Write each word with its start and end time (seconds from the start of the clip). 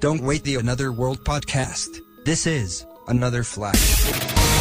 Don't 0.00 0.22
wait 0.22 0.42
the 0.44 0.54
Another 0.54 0.92
World 0.92 1.24
podcast. 1.24 2.00
This 2.24 2.46
is 2.46 2.86
Another 3.06 3.44
Flash. 3.44 4.59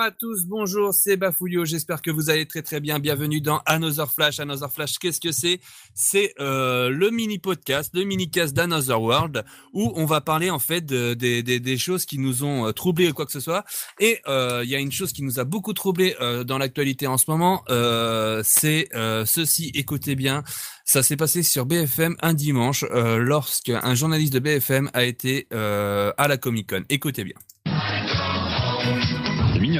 Bonjour 0.00 0.12
à 0.14 0.16
tous, 0.18 0.46
bonjour, 0.46 0.94
c'est 0.94 1.18
Bafouillot, 1.18 1.66
j'espère 1.66 2.00
que 2.00 2.10
vous 2.10 2.30
allez 2.30 2.46
très 2.46 2.62
très 2.62 2.80
bien. 2.80 2.98
Bienvenue 3.00 3.42
dans 3.42 3.60
Another 3.66 4.10
Flash. 4.10 4.40
Another 4.40 4.72
Flash, 4.72 4.98
qu'est-ce 4.98 5.20
que 5.20 5.30
c'est? 5.30 5.60
C'est 5.92 6.32
euh, 6.40 6.88
le 6.88 7.10
mini 7.10 7.38
podcast, 7.38 7.90
le 7.92 8.04
mini 8.04 8.30
cast 8.30 8.54
d'Another 8.54 8.98
World, 8.98 9.44
où 9.74 9.92
on 9.96 10.06
va 10.06 10.22
parler 10.22 10.48
en 10.48 10.58
fait 10.58 10.80
de, 10.80 11.12
de- 11.12 11.42
de- 11.42 11.58
des 11.58 11.76
choses 11.76 12.06
qui 12.06 12.16
nous 12.16 12.44
ont 12.44 12.66
euh, 12.66 12.72
troublés 12.72 13.10
ou 13.10 13.12
quoi 13.12 13.26
que 13.26 13.32
ce 13.32 13.40
soit. 13.40 13.62
Et 13.98 14.20
euh, 14.26 14.62
il 14.64 14.70
y 14.70 14.74
a 14.74 14.78
une 14.78 14.90
chose 14.90 15.12
qui 15.12 15.22
nous 15.22 15.38
a 15.38 15.44
beaucoup 15.44 15.74
troublé 15.74 16.16
euh, 16.22 16.44
dans 16.44 16.56
l'actualité 16.56 17.06
en 17.06 17.18
ce 17.18 17.26
moment, 17.30 17.62
c'est 18.42 18.88
ceci, 19.26 19.70
écoutez 19.74 20.14
bien. 20.16 20.44
Ça 20.86 21.02
s'est 21.02 21.18
passé 21.18 21.42
sur 21.42 21.66
BFM 21.66 22.16
un 22.22 22.32
dimanche, 22.32 22.86
euh, 22.90 23.18
lorsqu'un 23.18 23.94
journaliste 23.94 24.32
de 24.32 24.38
BFM 24.38 24.88
a 24.94 25.04
été 25.04 25.46
à 25.52 26.26
la 26.26 26.38
Comic 26.38 26.70
Con. 26.70 26.84
Écoutez 26.88 27.22
bien. 27.24 27.36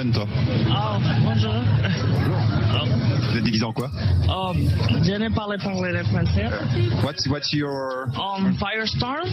T'es 0.00 0.06
mignonne, 0.06 0.12
toi. 0.12 0.27
Oh, 0.70 0.98
bonjour. 1.24 1.52
Vous 3.30 3.36
êtes 3.36 3.45
déguisé 3.45 3.64
en 3.64 3.72
quoi 3.72 3.90
Um, 4.28 4.56
je 5.04 5.12
n'ai 5.12 5.28
parlé 5.30 5.59
parler 5.59 5.92
le 5.92 6.04
français. 6.04 6.48
What's, 7.04 7.26
what's 7.26 7.52
your... 7.52 8.06
Um, 8.16 8.54
Firestorm? 8.54 9.28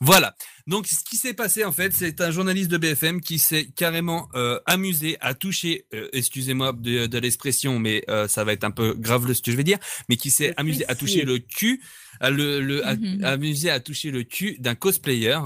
Voilà. 0.00 0.34
Donc, 0.66 0.86
ce 0.88 1.04
qui 1.08 1.16
s'est 1.16 1.32
passé, 1.34 1.64
en 1.64 1.72
fait, 1.72 1.92
c'est 1.92 2.20
un 2.20 2.30
journaliste 2.30 2.70
de 2.70 2.76
BFM 2.76 3.20
qui 3.20 3.38
s'est 3.38 3.68
carrément 3.76 4.28
euh, 4.34 4.58
amusé 4.66 5.16
à 5.20 5.32
toucher, 5.34 5.86
euh, 5.94 6.08
excusez-moi 6.12 6.72
de, 6.76 7.06
de 7.06 7.18
l'expression, 7.18 7.78
mais 7.78 8.04
euh, 8.10 8.26
ça 8.28 8.42
va 8.44 8.52
être 8.52 8.64
un 8.64 8.70
peu 8.72 8.92
grave 8.94 9.32
ce 9.32 9.40
que 9.40 9.50
je 9.52 9.56
vais 9.56 9.64
dire, 9.64 9.78
mais 10.08 10.16
qui 10.16 10.30
s'est 10.30 10.52
amusé 10.56 10.84
à 10.88 10.94
toucher 10.96 11.22
le 11.24 11.38
cul, 11.38 11.80
à 12.20 12.30
le, 12.30 12.60
le 12.60 12.84
à- 12.86 12.96
Mhm. 12.96 13.24
amusé 13.24 13.70
à 13.70 13.78
toucher 13.80 14.10
le 14.10 14.22
cul 14.24 14.56
d'un 14.58 14.74
cosplayer. 14.74 15.38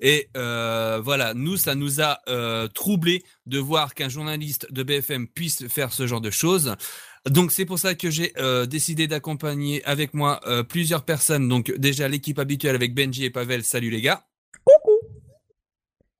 Et 0.00 0.28
euh, 0.36 1.00
voilà, 1.02 1.32
nous, 1.34 1.56
ça 1.56 1.74
nous 1.74 2.00
a 2.00 2.20
euh, 2.28 2.68
troublé 2.68 3.22
de 3.46 3.58
voir 3.58 3.94
qu'un 3.94 4.08
journaliste 4.08 4.66
de 4.70 4.82
BFM 4.82 5.26
puisse 5.28 5.66
faire 5.68 5.92
ce 5.92 6.06
genre 6.06 6.20
de 6.20 6.30
choses. 6.30 6.74
Donc 7.30 7.52
c'est 7.52 7.64
pour 7.64 7.78
ça 7.78 7.94
que 7.94 8.10
j'ai 8.10 8.32
euh, 8.38 8.66
décidé 8.66 9.06
d'accompagner 9.06 9.84
avec 9.84 10.14
moi 10.14 10.40
euh, 10.46 10.62
plusieurs 10.62 11.04
personnes. 11.04 11.48
Donc 11.48 11.72
déjà 11.76 12.08
l'équipe 12.08 12.38
habituelle 12.38 12.74
avec 12.74 12.94
Benji 12.94 13.24
et 13.24 13.30
Pavel. 13.30 13.62
Salut 13.64 13.90
les 13.90 14.00
gars. 14.00 14.24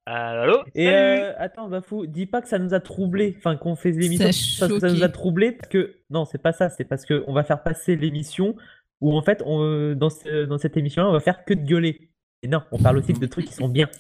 Allô? 0.07 0.61
Et 0.75 0.89
euh, 0.89 1.33
attends, 1.39 1.69
Bafou, 1.69 2.07
dis 2.07 2.25
pas 2.25 2.41
que 2.41 2.49
ça 2.49 2.59
nous 2.59 2.73
a 2.73 2.81
troublés, 2.81 3.35
enfin 3.37 3.57
qu'on 3.57 3.77
fait 3.77 3.91
l'émission, 3.91 4.25
parce 4.25 4.73
que 4.73 4.81
ça 4.81 4.89
nous 4.89 5.03
a 5.03 5.07
choqué. 5.07 5.13
troublés, 5.13 5.53
parce 5.53 5.69
que 5.69 5.97
non, 6.09 6.25
c'est 6.25 6.41
pas 6.41 6.55
ça, 6.55 6.71
c'est 6.71 6.85
parce 6.85 7.05
que 7.05 7.25
on 7.27 7.35
va 7.35 7.45
faire 7.45 7.63
passer 7.63 7.95
l'émission 7.95 8.57
où 9.03 9.15
en 9.15 9.21
fait, 9.23 9.43
on, 9.45 9.63
euh, 9.63 9.95
dans, 9.95 10.09
ce- 10.09 10.47
dans 10.47 10.57
cette 10.57 10.79
émission-là, 10.79 11.11
on 11.11 11.13
va 11.13 11.21
faire 11.21 11.45
que 11.45 11.53
de 11.53 11.61
gueuler. 11.63 12.09
Et 12.43 12.49
non, 12.49 12.63
on 12.73 12.79
parle 12.79 12.97
aussi 12.99 13.13
de 13.13 13.27
trucs 13.27 13.45
qui 13.47 13.53
sont 13.53 13.69
bien. 13.69 13.91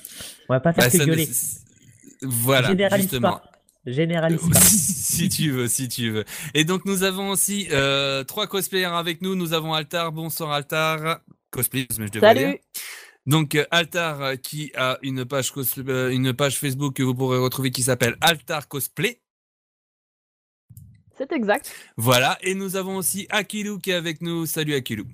On 0.48 0.54
va 0.54 0.60
pas 0.60 0.72
faire 0.72 0.84
Bah, 0.90 0.98
que 0.98 1.04
gueuler. 1.04 1.28
Voilà, 2.22 2.68
Généralise 2.68 3.02
justement. 3.04 3.32
pas. 3.32 3.42
Généralise 3.86 4.48
pas. 4.48 4.60
si 4.60 5.28
tu 5.28 5.50
veux, 5.50 5.68
si 5.68 5.88
tu 5.88 6.10
veux. 6.10 6.24
Et 6.54 6.64
donc 6.64 6.84
nous 6.84 7.02
avons 7.02 7.30
aussi 7.30 7.68
euh, 7.72 8.24
trois 8.24 8.46
cosplayers 8.46 8.84
avec 8.86 9.22
nous. 9.22 9.34
Nous 9.34 9.52
avons 9.52 9.72
Altar. 9.74 10.12
Bonsoir 10.12 10.52
Altar. 10.52 11.20
Cosplay, 11.50 11.86
mais 11.98 12.06
je 12.06 12.12
devrais 12.12 12.34
Salut. 12.34 12.50
dire. 12.52 12.58
Donc 13.26 13.54
euh, 13.54 13.64
Altar 13.70 14.22
euh, 14.22 14.36
qui 14.36 14.72
a 14.74 14.98
une 15.02 15.24
page 15.24 15.52
une 15.86 16.32
page 16.34 16.58
Facebook 16.58 16.94
que 16.94 17.02
vous 17.02 17.14
pourrez 17.14 17.38
retrouver 17.38 17.70
qui 17.70 17.82
s'appelle 17.82 18.16
Altar 18.20 18.68
Cosplay. 18.68 19.20
C'est 21.16 21.32
exact. 21.32 21.72
Voilà. 21.96 22.38
Et 22.42 22.54
nous 22.54 22.76
avons 22.76 22.96
aussi 22.96 23.26
Akilu 23.30 23.78
qui 23.80 23.90
est 23.90 23.94
avec 23.94 24.20
nous. 24.22 24.46
Salut 24.46 24.74
Akilu. 24.74 25.04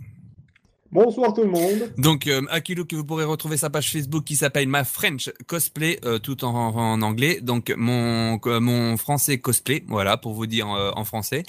Bonsoir 0.94 1.34
tout 1.34 1.42
le 1.42 1.50
monde. 1.50 1.92
Donc 1.98 2.28
euh, 2.28 2.40
Akilu 2.50 2.86
que 2.86 2.94
vous 2.94 3.04
pourrez 3.04 3.24
retrouver 3.24 3.56
sa 3.56 3.68
page 3.68 3.90
Facebook 3.90 4.22
qui 4.24 4.36
s'appelle 4.36 4.68
Ma 4.68 4.84
French 4.84 5.28
Cosplay 5.48 5.98
euh, 6.04 6.20
tout 6.20 6.44
en, 6.44 6.54
en 6.54 7.02
anglais. 7.02 7.40
Donc 7.42 7.74
mon 7.76 8.38
euh, 8.46 8.60
mon 8.60 8.96
français 8.96 9.38
cosplay, 9.38 9.84
voilà 9.88 10.16
pour 10.16 10.34
vous 10.34 10.46
dire 10.46 10.70
euh, 10.70 10.92
en 10.94 11.04
français. 11.04 11.42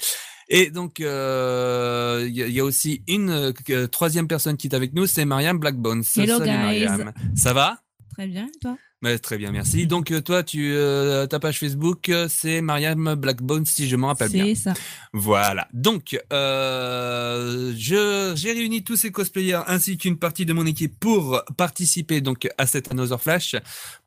Et 0.48 0.70
donc 0.70 0.98
euh, 1.00 2.24
il 2.28 2.36
y, 2.36 2.42
a- 2.42 2.46
il 2.48 2.52
y 2.54 2.60
a 2.60 2.64
aussi 2.64 3.02
une 3.06 3.52
euh, 3.70 3.86
troisième 3.86 4.26
personne 4.28 4.56
qui 4.56 4.66
est 4.66 4.74
avec 4.74 4.92
nous, 4.94 5.06
c'est 5.06 5.24
Mariam 5.24 5.58
Blackbones. 5.58 6.02
Hello, 6.16 6.38
Salut 6.38 6.50
guys. 6.50 6.56
Mariam. 6.86 7.12
Ça 7.36 7.52
va? 7.52 7.78
Très 8.14 8.26
bien, 8.26 8.46
toi? 8.60 8.76
Très 9.22 9.36
bien, 9.36 9.52
merci. 9.52 9.86
Donc 9.86 10.10
euh, 10.10 10.20
toi, 10.20 10.42
tu 10.42 10.72
euh, 10.74 11.26
ta 11.26 11.38
page 11.38 11.60
Facebook, 11.60 12.08
euh, 12.08 12.28
c'est 12.28 12.60
Mariam 12.60 13.14
Blackbones 13.14 13.66
si 13.66 13.88
je 13.88 13.94
me 13.94 14.06
rappelle 14.06 14.30
bien. 14.30 14.46
C'est 14.46 14.54
ça. 14.54 14.74
Voilà. 15.12 15.68
Donc, 15.72 16.18
euh, 16.32 17.72
j'ai 17.76 18.52
réuni 18.52 18.82
tous 18.82 18.96
ces 18.96 19.12
cosplayers 19.12 19.60
ainsi 19.66 19.98
qu'une 19.98 20.18
partie 20.18 20.46
de 20.46 20.52
mon 20.52 20.66
équipe 20.66 20.98
pour 20.98 21.42
participer 21.56 22.20
donc 22.20 22.48
à 22.58 22.66
cette 22.66 22.90
Another 22.90 23.20
Flash 23.20 23.54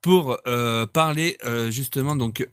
pour 0.01 0.37
euh, 0.47 0.85
parler 0.85 1.37
justement 1.69 2.15
donc 2.15 2.47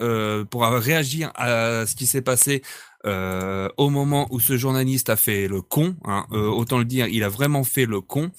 pour 0.51 0.63
réagir 0.65 1.33
à 1.35 1.85
ce 1.87 1.97
qui 1.97 2.07
s'est 2.07 2.23
passé. 2.23 2.63
Euh, 3.05 3.69
au 3.77 3.91
moment 3.91 4.27
où 4.31 4.41
ce 4.41 4.57
journaliste 4.57 5.11
a 5.11 5.17
fait 5.17 5.49
le 5.49 5.61
con, 5.61 5.97
hein, 6.05 6.27
euh, 6.33 6.49
autant 6.49 6.79
le 6.79 6.85
dire, 6.85 7.07
il 7.09 7.23
a 7.23 7.29
vraiment 7.29 7.65
fait 7.65 7.87
le 7.87 8.01
con, 8.01 8.31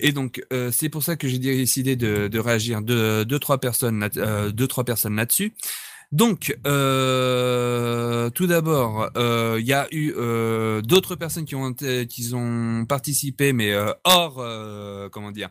et 0.00 0.12
donc 0.12 0.42
euh, 0.52 0.70
c'est 0.70 0.88
pour 0.88 1.02
ça 1.02 1.16
que 1.16 1.28
j'ai 1.28 1.38
décidé 1.38 1.96
de, 1.96 2.28
de 2.28 2.38
réagir 2.38 2.82
de 2.82 3.24
deux 3.24 3.38
trois 3.38 3.58
personnes, 3.58 4.08
euh, 4.16 4.50
deux 4.50 4.66
trois 4.66 4.84
personnes 4.84 5.16
là-dessus. 5.16 5.54
Donc, 6.12 6.56
euh, 6.66 8.30
tout 8.30 8.46
d'abord, 8.46 9.10
euh, 9.16 9.56
il 9.58 9.66
y 9.66 9.72
a 9.72 9.88
eu 9.90 10.14
euh, 10.16 10.80
d'autres 10.80 11.16
personnes 11.16 11.44
qui 11.44 11.56
ont 11.56 11.74
qui 11.74 12.30
ont 12.32 12.86
participé, 12.88 13.52
mais 13.52 13.72
euh, 13.72 13.92
hors, 14.04 14.36
euh, 14.38 15.08
comment 15.08 15.32
dire, 15.32 15.50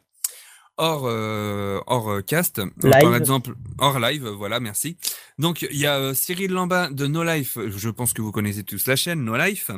hors 0.78 1.04
euh, 1.06 1.80
hors 1.88 2.10
euh, 2.12 2.22
cast. 2.22 2.60
Euh, 2.60 2.70
Par 2.92 3.16
exemple, 3.16 3.54
hors 3.78 4.00
live. 4.00 4.28
Voilà, 4.28 4.60
merci. 4.60 4.98
Donc, 5.40 5.62
il 5.70 5.78
y 5.78 5.86
a 5.86 5.98
euh, 5.98 6.14
Cyril 6.14 6.52
Lambin 6.52 6.92
de 6.92 7.08
No 7.08 7.24
Life. 7.24 7.58
Je 7.68 7.90
pense 7.90 8.14
que 8.14 8.22
vous 8.22 8.32
connaissez 8.32 8.64
tous 8.64 8.86
la 8.88 8.96
chaîne 8.96 9.24
No 9.24 9.38
Life. 9.38 9.72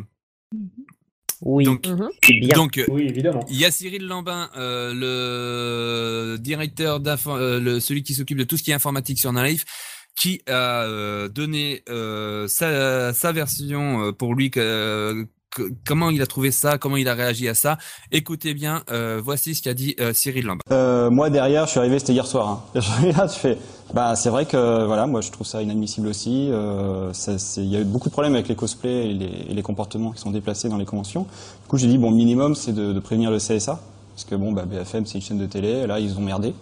Oui, 1.42 1.66
Donc, 1.66 1.86
Mhm. 1.86 2.10
c'est 2.24 2.34
bien. 2.40 2.56
donc, 2.56 2.78
euh, 2.80 2.86
Oui, 2.90 3.04
évidemment. 3.08 3.46
il 3.50 3.58
y 3.60 3.66
a 3.66 3.70
Cyril 3.72 4.08
Lambin, 4.08 4.50
euh, 4.58 4.94
le 6.32 6.38
directeur 6.40 7.00
d'info, 7.00 7.36
euh, 7.36 7.60
le, 7.60 7.80
celui 7.80 8.02
qui 8.02 8.16
s'occupe 8.16 8.40
de 8.40 8.44
tout 8.44 8.58
ce 8.58 8.64
qui 8.64 8.72
est 8.72 8.74
informatique 8.74 9.20
sur 9.20 9.32
Nalife, 9.32 9.64
qui 10.20 10.42
a 10.48 11.28
donné 11.30 11.84
euh, 11.90 12.48
sa, 12.48 13.14
sa 13.14 13.32
version 13.34 14.14
pour 14.14 14.34
lui 14.34 14.50
que- 14.50 15.28
comment 15.86 16.10
il 16.10 16.22
a 16.22 16.26
trouvé 16.26 16.52
ça, 16.52 16.78
comment 16.78 16.98
il 16.98 17.08
a 17.08 17.14
réagi 17.14 17.48
à 17.48 17.54
ça. 17.54 17.78
Écoutez 18.12 18.54
bien, 18.54 18.84
euh, 18.92 19.22
voici 19.24 19.56
ce 19.56 19.62
qu'a 19.62 19.74
dit 19.74 19.96
euh, 20.00 20.14
Cyril 20.14 20.46
Lambin. 20.46 20.62
Euh, 20.72 21.10
moi 21.10 21.30
derrière, 21.30 21.66
je 21.66 21.72
suis 21.72 21.80
arrivé, 21.80 22.00
c'était 22.00 22.14
hier 22.14 22.28
soir. 22.28 22.64
Hein. 22.76 22.80
Je 23.28 23.40
fais, 23.40 23.58
bah 23.94 24.16
c'est 24.16 24.30
vrai 24.30 24.46
que 24.46 24.86
voilà, 24.86 25.08
moi 25.08 25.22
je 25.22 25.32
trouve 25.32 25.46
ça 25.48 25.62
inadmissible 25.62 26.08
aussi. 26.08 26.48
Il 26.48 27.64
y 27.66 27.76
a 27.76 27.80
eu 27.80 27.86
beaucoup 27.86 28.10
de 28.10 28.14
problèmes 28.14 28.36
avec 28.36 28.48
les 28.48 28.56
cosplays 28.56 29.10
et 29.10 29.54
les, 29.54 29.62
comportements 29.62 30.12
qui 30.12 30.22
sont 30.22 30.32
déplacés 30.32 30.70
dans 30.70 30.78
les 30.78 30.86
conventions. 30.86 31.24
Du 31.24 31.68
coup, 31.68 31.78
j'ai 31.78 31.88
dit 31.88 31.98
bon, 31.98 32.12
minimum 32.12 32.56
c'est 32.56 32.74
de, 32.74 32.94
de 32.94 33.00
prévenir 33.00 33.32
le 33.32 33.38
CSA, 33.38 33.80
parce 34.16 34.26
que 34.26 34.36
bon, 34.36 34.52
bah, 34.52 34.66
BFM 34.66 35.06
c'est 35.06 35.16
une 35.16 35.22
chaîne 35.22 35.38
de 35.38 35.46
télé, 35.46 35.88
là 35.88 36.00
ils 36.00 36.18
ont 36.18 36.22
merdé. 36.22 36.54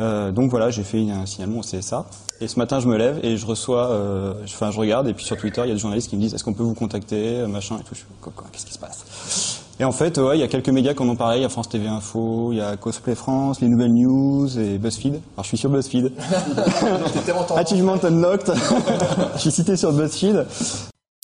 Euh, 0.00 0.32
donc 0.32 0.50
voilà, 0.50 0.70
j'ai 0.70 0.82
fait 0.82 1.08
un 1.10 1.26
signalement 1.26 1.60
au 1.60 1.62
CSA. 1.62 2.04
Et 2.40 2.48
ce 2.48 2.58
matin, 2.58 2.80
je 2.80 2.88
me 2.88 2.96
lève 2.96 3.20
et 3.22 3.36
je 3.36 3.46
reçois, 3.46 3.90
euh, 3.90 4.34
je- 4.44 4.52
enfin, 4.54 4.70
je 4.72 4.78
regarde 4.80 5.06
et 5.08 5.14
puis 5.14 5.24
sur 5.24 5.36
Twitter, 5.36 5.62
il 5.64 5.68
y 5.68 5.70
a 5.70 5.74
des 5.74 5.80
journalistes 5.80 6.10
qui 6.10 6.16
me 6.16 6.20
disent 6.20 6.34
est-ce 6.34 6.42
qu'on 6.44 6.52
peut 6.54 6.64
vous 6.64 6.74
contacter, 6.74 7.38
euh, 7.40 7.46
machin 7.46 7.76
et 7.80 7.84
tout. 7.84 7.94
Je 7.94 8.02
quoi, 8.20 8.32
quoi, 8.34 8.46
qu'est-ce 8.52 8.66
qui 8.66 8.72
se 8.72 8.78
passe? 8.78 9.60
Et 9.80 9.84
en 9.84 9.90
fait, 9.92 10.18
ouais, 10.18 10.36
il 10.36 10.40
y 10.40 10.44
a 10.44 10.48
quelques 10.48 10.68
médias 10.68 10.94
qui 10.94 11.02
en 11.02 11.08
ont 11.08 11.16
parlé. 11.16 11.38
Il 11.38 11.42
y 11.42 11.44
a 11.44 11.48
France 11.48 11.68
TV 11.68 11.86
Info, 11.88 12.50
il 12.52 12.58
y 12.58 12.60
a 12.60 12.76
Cosplay 12.76 13.14
France, 13.16 13.60
les 13.60 13.68
Nouvelles 13.68 13.92
News 13.92 14.58
et 14.58 14.78
BuzzFeed. 14.78 15.14
Alors 15.36 15.42
je 15.42 15.48
suis 15.48 15.56
sur 15.58 15.70
BuzzFeed. 15.70 16.12
Achievement 17.56 17.98
unlocked. 18.04 18.52
je 19.34 19.40
suis 19.40 19.50
cité 19.50 19.76
sur 19.76 19.92
BuzzFeed. 19.92 20.46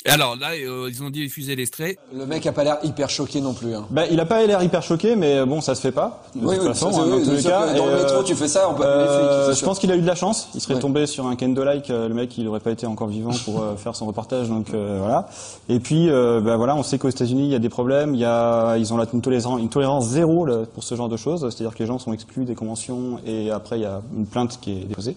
Alors 0.06 0.34
là, 0.36 0.52
euh, 0.52 0.88
ils 0.90 1.02
ont 1.02 1.10
diffusé 1.10 1.54
l'extrait. 1.54 1.98
Le 2.14 2.24
mec 2.24 2.46
a 2.46 2.52
pas 2.52 2.64
l'air 2.64 2.78
hyper 2.82 3.10
choqué 3.10 3.42
non 3.42 3.52
plus. 3.52 3.74
Hein. 3.74 3.84
Bah, 3.90 4.04
il 4.10 4.18
a 4.18 4.24
pas 4.24 4.46
l'air 4.46 4.62
hyper 4.62 4.82
choqué, 4.82 5.14
mais 5.14 5.44
bon, 5.44 5.60
ça 5.60 5.74
se 5.74 5.82
fait 5.82 5.92
pas. 5.92 6.22
De 6.34 6.40
Oui, 6.46 6.54
toute 6.56 6.62
oui, 6.62 6.68
façon, 6.68 6.90
ça, 6.90 7.00
hein, 7.00 7.02
c'est- 7.04 7.10
dans 7.10 7.16
oui, 7.32 7.36
tous 7.42 7.46
cas. 7.46 7.74
dans 7.74 7.84
le 7.86 7.96
métro, 7.96 8.16
euh, 8.20 8.22
tu 8.22 8.34
fais 8.34 8.48
ça, 8.48 8.70
on 8.70 8.74
peut 8.74 8.82
Euh, 8.82 9.48
flics, 9.48 9.60
je 9.60 9.64
pense 9.66 9.78
qu'il 9.78 9.92
a 9.92 9.96
eu 9.96 10.00
de 10.00 10.06
la 10.06 10.14
chance. 10.14 10.48
Il 10.54 10.62
serait 10.62 10.74
Ouais. 10.76 10.80
tombé 10.80 11.06
sur 11.06 11.26
un 11.26 11.36
Kendo 11.36 11.62
like. 11.64 11.90
euh, 11.90 12.08
Le 12.08 12.14
mec, 12.14 12.36
il 12.38 12.48
aurait 12.48 12.60
pas 12.60 12.70
été 12.70 12.86
encore 12.86 13.08
vivant 13.08 13.32
pour 13.44 13.60
euh, 13.60 13.76
faire 13.76 13.94
son 13.94 14.06
reportage. 14.06 14.48
Donc 14.48 14.68
euh, 14.72 14.96
voilà. 15.00 15.28
Et 15.68 15.80
puis, 15.80 16.08
euh, 16.08 16.40
bah, 16.40 16.56
voilà, 16.56 16.74
on 16.76 16.82
sait 16.82 16.96
qu'aux 16.96 17.10
États-Unis, 17.10 17.44
il 17.44 17.50
y 17.50 17.54
a 17.54 17.58
des 17.58 17.68
problèmes. 17.68 18.14
Il 18.14 18.20
y 18.20 18.24
a, 18.24 18.76
ils 18.78 18.94
ont 18.94 18.98
une 19.12 19.20
tolérance, 19.20 19.60
une 19.60 19.68
tolérance 19.68 20.06
zéro 20.06 20.46
là, 20.46 20.60
pour 20.72 20.82
ce 20.82 20.94
genre 20.94 21.10
de 21.10 21.18
choses. 21.18 21.42
C'est-à-dire 21.50 21.74
que 21.74 21.80
les 21.82 21.86
gens 21.86 21.98
sont 21.98 22.14
exclus 22.14 22.46
des 22.46 22.54
conventions 22.54 23.18
et 23.26 23.50
après, 23.50 23.78
il 23.78 23.82
y 23.82 23.86
a 23.86 24.00
une 24.16 24.24
plainte 24.24 24.58
qui 24.62 24.72
est 24.72 24.84
déposée. 24.86 25.14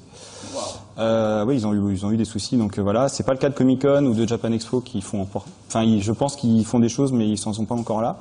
Euh, 1.00 1.44
oui, 1.46 1.56
ils 1.56 1.66
ont 1.66 1.74
eu, 1.74 1.94
ils 1.94 2.06
ont 2.06 2.12
eu 2.12 2.18
des 2.18 2.26
soucis, 2.26 2.58
donc 2.58 2.78
euh, 2.78 2.82
voilà. 2.82 3.10
C'est 3.10 3.24
pas 3.24 3.34
le 3.34 3.40
cas 3.40 3.50
de 3.50 3.56
Comic 3.56 3.82
Con 3.82 4.06
ou 4.06 4.14
de 4.14 4.28
Japan 4.28 4.52
Expo 4.52 4.82
qui 4.82 5.02
font, 5.02 5.28
enfin, 5.68 6.00
je 6.00 6.12
pense 6.12 6.36
qu'ils 6.36 6.66
font 6.66 6.80
des 6.80 6.90
choses, 6.90 7.12
mais 7.12 7.28
ils 7.28 7.38
s'en 7.38 7.54
sont 7.54 7.66
pas 7.66 7.76
encore 7.76 8.02
là. 8.02 8.18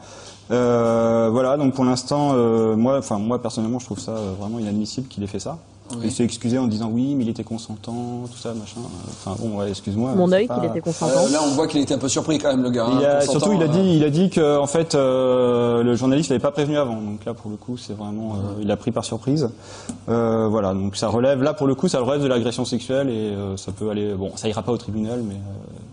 Euh, 0.50 1.28
voilà, 1.30 1.56
donc 1.56 1.74
pour 1.74 1.84
l'instant, 1.84 2.32
euh, 2.34 2.76
moi, 2.76 2.98
enfin 2.98 3.18
moi 3.18 3.40
personnellement, 3.40 3.78
je 3.78 3.86
trouve 3.86 3.98
ça 3.98 4.12
euh, 4.12 4.32
vraiment 4.38 4.58
inadmissible 4.58 5.08
qu'il 5.08 5.22
ait 5.22 5.28
fait 5.28 5.38
ça. 5.38 5.58
Oui. 5.90 5.98
Il 6.04 6.10
s'est 6.12 6.24
excusé 6.24 6.58
en 6.58 6.66
disant 6.66 6.88
oui, 6.90 7.14
mais 7.14 7.24
il 7.24 7.28
était 7.30 7.44
consentant, 7.44 8.22
tout 8.30 8.38
ça, 8.38 8.54
machin. 8.54 8.80
Enfin 9.08 9.36
bon, 9.38 9.58
ouais, 9.58 9.70
excuse-moi. 9.70 10.12
Mon 10.14 10.32
œil 10.32 10.46
pas- 10.46 10.54
qu'il 10.58 10.70
était 10.70 10.80
consentant. 10.80 11.26
Euh, 11.26 11.30
là, 11.30 11.40
on 11.44 11.50
voit 11.50 11.66
qu'il 11.66 11.80
était 11.82 11.94
un 11.94 11.98
peu 11.98 12.08
surpris 12.08 12.38
quand 12.38 12.48
même, 12.48 12.62
le 12.62 12.70
gars. 12.70 12.86
il 12.90 13.04
hein, 13.04 13.16
a- 13.18 13.20
surtout, 13.20 13.52
il 13.52 13.62
a 13.62 13.66
euh, 13.66 13.68
dit, 13.68 13.96
il 13.96 14.04
a 14.04 14.10
dit 14.10 14.30
que 14.30 14.58
en 14.58 14.66
fait, 14.66 14.94
euh, 14.94 15.82
le 15.82 15.94
journaliste 15.94 16.30
l'avait 16.30 16.40
pas 16.40 16.50
prévenu 16.50 16.78
avant. 16.78 16.96
Donc 16.96 17.24
là, 17.26 17.34
pour 17.34 17.50
le 17.50 17.56
coup, 17.56 17.76
c'est 17.76 17.92
vraiment, 17.92 18.34
euh, 18.34 18.62
il 18.62 18.70
a 18.70 18.76
pris 18.76 18.90
par 18.90 19.04
surprise. 19.04 19.50
Euh, 20.08 20.48
voilà, 20.48 20.72
donc 20.72 20.96
ça 20.96 21.08
relève. 21.08 21.42
Là, 21.42 21.52
pour 21.52 21.66
le 21.66 21.74
coup, 21.74 21.88
ça 21.88 22.00
relève 22.00 22.22
de 22.22 22.28
l'agression 22.28 22.64
sexuelle 22.64 23.10
et 23.10 23.12
euh, 23.12 23.56
ça 23.56 23.72
peut 23.72 23.90
aller. 23.90 24.14
Bon, 24.14 24.32
ça 24.36 24.48
ira 24.48 24.62
pas 24.62 24.72
au 24.72 24.78
tribunal, 24.78 25.20
mais 25.22 25.34
euh, 25.34 25.38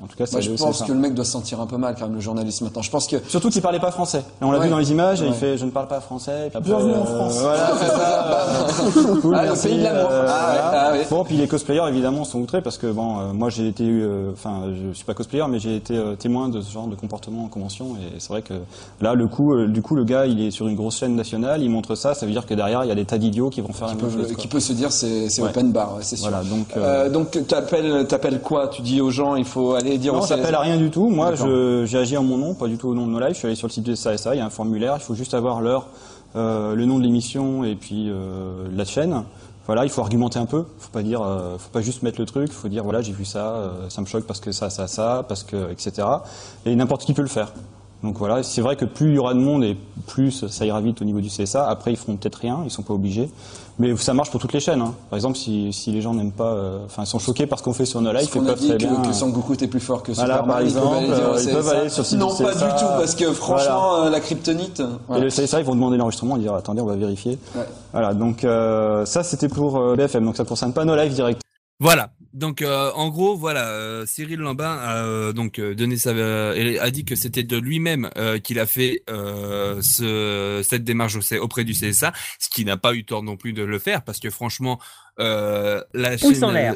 tout 0.10 0.18
cas. 0.18 0.26
Moi, 0.32 0.42
je 0.42 0.52
pense 0.52 0.80
ça. 0.80 0.86
que 0.86 0.92
le 0.92 0.98
mec 1.00 1.14
doit 1.14 1.26
se 1.26 1.32
sentir 1.32 1.60
un 1.62 1.66
peu 1.68 1.78
mal 1.78 1.96
quand 1.98 2.06
même, 2.06 2.16
le 2.16 2.22
journaliste 2.22 2.62
maintenant. 2.62 2.82
Je 2.82 2.92
pense 2.92 3.08
que. 3.08 3.18
Surtout 3.28 3.50
qu'il 3.50 3.62
parlait 3.62 3.80
pas 3.80 3.92
français. 3.92 4.24
Et 4.42 4.44
on 4.46 4.52
l'a 4.52 4.60
Ouais. 4.60 4.66
vu 4.66 4.72
dans 4.72 4.78
les 4.80 4.92
images, 4.92 5.22
et 5.22 5.28
il 5.28 5.34
fait, 5.34 5.58
je 5.58 5.66
ne 5.66 5.72
parle 5.72 5.88
pas 5.88 6.00
français. 6.02 6.48
Et 6.48 6.50
puis 6.50 6.58
après, 6.58 6.70
Bienvenue 6.70 6.94
en 6.94 7.02
euh, 7.02 7.06
France. 7.06 7.38
Voilà, 7.40 7.70
c'est 7.80 7.88
ça. 7.88 9.20
Cool, 9.22 9.36
Ah, 9.36 9.42
le 9.44 9.48
merci, 9.50 9.68
pays 9.68 9.78
de 9.80 9.84
l'amour. 9.84 10.10
euh, 10.12 10.26
Ah, 10.28 10.52
ouais, 10.52 10.60
voilà. 10.62 10.82
ah, 10.90 10.92
ouais. 10.94 11.08
Bon, 11.10 11.24
puis 11.24 11.36
les 11.38 11.48
cosplayers 11.48 11.88
évidemment 11.88 12.24
sont 12.24 12.40
outrés 12.40 12.62
parce 12.62 12.78
que 12.78 12.88
bon, 12.92 13.20
euh, 13.20 13.34
moi 13.34 13.50
j'ai 13.50 13.68
été, 13.68 13.84
euh, 13.88 14.32
enfin, 14.34 14.64
je 14.74 14.94
suis 14.94 15.06
pas 15.06 15.14
cosplayer, 15.14 15.46
mais 15.50 15.60
j'ai 15.60 15.76
été 15.76 15.96
euh, 15.98 16.16
témoin 16.16 16.50
de 16.50 16.62
ce 16.62 16.72
genre 16.72 16.88
de 16.88 16.96
comportement 16.96 17.46
en 17.46 17.48
convention, 17.48 17.96
et 17.98 18.20
c'est 18.20 18.30
vrai 18.30 18.42
que 18.42 18.54
là, 19.02 19.14
le 19.14 19.28
coup, 19.28 19.54
euh, 19.54 19.68
du 19.68 19.82
coup, 19.82 19.96
le 19.96 20.04
gars, 20.04 20.26
il 20.26 20.42
est 20.42 20.52
sur 20.52 20.68
une 20.68 20.76
grosse 20.76 20.98
chaîne 20.98 21.16
nationale, 21.16 21.62
il 21.64 21.70
montre 21.70 21.96
ça, 21.96 22.14
ça 22.14 22.26
veut 22.26 22.32
dire 22.32 22.46
que 22.46 22.54
derrière, 22.54 22.84
il 22.84 22.88
y 22.88 22.92
a 22.92 22.96
des 22.96 23.06
tas 23.06 23.18
d'idiots 23.18 23.50
qui 23.50 23.62
vont 23.62 23.74
faire 23.74 23.90
Qui 23.90 23.96
peut, 23.96 24.10
chose. 24.10 24.34
qui 24.38 24.48
peut 24.48 24.60
se 24.60 24.74
dire 24.74 24.92
c'est 24.92 25.30
c'est 25.30 25.42
Ouais. 25.42 25.50
open 25.50 25.72
bar, 25.72 25.98
c'est 26.02 26.16
sûr. 26.16 26.30
Voilà, 26.30 26.44
donc. 26.44 26.68
euh, 26.76 27.06
Euh, 27.06 27.10
donc 27.10 27.38
t'appelles 27.48 28.08
t'appelles 28.08 28.42
quoi? 28.42 28.68
Tu 28.70 28.82
dis 28.82 29.00
aux 29.02 29.12
gens 29.12 29.36
il 29.36 29.46
faut 29.46 29.74
aller 29.76 29.98
dire 30.00 30.14
Non, 30.14 30.20
au 30.20 30.22
ça 30.22 30.38
s'appelle 30.38 30.56
à 30.56 30.60
rien 30.60 30.78
du 30.78 30.90
tout. 30.90 31.10
Moi, 31.10 31.34
j'ai 31.86 31.98
agi 31.98 32.18
en 32.18 32.24
mon 32.24 32.38
nom, 32.38 32.54
pas 32.54 32.68
du 32.68 32.78
tout 32.78 32.90
au 32.90 32.96
nom 32.96 33.06
de 33.06 33.12
No 33.12 33.20
Life. 33.20 33.34
Je 33.34 33.38
suis 33.38 33.48
allé 33.48 33.56
sur 33.56 33.68
le 33.68 33.74
site 33.74 33.86
de 33.86 33.96
SASA, 33.96 34.36
il 34.36 34.40
y 34.40 34.42
a 34.42 34.46
un 34.46 34.50
formulaire, 34.50 34.96
il 34.98 35.02
faut 35.02 35.16
juste 35.16 35.34
avoir 35.34 35.62
l'heure, 35.62 35.88
euh, 36.36 36.76
le 36.76 36.86
nom 36.86 36.98
de 36.98 37.04
l'émission 37.04 37.64
et 37.64 37.76
puis 37.76 38.10
euh, 38.10 38.68
la 38.74 38.86
chaîne. 38.86 39.24
Voilà, 39.66 39.84
il 39.84 39.90
faut 39.90 40.02
argumenter 40.02 40.40
un 40.40 40.48
peu. 40.48 40.66
Faut 40.80 40.92
pas 40.92 41.04
dire, 41.04 41.22
euh, 41.22 41.58
faut 41.60 41.70
pas 41.70 41.82
juste 41.82 42.02
mettre 42.02 42.20
le 42.20 42.26
truc. 42.26 42.52
Faut 42.52 42.70
dire 42.70 42.84
voilà, 42.84 43.02
j'ai 43.02 43.14
vu 43.14 43.26
ça, 43.26 43.72
ça 43.90 44.02
me 44.02 44.08
choque 44.08 44.26
parce 44.26 44.40
que 44.40 44.52
ça, 44.52 44.70
ça, 44.70 44.88
ça, 44.88 45.24
parce 45.28 45.44
que 45.44 45.72
etc. 45.72 46.08
Et 46.66 46.76
n'importe 46.76 47.06
qui 47.06 47.14
peut 47.14 47.22
le 47.22 47.28
faire. 47.28 47.54
Donc 48.02 48.18
voilà, 48.18 48.44
c'est 48.44 48.62
vrai 48.62 48.78
que 48.78 48.86
plus 48.86 49.10
il 49.10 49.16
y 49.16 49.20
aura 49.20 49.34
de 49.34 49.40
monde 49.40 49.64
et 49.64 49.78
plus 50.08 50.48
ça 50.48 50.66
ira 50.66 50.80
vite 50.80 51.02
au 51.02 51.06
niveau 51.06 51.20
du 51.20 51.28
CSA. 51.28 51.68
Après, 51.68 51.92
ils 51.92 51.98
feront 51.98 52.16
peut-être 52.16 52.38
rien, 52.38 52.62
ils 52.64 52.72
sont 52.72 52.84
pas 52.84 52.94
obligés. 52.94 53.30
Mais 53.80 53.96
ça 53.96 54.14
marche 54.14 54.30
pour 54.30 54.42
toutes 54.42 54.52
les 54.52 54.60
chaînes. 54.60 54.82
hein. 54.82 54.94
Par 55.10 55.16
exemple, 55.16 55.38
si, 55.38 55.72
si 55.72 55.92
les 55.92 56.02
gens 56.02 56.14
n'aiment 56.14 56.34
pas, 56.34 56.52
euh, 56.52 56.80
enfin, 56.86 57.06
sont 57.06 57.18
choqués 57.18 57.48
par 57.48 57.60
ce 57.60 57.64
qu'on 57.64 57.72
fait 57.74 57.86
sur 57.86 58.02
No 58.02 58.12
Life, 58.12 58.30
ils 58.36 58.42
peuvent 58.42 58.56
très 58.58 58.68
que, 58.72 58.76
bien. 58.76 58.96
que 58.98 59.14
Sangoku 59.14 59.54
était 59.54 59.68
plus 59.68 59.80
fort 59.80 60.04
que 60.04 60.12
Voilà, 60.12 60.36
Superman. 60.40 60.56
par 60.58 60.62
ils 60.68 60.74
peuvent 60.74 60.88
aller 60.94 61.06
exemple, 61.08 61.24
euh, 61.24 61.42
ils 61.44 61.52
peuvent 61.54 61.70
aller 61.70 61.90
sur 61.90 62.06
site 62.06 62.20
Non, 62.20 62.28
pas 62.36 62.54
du 62.54 62.60
tout, 62.60 62.86
parce 62.98 63.16
que 63.16 63.32
franchement, 63.32 64.04
euh, 64.04 64.10
la 64.10 64.20
kryptonite. 64.20 64.82
Et 64.82 64.84
voilà. 65.08 65.24
le 65.24 65.30
CSA, 65.30 65.60
ils 65.62 65.66
vont 65.66 65.76
demander 65.76 65.96
l'enregistrement 65.96 66.36
et 66.36 66.40
dire 66.40 66.54
attendez, 66.56 66.82
on 66.82 66.86
va 66.86 66.96
vérifier. 66.98 67.38
Ouais. 67.56 67.64
Voilà, 67.94 68.14
donc 68.14 68.44
euh, 68.44 69.06
ça 69.06 69.24
c'était 69.24 69.48
pour 69.48 69.78
euh, 69.78 69.96
BFM, 69.96 70.26
donc 70.26 70.36
ça 70.36 70.44
concerne 70.44 70.74
pas 70.74 70.84
No 70.84 70.96
Life 70.98 71.14
direct. 71.14 71.42
Voilà. 71.80 72.10
Donc 72.34 72.62
euh, 72.62 72.92
en 72.94 73.10
gros, 73.10 73.36
voilà, 73.36 73.70
euh, 73.70 74.06
Cyril 74.06 74.40
Lambin 74.40 74.78
a 74.78 75.04
euh, 75.04 75.34
donc 75.34 75.58
euh, 75.58 75.74
donné 75.74 75.98
sa, 75.98 76.12
euh, 76.12 76.78
a 76.80 76.92
dit 76.92 77.04
que 77.04 77.16
c'était 77.16 77.42
de 77.44 77.58
lui-même 77.58 78.10
euh, 78.18 78.38
qu'il 78.40 78.60
a 78.60 78.68
fait 78.68 79.02
euh, 79.10 79.82
ce, 79.82 80.62
cette 80.64 80.84
démarche 80.84 81.16
au- 81.16 81.36
auprès 81.42 81.64
du 81.64 81.74
CSA, 81.74 82.14
ce 82.40 82.50
qui 82.50 82.66
n'a 82.66 82.78
pas 82.78 82.94
eu 82.94 83.04
tort 83.04 83.24
non 83.24 83.36
plus 83.36 83.54
de 83.54 83.64
le 83.64 83.80
faire 83.80 84.04
parce 84.04 84.20
que 84.20 84.30
franchement, 84.30 84.80
euh, 85.20 85.82
la 85.94 86.18
chaîne, 86.18 86.30
Pouce 86.34 86.44
en 86.44 86.52
l'air. 86.52 86.76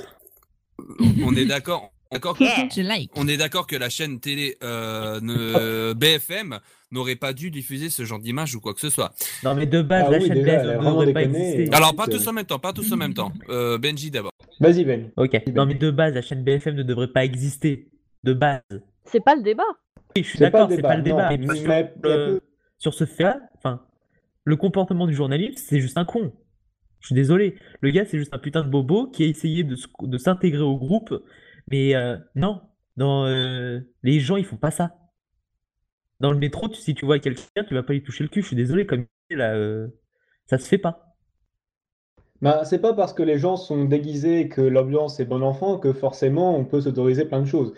on 1.23 1.35
est 1.35 1.45
d'accord, 1.45 1.91
d'accord. 2.11 2.35
que- 2.37 2.43
Je 2.45 2.81
like. 2.81 3.11
On 3.15 3.27
est 3.27 3.37
d'accord 3.37 3.67
que 3.67 3.75
la 3.75 3.89
chaîne 3.89 4.19
télé 4.19 4.57
euh, 4.63 5.19
ne- 5.21 5.93
BFM 5.97 6.59
n'aurait 6.93 7.15
pas 7.15 7.33
dû 7.33 7.51
diffuser 7.51 7.89
ce 7.89 8.03
genre 8.05 8.19
d'image 8.19 8.55
ou 8.55 8.61
quoi 8.61 8.73
que 8.73 8.79
ce 8.79 8.89
soit. 8.89 9.13
Non, 9.43 9.55
mais 9.55 9.65
de 9.65 9.81
base, 9.81 10.05
Ah 10.07 10.11
la 10.11 10.17
oui, 10.19 10.27
chaîne 10.27 10.37
devrait 10.43 11.13
pas 11.13 11.21
déconné. 11.25 11.53
exister. 11.53 11.75
Alors 11.75 11.95
pas 11.95 12.07
tous 12.07 12.27
en 12.27 12.33
même 12.33 12.45
temps, 12.45 12.59
pas 12.59 12.73
tous 12.73 12.91
en 12.93 12.97
même 12.97 13.13
temps. 13.13 13.31
Euh, 13.49 13.77
Benji 13.77 14.09
d'abord. 14.11 14.31
Vas-y, 14.59 14.85
Ben. 14.85 15.11
Ok. 15.17 15.41
Non, 15.53 15.65
mais 15.65 15.73
de 15.75 15.91
base, 15.91 16.13
la 16.13 16.21
chaîne 16.21 16.43
BFM 16.43 16.75
ne 16.75 16.83
devrait 16.83 17.07
pas 17.11 17.25
exister. 17.25 17.89
De 18.23 18.33
base. 18.33 18.61
C'est 19.05 19.23
pas 19.23 19.35
le 19.35 19.41
débat. 19.41 19.63
Oui, 20.15 20.23
je 20.23 20.29
suis 20.29 20.37
C'est 20.37 20.49
pas 20.51 20.59
d'accord, 20.59 20.69
le 20.69 20.75
c'est 20.75 20.81
pas 20.81 20.95
le 20.95 21.01
débat, 21.03 21.29
débat. 21.35 21.53
non, 21.53 21.53
mais 22.33 22.39
sur, 22.77 22.93
ce 22.93 23.05
fait-là, 23.05 23.39
enfin, 23.57 23.81
le 24.45 24.55
comportement 24.55 25.07
du 25.07 25.13
journaliste, 25.15 25.65
c'est 25.67 25.79
juste 25.79 25.97
un 25.97 26.05
con. 26.05 26.31
Je 26.99 27.07
suis 27.07 27.15
désolé. 27.15 27.55
Le 27.81 27.89
gars, 27.89 28.05
c'est 28.05 28.17
juste 28.17 28.33
un 28.33 28.37
putain 28.37 28.61
de 28.63 28.69
bobo 28.69 29.07
qui 29.07 29.23
a 29.23 29.27
essayé 29.27 29.63
de, 29.63 29.75
s'intégrer 30.17 30.61
au 30.61 30.77
groupe. 30.77 31.13
Mais 31.69 31.95
euh, 31.95 32.15
non, 32.35 32.61
dans, 32.95 33.25
euh, 33.25 33.79
les 34.03 34.19
gens, 34.19 34.37
ils 34.37 34.45
font 34.45 34.55
pas 34.57 34.71
ça. 34.71 34.95
Dans 36.19 36.31
le 36.31 36.37
métro, 36.39 36.69
tu- 36.69 36.81
si 36.81 36.95
tu 36.95 37.05
vois 37.05 37.19
quelqu'un, 37.19 37.63
tu 37.67 37.73
vas 37.73 37.83
pas 37.83 37.93
lui 37.93 38.03
toucher 38.03 38.23
le 38.23 38.29
cul. 38.29 38.41
Je 38.41 38.47
suis 38.47 38.55
désolé, 38.55 38.85
comme 38.85 39.01
il 39.01 39.35
dit, 39.35 39.37
là, 39.37 39.53
euh, 39.55 39.87
ça 40.47 40.57
se 40.57 40.67
fait 40.67 40.77
pas. 40.79 41.15
Bah, 42.41 42.63
c'est 42.63 42.77
pas 42.79 42.93
parce 42.93 43.11
que 43.11 43.23
les 43.23 43.39
gens 43.39 43.57
sont 43.57 43.85
déguisés 43.85 44.41
et 44.41 44.47
que 44.47 44.61
l'ambiance 44.61 45.19
est 45.19 45.25
bon 45.25 45.41
enfant 45.41 45.79
que 45.79 45.93
forcément 45.93 46.55
on 46.55 46.63
peut 46.63 46.81
s'autoriser 46.81 47.25
plein 47.25 47.41
de 47.41 47.47
choses. 47.47 47.73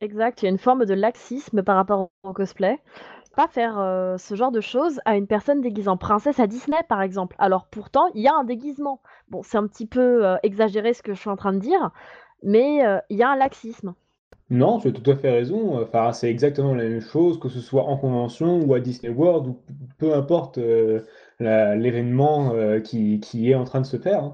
Exact, 0.00 0.42
il 0.42 0.46
y 0.46 0.48
a 0.48 0.50
une 0.50 0.58
forme 0.58 0.84
de 0.84 0.94
laxisme 0.94 1.62
par 1.62 1.76
rapport 1.76 2.10
au 2.22 2.32
cosplay. 2.32 2.78
Pas 3.36 3.48
faire 3.48 3.78
euh, 3.78 4.18
ce 4.18 4.34
genre 4.34 4.52
de 4.52 4.60
choses 4.60 5.00
à 5.06 5.16
une 5.16 5.26
personne 5.26 5.60
déguisée 5.62 5.88
en 5.88 5.96
princesse 5.98 6.40
à 6.40 6.46
Disney, 6.48 6.78
par 6.88 7.02
exemple. 7.02 7.36
Alors 7.38 7.66
pourtant, 7.66 8.08
il 8.14 8.22
y 8.22 8.28
a 8.28 8.34
un 8.34 8.44
déguisement. 8.44 9.02
Bon, 9.28 9.42
c'est 9.42 9.58
un 9.58 9.66
petit 9.68 9.86
peu 9.86 10.26
euh, 10.26 10.36
exagéré 10.42 10.94
ce 10.94 11.02
que 11.02 11.14
je 11.14 11.20
suis 11.20 11.30
en 11.30 11.36
train 11.36 11.52
de 11.52 11.60
dire, 11.60 11.90
mais 12.42 12.86
euh, 12.86 12.98
il 13.10 13.18
y 13.18 13.22
a 13.22 13.30
un 13.30 13.36
laxisme. 13.36 13.94
Non, 14.50 14.78
tu 14.80 14.88
as 14.88 14.92
tout 14.92 15.08
à 15.10 15.16
fait 15.16 15.30
raison. 15.30 15.80
Enfin, 15.80 16.12
c'est 16.12 16.28
exactement 16.28 16.74
la 16.74 16.84
même 16.84 17.00
chose, 17.00 17.38
que 17.38 17.48
ce 17.48 17.60
soit 17.60 17.84
en 17.84 17.96
convention 17.96 18.60
ou 18.60 18.74
à 18.74 18.80
Disney 18.80 19.12
World, 19.12 19.46
ou 19.46 19.58
peu 19.98 20.12
importe 20.14 20.58
euh, 20.58 21.00
la- 21.38 21.76
l'événement 21.76 22.52
euh, 22.54 22.80
qui, 22.80 23.20
qui 23.20 23.50
est 23.50 23.54
en 23.54 23.64
train 23.64 23.80
de 23.80 23.86
se 23.86 23.96
faire. 23.96 24.24
hein. 24.24 24.32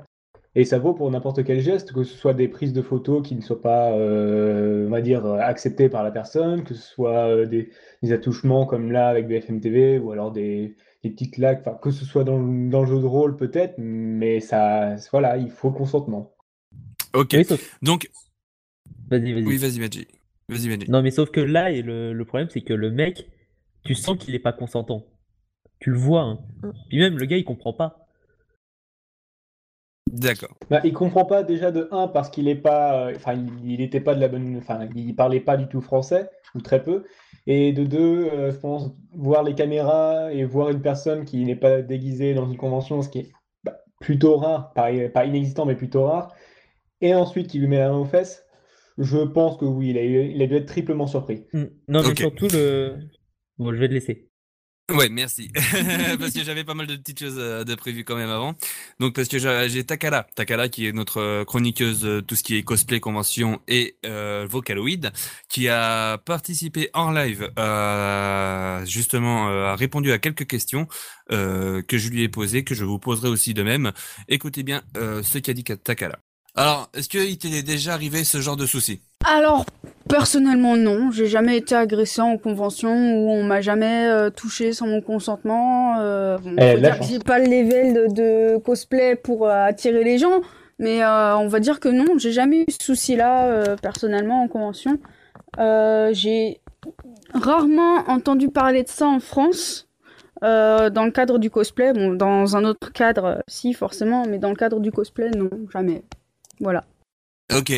Et 0.58 0.64
ça 0.64 0.78
vaut 0.78 0.94
pour 0.94 1.10
n'importe 1.10 1.44
quel 1.44 1.60
geste, 1.60 1.92
que 1.92 2.02
ce 2.02 2.16
soit 2.16 2.32
des 2.32 2.48
prises 2.48 2.72
de 2.72 2.80
photos 2.80 3.20
qui 3.22 3.34
ne 3.36 3.42
soient 3.42 3.60
pas, 3.60 3.92
euh, 3.92 4.86
on 4.86 4.90
va 4.90 5.02
dire, 5.02 5.26
euh, 5.26 5.36
acceptées 5.38 5.90
par 5.90 6.02
la 6.02 6.10
personne, 6.10 6.64
que 6.64 6.72
ce 6.72 6.80
soit 6.80 7.28
euh, 7.28 7.44
des, 7.44 7.68
des 8.02 8.12
attouchements 8.12 8.64
comme 8.64 8.90
là 8.90 9.08
avec 9.08 9.28
BFM 9.28 9.60
TV, 9.60 9.98
ou 9.98 10.12
alors 10.12 10.32
des, 10.32 10.74
des 11.04 11.10
petites 11.10 11.34
claques, 11.34 11.60
enfin, 11.60 11.76
que 11.76 11.90
ce 11.90 12.06
soit 12.06 12.24
dans, 12.24 12.38
le- 12.38 12.70
dans 12.70 12.80
le 12.80 12.86
jeu 12.86 12.98
de 13.00 13.04
rôle 13.06 13.36
peut-être, 13.36 13.74
mais 13.76 14.40
ça, 14.40 14.94
voilà, 15.12 15.36
il 15.36 15.50
faut 15.50 15.68
le 15.68 15.74
consentement. 15.74 16.32
Ok. 17.12 17.32
Oui, 17.34 17.44
sauf... 17.44 17.78
Donc, 17.82 18.08
Vas-y, 19.10 19.32
vas-y. 19.32 19.44
oui, 19.44 19.56
vas-y 19.56 19.78
Benji. 19.78 20.06
Vas-y. 20.48 20.90
Non, 20.90 21.02
mais 21.02 21.10
sauf 21.10 21.30
que 21.30 21.40
là, 21.40 21.70
et 21.70 21.82
le, 21.82 22.12
le 22.12 22.24
problème, 22.24 22.48
c'est 22.50 22.60
que 22.60 22.72
le 22.72 22.90
mec, 22.90 23.28
tu 23.84 23.94
sens 23.94 24.16
qu'il 24.18 24.34
est 24.34 24.40
pas 24.40 24.52
consentant. 24.52 25.04
Tu 25.80 25.90
le 25.90 25.98
vois, 25.98 26.22
hein. 26.22 26.38
Mm. 26.62 26.70
Puis 26.88 26.98
même, 26.98 27.18
le 27.18 27.26
gars, 27.26 27.36
il 27.36 27.44
comprend 27.44 27.72
pas. 27.72 28.06
D'accord. 30.12 30.56
Bah, 30.70 30.80
il 30.84 30.92
comprend 30.92 31.25
pas 31.25 31.42
déjà 31.42 31.72
de 31.72 31.88
un 31.90 32.06
parce 32.06 32.30
qu'il 32.30 32.46
est 32.48 32.54
pas, 32.54 33.08
euh, 33.08 33.12
enfin 33.16 33.34
il, 33.34 33.72
il 33.72 33.80
était 33.80 34.00
pas 34.00 34.14
de 34.14 34.20
la 34.20 34.28
bonne, 34.28 34.56
enfin 34.56 34.88
il 34.94 35.14
parlait 35.16 35.40
pas 35.40 35.56
du 35.56 35.66
tout 35.66 35.80
français 35.80 36.30
ou 36.54 36.60
très 36.60 36.82
peu, 36.82 37.04
et 37.48 37.72
de 37.72 37.84
deux, 37.84 38.28
euh, 38.32 38.52
je 38.52 38.56
pense 38.56 38.92
voir 39.12 39.42
les 39.42 39.54
caméras 39.56 40.32
et 40.32 40.44
voir 40.44 40.70
une 40.70 40.80
personne 40.80 41.25
qui 41.25 41.44
n'est 41.44 41.56
pas 41.56 41.82
déguisée 41.82 42.34
dans 42.34 42.48
une 42.48 42.56
convention, 42.56 43.02
ce 43.02 43.08
qui 43.08 43.18
est 43.18 43.32
bah, 43.64 43.80
plutôt 44.00 44.36
rare, 44.36 44.72
pas, 44.75 44.90
pas 45.12 45.25
inexistant 45.25 45.66
mais 45.66 45.75
plutôt 45.75 46.04
rare, 46.04 46.32
et 47.00 47.12
ensuite 47.14 47.48
qui 47.48 47.58
lui 47.58 47.66
met 47.66 47.78
la 47.78 47.90
main 47.90 47.98
aux 47.98 48.04
fesses, 48.04 48.45
je 48.98 49.18
pense 49.18 49.58
que 49.58 49.64
oui, 49.64 49.90
il 49.90 49.98
a, 49.98 50.04
eu- 50.04 50.30
il 50.34 50.42
a 50.42 50.46
dû 50.46 50.54
être 50.54 50.66
triplement 50.66 51.06
surpris. 51.06 51.44
Mm. 51.52 51.64
Non, 51.88 52.02
mais 52.08 52.14
surtout 52.16 52.48
le. 52.52 52.96
Bon, 53.58 53.72
je 53.72 53.78
vais 53.78 53.88
te 53.88 53.94
laisser. 53.94 54.28
Ouais, 54.88 55.08
merci. 55.08 55.50
parce 56.20 56.32
que 56.32 56.44
j'avais 56.44 56.62
pas 56.62 56.74
mal 56.74 56.86
de 56.86 56.94
petites 56.94 57.18
choses 57.18 57.38
euh, 57.38 57.64
de 57.64 57.74
prévues 57.74 58.04
quand 58.04 58.14
même 58.14 58.28
avant. 58.30 58.54
Donc 59.00 59.16
parce 59.16 59.26
que 59.26 59.36
j'ai 59.68 59.82
Takala, 59.84 60.28
Takala 60.36 60.68
qui 60.68 60.86
est 60.86 60.92
notre 60.92 61.20
euh, 61.20 61.44
chroniqueuse 61.44 62.02
de 62.02 62.20
tout 62.20 62.36
ce 62.36 62.44
qui 62.44 62.56
est 62.56 62.62
cosplay, 62.62 63.00
convention 63.00 63.60
et 63.66 63.96
euh, 64.06 64.46
Vocaloid, 64.48 65.10
qui 65.48 65.68
a 65.68 66.18
participé 66.18 66.88
en 66.94 67.10
live, 67.10 67.50
euh, 67.58 68.84
justement 68.86 69.48
euh, 69.48 69.64
a 69.66 69.74
répondu 69.74 70.12
à 70.12 70.18
quelques 70.18 70.46
questions 70.46 70.86
euh, 71.32 71.82
que 71.82 71.98
je 71.98 72.08
lui 72.08 72.22
ai 72.22 72.28
posées, 72.28 72.62
que 72.62 72.76
je 72.76 72.84
vous 72.84 73.00
poserai 73.00 73.28
aussi 73.28 73.54
de 73.54 73.64
même. 73.64 73.90
Écoutez 74.28 74.62
bien 74.62 74.82
euh, 74.96 75.20
ce 75.24 75.38
qu'a 75.38 75.52
dit 75.52 75.64
Takala. 75.64 76.20
Alors, 76.56 76.88
est-ce 76.94 77.08
qu'il 77.08 77.36
t'est 77.38 77.62
déjà 77.62 77.92
arrivé 77.94 78.25
ce 78.25 78.40
genre 78.40 78.56
de 78.56 78.66
souci? 78.66 79.00
Alors, 79.25 79.66
personnellement, 80.08 80.76
non. 80.76 81.10
J'ai 81.10 81.26
jamais 81.26 81.56
été 81.58 81.75
agressé 81.75 82.20
en 82.22 82.38
convention 82.38 82.90
ou 82.90 83.30
on 83.30 83.42
m'a 83.44 83.60
jamais 83.60 84.06
euh, 84.06 84.30
touché 84.30 84.72
sans 84.72 84.86
mon 84.86 85.00
consentement. 85.02 85.98
Euh, 86.00 86.38
bon, 86.38 86.54
Eh, 86.58 86.75
faut 86.76 86.80
la 86.80 86.80
dire 86.80 86.90
que 86.92 86.96
chance. 86.98 87.08
j'ai 87.10 87.18
pas 87.18 87.38
le 87.38 87.44
level 87.46 87.92
de, 87.94 88.14
de 88.54 88.56
cosplay 88.58 89.16
pour 89.16 89.46
euh, 89.46 89.50
attirer 89.66 90.02
les 90.04 90.16
gens, 90.18 90.40
mais 90.78 91.02
euh, 91.02 91.36
on 91.36 91.48
va 91.48 91.60
dire 91.60 91.78
que 91.80 91.88
non, 91.88 92.16
j'ai 92.18 92.32
jamais 92.32 92.62
eu 92.62 92.66
ce 92.70 92.84
souci-là 92.84 93.46
euh, 93.46 93.76
personnellement 93.76 94.42
en 94.42 94.48
convention. 94.48 94.98
Euh, 95.58 96.10
j'ai 96.14 96.60
rarement 97.34 97.96
entendu 98.08 98.48
parler 98.48 98.82
de 98.82 98.88
ça 98.88 99.06
en 99.06 99.20
France. 99.20 99.88
euh, 100.44 100.90
dans 100.90 101.04
le 101.06 101.10
cadre 101.10 101.38
du 101.38 101.50
cosplay, 101.50 101.92
bon, 101.94 102.12
dans 102.14 102.56
un 102.56 102.64
autre 102.64 102.92
cadre, 102.92 103.42
si 103.48 103.72
forcément, 103.72 104.25
mais 104.28 104.38
dans 104.38 104.50
le 104.50 104.54
cadre 104.56 104.80
du 104.80 104.92
cosplay, 104.92 105.30
non, 105.30 105.48
jamais. 105.72 106.02
Voilà. 106.60 106.84
Ok, 107.54 107.72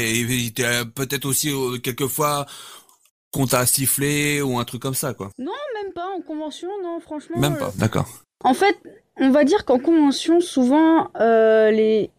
t'a 0.55 0.85
peut-être 0.87 1.27
aussi 1.27 1.51
euh, 1.51 1.79
quelquefois 1.79 2.47
qu'on 3.33 3.47
t'a 3.47 3.67
sifflé 3.67 4.41
ou 4.41 4.59
un 4.59 4.65
truc 4.65 4.81
comme 4.81 4.95
ça, 4.95 5.13
quoi. 5.13 5.31
Non, 5.39 5.53
même 5.75 5.93
pas 5.93 6.07
en 6.17 6.23
convention, 6.23 6.69
non, 6.83 7.01
franchement. 7.01 7.39
Même 7.39 7.55
euh, 7.55 7.59
pas, 7.59 7.73
d'accord. 7.77 8.09
En 8.45 8.55
fait, 8.55 8.79
on 9.17 9.31
va 9.31 9.45
dire 9.45 9.65
qu'en 9.65 9.79
convention, 9.79 10.41
souvent, 10.41 11.11
euh, 11.21 11.71
les, 11.71 12.11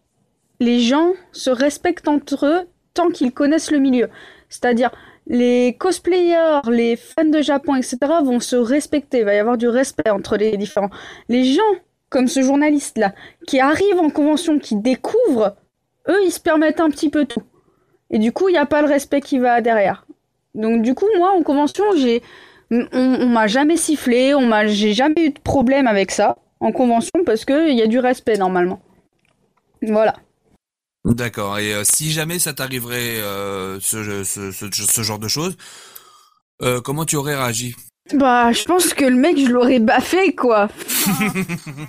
les 0.60 0.80
gens 0.80 1.12
se 1.32 1.50
respectent 1.50 2.08
entre 2.08 2.46
eux 2.46 2.68
tant 2.94 3.10
qu'ils 3.10 3.32
connaissent 3.32 3.70
le 3.70 3.78
milieu. 3.78 4.08
C'est-à-dire, 4.48 4.90
les 5.26 5.76
cosplayers, 5.78 6.60
les 6.68 6.96
fans 6.96 7.24
de 7.24 7.40
Japon, 7.40 7.74
etc., 7.76 7.98
vont 8.24 8.40
se 8.40 8.56
respecter. 8.56 9.20
Il 9.20 9.24
va 9.24 9.34
y 9.34 9.38
avoir 9.38 9.58
du 9.58 9.68
respect 9.68 10.10
entre 10.10 10.36
les 10.36 10.56
différents. 10.56 10.90
Les 11.28 11.44
gens, 11.44 11.62
comme 12.08 12.28
ce 12.28 12.42
journaliste-là, 12.42 13.14
qui 13.46 13.60
arrivent 13.60 14.00
en 14.00 14.10
convention, 14.10 14.58
qui 14.58 14.76
découvrent, 14.76 15.56
eux, 16.10 16.18
ils 16.24 16.32
se 16.32 16.40
permettent 16.40 16.80
un 16.80 16.90
petit 16.90 17.08
peu 17.08 17.24
tout. 17.24 17.42
Et 18.10 18.18
du 18.18 18.32
coup, 18.32 18.48
il 18.48 18.52
n'y 18.52 18.58
a 18.58 18.66
pas 18.66 18.82
le 18.82 18.88
respect 18.88 19.20
qui 19.20 19.38
va 19.38 19.60
derrière. 19.60 20.04
Donc, 20.54 20.82
du 20.82 20.94
coup, 20.94 21.06
moi, 21.16 21.32
en 21.32 21.42
convention, 21.42 21.84
j'ai, 21.96 22.22
on, 22.70 23.26
m'a 23.26 23.46
jamais 23.46 23.76
sifflé, 23.76 24.34
on 24.34 24.46
m'a, 24.46 24.66
j'ai 24.66 24.92
jamais 24.92 25.26
eu 25.26 25.30
de 25.30 25.40
problème 25.40 25.86
avec 25.86 26.10
ça 26.10 26.36
en 26.60 26.72
convention 26.72 27.24
parce 27.24 27.44
que 27.44 27.70
il 27.70 27.76
y 27.76 27.82
a 27.82 27.86
du 27.86 27.98
respect 27.98 28.36
normalement. 28.36 28.80
Voilà. 29.82 30.16
D'accord. 31.04 31.58
Et 31.58 31.72
euh, 31.72 31.82
si 31.84 32.10
jamais 32.10 32.38
ça 32.38 32.52
t'arriverait 32.52 33.20
euh, 33.20 33.80
ce 33.80 35.02
genre 35.02 35.18
de 35.18 35.28
choses, 35.28 35.56
euh, 36.62 36.80
comment 36.80 37.04
tu 37.04 37.16
aurais 37.16 37.36
réagi? 37.36 37.74
Bah, 38.14 38.52
je 38.52 38.64
pense 38.64 38.92
que 38.94 39.04
le 39.04 39.16
mec, 39.16 39.38
je 39.38 39.46
l'aurais 39.50 39.78
baffé, 39.78 40.34
quoi. 40.34 40.68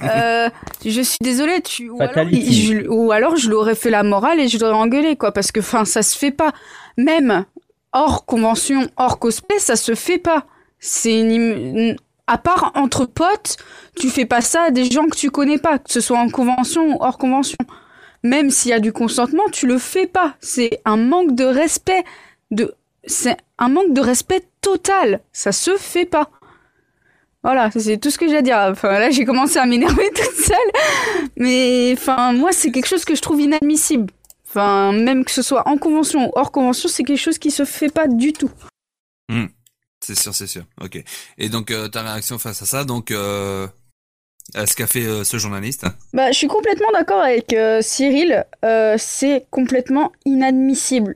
Euh, 0.04 0.50
je 0.86 1.02
suis 1.02 1.18
désolée, 1.22 1.62
tu. 1.62 1.90
Ou 1.90 1.98
alors, 2.02 2.26
je- 2.32 2.88
ou 2.88 3.12
alors 3.12 3.36
je 3.36 3.50
l'aurais 3.50 3.76
fait 3.76 3.90
la 3.90 4.04
morale 4.04 4.40
et 4.40 4.48
je 4.48 4.58
l'aurais 4.58 4.74
engueulé, 4.76 5.16
quoi. 5.16 5.32
Parce 5.32 5.52
que, 5.52 5.60
enfin, 5.60 5.86
ça 5.86 6.02
se 6.02 6.18
fait 6.18 6.32
pas. 6.32 6.52
Même 6.98 7.46
hors 7.94 8.26
convention, 8.26 8.88
hors 8.98 9.20
cosplay, 9.20 9.60
ça 9.60 9.76
se 9.76 9.96
fait 9.96 10.18
pas. 10.18 10.46
C'est 10.80 11.20
une. 11.20 11.96
À 12.28 12.38
part 12.38 12.72
entre 12.76 13.06
potes, 13.06 13.58
tu 14.00 14.10
fais 14.10 14.26
pas 14.26 14.42
ça 14.42 14.64
à 14.68 14.72
des 14.72 14.90
gens 14.90 15.06
que 15.08 15.16
tu 15.18 15.30
connais 15.32 15.58
pas, 15.58 15.80
que 15.80 15.92
ce 15.92 16.00
soit 16.02 16.18
en 16.20 16.30
convention 16.30 16.96
ou 16.96 16.98
hors 17.02 17.18
convention. 17.18 17.58
Même 18.24 18.50
s'il 18.52 18.70
y 18.72 18.74
a 18.74 18.80
du 18.80 18.94
consentement, 18.94 19.44
tu 19.52 19.68
le 19.68 19.78
fais 19.78 20.08
pas. 20.08 20.36
C'est 20.40 20.80
un 20.86 20.98
manque 20.98 21.36
de 21.36 21.44
respect. 21.44 22.04
De... 22.52 22.74
C'est 23.06 23.38
un 23.58 23.70
manque 23.70 23.94
de 23.94 24.02
respect 24.02 24.44
total. 24.62 25.22
Ça 25.34 25.52
se 25.52 25.78
fait 25.78 26.06
pas. 26.06 26.30
Voilà, 27.44 27.72
c'est 27.72 27.98
tout 27.98 28.12
ce 28.12 28.18
que 28.18 28.28
j'ai 28.28 28.38
à 28.38 28.42
dire. 28.42 28.58
Enfin, 28.70 29.00
là, 29.00 29.10
j'ai 29.10 29.26
commencé 29.26 29.58
à 29.58 29.66
m'énerver 29.66 30.12
toute 30.16 30.46
seule. 30.46 31.30
Mais, 31.38 31.94
enfin, 31.98 32.34
moi, 32.34 32.52
c'est 32.52 32.72
quelque 32.72 32.88
chose 32.88 33.04
que 33.04 33.16
je 33.16 33.22
trouve 33.22 33.42
inadmissible. 33.42 34.12
Enfin, 34.48 34.92
même 34.92 35.26
que 35.26 35.32
ce 35.32 35.42
soit 35.42 35.68
en 35.68 35.78
convention 35.78 36.28
ou 36.28 36.32
hors 36.36 36.52
convention, 36.52 36.90
c'est 36.90 37.04
quelque 37.04 37.18
chose 37.18 37.38
qui 37.38 37.52
se 37.52 37.66
fait 37.66 37.90
pas 37.90 38.08
du 38.08 38.34
tout. 38.34 38.52
Hmm. 39.30 39.46
C'est 40.02 40.16
sûr, 40.16 40.36
c'est 40.36 40.48
sûr. 40.48 40.64
Ok. 40.82 41.02
Et 41.38 41.50
donc 41.50 41.72
euh, 41.72 41.88
ta 41.88 42.02
réaction 42.02 42.38
face 42.38 42.62
à 42.62 42.66
ça, 42.66 42.84
donc 42.84 43.12
euh, 43.12 43.68
à 44.54 44.66
ce 44.66 44.76
qu'a 44.76 44.88
fait 44.88 45.06
euh, 45.06 45.24
ce 45.24 45.38
journaliste? 45.38 45.86
Bah, 46.14 46.32
je 46.32 46.38
suis 46.38 46.48
complètement 46.48 46.92
d'accord 46.92 47.22
avec 47.22 47.54
euh, 47.54 47.82
Cyril. 47.82 48.46
Euh, 48.66 48.96
c'est 48.98 49.46
complètement 49.50 50.12
inadmissible. 50.26 51.16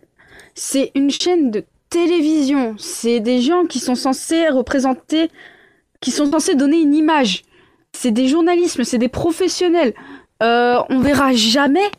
C'est 0.53 0.91
une 0.95 1.11
chaîne 1.11 1.51
de 1.51 1.65
télévision. 1.89 2.75
C'est 2.77 3.19
des 3.19 3.41
gens 3.41 3.65
qui 3.65 3.79
sont 3.79 3.95
censés 3.95 4.49
représenter, 4.49 5.29
qui 6.01 6.11
sont 6.11 6.29
censés 6.31 6.55
donner 6.55 6.79
une 6.81 6.93
image. 6.95 7.43
C'est 7.93 8.11
des 8.11 8.27
journalistes, 8.27 8.83
c'est 8.83 8.97
des 8.97 9.07
professionnels. 9.09 9.93
Euh, 10.43 10.79
on 10.89 10.99
verra 10.99 11.31
jamais, 11.33 11.89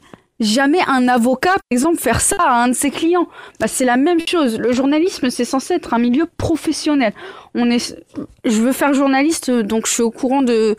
jamais 0.40 0.80
un 0.86 1.08
avocat, 1.08 1.52
par 1.52 1.60
exemple, 1.70 1.98
faire 1.98 2.20
ça 2.20 2.36
à 2.38 2.62
un 2.64 2.68
de 2.68 2.74
ses 2.74 2.90
clients. 2.90 3.28
Bah, 3.60 3.66
c'est 3.66 3.86
la 3.86 3.96
même 3.96 4.20
chose. 4.26 4.58
Le 4.58 4.72
journalisme, 4.72 5.30
c'est 5.30 5.46
censé 5.46 5.74
être 5.74 5.94
un 5.94 5.98
milieu 5.98 6.26
professionnel. 6.36 7.14
On 7.54 7.70
est, 7.70 7.96
je 8.44 8.60
veux 8.60 8.72
faire 8.72 8.92
journaliste, 8.92 9.50
donc 9.50 9.86
je 9.86 9.92
suis 9.92 10.02
au 10.02 10.10
courant 10.10 10.42
de, 10.42 10.46
de- 10.52 10.76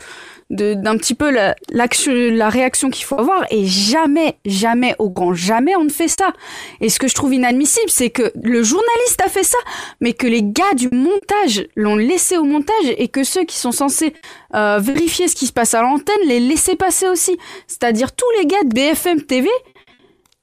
d'un 0.50 0.96
petit 0.96 1.14
peu 1.14 1.30
la, 1.30 1.54
la 1.70 2.48
réaction 2.48 2.88
qu'il 2.88 3.04
faut 3.04 3.18
avoir 3.18 3.44
et 3.50 3.66
jamais, 3.66 4.38
jamais, 4.46 4.94
au 4.98 5.10
grand 5.10 5.34
jamais, 5.34 5.76
on 5.76 5.84
ne 5.84 5.90
fait 5.90 6.08
ça. 6.08 6.32
Et 6.80 6.88
ce 6.88 6.98
que 6.98 7.06
je 7.06 7.14
trouve 7.14 7.34
inadmissible, 7.34 7.90
c'est 7.90 8.10
que 8.10 8.32
le 8.42 8.62
journaliste 8.62 9.20
a 9.24 9.28
fait 9.28 9.42
ça, 9.42 9.58
mais 10.00 10.14
que 10.14 10.26
les 10.26 10.42
gars 10.42 10.74
du 10.74 10.88
montage 10.90 11.66
l'ont 11.76 11.96
laissé 11.96 12.38
au 12.38 12.44
montage 12.44 12.94
et 12.96 13.08
que 13.08 13.24
ceux 13.24 13.44
qui 13.44 13.56
sont 13.56 13.72
censés 13.72 14.14
euh, 14.54 14.78
vérifier 14.80 15.28
ce 15.28 15.36
qui 15.36 15.46
se 15.46 15.52
passe 15.52 15.74
à 15.74 15.82
l'antenne 15.82 16.16
les 16.24 16.40
laissaient 16.40 16.76
passer 16.76 17.08
aussi. 17.08 17.38
C'est-à-dire 17.66 18.12
tous 18.12 18.30
les 18.38 18.46
gars 18.46 18.62
de 18.64 18.72
BFM 18.72 19.22
TV, 19.22 19.48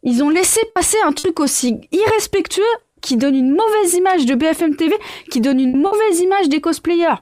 ils 0.03 0.23
ont 0.23 0.29
laissé 0.29 0.59
passer 0.75 0.97
un 1.03 1.13
truc 1.13 1.39
aussi 1.39 1.79
irrespectueux 1.91 2.63
qui 3.01 3.17
donne 3.17 3.35
une 3.35 3.51
mauvaise 3.51 3.93
image 3.95 4.25
de 4.25 4.35
BFM 4.35 4.75
TV, 4.75 4.95
qui 5.29 5.41
donne 5.41 5.59
une 5.59 5.79
mauvaise 5.79 6.19
image 6.21 6.49
des 6.49 6.61
cosplayers. 6.61 7.21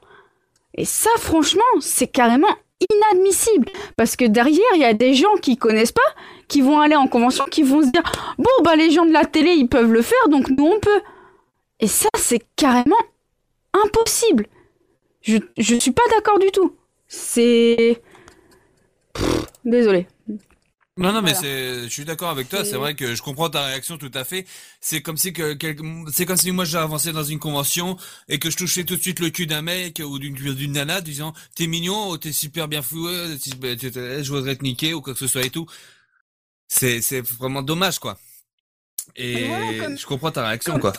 Et 0.76 0.86
ça, 0.86 1.10
franchement, 1.18 1.62
c'est 1.80 2.08
carrément 2.08 2.56
inadmissible. 2.92 3.70
Parce 3.96 4.16
que 4.16 4.26
derrière, 4.26 4.66
il 4.76 4.82
y 4.82 4.86
a 4.86 4.94
des 4.94 5.14
gens 5.14 5.36
qui 5.42 5.58
connaissent 5.58 5.92
pas, 5.92 6.02
qui 6.48 6.62
vont 6.62 6.80
aller 6.80 6.96
en 6.96 7.08
convention, 7.08 7.46
qui 7.50 7.64
vont 7.64 7.82
se 7.82 7.90
dire 7.90 8.04
Bon, 8.38 8.64
bah, 8.64 8.76
les 8.76 8.92
gens 8.92 9.06
de 9.06 9.14
la 9.14 9.26
télé, 9.26 9.52
ils 9.52 9.68
peuvent 9.68 9.92
le 9.92 10.02
faire, 10.02 10.30
donc 10.30 10.50
nous, 10.50 10.66
on 10.66 10.80
peut. 10.80 11.02
Et 11.80 11.88
ça, 11.88 12.10
c'est 12.18 12.46
carrément 12.56 12.96
impossible. 13.74 14.48
Je, 15.22 15.38
je 15.58 15.76
suis 15.76 15.92
pas 15.92 16.04
d'accord 16.12 16.40
du 16.40 16.52
tout. 16.52 16.76
C'est. 17.08 18.02
Désolé. 19.66 20.08
Non, 20.96 21.12
non, 21.12 21.24
mais 21.24 21.34
Voilà. 21.34 21.40
c'est, 21.42 21.84
je 21.86 21.88
suis 21.90 22.06
d'accord 22.06 22.30
avec 22.30 22.50
toi. 22.50 22.64
C'est- 22.64 22.76
vrai 22.76 22.94
que 22.96 23.16
je 23.16 23.22
comprends 23.24 23.50
ta 23.50 23.66
réaction 23.66 23.98
tout 23.98 24.12
à 24.14 24.24
fait. 24.24 24.46
C'est 24.80 25.02
comme 25.02 25.18
si 25.18 25.34
que, 25.34 25.58
c'est 26.14 26.26
comme 26.28 26.38
si 26.38 26.52
moi 26.52 26.66
j'ai 26.66 26.78
avancé 26.78 27.12
dans 27.12 27.24
une 27.24 27.40
convention 27.40 27.98
et 28.30 28.38
que 28.38 28.52
je 28.52 28.58
touchais 28.58 28.84
tout 28.84 28.96
de 28.96 29.02
suite 29.02 29.20
le 29.20 29.32
cul 29.32 29.48
d'un 29.48 29.64
mec 29.64 30.00
ou 30.06 30.20
d'une, 30.20 30.36
d'une 30.36 30.74
nana 30.74 31.02
disant 31.02 31.34
t'es 31.56 31.66
mignon, 31.66 32.10
oh, 32.10 32.18
t'es 32.18 32.32
super 32.32 32.68
bien 32.68 32.84
fou, 32.84 33.10
tu- 33.42 33.50
tu- 33.50 33.78
tu- 33.92 33.92
je 33.92 34.30
voudrais 34.32 34.56
te 34.56 34.62
niquer 34.64 34.94
ou 34.94 35.02
quoi 35.02 35.14
que 35.14 35.20
ce 35.20 35.26
soit 35.28 35.44
et 35.44 35.50
tout. 35.50 35.66
C'est, 36.68 37.02
c'est 37.02 37.22
vraiment 37.22 37.64
dommage, 37.64 37.98
quoi. 37.98 38.20
Et 39.16 39.48
comme- 39.80 39.98
je 39.98 40.06
comprends 40.06 40.32
ta 40.32 40.46
réaction, 40.48 40.74
comme- 40.74 40.82
quoi. 40.82 40.94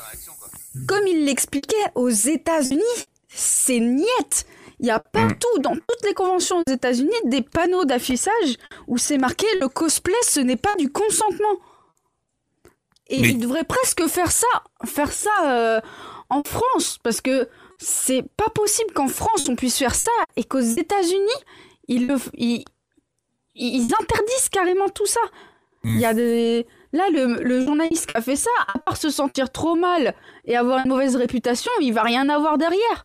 Comme 0.88 1.06
il 1.06 1.24
l'expliquait, 1.24 1.76
aux 1.94 2.10
États-Unis, 2.10 2.82
c'est 3.28 3.78
niette. 3.78 4.46
Il 4.80 4.86
y 4.86 4.90
a 4.90 4.98
partout, 5.00 5.58
dans 5.60 5.74
toutes 5.74 6.04
les 6.04 6.14
conventions 6.14 6.62
aux 6.66 6.70
États-Unis, 6.70 7.12
des 7.24 7.42
panneaux 7.42 7.84
d'affichage 7.84 8.56
où 8.88 8.98
c'est 8.98 9.18
marqué 9.18 9.46
le 9.60 9.68
cosplay, 9.68 10.14
ce 10.22 10.40
n'est 10.40 10.56
pas 10.56 10.74
du 10.76 10.90
consentement. 10.90 11.58
Et 13.08 13.20
Oui. 13.20 13.30
il 13.32 13.38
devrait 13.38 13.64
presque 13.64 14.06
faire 14.08 14.32
ça, 14.32 14.46
faire 14.84 15.12
ça 15.12 15.30
euh, 15.44 15.80
en 16.30 16.42
France, 16.42 16.98
parce 17.02 17.20
que 17.20 17.48
c'est 17.78 18.24
pas 18.36 18.48
possible 18.54 18.92
qu'en 18.92 19.08
France 19.08 19.48
on 19.48 19.56
puisse 19.56 19.76
faire 19.78 19.94
ça 19.94 20.10
et 20.36 20.44
qu'aux 20.44 20.60
États-Unis 20.60 21.40
ils, 21.88 22.06
le, 22.06 22.16
ils, 22.34 22.64
ils 23.54 23.84
interdisent 24.00 24.48
carrément 24.50 24.88
tout 24.88 25.06
ça. 25.06 25.20
Il 25.84 25.98
y 26.00 26.06
a 26.06 26.14
des 26.14 26.66
là 26.94 27.04
le, 27.12 27.42
le 27.42 27.62
journaliste 27.62 28.06
qui 28.10 28.16
a 28.16 28.22
fait 28.22 28.36
ça, 28.36 28.50
à 28.74 28.78
part 28.78 28.96
se 28.96 29.10
sentir 29.10 29.52
trop 29.52 29.74
mal 29.74 30.14
et 30.46 30.56
avoir 30.56 30.78
une 30.80 30.88
mauvaise 30.88 31.14
réputation, 31.16 31.70
il 31.80 31.92
va 31.92 32.02
rien 32.02 32.28
avoir 32.30 32.56
derrière. 32.56 33.04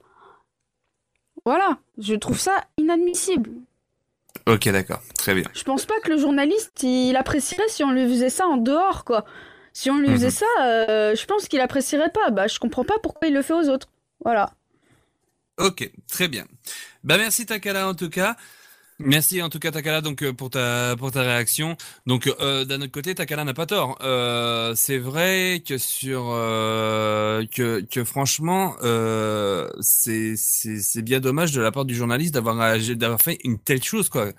Voilà, 1.46 1.78
je 1.98 2.16
trouve 2.16 2.40
ça 2.40 2.54
inadmissible. 2.78 3.50
Ok, 4.48 4.68
d'accord. 4.70 5.02
Très 5.18 5.34
bien. 5.36 5.46
Je 5.54 5.64
pense 5.64 5.86
pas 5.86 6.00
que 6.04 6.10
le 6.10 6.18
journaliste 6.18 6.84
il 6.84 7.16
apprécierait 7.16 7.68
si 7.70 7.84
on 7.84 7.92
lui 7.92 8.08
faisait 8.08 8.30
ça 8.30 8.46
en 8.48 8.58
dehors 8.58 9.04
quoi. 9.06 9.26
Si 9.74 9.90
on 9.92 9.98
lui 10.00 10.10
faisait 10.10 10.28
Mhm. 10.28 10.32
ça, 10.32 10.46
euh, 10.62 11.16
je 11.16 11.26
pense 11.26 11.48
qu'il 11.48 11.60
apprécierait 11.62 12.12
pas. 12.12 12.32
Bah 12.32 12.48
je 12.48 12.60
comprends 12.60 12.84
pas 12.86 12.98
pourquoi 13.02 13.28
il 13.28 13.34
le 13.34 13.42
fait 13.42 13.54
aux 13.54 13.70
autres. 13.70 13.90
Voilà. 14.24 14.52
Ok, 15.58 15.90
très 16.10 16.28
bien. 16.28 16.46
Bah 17.04 17.18
merci 17.18 17.46
Takala 17.46 17.88
en 17.88 17.94
tout 17.94 18.10
cas. 18.10 18.36
Merci 19.00 19.42
en 19.42 19.48
tout 19.48 19.60
cas 19.60 19.72
Takala 19.72 20.02
donc 20.02 20.22
euh, 20.24 20.34
pour 20.34 20.50
ta 20.50 20.96
pour 20.98 21.12
ta 21.12 21.22
réaction. 21.22 21.78
Donc 22.06 22.28
euh, 22.42 22.66
d'un 22.66 22.82
autre 22.82 22.92
côté 22.92 23.16
Takala 23.16 23.46
n'a 23.46 23.54
pas 23.54 23.66
tort. 23.66 23.98
Euh, 24.02 24.74
c'est 24.76 24.98
vrai 24.98 25.64
que 25.66 25.78
sur 25.78 26.26
euh, 26.32 27.46
que 27.46 27.80
que 27.80 28.04
franchement 28.04 28.76
euh, 28.84 29.70
c'est 29.80 30.34
c'est 30.36 30.80
c'est 30.82 31.02
bien 31.02 31.22
dommage 31.22 31.54
de 31.54 31.62
la 31.62 31.72
part 31.72 31.86
du 31.86 31.96
journaliste 31.96 32.34
d'avoir 32.34 32.78
d'avoir 32.98 33.22
fait 33.22 33.38
une 33.46 33.58
telle 33.58 33.82
chose 33.82 34.10
quoi. 34.10 34.32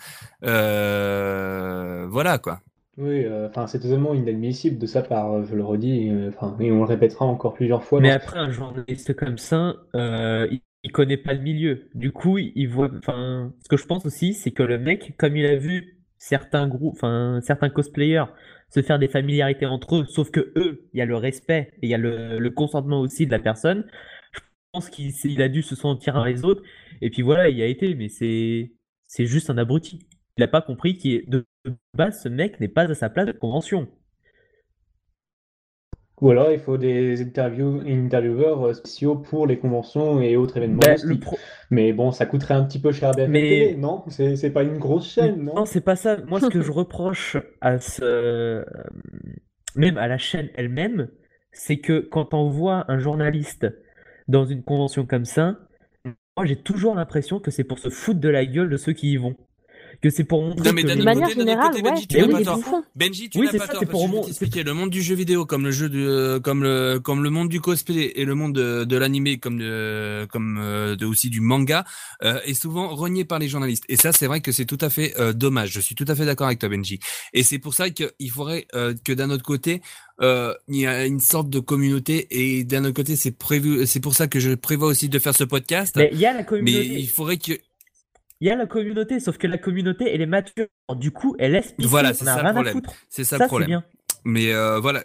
Euh, 0.44 2.06
voilà 2.10 2.36
quoi. 2.36 2.60
Oui, 2.98 3.24
euh, 3.24 3.48
enfin, 3.48 3.66
c'est 3.66 3.78
totalement 3.78 4.12
inadmissible 4.12 4.76
de 4.76 4.84
sa 4.84 5.00
part, 5.00 5.42
je 5.46 5.54
le 5.54 5.64
redis, 5.64 6.10
enfin, 6.28 6.54
et 6.60 6.70
on 6.70 6.80
le 6.80 6.84
répétera 6.84 7.24
encore 7.24 7.54
plusieurs 7.54 7.82
fois. 7.82 7.98
Mais 7.98 8.10
après, 8.10 8.38
un 8.38 8.50
journaliste 8.50 9.14
comme 9.16 9.38
ça, 9.38 9.76
euh, 9.94 10.46
il, 10.50 10.60
il 10.82 10.92
connaît 10.92 11.16
pas 11.16 11.34
le 11.34 11.40
milieu. 11.40 11.88
Du 11.94 12.12
coup, 12.12 12.38
il 12.38 12.66
voit. 12.66 12.90
Enfin, 12.98 13.52
ce 13.62 13.68
que 13.68 13.76
je 13.76 13.86
pense 13.86 14.06
aussi, 14.06 14.34
c'est 14.34 14.50
que 14.50 14.62
le 14.62 14.78
mec, 14.78 15.14
comme 15.18 15.36
il 15.36 15.46
a 15.46 15.56
vu 15.56 15.98
certains 16.18 16.68
groupes, 16.68 16.94
enfin, 16.96 17.40
certains 17.42 17.70
cosplayers 17.70 18.24
se 18.70 18.82
faire 18.82 18.98
des 18.98 19.08
familiarités 19.08 19.66
entre 19.66 19.96
eux, 19.96 20.06
sauf 20.08 20.30
que 20.30 20.52
eux, 20.56 20.88
il 20.92 20.98
y 20.98 21.00
a 21.02 21.04
le 21.06 21.16
respect 21.16 21.72
et 21.82 21.86
il 21.86 21.90
y 21.90 21.94
a 21.94 21.98
le, 21.98 22.50
consentement 22.50 23.00
aussi 23.00 23.26
de 23.26 23.32
la 23.32 23.40
personne. 23.40 23.84
Je 24.32 24.40
pense 24.72 24.90
qu'il 24.90 25.42
a 25.42 25.48
dû 25.48 25.62
se 25.62 25.74
sentir 25.74 26.16
un 26.16 26.26
les 26.26 26.44
autres. 26.44 26.62
Et 27.00 27.10
puis 27.10 27.22
voilà, 27.22 27.48
il 27.48 27.56
y 27.56 27.62
a 27.62 27.66
été, 27.66 27.94
mais 27.94 28.08
c'est 28.08 28.72
c'est 29.06 29.26
juste 29.26 29.50
un 29.50 29.58
abruti. 29.58 29.98
Il 30.36 30.40
n'a 30.40 30.48
pas 30.48 30.62
compris 30.62 30.94
de 31.28 31.44
de 31.64 31.76
base, 31.94 32.22
ce 32.22 32.28
mec 32.28 32.60
n'est 32.60 32.68
pas 32.68 32.90
à 32.90 32.94
sa 32.94 33.10
place 33.10 33.26
de 33.26 33.32
convention. 33.32 33.88
Ou 36.20 36.30
alors 36.30 36.52
il 36.52 36.58
faut 36.58 36.76
des 36.76 37.22
interviews, 37.22 37.80
intervieweurs 37.86 38.68
euh, 38.68 38.72
spéciaux 38.74 39.16
pour 39.16 39.46
les 39.46 39.58
conventions 39.58 40.20
et 40.20 40.36
autres 40.36 40.56
événements. 40.58 40.80
Le 41.02 41.18
pro- 41.18 41.38
Mais 41.70 41.92
bon, 41.92 42.10
ça 42.12 42.26
coûterait 42.26 42.54
un 42.54 42.64
petit 42.64 42.78
peu 42.78 42.92
cher 42.92 43.10
à 43.10 43.12
BFM 43.12 43.30
Mais- 43.32 43.40
TV, 43.40 43.74
non? 43.76 44.04
C'est 44.08 44.36
c'est 44.36 44.50
pas 44.50 44.62
une 44.62 44.78
grosse 44.78 45.10
chaîne, 45.10 45.42
non? 45.44 45.54
Non, 45.54 45.64
c'est 45.64 45.80
pas 45.80 45.96
ça. 45.96 46.18
Moi, 46.26 46.40
ce 46.40 46.46
que 46.46 46.60
je 46.62 46.72
reproche 46.72 47.36
à 47.60 47.78
ce, 47.78 48.02
euh, 48.04 48.64
même 49.76 49.96
à 49.96 50.08
la 50.08 50.18
chaîne 50.18 50.48
elle-même, 50.54 51.08
c'est 51.52 51.78
que 51.78 52.00
quand 52.00 52.34
on 52.34 52.48
voit 52.48 52.84
un 52.88 52.98
journaliste 52.98 53.66
dans 54.28 54.44
une 54.44 54.62
convention 54.62 55.06
comme 55.06 55.24
ça, 55.24 55.58
moi, 56.36 56.46
j'ai 56.46 56.56
toujours 56.56 56.94
l'impression 56.94 57.40
que 57.40 57.50
c'est 57.50 57.64
pour 57.64 57.78
se 57.78 57.88
foutre 57.90 58.20
de 58.20 58.28
la 58.28 58.46
gueule 58.46 58.70
de 58.70 58.76
ceux 58.76 58.92
qui 58.92 59.12
y 59.12 59.16
vont. 59.16 59.36
Que 60.02 60.08
c'est 60.08 60.24
pour 60.24 60.42
montrer 60.42 60.64
Non, 60.64 60.72
mais 60.72 60.82
que 60.82 60.88
De 60.96 61.02
manière 61.02 61.28
générale, 61.28 61.68
côté, 61.70 61.82
ouais, 61.82 61.90
Benji, 61.90 62.06
tu 62.06 62.16
mais 62.16 62.22
n'as 62.26 62.38
oui, 62.38 62.44
pas 62.44 62.50
tort. 62.58 62.82
Benji, 62.96 63.28
tu 63.28 63.38
Oui, 63.38 63.46
n'as 63.52 63.58
pas 63.58 63.66
ça, 63.66 63.72
tort 63.74 63.84
pour 63.86 64.08
mon- 64.08 64.24
t'expliquer 64.24 64.62
le 64.62 64.72
monde 64.72 64.88
du 64.88 65.02
jeu 65.02 65.14
vidéo 65.14 65.44
comme 65.44 65.64
le 65.64 65.70
jeu 65.72 65.90
de 65.90 66.40
comme 66.42 66.62
le 66.62 66.98
comme 67.00 67.22
le 67.22 67.28
monde 67.28 67.50
du 67.50 67.60
cosplay 67.60 68.12
et 68.16 68.24
le 68.24 68.34
monde 68.34 68.54
de, 68.54 68.84
de 68.84 68.96
l'animé 68.96 69.36
comme 69.38 69.58
de, 69.58 70.26
comme 70.30 70.58
euh, 70.58 70.96
de, 70.96 71.04
aussi 71.04 71.28
du 71.28 71.42
manga 71.42 71.84
euh, 72.24 72.40
est 72.46 72.54
souvent 72.54 72.88
renié 72.96 73.26
par 73.26 73.38
les 73.38 73.48
journalistes 73.48 73.84
et 73.90 73.96
ça 73.96 74.12
c'est 74.12 74.26
vrai 74.26 74.40
que 74.40 74.52
c'est 74.52 74.64
tout 74.64 74.78
à 74.80 74.88
fait 74.88 75.12
euh, 75.20 75.34
dommage. 75.34 75.70
Je 75.72 75.80
suis 75.80 75.94
tout 75.94 76.06
à 76.08 76.14
fait 76.14 76.24
d'accord 76.24 76.46
avec 76.46 76.60
toi 76.60 76.70
Benji 76.70 76.98
et 77.34 77.42
c'est 77.42 77.58
pour 77.58 77.74
ça 77.74 77.90
qu'il 77.90 78.30
faudrait 78.30 78.66
euh, 78.74 78.94
que 79.04 79.12
d'un 79.12 79.28
autre 79.28 79.44
côté 79.44 79.82
euh, 80.22 80.54
il 80.68 80.76
y 80.76 80.86
a 80.86 81.04
une 81.04 81.20
sorte 81.20 81.50
de 81.50 81.60
communauté 81.60 82.26
et 82.30 82.64
d'un 82.64 82.84
autre 82.84 82.94
côté 82.96 83.16
c'est 83.16 83.32
prévu 83.36 83.86
c'est 83.86 84.00
pour 84.00 84.14
ça 84.14 84.28
que 84.28 84.40
je 84.40 84.52
prévois 84.54 84.88
aussi 84.88 85.08
de 85.10 85.18
faire 85.18 85.34
ce 85.36 85.44
podcast. 85.44 85.94
Mais 85.96 86.08
il 86.12 86.18
y 86.20 86.24
a 86.26 86.32
la 86.32 86.38
Mais 86.38 86.44
communauté. 86.46 86.86
il 87.00 87.08
faudrait 87.08 87.36
que 87.38 87.52
Il 88.40 88.48
y 88.48 88.50
a 88.50 88.56
la 88.56 88.66
communauté, 88.66 89.20
sauf 89.20 89.36
que 89.38 89.46
la 89.46 89.58
communauté, 89.58 90.12
elle 90.14 90.22
est 90.22 90.26
mature. 90.26 90.66
Du 90.96 91.10
coup, 91.10 91.36
elle 91.38 91.52
laisse 91.52 91.72
pisser, 91.72 91.88
Voilà, 91.88 92.14
c'est 92.14 92.24
ça 92.24 92.42
le 92.42 92.52
problème. 92.52 92.80
c'est 93.08 93.24
ça, 93.24 93.36
Ça, 93.36 93.44
le 93.44 93.48
problème. 93.48 93.68
bien. 93.68 93.84
Mais 94.24 94.52
euh, 94.54 94.80
voilà, 94.80 95.02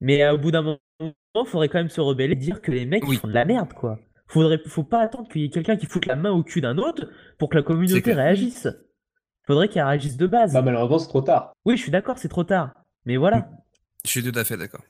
Mais 0.00 0.22
euh, 0.22 0.34
au 0.34 0.38
bout 0.38 0.50
d'un 0.50 0.62
moment, 0.62 0.78
il 1.00 1.12
faudrait 1.46 1.68
quand 1.68 1.78
même 1.78 1.90
se 1.90 2.00
rebeller 2.00 2.32
et 2.32 2.36
dire 2.36 2.60
que 2.62 2.70
les 2.70 2.86
mecs 2.86 3.06
Oui. 3.06 3.16
font 3.16 3.28
de 3.28 3.32
la 3.34 3.44
merde, 3.44 3.72
quoi. 3.74 3.98
Faudrait, 4.26 4.60
faut 4.66 4.84
pas 4.84 5.00
attendre 5.00 5.28
qu'il 5.28 5.42
y 5.42 5.44
ait 5.44 5.50
quelqu'un 5.50 5.76
qui 5.76 5.86
foute 5.86 6.06
la 6.06 6.16
main 6.16 6.30
au 6.30 6.42
cul 6.42 6.60
d'un 6.60 6.78
autre 6.78 7.10
pour 7.38 7.48
que 7.50 7.56
la 7.56 7.62
communauté 7.62 8.12
réagisse. 8.12 8.68
Faudrait 9.46 9.68
qu'elle 9.68 9.82
réagisse 9.84 10.16
de 10.16 10.26
base. 10.26 10.52
Bah, 10.52 10.62
malheureusement, 10.62 10.98
c'est 10.98 11.08
trop 11.08 11.22
tard. 11.22 11.52
Oui, 11.64 11.76
je 11.76 11.82
suis 11.82 11.90
d'accord, 11.90 12.18
c'est 12.18 12.28
trop 12.28 12.44
tard. 12.44 12.72
Mais 13.06 13.16
voilà. 13.16 13.50
je 14.04 14.10
suis 14.10 14.22
tout 14.22 14.38
à 14.38 14.44
fait 14.44 14.56
d'accord. 14.56 14.82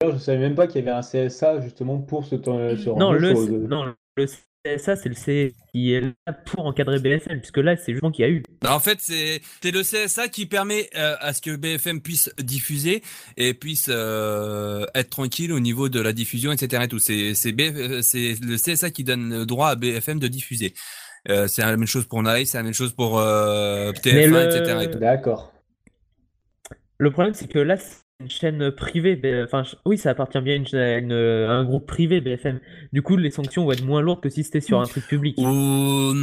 D'ailleurs, 0.00 0.16
Je 0.18 0.22
savais 0.22 0.38
même 0.40 0.54
pas 0.54 0.66
qu'il 0.66 0.84
y 0.84 0.88
avait 0.88 0.96
un 0.96 1.00
CSA 1.02 1.60
justement 1.60 1.98
pour 2.00 2.24
ce, 2.24 2.34
temps- 2.34 2.58
ce 2.70 2.76
genre 2.76 2.98
Non, 2.98 3.12
de 3.12 3.18
le, 3.18 3.30
choses. 3.34 3.50
non, 3.50 3.94
le 4.16 4.26
CSA, 4.64 4.96
c'est 4.96 5.08
le 5.08 5.14
C 5.14 5.54
qui 5.72 5.92
est 5.92 6.00
là 6.00 6.32
pour 6.32 6.64
encadrer 6.66 6.98
BFM, 6.98 7.38
puisque 7.40 7.58
là, 7.58 7.76
c'est 7.76 7.92
justement 7.92 8.10
qu'il 8.10 8.24
y 8.24 8.28
a 8.28 8.30
eu. 8.30 8.42
Bah, 8.62 8.74
En 8.74 8.80
fait, 8.80 8.98
c'est 9.00 9.40
le 9.64 9.82
CSA 9.82 10.28
qui 10.28 10.46
permet 10.46 10.88
euh, 10.96 11.16
à 11.20 11.32
ce 11.34 11.42
que 11.42 11.54
BFM 11.56 12.00
puisse 12.00 12.30
diffuser 12.38 13.02
et 13.36 13.52
puisse 13.54 13.88
euh, 13.90 14.86
être 14.94 15.10
tranquille 15.10 15.52
au 15.52 15.60
niveau 15.60 15.88
de 15.88 16.00
la 16.00 16.12
diffusion, 16.12 16.50
etc. 16.52 16.84
Et 16.84 16.88
tout. 16.88 16.98
C'est 16.98 17.32
euh, 17.32 18.02
c'est 18.02 18.34
le 18.42 18.56
CSA 18.56 18.90
qui 18.90 19.04
donne 19.04 19.30
le 19.30 19.46
droit 19.46 19.68
à 19.68 19.74
BFM 19.76 20.18
de 20.18 20.28
diffuser. 20.28 20.72
Euh, 21.28 21.46
c'est 21.46 21.62
la 21.62 21.76
même 21.76 21.86
chose 21.86 22.06
pour 22.06 22.22
Nice, 22.22 22.50
c'est 22.50 22.58
la 22.58 22.64
même 22.64 22.74
chose 22.74 22.92
pour 22.94 23.18
euh, 23.18 23.92
TF1, 23.92 24.14
Mais 24.14 24.26
le- 24.28 24.44
etc. 24.44 24.78
et. 24.84 24.96
D'accord. 24.98 25.52
Le 26.98 27.10
problème, 27.10 27.34
c'est 27.34 27.48
que 27.48 27.58
là, 27.58 27.76
une 28.20 28.30
chaîne 28.30 28.70
privée. 28.70 29.20
Enfin, 29.44 29.64
oui, 29.84 29.98
ça 29.98 30.10
appartient 30.10 30.40
bien 30.40 30.54
à, 30.54 30.56
une 30.56 30.74
à 30.76 30.98
une- 30.98 31.12
à 31.12 31.52
un 31.52 31.64
groupe 31.64 31.86
privé, 31.86 32.20
BFM. 32.20 32.60
Du 32.92 33.02
coup, 33.02 33.16
les 33.16 33.30
sanctions 33.30 33.64
vont 33.64 33.72
être 33.72 33.84
moins 33.84 34.00
lourdes 34.02 34.20
que 34.20 34.28
si 34.28 34.44
c'était 34.44 34.60
sur 34.60 34.80
un 34.80 34.84
truc 34.84 35.06
public. 35.06 35.36
Non, 35.38 36.14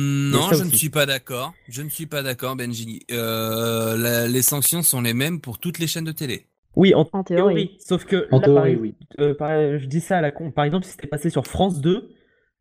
je 0.53 0.63
ne 0.63 0.69
suis 0.71 0.89
pas 0.89 1.05
d'accord. 1.05 1.53
Je 1.67 1.81
ne 1.81 1.89
suis 1.89 2.05
pas 2.05 2.23
d'accord, 2.23 2.55
Benji. 2.55 3.05
Euh, 3.11 3.97
la- 3.97 4.27
les 4.27 4.41
sanctions 4.41 4.81
sont 4.83 5.01
les 5.01 5.13
mêmes 5.13 5.41
pour 5.41 5.59
toutes 5.59 5.79
les 5.79 5.87
chaînes 5.87 6.05
de 6.05 6.11
télé. 6.13 6.47
Oui, 6.77 6.93
en, 6.95 7.01
En 7.11 7.23
théorie. 7.23 7.55
théorie. 7.65 7.77
Sauf 7.85 8.05
que 8.05 8.27
En 8.31 8.39
là, 8.39 8.45
par, 8.47 8.63
théorie, 8.63 8.75
oui. 8.75 8.95
euh, 9.19 9.33
par- 9.33 9.77
je 9.77 9.85
dis 9.85 9.99
ça 9.99 10.19
à 10.19 10.21
la 10.21 10.31
con. 10.31 10.51
Par 10.51 10.63
exemple, 10.63 10.85
si 10.85 10.91
c'était 10.93 11.07
passé 11.07 11.29
sur 11.29 11.45
France 11.45 11.81
2, 11.81 12.09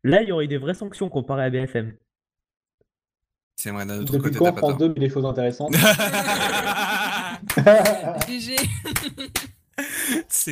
là, 0.03 0.21
il 0.21 0.27
y 0.27 0.31
aurait 0.33 0.45
eu 0.45 0.49
des 0.49 0.57
vraies 0.57 0.73
sanctions 0.73 1.07
comparé 1.07 1.45
à 1.45 1.49
BFM. 1.49 1.93
C'est 3.55 3.69
vrai, 3.71 3.85
d'un 3.85 3.99
autre 4.01 4.11
Depuis 4.17 4.31
côté, 4.33 4.39
quand 4.39 4.57
France 4.57 4.71
tort. 4.71 4.77
2 4.79 4.87
met 4.89 4.99
des 4.99 5.09
choses 5.09 5.25
intéressantes? 5.25 5.71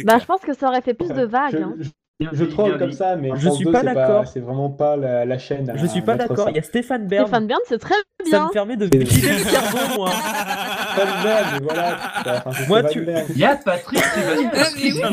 Bah, 0.06 0.18
je 0.20 0.26
pense 0.26 0.42
que 0.42 0.54
ça 0.54 0.68
aurait 0.70 0.82
fait 0.82 0.94
plus 0.94 1.10
de 1.10 1.24
vagues. 1.24 1.52
Je, 1.52 1.58
hein. 1.58 1.76
je, 2.20 2.28
je 2.34 2.44
troll 2.46 2.78
comme 2.80 2.92
ça, 2.92 3.16
mais 3.16 3.30
Je 3.36 3.50
suis 3.50 3.66
2, 3.66 3.72
pas 3.72 3.80
c'est 3.82 3.86
d'accord. 3.94 4.28
C'est 4.28 4.40
vraiment 4.40 4.70
pas 4.70 4.96
la, 4.98 5.26
la 5.26 5.38
chaîne. 5.38 5.70
à 5.70 5.78
Je 5.78 5.86
suis 5.86 6.02
pas 6.02 6.16
d'accord. 6.16 6.46
ça. 6.46 6.50
Il 6.50 6.56
y 6.56 6.60
a 6.60 6.64
Stéphane 6.64 7.08
Bern. 7.08 7.26
Stéphane 7.28 7.48
Bern, 7.48 7.60
c'est 7.68 7.78
très 7.80 7.94
Ça 8.24 8.26
bien. 8.26 8.48
me 8.48 8.52
permet 8.54 8.76
de 8.78 8.86
liquider 8.86 9.34
le 9.34 9.38
cerveau, 9.40 9.96
moi. 9.98 10.10
Stéphane 10.12 11.24
Bern, 11.24 11.60
voilà. 11.64 11.98
Enfin, 12.46 12.66
Moi, 12.68 12.84
tu-. 12.86 13.06
Il 13.30 13.38
y 13.38 13.44
a 13.46 13.56
Patrick 13.56 14.04
Sébastien. 14.04 15.12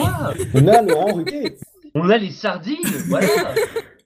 On 0.55 0.67
a 0.69 0.83
Laurent 0.83 1.13
Ruquier. 1.15 1.57
On 1.95 2.09
a 2.11 2.17
les 2.19 2.31
sardines, 2.31 2.77
voilà. 3.09 3.27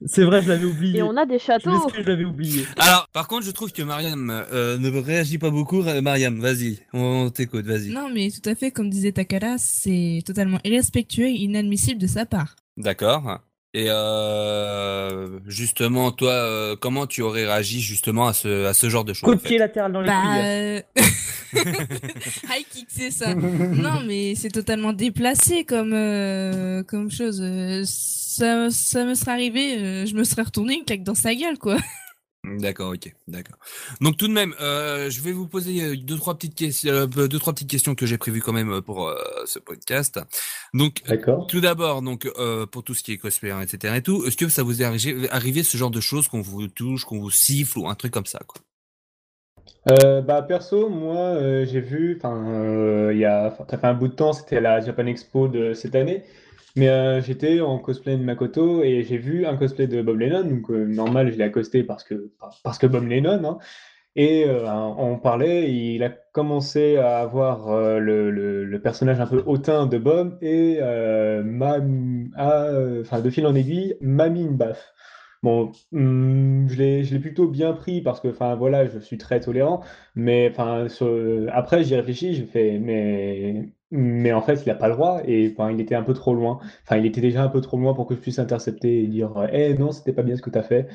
C'est 0.05 0.23
vrai, 0.23 0.41
je 0.41 0.49
l'avais 0.49 0.65
oublié. 0.65 0.99
Et 0.99 1.03
on 1.03 1.15
a 1.15 1.25
des 1.25 1.37
Je 1.37 1.43
châteaux. 1.43 1.69
m'excuse, 1.71 2.03
je 2.03 2.09
l'avais 2.09 2.25
oublié. 2.25 2.65
Alors, 2.77 3.07
par 3.13 3.27
contre, 3.27 3.45
je 3.45 3.51
trouve 3.51 3.71
que 3.71 3.83
Mariam 3.83 4.29
euh, 4.51 4.77
ne 4.79 4.89
réagit 4.99 5.37
pas 5.37 5.51
beaucoup. 5.51 5.83
Mariam, 6.01 6.39
vas-y, 6.39 6.79
on, 6.93 7.29
t'écoute, 7.29 7.65
vas-y. 7.65 7.89
Non, 7.89 8.09
mais 8.13 8.29
tout 8.31 8.49
à 8.49 8.55
fait, 8.55 8.71
comme 8.71 8.89
disait 8.89 9.11
Takala, 9.11 9.55
c'est 9.59 10.23
totalement 10.25 10.57
irrespectueux 10.63 11.27
et 11.27 11.33
inadmissible 11.41 12.01
de 12.01 12.07
sa 12.07 12.25
part. 12.25 12.55
D'accord. 12.77 13.39
Et 13.73 13.85
euh, 13.89 15.39
justement, 15.47 16.11
toi, 16.11 16.31
euh, 16.33 16.75
comment 16.75 17.07
tu 17.07 17.21
aurais 17.21 17.45
réagi 17.45 17.79
justement 17.79 18.27
à 18.27 18.33
ce, 18.33 18.65
à 18.65 18.73
ce 18.73 18.89
genre 18.89 19.05
de 19.05 19.13
choses 19.13 19.21
Coup 19.23 19.31
en 19.31 19.35
de 19.35 19.39
fait 19.39 19.47
pied 19.49 19.57
latéral 19.59 19.93
dans 19.93 20.01
les 20.01 20.07
Bah, 20.07 20.35
euh, 20.43 20.81
high 21.53 22.65
kick, 22.69 22.87
c'est 22.89 23.11
ça. 23.11 23.33
non, 23.33 24.01
mais 24.05 24.35
c'est 24.35 24.49
totalement 24.49 24.91
déplacé 24.93 25.63
comme 25.63 25.93
euh, 25.93 26.83
comme 26.83 27.09
chose. 27.11 27.41
Ça, 28.33 28.69
ça 28.69 29.03
me 29.03 29.13
serait 29.13 29.31
arrivé, 29.31 29.77
euh, 29.77 30.05
je 30.05 30.15
me 30.15 30.23
serais 30.23 30.43
retourné 30.43 30.75
une 30.75 30.85
claque 30.85 31.03
dans 31.03 31.15
sa 31.15 31.35
gueule, 31.35 31.57
quoi. 31.57 31.75
D'accord, 32.43 32.93
ok, 32.93 33.13
d'accord. 33.27 33.57
Donc 34.01 34.17
tout 34.17 34.27
de 34.27 34.33
même, 34.33 34.55
euh, 34.59 35.11
je 35.11 35.21
vais 35.21 35.31
vous 35.31 35.47
poser 35.47 35.83
euh, 35.83 35.95
deux 35.95 36.17
trois 36.17 36.33
petites 36.33 36.55
questions, 36.55 36.91
euh, 36.91 37.05
deux 37.05 37.37
trois 37.37 37.53
petites 37.53 37.69
questions 37.69 37.93
que 37.93 38.07
j'ai 38.07 38.17
prévues 38.17 38.41
quand 38.41 38.51
même 38.51 38.81
pour 38.81 39.07
euh, 39.07 39.15
ce 39.45 39.59
podcast. 39.59 40.19
Donc 40.73 41.03
D'accord. 41.07 41.45
tout 41.45 41.61
d'abord, 41.61 42.01
donc 42.01 42.25
euh, 42.25 42.65
pour 42.65 42.83
tout 42.83 42.95
ce 42.95 43.03
qui 43.03 43.11
est 43.11 43.17
cosplay, 43.17 43.51
etc. 43.61 43.93
et 43.97 44.01
tout, 44.01 44.25
est-ce 44.25 44.37
que 44.37 44.49
ça 44.49 44.63
vous 44.63 44.81
est 44.81 44.85
arrivé, 44.85 45.29
arrivé 45.29 45.61
ce 45.61 45.77
genre 45.77 45.91
de 45.91 45.99
choses 45.99 46.27
qu'on 46.27 46.41
vous 46.41 46.67
touche, 46.67 47.05
qu'on 47.05 47.19
vous 47.19 47.29
siffle 47.29 47.77
ou 47.77 47.87
un 47.87 47.95
truc 47.95 48.11
comme 48.11 48.25
ça, 48.25 48.39
quoi? 48.47 48.61
Euh, 49.89 50.21
bah 50.21 50.43
perso, 50.43 50.89
moi 50.89 51.17
euh, 51.17 51.65
j'ai 51.65 51.81
vu, 51.81 52.15
enfin 52.17 52.35
euh, 52.47 53.11
il 53.13 53.19
y 53.19 53.25
a, 53.25 53.55
ça 53.67 53.77
fait 53.77 53.87
un 53.87 53.95
bout 53.95 54.09
de 54.09 54.13
temps, 54.13 54.31
c'était 54.31 54.57
à 54.57 54.61
la 54.61 54.79
Japan 54.79 55.07
Expo 55.07 55.47
de 55.47 55.73
cette 55.73 55.95
année, 55.95 56.23
mais 56.75 56.89
euh, 56.89 57.21
j'étais 57.21 57.61
en 57.61 57.79
cosplay 57.79 58.17
de 58.17 58.23
Makoto 58.23 58.83
et 58.83 59.03
j'ai 59.03 59.17
vu 59.17 59.45
un 59.45 59.57
cosplay 59.57 59.87
de 59.87 60.01
Bob 60.01 60.19
Lennon, 60.19 60.43
donc 60.43 60.69
euh, 60.71 60.85
normal 60.85 61.31
je 61.31 61.37
l'ai 61.37 61.43
accosté 61.43 61.83
parce 61.83 62.03
que 62.03 62.31
parce 62.63 62.77
que 62.77 62.87
Bob 62.87 63.07
Lennon, 63.07 63.43
hein, 63.45 63.57
et 64.15 64.45
euh, 64.45 64.69
on 64.69 65.17
parlait, 65.17 65.71
il 65.71 66.03
a 66.03 66.09
commencé 66.09 66.97
à 66.97 67.19
avoir 67.19 67.69
euh, 67.69 67.99
le, 67.99 68.31
le, 68.31 68.81
personnage 68.81 69.19
un 69.21 69.27
peu 69.27 69.43
hautain 69.45 69.85
de 69.85 69.97
Bob 69.97 70.37
et 70.41 70.79
m'a, 71.43 71.77
a, 72.35 72.71
enfin 73.01 73.21
de 73.21 73.29
fil 73.29 73.45
en 73.47 73.55
aiguille, 73.55 73.95
m'a 74.01 74.29
mis 74.29 74.41
une 74.41 74.57
baffe. 74.57 74.93
Bon, 75.43 75.71
hum, 75.91 76.67
je 76.69 76.75
l'ai, 76.77 77.03
je 77.03 77.17
plutôt 77.17 77.47
bien 77.47 77.73
pris 77.73 78.01
parce 78.01 78.21
que, 78.21 78.27
enfin, 78.27 78.55
voilà, 78.55 78.85
je 78.85 78.99
suis 78.99 79.17
très 79.17 79.39
tolérant. 79.39 79.81
Mais, 80.15 80.49
enfin, 80.51 80.87
après, 81.51 81.83
j'y 81.83 81.95
réfléchis, 81.95 82.35
j'ai 82.35 82.45
fait, 82.45 82.77
mais, 82.77 83.69
mais 83.91 84.31
en 84.33 84.41
fait, 84.41 84.63
il 84.65 84.69
n'a 84.69 84.75
pas 84.75 84.87
le 84.87 84.95
droit 84.95 85.21
et, 85.25 85.51
enfin, 85.53 85.71
il 85.71 85.79
était 85.81 85.95
un 85.95 86.03
peu 86.03 86.13
trop 86.13 86.33
loin. 86.33 86.59
Enfin, 86.83 86.97
il 86.97 87.05
était 87.05 87.21
déjà 87.21 87.43
un 87.43 87.49
peu 87.49 87.61
trop 87.61 87.77
loin 87.77 87.93
pour 87.93 88.07
que 88.07 88.15
je 88.15 88.19
puisse 88.19 88.39
intercepter 88.39 89.03
et 89.03 89.07
dire, 89.07 89.31
eh 89.51 89.73
non, 89.75 89.91
c'était 89.91 90.13
pas 90.13 90.23
bien 90.23 90.35
ce 90.35 90.41
que 90.41 90.49
tu 90.49 90.57
as 90.57 90.63
fait. 90.63 90.87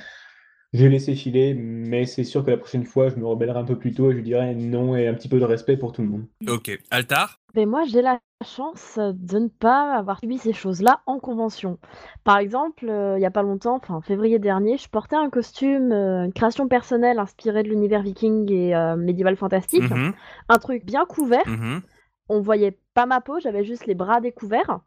J'ai 0.72 0.88
laissé 0.88 1.14
filer, 1.14 1.54
mais 1.54 2.06
c'est 2.06 2.24
sûr 2.24 2.44
que 2.44 2.50
la 2.50 2.56
prochaine 2.56 2.84
fois, 2.84 3.08
je 3.08 3.16
me 3.16 3.26
rebellerai 3.26 3.58
un 3.58 3.64
peu 3.64 3.78
plus 3.78 3.92
tôt 3.92 4.10
et 4.10 4.16
je 4.16 4.20
dirais 4.20 4.54
non 4.54 4.96
et 4.96 5.06
un 5.06 5.14
petit 5.14 5.28
peu 5.28 5.38
de 5.38 5.44
respect 5.44 5.76
pour 5.76 5.92
tout 5.92 6.02
le 6.02 6.08
monde. 6.08 6.26
Ok, 6.48 6.78
Altar? 6.90 7.38
Mais 7.54 7.64
moi, 7.64 7.84
j'ai 7.84 8.02
la 8.02 8.20
chance 8.44 8.98
de 8.98 9.38
ne 9.38 9.48
pas 9.48 9.94
avoir 9.94 10.20
subi 10.20 10.36
ces 10.36 10.52
choses-là 10.52 11.00
en 11.06 11.18
convention. 11.18 11.78
Par 12.22 12.36
exemple, 12.36 12.86
euh, 12.88 13.18
il 13.18 13.22
y 13.22 13.26
a 13.26 13.30
pas 13.30 13.42
longtemps, 13.42 13.76
enfin 13.76 13.94
en 13.94 14.00
février 14.02 14.38
dernier, 14.38 14.76
je 14.76 14.88
portais 14.90 15.16
un 15.16 15.30
costume, 15.30 15.90
euh, 15.90 16.24
une 16.26 16.34
création 16.34 16.68
personnelle 16.68 17.18
inspirée 17.18 17.62
de 17.62 17.68
l'univers 17.68 18.02
viking 18.02 18.52
et 18.52 18.76
euh, 18.76 18.96
médiéval 18.96 19.36
fantastique. 19.36 19.90
Mhm, 19.90 20.12
Un 20.50 20.58
truc 20.58 20.84
bien 20.84 21.06
couvert. 21.06 21.46
mhm. 21.46 21.80
On 22.28 22.40
voyait 22.40 22.78
pas 22.94 23.06
ma 23.06 23.20
peau, 23.20 23.38
j'avais 23.40 23.64
juste 23.64 23.86
les 23.86 23.94
bras 23.94 24.20
découverts. 24.20 24.80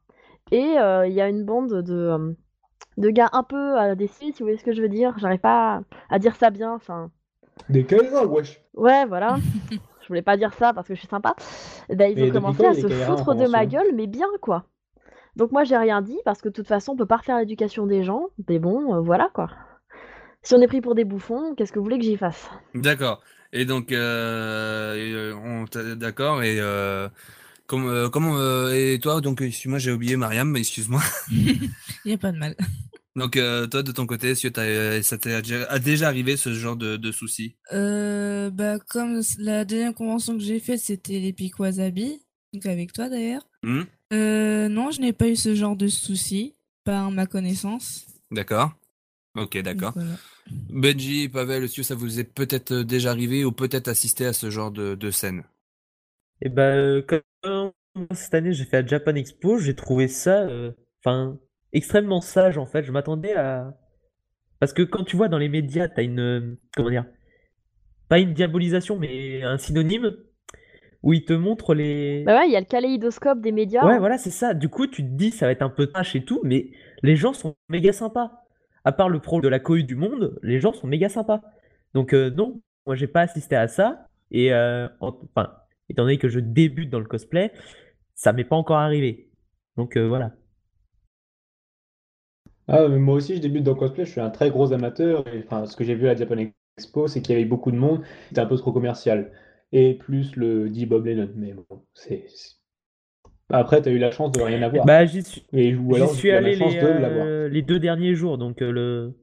Et 0.52 0.78
euh, 0.80 1.08
il 1.08 1.14
y 1.14 1.22
a 1.22 1.30
une 1.30 1.46
bande 1.46 1.82
de, 1.84 1.94
euh, 1.94 2.34
de 2.98 3.10
gars 3.10 3.30
un 3.34 3.44
peu 3.44 3.78
à 3.78 3.96
des 3.96 4.08
cils, 4.08 4.34
si 4.34 4.40
vous 4.40 4.46
voyez 4.46 4.58
ce 4.58 4.64
que 4.64 4.74
je 4.74 4.82
veux 4.82 4.90
dire? 4.90 5.18
J'arrive 5.18 5.40
pas 5.40 5.82
à, 6.10 6.20
dire 6.20 6.36
ça 6.36 6.50
bien. 6.50 6.74
Enfin, 6.74 7.12
Des 7.70 7.86
Kaira, 7.86 8.26
wesh! 8.26 8.62
ouais, 8.76 9.06
voilà. 9.06 9.38
je 10.02 10.08
voulais 10.08 10.22
pas 10.22 10.38
dire 10.38 10.54
ça 10.54 10.74
parce 10.74 10.88
que 10.88 10.96
je 10.96 11.00
suis 11.00 11.08
sympa. 11.08 11.36
Ben, 11.90 12.12
ils 12.12 12.16
Mais 12.16 12.30
ont 12.30 12.34
commencé 12.34 12.66
à 12.66 12.74
se 12.74 12.88
foutre 12.88 13.36
de 13.36 13.48
ma 13.48 13.66
gueule, 13.66 13.94
mais 13.94 14.08
bien 14.08 14.28
quoi. 14.42 14.66
Donc 15.36 15.52
moi 15.52 15.64
j'ai 15.64 15.78
rien 15.78 16.02
dit 16.02 16.20
parce 16.26 16.42
que 16.42 16.50
de 16.50 16.54
toute 16.54 16.68
façon 16.68 16.94
on 16.94 16.96
peut 16.98 17.06
pas 17.06 17.18
refaire 17.18 17.38
l'éducation 17.38 17.86
des 17.86 18.04
gens. 18.04 18.28
Mais 18.50 18.60
bon, 18.60 18.96
euh, 18.96 19.02
voilà 19.02 19.30
quoi. 19.34 19.50
Si 20.42 20.56
on 20.56 20.62
est 20.62 20.68
pris 20.68 20.82
pour 20.82 20.96
des 20.96 21.04
bouffons, 21.04 21.54
qu'est-ce 21.56 21.72
que 21.72 21.80
vous 21.80 21.86
voulez 21.86 22.00
que 22.00 22.06
j'y 22.06 22.18
fasse? 22.18 22.50
D'accord. 22.74 23.22
Et 23.52 23.66
donc, 23.66 23.92
euh, 23.92 25.34
euh, 25.76 25.96
d'accord. 25.96 26.44
Et 26.44 26.60
euh, 26.60 27.10
Comme, 27.68 28.10
comment 28.12 28.38
et 28.72 29.00
toi 29.00 29.22
donc 29.22 29.42
excuse-moi 29.42 29.78
j'ai 29.78 29.92
oublié 29.92 30.16
Mariam 30.16 30.56
excuse-moi 30.56 31.02
Il 31.32 31.70
n'y 32.06 32.14
a 32.14 32.18
pas 32.18 32.32
de 32.32 32.38
mal. 32.38 32.56
donc 33.16 33.38
euh, 33.38 33.68
toi 33.68 33.84
de 33.84 33.92
ton 33.92 34.08
côté 34.08 34.30
est-ce 34.32 34.48
que 34.48 35.02
ça 35.04 35.18
t'est 35.18 35.42
déjà, 35.82 36.08
arrivé 36.08 36.36
ce 36.38 36.54
genre 36.54 36.76
de, 36.76 36.98
de 36.98 37.12
soucis? 37.12 37.56
Euh, 37.74 38.50
bah, 38.50 38.80
comme 38.80 39.22
la 39.38 39.66
deuxième 39.66 39.94
convention 39.94 40.34
que 40.36 40.44
j'ai 40.44 40.60
faite, 40.60 40.80
c'était 40.80 41.20
l'Epic 41.20 41.60
Wasabi, 41.60 42.20
donc 42.54 42.66
avec 42.66 42.92
toi 42.92 43.08
d'ailleurs. 43.10 43.48
Hmm? 43.62 43.84
Euh, 44.14 44.68
non, 44.70 44.90
je 44.90 45.02
n'ai 45.02 45.14
pas 45.14 45.28
eu 45.28 45.36
ce 45.36 45.54
genre 45.54 45.76
de 45.76 45.88
soucis, 45.88 46.56
pas 46.84 47.06
à 47.06 47.10
ma 47.12 47.28
connaissance. 47.28 48.08
D'accord. 48.32 48.72
Ok, 49.36 49.58
d'accord. 49.62 49.92
Voilà. 49.94 50.10
Benji, 50.52 51.30
Pavel, 51.30 51.64
est-ce 51.64 51.78
que 51.78 51.84
ça 51.84 51.96
vous 51.96 52.20
est 52.20 52.24
peut-être 52.24 52.72
euh, 52.72 52.84
déjà 52.84 53.12
arrivé 53.12 53.46
ou 53.46 53.52
peut-être 53.52 53.88
assisté 53.88 54.26
à 54.26 54.34
ce 54.34 54.50
genre 54.50 54.72
de, 54.72 54.96
de 54.96 55.12
scène? 55.12 55.44
Et 56.42 56.50
bah, 56.50 56.76
euh, 56.76 57.02
comme 57.02 57.72
cette 58.12 58.34
année 58.34 58.54
j'ai 58.54 58.66
fait 58.66 58.82
la 58.82 58.88
Japan 58.88 59.16
Expo, 59.16 59.58
j'ai 59.58 59.76
trouvé 59.76 60.08
ça, 60.08 60.42
euh, 60.44 60.72
enfin, 61.04 61.38
extrêmement 61.74 62.22
sage 62.22 62.58
en 62.58 62.66
fait. 62.66 62.84
Je 62.84 62.92
m'attendais 62.92 63.36
à. 63.36 63.78
Parce 64.60 64.74
que 64.74 64.82
quand 64.82 65.04
tu 65.04 65.16
vois 65.16 65.28
dans 65.28 65.38
les 65.38 65.50
médias, 65.50 65.88
t'as 65.88 66.04
une. 66.04 66.58
Comment 66.76 66.90
dire? 66.90 67.06
Pas 68.08 68.20
une 68.20 68.34
diabolisation, 68.34 68.98
mais 68.98 69.44
un 69.44 69.58
synonyme 69.58 70.16
où 71.04 71.14
ils 71.14 71.26
te 71.26 71.34
montrent 71.34 71.74
les. 71.74 72.24
Bah 72.26 72.40
ouais, 72.40 72.48
il 72.48 72.52
y 72.52 72.56
a 72.56 72.60
le 72.60 72.66
kaléidoscope 72.66 73.42
des 73.42 73.52
médias. 73.52 73.86
Ouais, 73.86 73.94
hein. 73.94 74.00
voilà, 74.00 74.18
c'est 74.18 74.32
ça. 74.32 74.54
Du 74.54 74.70
coup, 74.70 74.88
tu 74.88 75.04
te 75.04 75.10
dis, 75.10 75.32
ça 75.32 75.46
va 75.46 75.52
être 75.52 75.62
un 75.62 75.70
peu 75.70 75.88
tâche 75.88 76.16
et 76.16 76.24
tout, 76.24 76.42
mais 76.44 76.72
les 77.04 77.16
gens 77.16 77.34
sont 77.34 77.56
méga 77.70 77.94
sympas. 77.94 78.49
À 78.90 78.92
part 78.92 79.08
le 79.08 79.20
pro 79.20 79.40
de 79.40 79.48
la 79.48 79.60
cohue 79.60 79.84
du 79.84 79.94
monde, 79.96 80.40
les 80.42 80.60
gens 80.60 80.74
sont 80.74 80.88
méga 80.88 81.10
sympas. 81.10 81.42
Donc, 81.94 82.12
euh, 82.16 82.32
non, 82.32 82.60
moi, 82.88 82.96
j'ai 82.96 83.06
pas 83.06 83.22
assisté 83.22 83.56
à 83.56 83.68
ça. 83.68 84.08
Et, 84.32 84.52
euh, 84.52 84.88
en- 85.00 85.16
enfin, 85.36 85.54
étant 85.90 86.02
donné 86.06 86.18
que 86.18 86.28
je 86.28 86.40
débute 86.40 86.90
dans 86.90 86.98
le 86.98 87.06
cosplay, 87.06 87.52
ça 88.16 88.34
m'est 88.34 88.44
pas 88.46 88.56
encore 88.56 88.78
arrivé. 88.80 89.30
Donc, 89.78 89.96
euh, 89.96 90.08
voilà. 90.08 90.32
Ah, 92.70 92.88
mais 92.88 93.00
moi 93.00 93.16
aussi, 93.16 93.36
je 93.36 93.42
débute 93.42 93.64
dans 93.64 93.74
le 93.74 93.78
cosplay, 93.80 94.06
je 94.06 94.12
suis 94.12 94.22
un 94.22 94.30
très 94.30 94.50
gros 94.50 94.72
amateur. 94.74 95.28
Et, 95.34 95.44
enfin, 95.46 95.66
ce 95.66 95.76
que 95.76 95.84
j'ai 95.84 95.96
vu 95.96 96.08
à 96.08 96.14
la 96.14 96.20
Japan 96.20 96.38
Expo, 96.78 97.08
c'est 97.08 97.22
qu'il 97.22 97.34
y 97.34 97.38
avait 97.38 97.46
beaucoup 97.46 97.72
de 97.72 97.78
monde, 97.78 98.04
c'était 98.30 98.42
un 98.42 98.46
peu 98.46 98.56
trop 98.58 98.72
commercial. 98.72 99.32
Et 99.72 99.96
plus 99.96 100.36
le 100.36 100.70
dit 100.70 100.86
Bob 100.86 101.06
Lennon. 101.06 101.30
Mais 101.36 101.54
bon, 101.54 101.66
c'est. 101.94 102.28
C'est- 103.50 103.56
Après, 103.56 103.82
tu 103.82 103.90
as 103.90 103.92
eu 103.92 103.98
la 103.98 104.12
chance 104.12 104.32
de 104.32 104.42
rien 104.42 104.62
avoir. 104.62 104.86
Bah, 104.86 105.06
j'y 105.06 105.24
suis, 105.24 105.44
Et, 105.54 105.76
ou 105.76 105.94
j'y 105.94 105.96
alors, 105.96 106.12
suis 106.16 106.30
tu 106.30 106.32
as 106.32 106.38
allé 106.38 106.52
la 106.52 106.58
chance 106.58 106.74
les, 106.74 106.80
de 106.80 106.88
l'avoir. 106.88 107.26
euh, 107.26 107.50
les 107.50 107.62
deux 107.62 107.80
derniers 107.80 108.16
jours, 108.16 108.38
donc 108.38 108.62
euh, 108.62 108.72
le. 108.72 109.14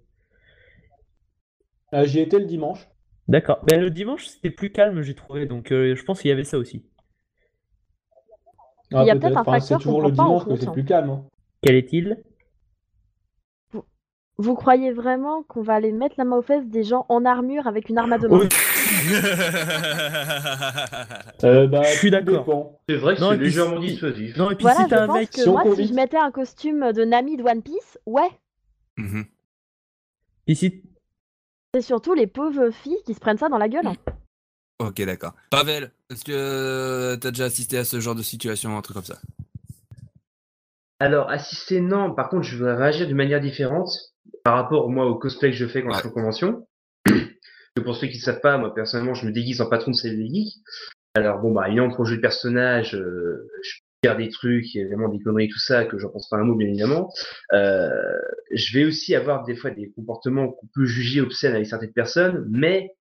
Ah, 1.90 2.04
j'y 2.04 2.20
étais 2.20 2.38
le 2.38 2.44
dimanche. 2.44 2.88
D'accord. 3.28 3.60
Ben, 3.64 3.80
le 3.80 3.90
dimanche, 3.90 4.26
c'était 4.26 4.50
plus 4.50 4.70
calme, 4.72 5.02
j'ai 5.02 5.14
trouvé, 5.14 5.46
donc 5.46 5.70
euh, 5.72 5.94
je 5.94 6.02
pense 6.04 6.20
qu'il 6.20 6.28
y 6.28 6.32
avait 6.32 6.44
ça 6.44 6.58
aussi. 6.58 6.84
Ah, 8.92 9.02
Il 9.02 9.06
y 9.06 9.10
a 9.10 9.14
peut-être 9.16 9.36
un 9.36 9.42
Enfin, 9.42 9.60
c'est 9.60 9.60
facteur 9.60 9.78
qu'on 9.78 9.84
toujours 9.84 10.02
le 10.02 10.10
prend 10.12 10.16
pas 10.16 10.22
en 10.24 10.26
dimanche 10.26 10.44
que 10.44 10.48
compte, 10.50 10.60
c'est 10.60 10.66
hein. 10.68 10.72
plus 10.72 10.84
calme. 10.84 11.10
hein. 11.10 11.24
Quel 11.62 11.76
est-il? 11.76 12.16
Vous 14.38 14.54
croyez 14.54 14.92
vraiment 14.92 15.42
qu'on 15.42 15.60
va 15.60 15.74
aller 15.74 15.92
mettre 15.92 16.14
la 16.16 16.24
main 16.24 16.36
aux 16.38 16.42
fesses 16.42 16.66
des 16.68 16.84
gens 16.84 17.04
en 17.10 17.26
armure 17.26 17.66
avec 17.66 17.90
une 17.90 17.98
arme 17.98 18.14
à 18.14 18.18
deux 18.18 18.28
mains? 18.28 18.48
Euh, 21.44 21.66
bah, 21.66 21.82
Je 21.82 21.98
suis 21.98 22.10
d'accord. 22.10 22.80
C'est 22.88 22.96
vrai 22.96 23.14
que 23.14 23.20
c'est 23.20 23.36
légèrement 23.36 23.80
si- 23.80 23.88
dissuasif. 23.88 24.36
Non, 24.36 24.50
et 24.50 24.54
puis 24.54 24.62
Voilà, 24.62 24.84
si 24.84 24.88
t'as 24.88 24.96
je 24.96 25.02
un 25.02 25.06
pense 25.06 25.18
mec. 25.18 25.30
que 25.30 25.40
si 25.42 25.48
on 25.48 25.52
moi, 25.52 25.62
si 25.74 25.86
je 25.86 25.94
mettais 25.94 26.16
un 26.16 26.30
costume 26.30 26.92
de 26.92 27.04
Nami 27.04 27.36
de 27.36 27.42
One 27.42 27.62
Piece, 27.62 27.98
ouais. 28.06 28.28
Mhm. 28.96 29.24
Puis 30.46 30.56
si- 30.56 30.82
C'est 31.74 31.82
surtout 31.82 32.14
les 32.14 32.26
pauvres 32.26 32.70
filles 32.70 32.98
qui 33.04 33.14
se 33.14 33.20
prennent 33.20 33.38
ça 33.38 33.48
dans 33.48 33.58
la 33.58 33.68
gueule. 33.68 33.86
hein. 33.86 33.94
Ok, 34.78 35.02
d'accord. 35.04 35.34
Pavel, 35.50 35.90
est-ce 36.10 36.24
que 36.24 37.16
tu 37.20 37.26
as 37.26 37.30
déjà 37.30 37.44
assisté 37.44 37.78
à 37.78 37.84
ce 37.84 38.00
genre 38.00 38.14
de 38.14 38.22
situation, 38.22 38.76
un 38.76 38.82
truc 38.82 38.94
comme 38.96 39.04
ça? 39.04 39.18
Alors, 40.98 41.30
assister, 41.30 41.80
non. 41.80 42.14
Par 42.14 42.28
contre, 42.30 42.44
je 42.44 42.62
vais 42.62 42.74
réagir 42.74 43.06
d'une 43.06 43.16
manière 43.16 43.40
différente 43.40 43.90
par 44.44 44.54
rapport, 44.54 44.88
moi, 44.90 45.06
au 45.06 45.16
cosplay 45.16 45.50
que 45.50 45.56
je 45.56 45.66
fais 45.66 45.82
quand 45.82 45.92
je 45.92 45.98
suis 45.98 46.08
en 46.08 46.12
convention. 46.12 46.66
Que 47.76 47.82
pour 47.82 47.94
ceux 47.96 48.06
qui 48.06 48.16
ne 48.16 48.22
savent 48.22 48.40
pas, 48.40 48.56
moi, 48.56 48.74
personnellement, 48.74 49.14
je 49.14 49.26
me 49.26 49.32
déguise 49.32 49.60
en 49.60 49.68
patron 49.68 49.90
de 49.90 49.96
CLD 49.96 50.28
Geek. 50.32 50.54
Alors, 51.14 51.40
bon, 51.40 51.52
bah, 51.52 51.66
évidemment, 51.68 51.94
pour 51.94 52.04
le 52.04 52.10
jeu 52.10 52.16
de 52.16 52.22
personnage, 52.22 52.94
euh, 52.94 53.46
je 53.62 53.72
peux 54.02 54.08
faire 54.08 54.16
des 54.16 54.28
trucs, 54.30 54.74
évidemment, 54.76 55.08
des 55.10 55.20
conneries, 55.22 55.48
tout 55.48 55.58
ça, 55.58 55.84
que 55.84 55.98
j'en 55.98 56.08
pense 56.08 56.28
pas 56.30 56.38
un 56.38 56.44
mot, 56.44 56.54
bien 56.54 56.68
évidemment. 56.68 57.12
Euh, 57.52 57.90
je 58.50 58.78
vais 58.78 58.84
aussi 58.86 59.14
avoir 59.14 59.44
des 59.44 59.54
fois 59.56 59.70
des 59.70 59.90
comportements 59.90 60.48
qu'on 60.52 60.66
peut 60.74 60.86
juger 60.86 61.20
obscènes 61.20 61.54
avec 61.54 61.66
certaines 61.66 61.92
personnes, 61.92 62.46
mais 62.50 62.92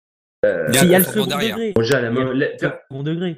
euh, 0.44 0.66
Il 0.70 0.90
y 0.90 0.94
a 0.94 0.96
un 0.96 0.98
le 0.98 1.04
second 1.04 1.26
derrière. 1.26 1.56
degré. 1.56 1.72
déjà, 1.76 2.00
la, 2.00 2.10
Il 2.10 2.14
y 2.16 2.18
a 2.18 2.24
main- 2.24 2.32
le 2.32 2.38
la- 2.40 2.58
second 2.58 3.02
degré. 3.04 3.36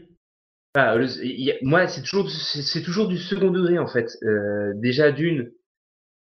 ah, 0.75 0.97
le- 0.97 1.25
il 1.25 1.45
y 1.45 1.53
a- 1.53 1.57
moi, 1.63 1.87
c'est 1.87 2.03
toujours, 2.03 2.31
c'est 2.31 2.63
c'est 2.63 2.83
toujours 2.83 3.09
du 3.09 3.19
second 3.19 3.51
degré 3.51 3.79
en 3.79 3.87
fait. 3.87 4.09
Euh, 4.25 4.73
déjà 4.77 5.13
d'une, 5.13 5.51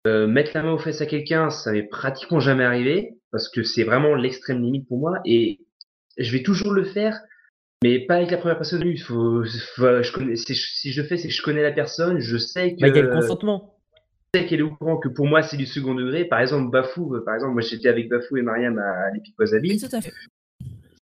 euh, 0.07 0.27
mettre 0.27 0.51
la 0.55 0.63
main 0.63 0.71
aux 0.71 0.77
fesses 0.79 1.01
à 1.01 1.05
quelqu'un, 1.05 1.49
ça 1.49 1.71
m'est 1.73 1.83
pratiquement 1.87 2.39
jamais 2.39 2.63
arrivé 2.63 3.15
parce 3.33 3.49
que 3.49 3.63
c'est 3.63 3.83
vraiment 3.83 4.15
l'extrême 4.15 4.61
limite 4.61 4.87
pour 4.87 4.99
moi 4.99 5.19
et 5.25 5.59
je 6.17 6.31
vais 6.31 6.43
toujours 6.43 6.71
le 6.71 6.83
faire, 6.85 7.19
mais 7.83 8.05
pas 8.05 8.15
avec 8.17 8.29
la 8.31 8.37
première 8.37 8.57
personne 8.57 8.83
vue. 8.83 8.97
Faut, 8.99 9.43
faut- 9.75 10.01
je 10.03 10.11
connais, 10.13 10.35
c'est- 10.37 10.53
si 10.53 10.93
je 10.93 11.01
le 11.01 11.07
fais, 11.07 11.17
c'est 11.17 11.27
que 11.27 11.33
je 11.33 11.41
connais 11.41 11.63
la 11.63 11.71
personne, 11.71 12.19
je 12.19 12.37
sais 12.37 12.75
que 12.75 12.79
Bah, 12.81 12.87
il 12.89 12.95
y 12.95 12.99
a 12.99 13.01
le 13.01 13.09
consentement. 13.09 13.79
je 14.33 14.39
sais 14.39 14.45
qu'elle 14.45 14.59
est 14.59 14.63
au 14.63 14.75
courant 14.75 14.97
que 14.97 15.09
pour 15.09 15.25
moi 15.27 15.41
c'est 15.41 15.57
du 15.57 15.65
second 15.65 15.95
degré. 15.95 16.25
Par 16.25 16.39
exemple, 16.39 16.71
Bafou, 16.71 17.15
euh, 17.15 17.25
par 17.25 17.33
exemple, 17.35 17.53
moi 17.53 17.61
j'étais 17.63 17.89
avec 17.89 18.07
Bafou 18.07 18.37
et 18.37 18.43
Mariam 18.43 18.77
à 18.77 19.09
l'Epic 19.11 19.33
Wasabi. 19.39 19.77
Tout 19.79 19.95
à 19.95 19.99
fait. 20.01 20.13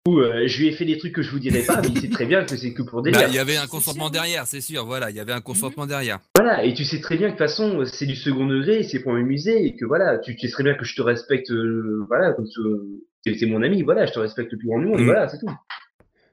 Où, 0.07 0.17
euh, 0.17 0.47
je 0.47 0.59
lui 0.59 0.67
ai 0.67 0.71
fait 0.71 0.85
des 0.85 0.97
trucs 0.97 1.13
que 1.13 1.21
je 1.21 1.29
vous 1.29 1.37
dirai 1.37 1.61
pas, 1.61 1.79
mais 1.79 1.89
il 1.89 1.99
sait 2.01 2.09
très 2.09 2.25
bien 2.25 2.43
que 2.43 2.57
c'est 2.57 2.73
que 2.73 2.81
pour 2.81 3.03
Bah, 3.03 3.11
délire. 3.11 3.27
Il 3.29 3.35
y 3.35 3.37
avait 3.39 3.55
un 3.57 3.61
C'est 3.61 3.67
consentement 3.69 4.09
derrière, 4.09 4.47
c'est 4.47 4.59
sûr. 4.61 4.83
Voilà, 4.83 5.11
il 5.11 5.15
y 5.15 5.19
avait 5.19 5.31
un 5.31 5.41
consentement 5.41 5.85
derrière. 5.85 6.17
Voilà, 6.35 6.65
et 6.65 6.73
tu 6.73 6.83
sais 6.85 6.99
très 6.99 7.17
bien 7.17 7.27
que 7.27 7.33
de 7.33 7.37
toute 7.37 7.47
façon, 7.47 7.83
c'est 7.85 8.07
du 8.07 8.15
second 8.15 8.47
degré, 8.47 8.81
c'est 8.81 9.01
pour 9.01 9.13
m'amuser, 9.13 9.63
et 9.63 9.75
que 9.75 9.85
voilà, 9.85 10.17
tu, 10.17 10.35
tu 10.35 10.47
sais 10.47 10.53
très 10.53 10.63
bien 10.63 10.73
que 10.73 10.85
je 10.85 10.95
te 10.95 11.03
respecte, 11.03 11.51
euh, 11.51 12.03
voilà, 12.07 12.33
comme 12.33 12.47
tu 12.47 13.31
es 13.31 13.45
mon 13.45 13.61
ami, 13.61 13.83
voilà, 13.83 14.07
je 14.07 14.11
te 14.13 14.17
respecte 14.19 14.51
le 14.51 14.57
plus 14.57 14.67
grand 14.69 14.79
du 14.79 14.87
monde, 14.87 14.99
et 14.99 15.03
Mm. 15.03 15.05
voilà, 15.05 15.27
c'est 15.29 15.37
tout. 15.37 15.51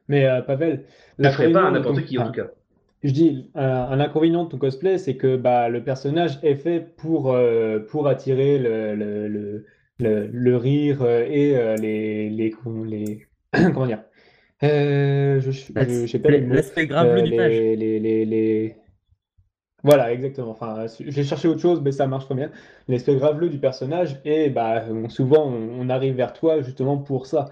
Mais 0.09 0.25
euh, 0.27 0.41
Pavel, 0.41 0.85
Je 1.19 1.25
le 1.25 1.31
ferai 1.31 1.53
pas 1.53 1.71
n'importe 1.71 2.05
qui, 2.07 2.17
en 2.17 2.23
enfin, 2.23 2.31
tout 2.33 2.41
cas. 2.41 2.47
Je 3.05 3.13
dis, 3.13 3.51
un, 3.55 3.67
un 3.67 4.01
inconvénient 4.01 4.45
de 4.45 4.49
ton 4.49 4.57
cosplay, 4.57 4.97
c'est 4.97 5.17
que 5.19 5.37
bah, 5.37 5.69
le 5.69 5.85
personnage 5.85 6.39
est 6.43 6.57
fait 6.57 6.81
pour, 6.97 7.35
euh, 7.35 7.81
pour 7.81 8.09
attirer 8.09 8.59
le, 8.59 8.95
le, 8.95 9.29
le, 9.29 9.67
le, 10.01 10.27
le 10.33 10.57
rire 10.57 11.03
euh, 11.03 11.27
et 11.29 11.55
euh, 11.57 11.77
les, 11.77 12.31
les, 12.31 12.51
les, 12.87 13.28
comment 13.75 13.87
dire, 13.87 14.03
euh, 14.63 15.41
je, 15.41 15.51
je, 15.51 15.71
je 15.75 16.07
sais 16.07 16.19
pas 16.19 16.31
les 16.31 16.41
mots. 16.41 16.55
L'aspect 16.55 16.87
graveleux 16.87 17.23
Euh, 17.23 17.49
les, 17.49 17.77
les, 17.77 17.99
les, 18.01 18.25
les- 18.25 18.77
Voilà, 19.83 20.13
exactement. 20.13 20.51
Enfin, 20.51 20.87
j'ai 21.01 21.25
cherché 21.25 21.49
autre 21.49 21.61
chose, 21.61 21.81
mais 21.81 21.93
ça 21.93 22.07
marche 22.07 22.27
très 22.27 22.35
bien. 22.35 22.51
L'aspect 22.89 23.15
graveleux 23.17 23.49
du 23.49 23.59
personnage, 23.59 24.21
et 24.25 24.51
bah, 24.51 24.85
souvent, 25.09 25.47
on, 25.47 25.81
on 25.81 25.89
arrive 25.89 26.15
vers 26.17 26.33
toi 26.33 26.61
justement 26.63 26.99
pour 26.99 27.27
ça. 27.27 27.51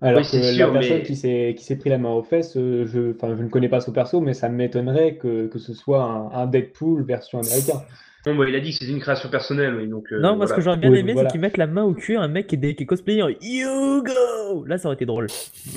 Alors 0.00 0.20
Oui, 0.22 0.26
que 0.28 0.36
la 0.36 0.42
sûr, 0.52 0.72
personne 0.72 0.98
mais- 0.98 1.02
qui 1.04 1.14
s'est 1.14 1.54
qui 1.56 1.64
s'est 1.64 1.76
pris 1.76 1.88
la 1.88 1.96
main 1.98 2.10
aux 2.10 2.24
fesses, 2.24 2.56
euh, 2.56 2.84
je, 2.86 3.14
enfin, 3.14 3.36
je 3.36 3.42
ne 3.42 3.48
connais 3.48 3.68
pas 3.68 3.80
son 3.80 3.92
perso, 3.92 4.20
mais 4.20 4.34
ça 4.34 4.48
m'étonnerait 4.48 5.14
que, 5.16 5.46
que 5.46 5.60
ce 5.60 5.74
soit 5.74 6.02
un, 6.02 6.30
un 6.32 6.46
Deadpool 6.48 7.04
version 7.04 7.38
américain. 7.38 7.80
Bon, 8.24 8.36
bah, 8.36 8.44
il 8.48 8.54
a 8.54 8.60
dit 8.60 8.70
que 8.70 8.76
c'était 8.78 8.92
une 8.92 9.00
création 9.00 9.28
personnelle, 9.28 9.74
oui, 9.74 9.88
donc. 9.88 10.06
euh, 10.12 10.20
Non, 10.20 10.36
moi 10.36 10.46
ce 10.46 10.54
que 10.54 10.60
j'aurais 10.60 10.76
bien 10.76 10.90
Oui, 10.90 10.98
aimé, 11.00 11.12
voilà. 11.12 11.28
c'est 11.28 11.32
qu'ils 11.32 11.40
mettent 11.40 11.56
la 11.56 11.66
main 11.66 11.82
au 11.82 11.92
cul 11.92 12.16
à 12.16 12.20
un 12.20 12.28
mec 12.28 12.46
qui 12.46 12.54
est, 12.54 12.74
qui 12.76 12.84
est 12.84 12.86
cosplayé 12.86 13.20
en 13.22 13.28
Hugo! 13.28 14.64
Là, 14.66 14.78
ça 14.78 14.86
aurait 14.86 14.94
été 14.94 15.06
drôle. 15.06 15.26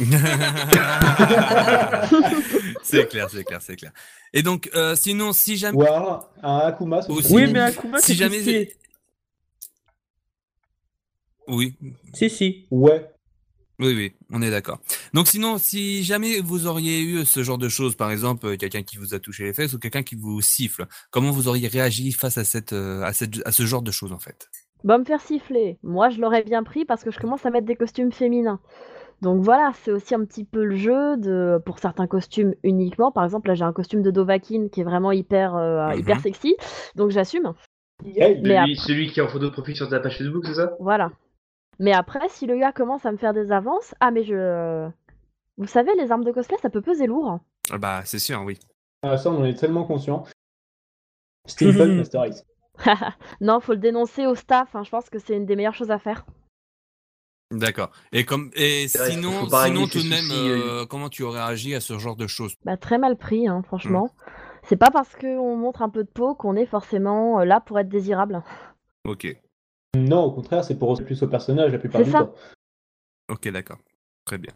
c'est 2.84 3.08
clair, 3.10 3.30
c'est 3.30 3.44
clair, 3.44 3.62
c'est 3.62 3.76
clair. 3.76 3.92
Et 4.34 4.44
donc, 4.44 4.70
euh, 4.76 4.96
sinon, 4.96 5.34
si 5.34 5.58
jamais. 5.58 5.78
Ou 5.78 5.82
alors 5.84 6.30
un 6.44 6.58
Akuma. 6.60 7.00
Aussi. 7.10 7.34
Oui, 7.34 7.52
mais 7.52 7.60
Akuma, 7.62 8.00
Si 8.00 8.14
jamais... 8.16 8.70
Oui, 11.48 11.76
Si, 12.14 12.30
si. 12.30 12.66
Ouais. 12.72 13.08
Oui, 13.80 13.94
oui, 13.96 14.14
on 14.32 14.42
est 14.42 14.52
d'accord. 14.52 14.80
Donc, 15.14 15.28
sinon, 15.28 15.58
si 15.58 16.04
jamais 16.04 16.40
vous 16.40 16.68
auriez 16.68 17.02
eu 17.02 17.26
ce 17.26 17.44
genre 17.44 17.58
de 17.58 17.70
choses, 17.70 17.96
par 17.96 18.12
exemple, 18.12 18.46
euh, 18.48 18.58
quelqu'un 18.58 18.84
qui 18.84 18.98
vous 18.98 19.14
a 19.14 19.20
touché 19.20 19.44
les 19.44 19.54
fesses 19.54 19.74
ou 19.74 19.80
quelqu'un 19.80 20.04
qui 20.04 20.16
vous 20.16 20.42
siffle, 20.42 20.86
comment 21.12 21.32
vous 21.32 21.48
auriez 21.48 21.68
réagi 21.68 22.12
face 22.12 22.38
à 22.38 22.44
cette, 22.44 22.74
euh, 22.74 23.04
à 23.04 23.14
cette, 23.14 23.46
à 23.46 23.52
ce 23.52 23.64
genre 23.66 23.82
de 23.82 23.92
choses, 23.92 24.12
en 24.14 24.20
fait? 24.20 24.50
Bah, 24.84 24.98
me 24.98 25.04
faire 25.04 25.22
siffler. 25.22 25.78
Moi, 25.84 26.10
je 26.10 26.22
l'aurais 26.22 26.44
bien 26.44 26.64
pris 26.64 26.86
parce 26.86 27.04
que 27.04 27.12
je 27.12 27.20
commence 27.20 27.46
à 27.46 27.50
mettre 27.50 27.66
des 27.66 27.76
costumes 27.76 28.12
féminins. 28.12 28.60
Donc 29.22 29.42
voilà, 29.42 29.72
c'est 29.84 29.92
aussi 29.92 30.14
un 30.14 30.26
petit 30.26 30.44
peu 30.44 30.64
le 30.66 30.76
jeu 30.76 31.16
de 31.18 31.58
pour 31.66 31.80
certains 31.80 32.06
costumes 32.06 32.54
uniquement. 32.64 33.12
Par 33.14 33.24
exemple, 33.24 33.48
là 33.48 33.56
j'ai 33.56 33.64
un 33.64 33.72
costume 33.72 34.02
de 34.04 34.12
Dovahkiin 34.12 34.68
qui 34.68 34.82
est 34.82 34.84
vraiment 34.84 35.14
hyper 35.14 35.56
euh, 35.56 35.88
Mhm. 35.94 36.00
hyper 36.00 36.20
sexy, 36.20 36.56
donc 36.96 37.12
j'assume. 37.12 37.54
Celui, 38.04 38.76
celui 38.76 39.08
qui 39.12 39.22
est 39.22 39.24
en 39.24 39.30
photo 39.30 39.46
de 39.46 39.52
profil 39.52 39.74
sur 39.76 39.88
ta 39.90 40.02
page 40.02 40.18
Facebook, 40.18 40.44
c'est 40.46 40.56
ça? 40.56 40.74
Voilà. 40.82 41.12
Mais 41.80 41.94
après, 41.94 42.28
si 42.30 42.46
le 42.46 42.58
gars 42.58 42.72
commence 42.72 43.06
à 43.06 43.12
me 43.12 43.18
faire 43.18 43.34
des 43.34 43.52
avances, 43.52 43.94
ah 44.00 44.12
mais 44.12 44.24
je, 44.24 44.88
vous 45.58 45.68
savez, 45.68 45.92
les 45.96 46.12
armes 46.12 46.24
de 46.24 46.32
cosplay, 46.32 46.58
ça 46.62 46.70
peut 46.70 46.82
peser 46.82 47.08
lourd. 47.08 47.30
hein. 47.30 47.42
Ah 47.72 47.78
Bah, 47.78 48.02
c'est 48.06 48.20
sûr, 48.20 48.42
oui. 48.44 48.58
Ah, 49.04 49.18
ça, 49.18 49.30
on 49.32 49.42
en 49.42 49.46
est 49.46 49.54
tellement 49.60 49.86
conscient. 49.86 50.26
Steelbook 51.48 51.88
Master 51.98 52.24
non, 53.42 53.62
faut 53.62 53.72
le 53.72 53.80
dénoncer 53.80 54.26
au 54.28 54.36
staff. 54.36 54.76
hein, 54.76 54.84
Je 54.84 54.90
pense 54.90 55.10
que 55.10 55.18
c'est 55.20 55.36
une 55.38 55.46
des 55.46 55.56
meilleures 55.56 55.74
choses 55.76 55.92
à 55.92 56.00
faire. 56.00 56.26
D'accord. 57.52 57.92
Et 58.12 58.26
comme 58.26 58.50
et 58.56 58.88
vrai, 58.88 59.12
sinon, 59.12 59.48
sinon 59.48 59.88
tout 59.88 60.00
de 60.00 60.10
même, 60.10 60.20
soucis, 60.20 60.50
euh. 60.50 60.82
euh, 60.82 60.86
comment 60.86 61.10
tu 61.10 61.24
aurais 61.24 61.42
réagi 61.44 61.76
à 61.76 61.80
ce 61.80 61.98
genre 62.00 62.16
de 62.16 62.28
choses? 62.28 62.56
Bah, 62.66 62.76
très 62.76 62.98
mal 62.98 63.16
pris, 63.18 63.48
hein, 63.48 63.62
franchement. 63.64 64.10
C'est 64.64 64.76
pas 64.76 64.90
parce 64.92 65.16
qu'on 65.16 65.56
montre 65.56 65.84
un 65.84 65.90
peu 65.90 66.04
de 66.04 66.10
peau 66.10 66.34
qu'on 66.36 66.56
est 66.56 66.66
forcément 66.66 67.40
euh, 67.40 67.46
là 67.46 67.62
pour 67.62 67.80
être 67.80 67.88
désirable. 67.88 68.44
Ok. 69.06 69.28
Non, 69.96 70.24
au 70.26 70.32
contraire, 70.32 70.64
c'est 70.64 70.78
pour 70.78 70.90
ressembler 70.90 71.06
plus 71.08 71.24
au 71.24 71.28
personnage 71.28 71.72
la 71.72 71.80
plupart 71.80 72.02
C'est 72.02 72.06
du 72.06 72.12
ça. 72.12 72.20
temps. 72.26 72.34
Ok, 73.30 73.48
d'accord. 73.52 73.78
Très 74.26 74.38
bien. 74.38 74.52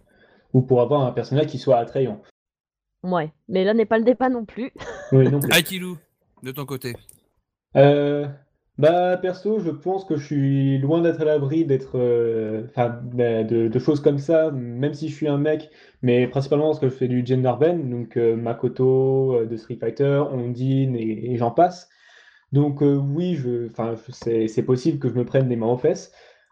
Ou 0.53 0.61
pour 0.61 0.81
avoir 0.81 1.01
un 1.01 1.11
personnage 1.11 1.47
qui 1.47 1.57
soit 1.59 1.77
attrayant. 1.77 2.21
Ouais, 3.03 3.31
mais 3.47 3.63
là 3.63 3.73
n'est 3.73 3.85
pas 3.85 3.97
le 3.97 4.03
débat 4.03 4.29
non 4.29 4.45
plus. 4.45 4.71
Oui, 5.11 5.29
non 5.29 5.39
plus. 5.39 5.51
Akilou, 5.53 5.97
de 6.43 6.51
ton 6.51 6.65
côté. 6.65 6.95
Euh, 7.75 8.27
bah 8.77 9.17
perso, 9.17 9.59
je 9.59 9.69
pense 9.71 10.05
que 10.05 10.15
je 10.17 10.25
suis 10.25 10.77
loin 10.79 11.01
d'être 11.01 11.21
à 11.21 11.25
l'abri 11.25 11.65
d'être, 11.65 11.97
euh, 11.97 12.65
enfin, 12.69 12.89
de, 13.03 13.43
de- 13.43 13.67
de 13.67 13.79
choses 13.79 13.99
comme 14.01 14.17
ça, 14.17 14.51
même 14.51 14.93
si 14.93 15.09
je 15.09 15.15
suis 15.15 15.27
un 15.27 15.37
mec, 15.37 15.69
mais 16.01 16.27
principalement 16.27 16.67
parce 16.67 16.79
que 16.79 16.89
je 16.89 16.95
fais 16.95 17.07
du 17.07 17.25
gender 17.25 17.53
bend, 17.59 17.89
donc 17.89 18.17
euh, 18.17 18.35
Makoto 18.35 19.35
euh, 19.35 19.45
de 19.45 19.55
Street 19.57 19.77
Fighter, 19.79 20.23
Ondine 20.31 20.95
et, 20.95 21.31
et 21.33 21.37
j'en 21.37 21.51
passe. 21.51 21.89
Donc 22.51 22.81
euh, 22.81 22.95
oui, 22.95 23.35
je, 23.35 23.67
c'est 24.11 24.63
possible 24.63 24.99
que 24.99 25.09
je 25.09 25.13
me 25.13 25.25
prenne 25.25 25.47
des 25.47 25.55
mains 25.55 25.67
aux 25.67 25.77
fesses. 25.77 26.11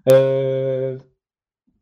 Euh, 0.09 0.97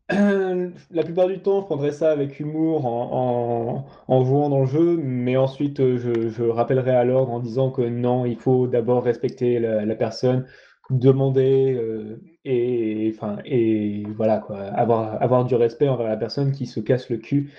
La 0.10 1.04
plupart 1.04 1.28
du 1.28 1.40
temps, 1.40 1.62
je 1.62 1.66
prendrais 1.66 1.92
ça 1.92 2.12
avec 2.12 2.40
humour 2.40 2.86
en, 2.86 3.86
en- 4.08 4.14
en 4.14 4.24
jouant 4.26 4.50
dans 4.50 4.60
le 4.62 4.66
jeu, 4.68 4.98
mais 4.98 5.36
ensuite 5.36 5.80
euh, 5.80 5.98
je, 5.98 6.30
je 6.30 6.44
rappellerai 6.44 6.92
à 6.92 7.04
l'ordre 7.04 7.32
en 7.32 7.40
disant 7.40 7.72
que 7.72 7.82
non, 7.82 8.26
il 8.26 8.36
faut 8.38 8.68
d'abord 8.68 9.04
respecter 9.04 9.60
la, 9.60 9.84
la 9.86 9.96
personne, 9.96 10.46
demander 10.92 11.74
euh, 11.74 12.22
et, 12.46 13.12
enfin, 13.16 13.38
et 13.46 14.04
voilà 14.16 14.38
quoi, 14.40 14.60
avoir, 14.60 15.22
avoir 15.22 15.44
du 15.46 15.56
respect 15.56 15.90
envers 15.90 16.08
la 16.08 16.18
personne 16.18 16.52
qui 16.52 16.68
se 16.68 16.80
casse 16.80 17.10
le 17.10 17.18
cul, 17.18 17.52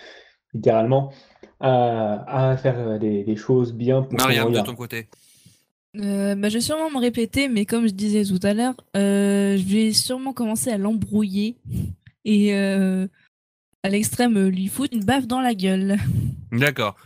littéralement, 0.55 1.13
à, 1.61 2.51
à 2.53 2.57
faire 2.57 2.99
des, 3.01 3.25
des 3.25 3.37
choses 3.37 3.75
bien 3.75 4.03
pour 4.03 4.19
Mariam, 4.19 4.53
de 4.53 4.61
ton 4.61 4.75
côté. 4.77 5.09
Euh, 5.99 6.35
bah, 6.35 6.49
je 6.49 6.55
vais 6.55 6.61
sûrement 6.61 6.91
me 6.91 6.99
répéter, 6.99 7.49
mais 7.49 7.65
comme 7.65 7.87
je 7.87 7.93
disais 7.93 8.25
tout 8.25 8.45
à 8.45 8.55
l'heure, 8.55 8.75
euh, 8.97 9.57
je 9.57 9.65
vais 9.65 9.93
sûrement 9.93 10.33
commencer 10.33 10.71
à 10.71 10.79
l'embrouiller 10.79 11.57
et 12.25 12.55
euh, 12.55 13.07
à 13.83 13.89
l'extrême 13.89 14.49
lui 14.49 14.69
foutre 14.69 14.95
une 14.95 15.05
baffe 15.05 15.27
dans 15.27 15.41
la 15.41 15.55
gueule. 15.55 15.97
D'accord. 16.53 16.97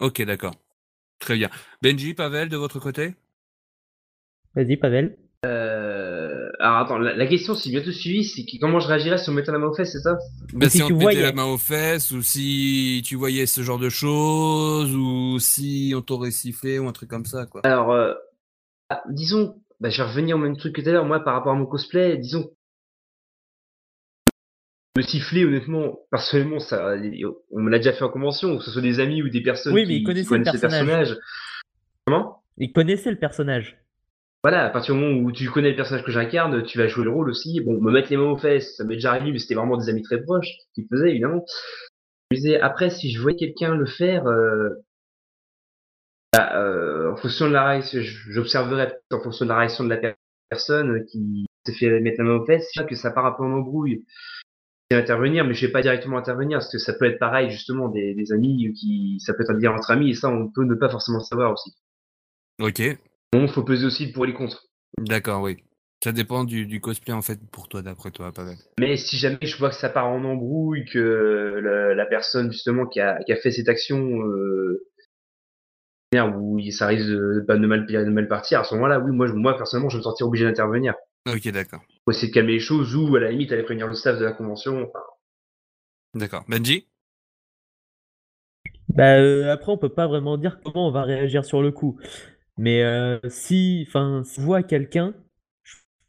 Ok, 0.00 0.20
d'accord. 0.22 0.54
Très 1.20 1.36
bien. 1.36 1.48
Benji, 1.80 2.14
Pavel, 2.14 2.48
de 2.48 2.56
votre 2.56 2.80
côté? 2.80 3.14
Vas-y, 4.54 4.76
Pavel. 4.76 5.16
Euh, 5.44 6.50
Alors 6.58 6.78
attends, 6.78 6.98
la, 6.98 7.14
la 7.14 7.26
question, 7.26 7.54
si 7.54 7.70
bien 7.70 7.82
tout 7.82 7.92
suivi, 7.92 8.24
c'est 8.24 8.44
comment 8.58 8.80
je 8.80 8.88
réagirais 8.88 9.18
si 9.18 9.28
on 9.28 9.32
me 9.32 9.38
mettait 9.38 9.52
la 9.52 9.58
main 9.58 9.66
aux 9.66 9.74
fesses, 9.74 9.92
c'est 9.92 10.00
ça? 10.00 10.16
Bah, 10.52 10.68
si 10.68 10.78
si 10.78 10.82
on 10.84 10.96
mettait 10.96 11.20
la 11.20 11.32
main 11.32 11.44
aux 11.44 11.58
fesses, 11.58 12.10
ou 12.12 12.22
si 12.22 13.02
tu 13.04 13.16
voyais 13.16 13.46
ce 13.46 13.62
genre 13.62 13.78
de 13.78 13.90
choses, 13.90 14.94
ou 14.94 15.38
si 15.38 15.92
on 15.96 16.00
t'aurait 16.02 16.30
sifflé, 16.30 16.78
ou 16.78 16.88
un 16.88 16.92
truc 16.92 17.10
comme 17.10 17.24
ça, 17.26 17.46
quoi. 17.46 17.60
Alors, 17.64 17.92
euh, 17.92 18.14
ah, 18.90 19.02
disons, 19.10 19.56
bah, 19.80 19.90
je 19.90 20.02
vais 20.02 20.08
revenir 20.08 20.36
au 20.36 20.40
même 20.40 20.56
truc 20.56 20.74
que 20.74 20.80
tout 20.80 20.88
à 20.88 20.92
l'heure, 20.92 21.04
moi 21.04 21.20
par 21.20 21.34
rapport 21.34 21.52
à 21.52 21.56
mon 21.56 21.66
cosplay, 21.66 22.16
disons, 22.16 22.50
me 24.96 25.02
siffler, 25.02 25.44
honnêtement, 25.44 25.98
personnellement, 26.10 26.60
ça, 26.60 26.94
on 27.50 27.60
me 27.60 27.70
l'a 27.70 27.78
déjà 27.78 27.92
fait 27.92 28.04
en 28.04 28.10
convention, 28.10 28.56
que 28.58 28.64
ce 28.64 28.70
soit 28.70 28.80
des 28.82 29.00
amis 29.00 29.22
ou 29.22 29.28
des 29.28 29.42
personnes 29.42 29.74
Oui, 29.74 29.84
qui, 29.84 29.96
ils 29.96 29.98
qui 29.98 30.04
connaissaient 30.04 30.38
le 30.38 30.44
connaissent 30.44 30.54
le 30.54 30.60
personnage. 30.60 30.86
personnage. 30.86 31.18
Comment? 32.06 32.42
Il 32.58 32.72
connaissait 32.72 33.10
le 33.10 33.18
personnage. 33.18 33.76
Voilà, 34.44 34.66
à 34.66 34.68
partir 34.68 34.94
du 34.94 35.00
moment 35.00 35.18
où 35.22 35.32
tu 35.32 35.48
connais 35.48 35.70
le 35.70 35.76
personnage 35.76 36.04
que 36.04 36.10
j'incarne, 36.10 36.62
tu 36.64 36.76
vas 36.76 36.86
jouer 36.86 37.04
le 37.04 37.10
rôle 37.10 37.30
aussi. 37.30 37.62
Bon, 37.62 37.80
me 37.80 37.90
mettre 37.90 38.10
les 38.10 38.18
mains 38.18 38.30
aux 38.30 38.36
fesses, 38.36 38.76
ça 38.76 38.84
m'est 38.84 38.96
déjà 38.96 39.12
arrivé, 39.12 39.32
mais 39.32 39.38
c'était 39.38 39.54
vraiment 39.54 39.78
des 39.78 39.88
amis 39.88 40.02
très 40.02 40.22
proches 40.22 40.50
qui 40.74 40.82
le 40.82 40.86
faisaient, 40.94 41.12
évidemment. 41.12 41.46
Après, 42.60 42.90
si 42.90 43.10
je 43.10 43.22
voyais 43.22 43.38
quelqu'un 43.38 43.74
le 43.74 43.86
faire, 43.86 44.26
euh, 44.26 44.68
bah, 46.34 46.58
euh, 46.58 47.12
en 47.12 47.16
fonction 47.16 47.48
de 47.48 47.54
la 47.54 47.66
réaction, 47.68 48.00
j'observerais 48.02 49.00
en 49.12 49.20
fonction 49.20 49.46
de 49.46 49.48
la 49.48 49.56
réaction 49.56 49.82
de 49.82 49.88
la 49.88 49.96
per- 49.96 50.14
personne 50.50 51.06
qui 51.06 51.46
se 51.66 51.72
fait 51.72 52.00
mettre 52.00 52.18
la 52.18 52.24
main 52.24 52.34
aux 52.34 52.44
fesses, 52.44 52.70
que 52.86 52.96
ça 52.96 53.12
part 53.12 53.24
un 53.24 53.32
peu 53.32 53.44
en 53.44 53.52
embrouille. 53.52 54.04
Intervenir, 54.90 55.46
mais 55.46 55.54
je 55.54 55.64
vais 55.64 55.72
pas 55.72 55.80
directement 55.80 56.18
intervenir, 56.18 56.58
parce 56.58 56.70
que 56.70 56.76
ça 56.76 56.92
peut 56.92 57.06
être 57.06 57.18
pareil, 57.18 57.50
justement, 57.50 57.88
des, 57.88 58.14
amis 58.30 58.74
qui, 58.74 59.16
ça 59.20 59.32
peut 59.32 59.44
être 59.44 59.52
un 59.52 59.58
dire 59.58 59.72
entre 59.72 59.90
amis, 59.90 60.10
et 60.10 60.14
ça, 60.14 60.28
on 60.28 60.50
peut 60.50 60.64
ne 60.64 60.74
pas 60.74 60.90
forcément 60.90 61.20
savoir 61.20 61.52
aussi. 61.52 61.74
Ok. 62.60 62.82
Bon, 63.34 63.48
faut 63.48 63.64
peser 63.64 63.84
aussi 63.84 64.12
pour 64.12 64.26
et 64.26 64.28
les 64.28 64.32
contre. 64.34 64.68
D'accord, 64.96 65.42
oui. 65.42 65.56
Ça 66.04 66.12
dépend 66.12 66.44
du, 66.44 66.66
du 66.66 66.80
cosplay, 66.80 67.12
en 67.12 67.20
fait, 67.20 67.40
pour 67.50 67.66
toi, 67.66 67.82
d'après 67.82 68.12
toi, 68.12 68.30
Pavel. 68.30 68.54
Mais 68.78 68.96
si 68.96 69.16
jamais 69.16 69.38
je 69.42 69.58
vois 69.58 69.70
que 69.70 69.74
ça 69.74 69.88
part 69.88 70.06
en 70.06 70.22
embrouille, 70.22 70.84
que 70.84 71.60
la, 71.60 71.96
la 71.96 72.06
personne 72.06 72.52
justement 72.52 72.86
qui 72.86 73.00
a, 73.00 73.18
qui 73.24 73.32
a 73.32 73.36
fait 73.36 73.50
cette 73.50 73.68
action, 73.68 74.24
euh, 74.24 74.86
où 76.36 76.60
il- 76.60 76.72
ça 76.72 76.86
risque 76.86 77.08
de, 77.08 77.44
bah, 77.48 77.56
de, 77.56 77.66
mal, 77.66 77.86
de 77.86 78.04
mal 78.04 78.28
partir, 78.28 78.60
à 78.60 78.64
ce 78.64 78.72
moment-là, 78.76 79.00
oui, 79.00 79.10
moi, 79.10 79.26
moi 79.32 79.56
personnellement, 79.56 79.88
je 79.88 79.96
vais 79.96 80.02
me 80.02 80.04
sentir 80.04 80.28
obligé 80.28 80.44
d'intervenir. 80.44 80.94
Ok, 81.26 81.48
d'accord. 81.48 81.82
Pour 82.04 82.14
essayer 82.14 82.28
de 82.28 82.34
calmer 82.34 82.52
les 82.52 82.60
choses, 82.60 82.94
ou 82.94 83.16
à 83.16 83.18
la 83.18 83.32
limite 83.32 83.50
aller 83.50 83.64
prévenir 83.64 83.88
le 83.88 83.94
staff 83.94 84.16
de 84.16 84.24
la 84.24 84.32
convention. 84.32 84.84
Enfin, 84.84 85.04
D'accord. 86.14 86.44
Benji? 86.46 86.86
Bah, 88.90 89.16
euh, 89.16 89.52
après, 89.52 89.72
on 89.72 89.78
peut 89.78 89.88
pas 89.88 90.06
vraiment 90.06 90.38
dire 90.38 90.60
comment 90.62 90.86
on 90.86 90.92
va 90.92 91.02
réagir 91.02 91.44
sur 91.44 91.62
le 91.62 91.72
coup. 91.72 91.98
Mais 92.58 92.82
euh, 92.82 93.18
si, 93.28 93.84
enfin, 93.88 94.22
si 94.24 94.40
je 94.40 94.46
vois 94.46 94.62
quelqu'un, 94.62 95.14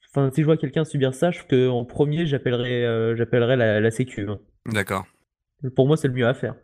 enfin, 0.10 0.32
si 0.34 0.42
je 0.42 0.46
vois 0.46 0.58
quelqu'un 0.58 0.86
subir 0.86 1.14
ça, 1.14 1.32
je 1.32 1.44
que 1.44 1.70
en 1.70 1.86
premier, 1.86 2.26
j'appellerai, 2.26 2.86
euh, 2.86 3.16
j'appellerai 3.16 3.56
la, 3.56 3.80
la 3.82 3.92
sécu. 3.92 4.28
hein. 4.30 4.40
D'accord. 4.66 5.06
Pour 5.76 5.88
moi, 5.88 5.98
c'est 5.98 6.08
le 6.08 6.14
mieux 6.14 6.28
à 6.28 6.34
faire. 6.34 6.56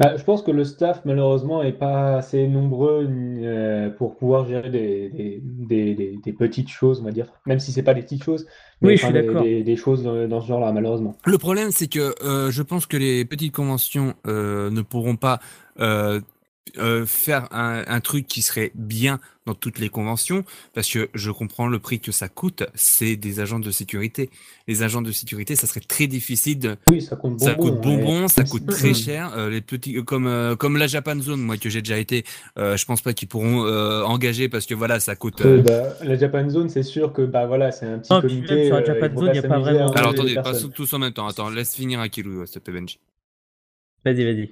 Ah, 0.00 0.16
je 0.16 0.22
pense 0.22 0.42
que 0.42 0.52
le 0.52 0.62
staff, 0.64 1.02
malheureusement, 1.04 1.60
est 1.62 1.72
pas 1.72 2.18
assez 2.18 2.46
nombreux 2.46 3.04
euh, 3.10 3.90
pour 3.90 4.16
pouvoir 4.16 4.46
gérer 4.46 4.70
des, 4.70 5.08
des, 5.10 5.40
des, 5.42 5.94
des- 5.94 6.16
des 6.24 6.32
petites 6.32 6.68
choses, 6.68 7.00
on 7.00 7.04
va 7.04 7.10
dire. 7.10 7.26
Même 7.46 7.58
si 7.58 7.72
c'est 7.72 7.82
pas 7.82 7.94
des 7.94 8.02
petites 8.02 8.22
choses, 8.22 8.46
mais 8.80 8.90
Oui, 8.90 8.96
je 8.96 9.02
suis 9.04 9.12
des, 9.12 9.22
d'accord. 9.22 9.42
des- 9.42 9.62
des 9.64 9.76
choses 9.76 10.04
dans, 10.04 10.28
dans 10.28 10.40
ce 10.40 10.46
genre-là, 10.46 10.70
malheureusement. 10.70 11.16
Le 11.26 11.36
problème, 11.36 11.72
c'est 11.72 11.88
que 11.88 12.14
euh, 12.22 12.50
je 12.52 12.62
pense 12.62 12.86
que 12.86 12.96
les 12.96 13.24
petites 13.24 13.52
conventions 13.52 14.14
euh, 14.28 14.70
ne 14.70 14.82
pourront 14.82 15.16
pas 15.16 15.40
euh, 16.78 17.06
faire 17.06 17.48
un, 17.52 17.84
un 17.86 18.00
truc 18.00 18.26
qui 18.26 18.42
serait 18.42 18.72
bien 18.74 19.18
dans 19.46 19.54
toutes 19.54 19.78
les 19.78 19.88
conventions, 19.88 20.44
parce 20.74 20.90
que 20.90 21.08
je 21.14 21.30
comprends 21.30 21.68
le 21.68 21.78
prix 21.78 22.00
que 22.00 22.12
ça 22.12 22.28
coûte, 22.28 22.64
c'est 22.74 23.16
des 23.16 23.40
agents 23.40 23.58
de 23.58 23.70
sécurité. 23.70 24.28
Les 24.66 24.82
agents 24.82 25.00
de 25.00 25.10
sécurité, 25.10 25.56
ça 25.56 25.66
serait 25.66 25.80
très 25.80 26.06
difficile 26.06 26.58
de... 26.58 26.76
Oui, 26.90 27.00
ça 27.00 27.16
coûte 27.16 27.40
Ça 27.40 27.54
bonbon, 27.54 27.70
coûte 27.70 27.80
bonbon, 27.80 28.22
ouais. 28.22 28.28
ça 28.28 28.44
coûte 28.44 28.66
très 28.66 28.88
Mhm. 28.88 28.94
cher. 28.94 29.32
Euh, 29.38 29.48
les 29.48 29.62
petits, 29.62 29.96
euh, 29.96 30.02
comme 30.02 30.26
euh, 30.26 30.54
comme 30.54 30.76
la 30.76 30.86
Japan 30.86 31.18
Zone, 31.18 31.40
moi 31.40 31.56
que 31.56 31.70
j'ai 31.70 31.80
déjà 31.80 31.96
été, 31.96 32.24
euh, 32.58 32.76
je 32.76 32.84
pense 32.84 33.00
pas 33.00 33.14
qu'ils 33.14 33.28
pourront 33.28 33.64
euh, 33.64 34.02
engager 34.02 34.50
parce 34.50 34.66
que 34.66 34.74
voilà, 34.74 35.00
ça 35.00 35.16
coûte. 35.16 35.40
Euh, 35.40 35.60
euh, 35.60 35.62
bah, 35.62 35.94
la 36.04 36.16
Japan 36.18 36.46
Zone, 36.50 36.68
c'est 36.68 36.82
sûr 36.82 37.14
que 37.14 37.22
bah 37.22 37.46
voilà, 37.46 37.72
c'est 37.72 37.86
un 37.86 37.98
petit 38.00 38.12
Non, 38.12 38.20
comité. 38.20 38.66
sur 38.66 38.74
la 38.74 38.84
Japan 38.84 39.16
Zone, 39.18 39.34
y 39.34 39.38
a 39.38 39.42
pas 39.42 39.58
vraiment- 39.60 39.92
Alors 39.92 40.10
attendez, 40.10 40.34
pas 40.34 40.42
personnes. 40.42 40.72
tous 40.72 40.92
en 40.92 40.98
même 40.98 41.12
temps. 41.14 41.26
Attends, 41.26 41.48
laisse 41.48 41.74
finir 41.74 42.00
Akilou, 42.00 42.44
s'il 42.44 42.60
te 42.60 42.70
plaît, 42.70 42.78
Benji. 42.78 42.98
Vas-y, 44.04 44.24
vas-y. 44.24 44.50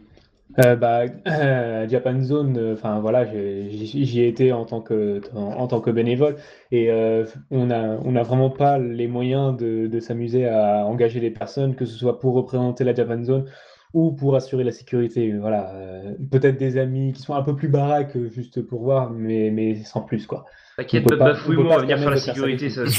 Euh, 0.65 0.75
bah, 0.77 1.03
euh, 1.27 1.87
Japan 1.89 2.21
Zone, 2.23 2.57
euh, 2.57 2.75
enfin 2.75 3.01
voilà, 3.01 3.27
j'y 3.27 4.21
ai 4.21 4.29
été 4.29 4.53
en 4.53 4.65
tant 4.65 4.81
que 4.81 5.21
en, 5.35 5.41
en 5.53 5.67
tant 5.67 5.81
que 5.81 5.91
bénévole 5.91 6.37
et 6.71 6.91
euh, 6.91 7.27
on 7.51 7.71
a 7.71 7.99
on 8.05 8.17
a 8.17 8.23
vraiment 8.23 8.49
pas 8.49 8.79
les 8.79 9.07
moyens 9.07 9.55
de, 9.57 9.87
de 9.87 10.01
s'amuser 10.01 10.47
à 10.49 10.87
engager 10.87 11.21
des 11.21 11.31
personnes, 11.31 11.75
que 11.75 11.85
ce 11.85 11.99
soit 11.99 12.19
pour 12.21 12.35
représenter 12.35 12.85
la 12.85 12.95
Japan 12.95 13.23
Zone 13.23 13.45
ou 13.93 14.13
pour 14.13 14.35
assurer 14.37 14.65
la 14.65 14.73
sécurité. 14.73 15.33
Voilà, 15.37 15.75
euh, 15.75 16.15
peut-être 16.31 16.57
des 16.59 16.79
amis 16.79 17.13
qui 17.13 17.21
sont 17.23 17.35
un 17.35 17.43
peu 17.43 17.55
plus 17.55 17.69
baraques 17.69 18.17
juste 18.33 18.63
pour 18.63 18.83
voir, 18.83 19.11
mais 19.11 19.51
mais 19.51 19.75
sans 19.85 20.01
plus 20.01 20.27
quoi. 20.27 20.47
T'inquiète, 20.79 21.05
pas 21.09 21.17
pas- 21.17 21.25
de 21.25 21.31
bafouillement, 21.33 21.65
on 21.71 21.77
va 21.77 21.79
venir 21.83 21.99
faire 21.99 22.11
la 22.11 22.17
sécurité, 22.19 22.71
ça. 22.71 22.83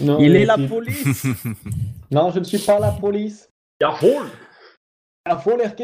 Non, 0.00 0.18
Il 0.20 0.36
est 0.36 0.46
la 0.46 0.56
si- 0.56 0.68
police 0.68 1.26
Non, 2.10 2.30
je 2.30 2.38
ne 2.38 2.44
suis 2.44 2.58
pas 2.58 2.78
la 2.78 2.92
police. 2.92 3.50
Y'a 3.80 3.90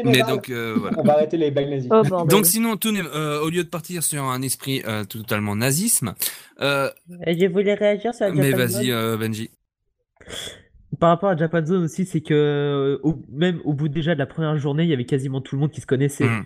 Mais 0.03 0.21
donc 0.21 0.49
euh, 0.49 0.75
voilà. 0.77 0.99
On 0.99 1.03
va 1.03 1.13
arrêter 1.13 1.37
les 1.37 1.51
nazies. 1.51 1.87
Oh. 1.91 2.25
Donc 2.25 2.45
sinon, 2.45 2.75
tout 2.75 2.93
euh, 2.93 3.39
au 3.41 3.49
lieu 3.49 3.63
de 3.63 3.69
partir 3.69 4.03
sur 4.03 4.23
un 4.23 4.41
esprit 4.41 4.81
euh, 4.85 5.05
totalement 5.05 5.55
nazisme, 5.55 6.13
euh, 6.59 6.89
Je 7.25 7.47
voulais 7.47 7.73
réagir 7.73 8.13
sur 8.13 8.25
la 8.25 8.33
mais 8.33 8.51
vas-y 8.51 8.91
euh, 8.91 9.17
Benji. 9.17 9.49
Par 10.99 11.09
rapport 11.09 11.29
à 11.29 11.37
Japan 11.37 11.65
Zone 11.65 11.83
aussi, 11.83 12.05
c'est 12.05 12.21
que 12.21 12.99
au- 13.03 13.23
même 13.31 13.61
au 13.63 13.73
bout 13.73 13.87
déjà 13.87 14.13
de 14.13 14.19
la 14.19 14.25
première 14.25 14.57
journée, 14.57 14.83
il 14.83 14.89
y 14.89 14.93
avait 14.93 15.05
quasiment 15.05 15.39
tout 15.39 15.55
le 15.55 15.61
monde 15.61 15.71
qui 15.71 15.79
se 15.81 15.87
connaissait. 15.87 16.25
Mhm. 16.25 16.45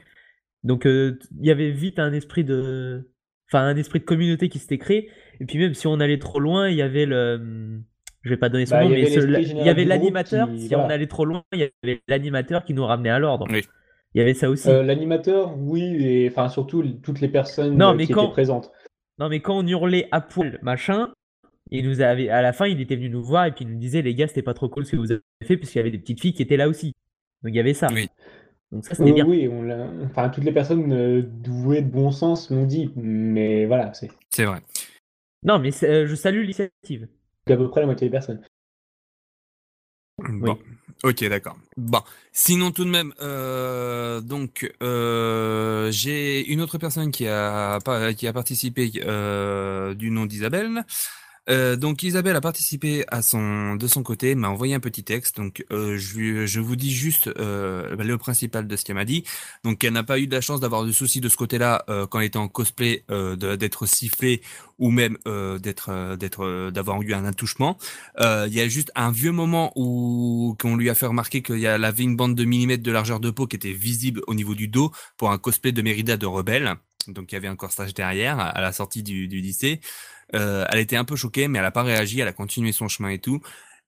Donc 0.64 0.86
euh, 0.86 1.18
il 1.40 1.48
y 1.48 1.52
avait 1.52 1.72
vite 1.72 1.98
un 1.98 2.14
esprit 2.14 2.44
de, 2.44 3.10
enfin 3.50 3.64
un 3.64 3.76
esprit 3.76 4.00
de 4.00 4.06
communauté 4.06 4.50
qui 4.50 4.60
s'était 4.60 4.78
créé. 4.78 5.10
Et 5.40 5.46
puis 5.46 5.58
même 5.58 5.74
si 5.74 5.88
on 5.88 6.00
allait 6.00 6.20
trop 6.20 6.40
loin, 6.40 6.70
il 6.70 6.76
y 6.76 6.82
avait 6.84 7.08
le, 7.08 7.82
je 8.24 8.30
vais 8.30 8.38
pas 8.38 8.50
donner 8.50 8.66
son 8.66 8.76
Bah, 8.76 8.84
nom, 8.84 8.90
il 8.90 9.00
y 9.00 9.02
mais 9.04 9.44
il 9.44 9.66
y 9.66 9.70
avait 9.70 9.86
l'animateur. 9.86 10.50
qui- 10.50 10.68
Si 10.68 10.76
on 10.76 10.90
allait 10.90 11.08
trop 11.08 11.26
loin, 11.26 11.44
il 11.54 11.60
y 11.60 11.70
avait 11.84 12.02
l'animateur 12.08 12.64
qui 12.66 12.74
nous 12.74 12.86
ramenait 12.86 13.10
à 13.10 13.20
l'ordre. 13.20 13.46
Oui. 13.50 13.62
Il 14.16 14.20
y 14.20 14.22
avait 14.22 14.34
ça 14.34 14.50
aussi. 14.50 14.70
Euh, 14.70 14.84
L'animateur, 14.84 15.58
oui, 15.58 15.82
et 16.06 16.30
enfin 16.30 16.48
surtout 16.50 16.84
toutes 17.02 17.20
les 17.20 17.28
personnes 17.28 17.78
Non, 17.78 17.92
euh, 17.92 17.94
mais 17.96 18.06
qui 18.06 18.14
quand- 18.14 18.26
étaient 18.26 18.32
présentes. 18.34 18.72
Non 19.20 19.30
mais 19.30 19.40
quand 19.42 19.58
on 19.58 19.68
hurlait 19.68 20.08
à 20.12 20.22
poil, 20.22 20.60
machin, 20.62 21.10
Il 21.72 21.88
nous 21.88 22.02
avait, 22.02 22.30
à 22.30 22.42
la 22.44 22.54
fin, 22.54 22.68
il 22.68 22.80
était 22.82 22.96
venu 22.96 23.10
nous 23.10 23.24
voir 23.24 23.46
et 23.46 23.52
puis 23.52 23.66
il 23.66 23.72
nous 23.72 23.80
disait, 23.80 24.04
les 24.04 24.14
gars, 24.14 24.28
c'était 24.28 24.44
pas 24.44 24.54
trop 24.54 24.70
cool 24.70 24.86
ce 24.86 24.92
que 24.92 24.98
vous 24.98 25.12
avez 25.12 25.22
fait, 25.44 25.58
puisqu'il 25.58 25.78
y 25.80 25.82
avait 25.82 25.90
des 25.92 25.98
petites 25.98 26.20
filles 26.22 26.34
qui 26.34 26.44
étaient 26.44 26.58
là 26.58 26.68
aussi. 26.68 26.94
Donc 27.42 27.52
il 27.54 27.56
y 27.56 27.60
avait 27.60 27.74
ça. 27.74 27.88
Donc 27.88 28.84
ça, 28.86 28.92
c'était 28.94 29.04
Oui, 29.06 29.14
bien. 29.14 29.26
oui, 29.26 29.48
on 29.48 30.06
enfin, 30.06 30.30
toutes 30.30 30.44
les 30.44 30.52
personnes 30.52 30.92
euh, 30.92 31.22
douées 31.24 31.82
de 31.82 31.90
bon 31.90 32.12
sens 32.12 32.52
l'ont 32.52 32.66
dit, 32.66 32.92
mais 32.96 33.66
voilà, 33.66 33.92
c'est 33.94 34.12
C'est 34.30 34.46
vrai. 34.46 34.60
Non, 35.44 35.58
mais 35.58 35.70
euh, 35.84 36.06
je 36.06 36.14
salue 36.16 36.42
l'initiative. 36.42 37.08
À 37.52 37.58
peu 37.58 37.70
près 37.70 37.82
la 37.82 37.88
moitié 37.88 38.08
des 38.08 38.12
personnes. 38.12 38.42
Bon. 40.18 40.58
Ok, 41.04 41.24
d'accord. 41.28 41.58
Bon. 41.76 42.02
Sinon, 42.32 42.72
tout 42.72 42.86
de 42.86 42.90
même, 42.90 43.14
euh, 43.22 44.22
donc, 44.22 44.72
euh, 44.82 45.92
j'ai 45.92 46.46
une 46.46 46.62
autre 46.62 46.78
personne 46.78 47.12
qui 47.12 47.28
a, 47.28 47.80
qui 48.14 48.28
a 48.28 48.34
participé 48.34 48.92
euh, 49.04 49.94
du 49.96 50.12
nom 50.12 50.26
d'Isabelle. 50.26 50.86
Euh, 51.50 51.76
donc 51.76 52.04
Isabelle 52.04 52.36
a 52.38 52.42
participé 52.42 53.04
à 53.10 53.22
son 53.22 53.76
de 53.76 53.88
son 53.88 54.02
côté, 54.02 54.34
m'a 54.36 54.48
envoyé 54.50 54.76
un 54.76 54.80
petit 54.80 55.04
texte. 55.04 55.38
Donc 55.38 55.66
euh, 55.72 55.98
je, 55.98 56.46
je 56.46 56.60
vous 56.60 56.76
dis 56.76 56.92
juste 56.92 57.28
euh, 57.38 57.96
le 57.96 58.18
principal 58.18 58.68
de 58.68 58.76
ce 58.76 58.86
qu'elle 58.86 58.96
m'a 58.96 59.06
dit. 59.06 59.24
Donc 59.64 59.84
elle 59.84 59.94
n'a 59.94 60.04
pas 60.04 60.20
eu 60.20 60.28
de 60.28 60.36
la 60.36 60.42
chance 60.42 60.60
d'avoir 60.60 60.86
de 60.86 60.92
soucis 60.92 61.20
de 61.22 61.30
ce 61.30 61.36
côté-là 61.36 61.84
euh, 61.90 62.08
quand 62.08 62.20
elle 62.20 62.28
était 62.28 62.38
en 62.38 62.48
cosplay, 62.48 63.04
euh, 63.12 63.36
d'être 63.58 63.86
sifflée 63.86 64.42
ou 64.80 64.90
même 64.90 65.18
d'être 65.60 66.16
d'être 66.18 66.72
d'avoir 66.72 67.02
eu 67.02 67.14
un 67.14 67.26
attouchement. 67.26 67.78
Il 68.20 68.54
y 68.54 68.60
a 68.60 68.68
juste 68.68 68.92
un 68.96 69.12
vieux 69.12 69.32
moment 69.32 69.72
où 69.76 70.56
qu'on 70.60 70.76
lui 70.76 70.90
a 70.90 70.96
fait 70.96 71.06
remarquer 71.06 71.42
qu'il 71.42 71.60
y 71.60 71.68
avait 71.68 72.04
une 72.04 72.16
bande 72.16 72.36
de 72.36 72.44
millimètres 72.44 72.84
de 72.84 72.92
largeur 72.92 73.20
de 73.20 73.30
peau 73.30 73.48
qui 73.48 73.56
était 73.56 73.72
visible 73.72 74.22
au 74.28 74.34
niveau 74.34 74.56
du 74.56 74.68
dos 74.68 74.92
pour 75.18 75.32
un 75.32 75.38
cosplay 75.38 75.72
de 75.72 75.82
Mérida 75.82 76.18
de 76.18 76.26
rebelle. 76.26 76.76
Donc 77.08 77.32
il 77.32 77.36
y 77.36 77.38
avait 77.38 77.48
un 77.48 77.56
corsage 77.56 77.94
derrière 77.94 78.40
à 78.40 78.62
la 78.62 78.72
sortie 78.72 79.04
du, 79.04 79.28
du 79.28 79.42
lycée. 79.42 79.80
Euh, 80.36 80.66
elle 80.70 80.80
était 80.80 80.96
un 80.96 81.06
peu 81.06 81.16
choquée, 81.16 81.48
mais 81.48 81.60
elle 81.60 81.66
a 81.66 81.72
pas 81.72 81.84
réagi. 81.84 82.20
Elle 82.20 82.28
a 82.28 82.34
continué 82.34 82.72
son 82.72 82.88
chemin 82.88 83.10
et 83.10 83.20
tout. 83.20 83.42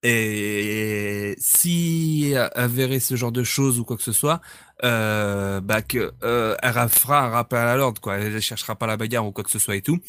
Et 0.03 1.35
si 1.39 2.33
elle 2.55 2.69
verrait 2.69 2.99
ce 2.99 3.15
genre 3.15 3.31
de 3.31 3.43
choses 3.43 3.79
ou 3.79 3.85
quoi 3.85 3.97
que 3.97 4.03
ce 4.03 4.11
soit, 4.11 4.39
euh, 4.83 5.61
bah 5.61 5.81
que 5.81 6.11
euh, 6.23 6.55
elle 6.61 6.71
ra- 6.71 6.89
fera 6.89 7.25
un 7.25 7.29
rappel 7.29 7.59
à 7.59 7.75
l'ordre, 7.75 7.99
quoi. 8.01 8.17
Elle 8.17 8.39
cherchera 8.41 8.75
pas 8.75 8.85
la 8.85 8.97
bagarre 8.97 9.25
ou 9.25 9.31
quoi 9.31 9.43
que 9.43 9.49
ce 9.49 9.57
soit 9.57 9.75
et 9.75 9.81
tout. 9.81 9.99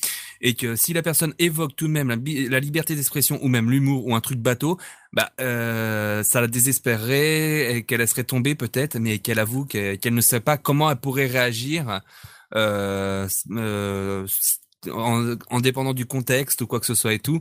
Et 0.43 0.55
que 0.55 0.77
si 0.77 0.93
la 0.93 1.03
personne 1.03 1.33
évoque 1.39 1.77
tout 1.77 1.87
de 1.87 1.93
même 1.93 2.09
la, 2.09 2.61
liberté 2.61 2.95
d'expression 2.95 3.39
ou 3.43 3.49
même 3.49 3.71
l'humour 3.71 4.07
ou 4.07 4.15
un 4.15 4.21
truc 4.21 4.39
bateau, 4.39 4.79
bah 5.15 5.31
euh, 5.41 6.23
ça 6.23 6.43
la 6.43 6.49
désespérerait 6.49 7.77
et 7.79 7.85
qu'elle 7.85 8.01
laisserait 8.01 8.25
tomber 8.25 8.55
peut-être, 8.55 8.99
mais 8.99 9.19
qu'elle 9.19 9.39
avoue 9.39 9.65
qu'elle 9.65 9.99
ne 10.15 10.21
sait 10.21 10.41
pas 10.41 10.59
comment 10.59 10.91
elle 10.91 10.99
pourrait 10.99 11.27
réagir. 11.27 12.03
Euh, 12.55 13.29
euh, 13.53 14.27
en, 14.91 15.35
en 15.51 15.61
dépendant 15.61 15.95
du 15.95 16.07
contexte 16.07 16.61
ou 16.63 16.67
quoi 16.67 16.81
que 16.81 16.87
ce 16.87 16.95
soit 16.95 17.15
et 17.15 17.19
tout. 17.19 17.41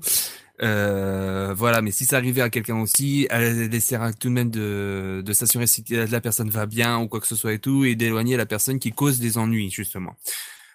Euh, 0.62 1.53
voilà, 1.55 1.81
mais 1.81 1.91
si 1.91 2.05
ça 2.05 2.17
arrivait 2.17 2.41
à 2.41 2.49
quelqu'un 2.49 2.79
aussi, 2.79 3.27
elle 3.29 3.73
essaiera 3.73 4.13
tout 4.13 4.29
de 4.29 4.34
même 4.34 4.49
de, 4.49 5.21
de 5.25 5.34
s'assurer 5.34 5.67
si 5.67 5.84
la 5.89 6.21
personne 6.21 6.49
va 6.49 6.65
bien 6.65 6.99
ou 6.99 7.08
quoi 7.08 7.19
que 7.19 7.27
ce 7.27 7.36
soit 7.36 7.53
et 7.53 7.60
tout, 7.60 7.84
et 7.84 7.95
d'éloigner 7.95 8.38
la 8.38 8.45
personne 8.45 8.79
qui 8.79 8.91
cause 8.91 9.19
des 9.19 9.38
ennuis, 9.38 9.69
justement. 9.69 10.15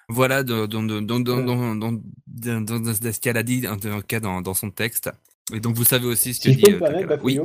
Voilà 0.08 0.42
dans, 0.42 0.66
ce 0.66 3.20
qu'elle 3.20 3.36
a 3.36 3.42
dit, 3.42 3.66
en 3.68 4.00
cas 4.00 4.20
dans, 4.20 4.42
dans 4.42 4.54
son 4.54 4.70
texte. 4.70 5.10
Et 5.54 5.60
donc 5.60 5.76
vous 5.76 5.84
savez 5.84 6.06
aussi 6.06 6.34
ce 6.34 6.40
que 6.40 6.52
Si 6.52 6.54
je 6.54 6.58
dit 6.58 6.64
peux 6.64 6.70
me 6.72 6.76
euh, 6.76 7.06
permettre. 7.06 7.24
Oui. 7.24 7.40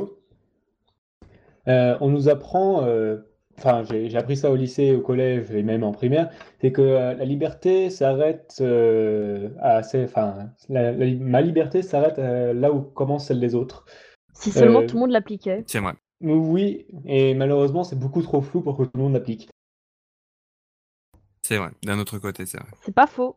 Euh, 1.68 1.96
on 2.00 2.08
nous 2.08 2.28
apprend, 2.28 2.84
euh, 2.84 3.16
enfin 3.58 3.82
j'ai 3.84 4.08
j'ai 4.10 4.18
appris 4.18 4.36
ça 4.36 4.50
au 4.50 4.56
lycée, 4.56 4.94
au 4.94 5.00
collège 5.00 5.50
et 5.50 5.62
même 5.62 5.82
en 5.84 5.92
primaire, 5.92 6.30
c'est 6.60 6.72
que 6.72 6.82
euh, 6.82 7.14
la 7.14 7.24
liberté 7.24 7.90
s'arrête 7.90 8.56
euh, 8.60 9.50
à, 9.60 9.80
enfin 10.04 10.50
la- 10.68 10.92
la- 10.92 11.14
ma 11.16 11.40
liberté 11.40 11.82
s'arrête 11.82 12.18
euh, 12.18 12.52
là 12.52 12.72
où 12.72 12.80
commence 12.82 13.26
celle 13.26 13.40
des 13.40 13.54
autres. 13.54 13.84
Si 14.34 14.52
seulement 14.52 14.80
Euh, 14.80 14.86
tout 14.86 14.96
le 14.96 15.00
monde 15.00 15.10
l'appliquait. 15.10 15.64
C'est 15.66 15.80
vrai. 15.80 15.94
Oui, 16.20 16.86
et 17.06 17.34
malheureusement 17.34 17.84
c'est 17.84 17.98
beaucoup 17.98 18.22
trop 18.22 18.40
flou 18.40 18.60
pour 18.62 18.76
que 18.76 18.84
tout 18.84 18.90
le 18.94 19.02
monde 19.02 19.12
l'applique. 19.14 19.48
C'est 21.42 21.58
vrai. 21.58 21.70
D'un 21.84 21.98
autre 21.98 22.18
côté, 22.18 22.44
c'est 22.44 22.58
vrai. 22.58 22.68
C'est 22.82 22.94
pas 22.94 23.06
faux. 23.06 23.36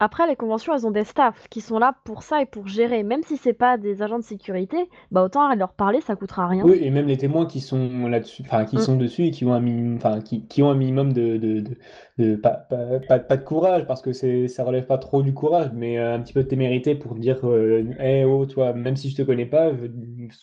Après, 0.00 0.26
les 0.26 0.34
conventions, 0.34 0.74
elles 0.74 0.86
ont 0.86 0.90
des 0.90 1.04
staffs 1.04 1.46
qui 1.50 1.60
sont 1.60 1.78
là 1.78 1.94
pour 2.04 2.24
ça 2.24 2.42
et 2.42 2.46
pour 2.46 2.66
gérer. 2.66 3.04
Même 3.04 3.22
si 3.22 3.36
c'est 3.36 3.52
pas 3.52 3.76
des 3.76 4.02
agents 4.02 4.18
de 4.18 4.24
sécurité, 4.24 4.88
bah 5.12 5.22
autant 5.22 5.54
leur 5.54 5.72
parler, 5.72 6.00
ça 6.00 6.16
coûtera 6.16 6.48
rien. 6.48 6.72
Oui, 6.72 6.78
et 6.82 6.90
même 6.90 7.06
les 7.06 7.16
témoins 7.16 7.46
qui 7.46 7.60
sont 7.60 8.08
là-dessus, 8.08 8.42
enfin 8.44 8.64
qui 8.64 8.78
Mm. 8.78 8.80
sont 8.80 8.96
dessus 8.96 9.26
et 9.26 9.30
qui 9.30 9.44
ont 9.44 9.52
un 9.54 9.60
minimum, 9.60 9.94
enfin 9.96 10.20
qui, 10.20 10.44
qui 10.48 10.60
ont 10.60 10.70
un 10.70 10.74
minimum 10.74 11.12
de, 11.12 11.36
de, 11.36 11.60
de, 11.60 11.76
de- 12.18 12.34
pas, 12.36 12.50
pas, 12.50 12.98
pas, 12.98 13.20
pas 13.20 13.36
de 13.36 13.44
courage 13.44 13.86
parce 13.86 14.02
que 14.02 14.12
c'est 14.12 14.48
ça 14.48 14.64
relève 14.64 14.84
pas 14.84 14.98
trop 14.98 15.22
du 15.22 15.32
courage, 15.32 15.70
mais 15.72 15.98
euh, 16.00 16.16
un 16.16 16.20
petit 16.20 16.32
peu 16.32 16.42
de 16.42 16.48
témérité 16.48 16.96
pour 16.96 17.14
dire, 17.14 17.38
euh, 17.48 17.84
Eh 18.00 18.24
oh 18.24 18.44
toi, 18.44 18.72
même 18.72 18.96
si 18.96 19.08
je 19.08 19.14
te 19.16 19.22
connais 19.22 19.46
pas, 19.46 19.70
je, 19.76 19.86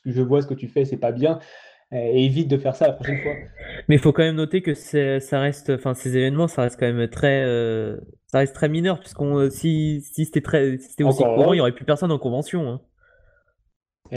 je 0.05 0.21
vois 0.21 0.41
ce 0.41 0.47
que 0.47 0.53
tu 0.53 0.69
fais, 0.69 0.85
c'est 0.85 0.95
pas 0.95 1.11
bien, 1.11 1.39
et 1.91 2.25
évite 2.25 2.47
de 2.47 2.57
faire 2.57 2.75
ça 2.75 2.87
la 2.87 2.93
prochaine 2.93 3.21
fois. 3.21 3.33
Mais 3.87 3.95
il 3.95 3.99
faut 4.01 4.11
quand 4.11 4.23
même 4.23 4.35
noter 4.35 4.61
que 4.61 4.73
ça 4.73 5.39
reste, 5.39 5.69
enfin, 5.69 5.93
ces 5.93 6.17
événements, 6.17 6.47
ça 6.47 6.63
reste 6.63 6.79
quand 6.79 6.91
même 6.91 7.07
très, 7.09 7.43
euh, 7.45 7.97
ça 8.27 8.39
reste 8.39 8.53
très 8.55 8.69
mineur, 8.69 8.99
puisqu'on, 8.99 9.37
euh, 9.37 9.49
si, 9.49 10.03
si 10.13 10.25
c'était 10.25 10.41
très, 10.41 10.77
si 10.77 10.89
c'était 10.89 11.03
aussi 11.03 11.23
courant, 11.35 11.53
il 11.53 11.57
y 11.57 11.61
aurait 11.61 11.71
plus 11.75 11.85
personne 11.85 12.11
en 12.11 12.17
convention. 12.19 12.69
hein. 12.69 12.81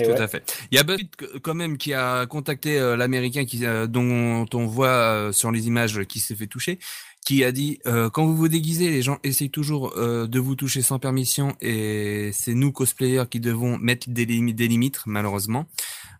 Tout 0.04 0.10
à 0.22 0.28
fait. 0.28 0.42
Il 0.70 0.76
y 0.76 0.80
a 0.80 0.84
que- 0.84 1.38
quand 1.38 1.54
même 1.54 1.78
qui 1.78 1.94
a 1.94 2.26
contacté 2.26 2.78
euh, 2.78 2.94
l'américain 2.94 3.46
qui 3.46 3.64
euh, 3.64 3.86
dont 3.86 4.44
on 4.52 4.66
voit 4.66 4.88
euh, 4.88 5.32
sur 5.32 5.50
les 5.50 5.66
images 5.66 6.02
qui 6.04 6.20
s'est 6.20 6.34
fait 6.36 6.46
toucher, 6.46 6.78
qui 7.24 7.42
a 7.42 7.52
dit 7.52 7.78
euh, 7.86 8.10
quand 8.10 8.26
vous 8.26 8.36
vous 8.36 8.48
déguisez, 8.48 8.90
les 8.90 9.00
gens 9.00 9.16
essayent 9.24 9.50
toujours 9.50 9.94
euh, 9.96 10.26
de 10.26 10.38
vous 10.38 10.56
toucher 10.56 10.82
sans 10.82 10.98
permission 10.98 11.54
et 11.62 12.30
c'est 12.34 12.52
nous 12.52 12.70
cosplayers 12.70 13.24
qui 13.30 13.40
devons 13.40 13.78
mettre 13.78 14.10
des, 14.10 14.26
limi- 14.26 14.54
des 14.54 14.68
limites 14.68 15.00
malheureusement. 15.06 15.64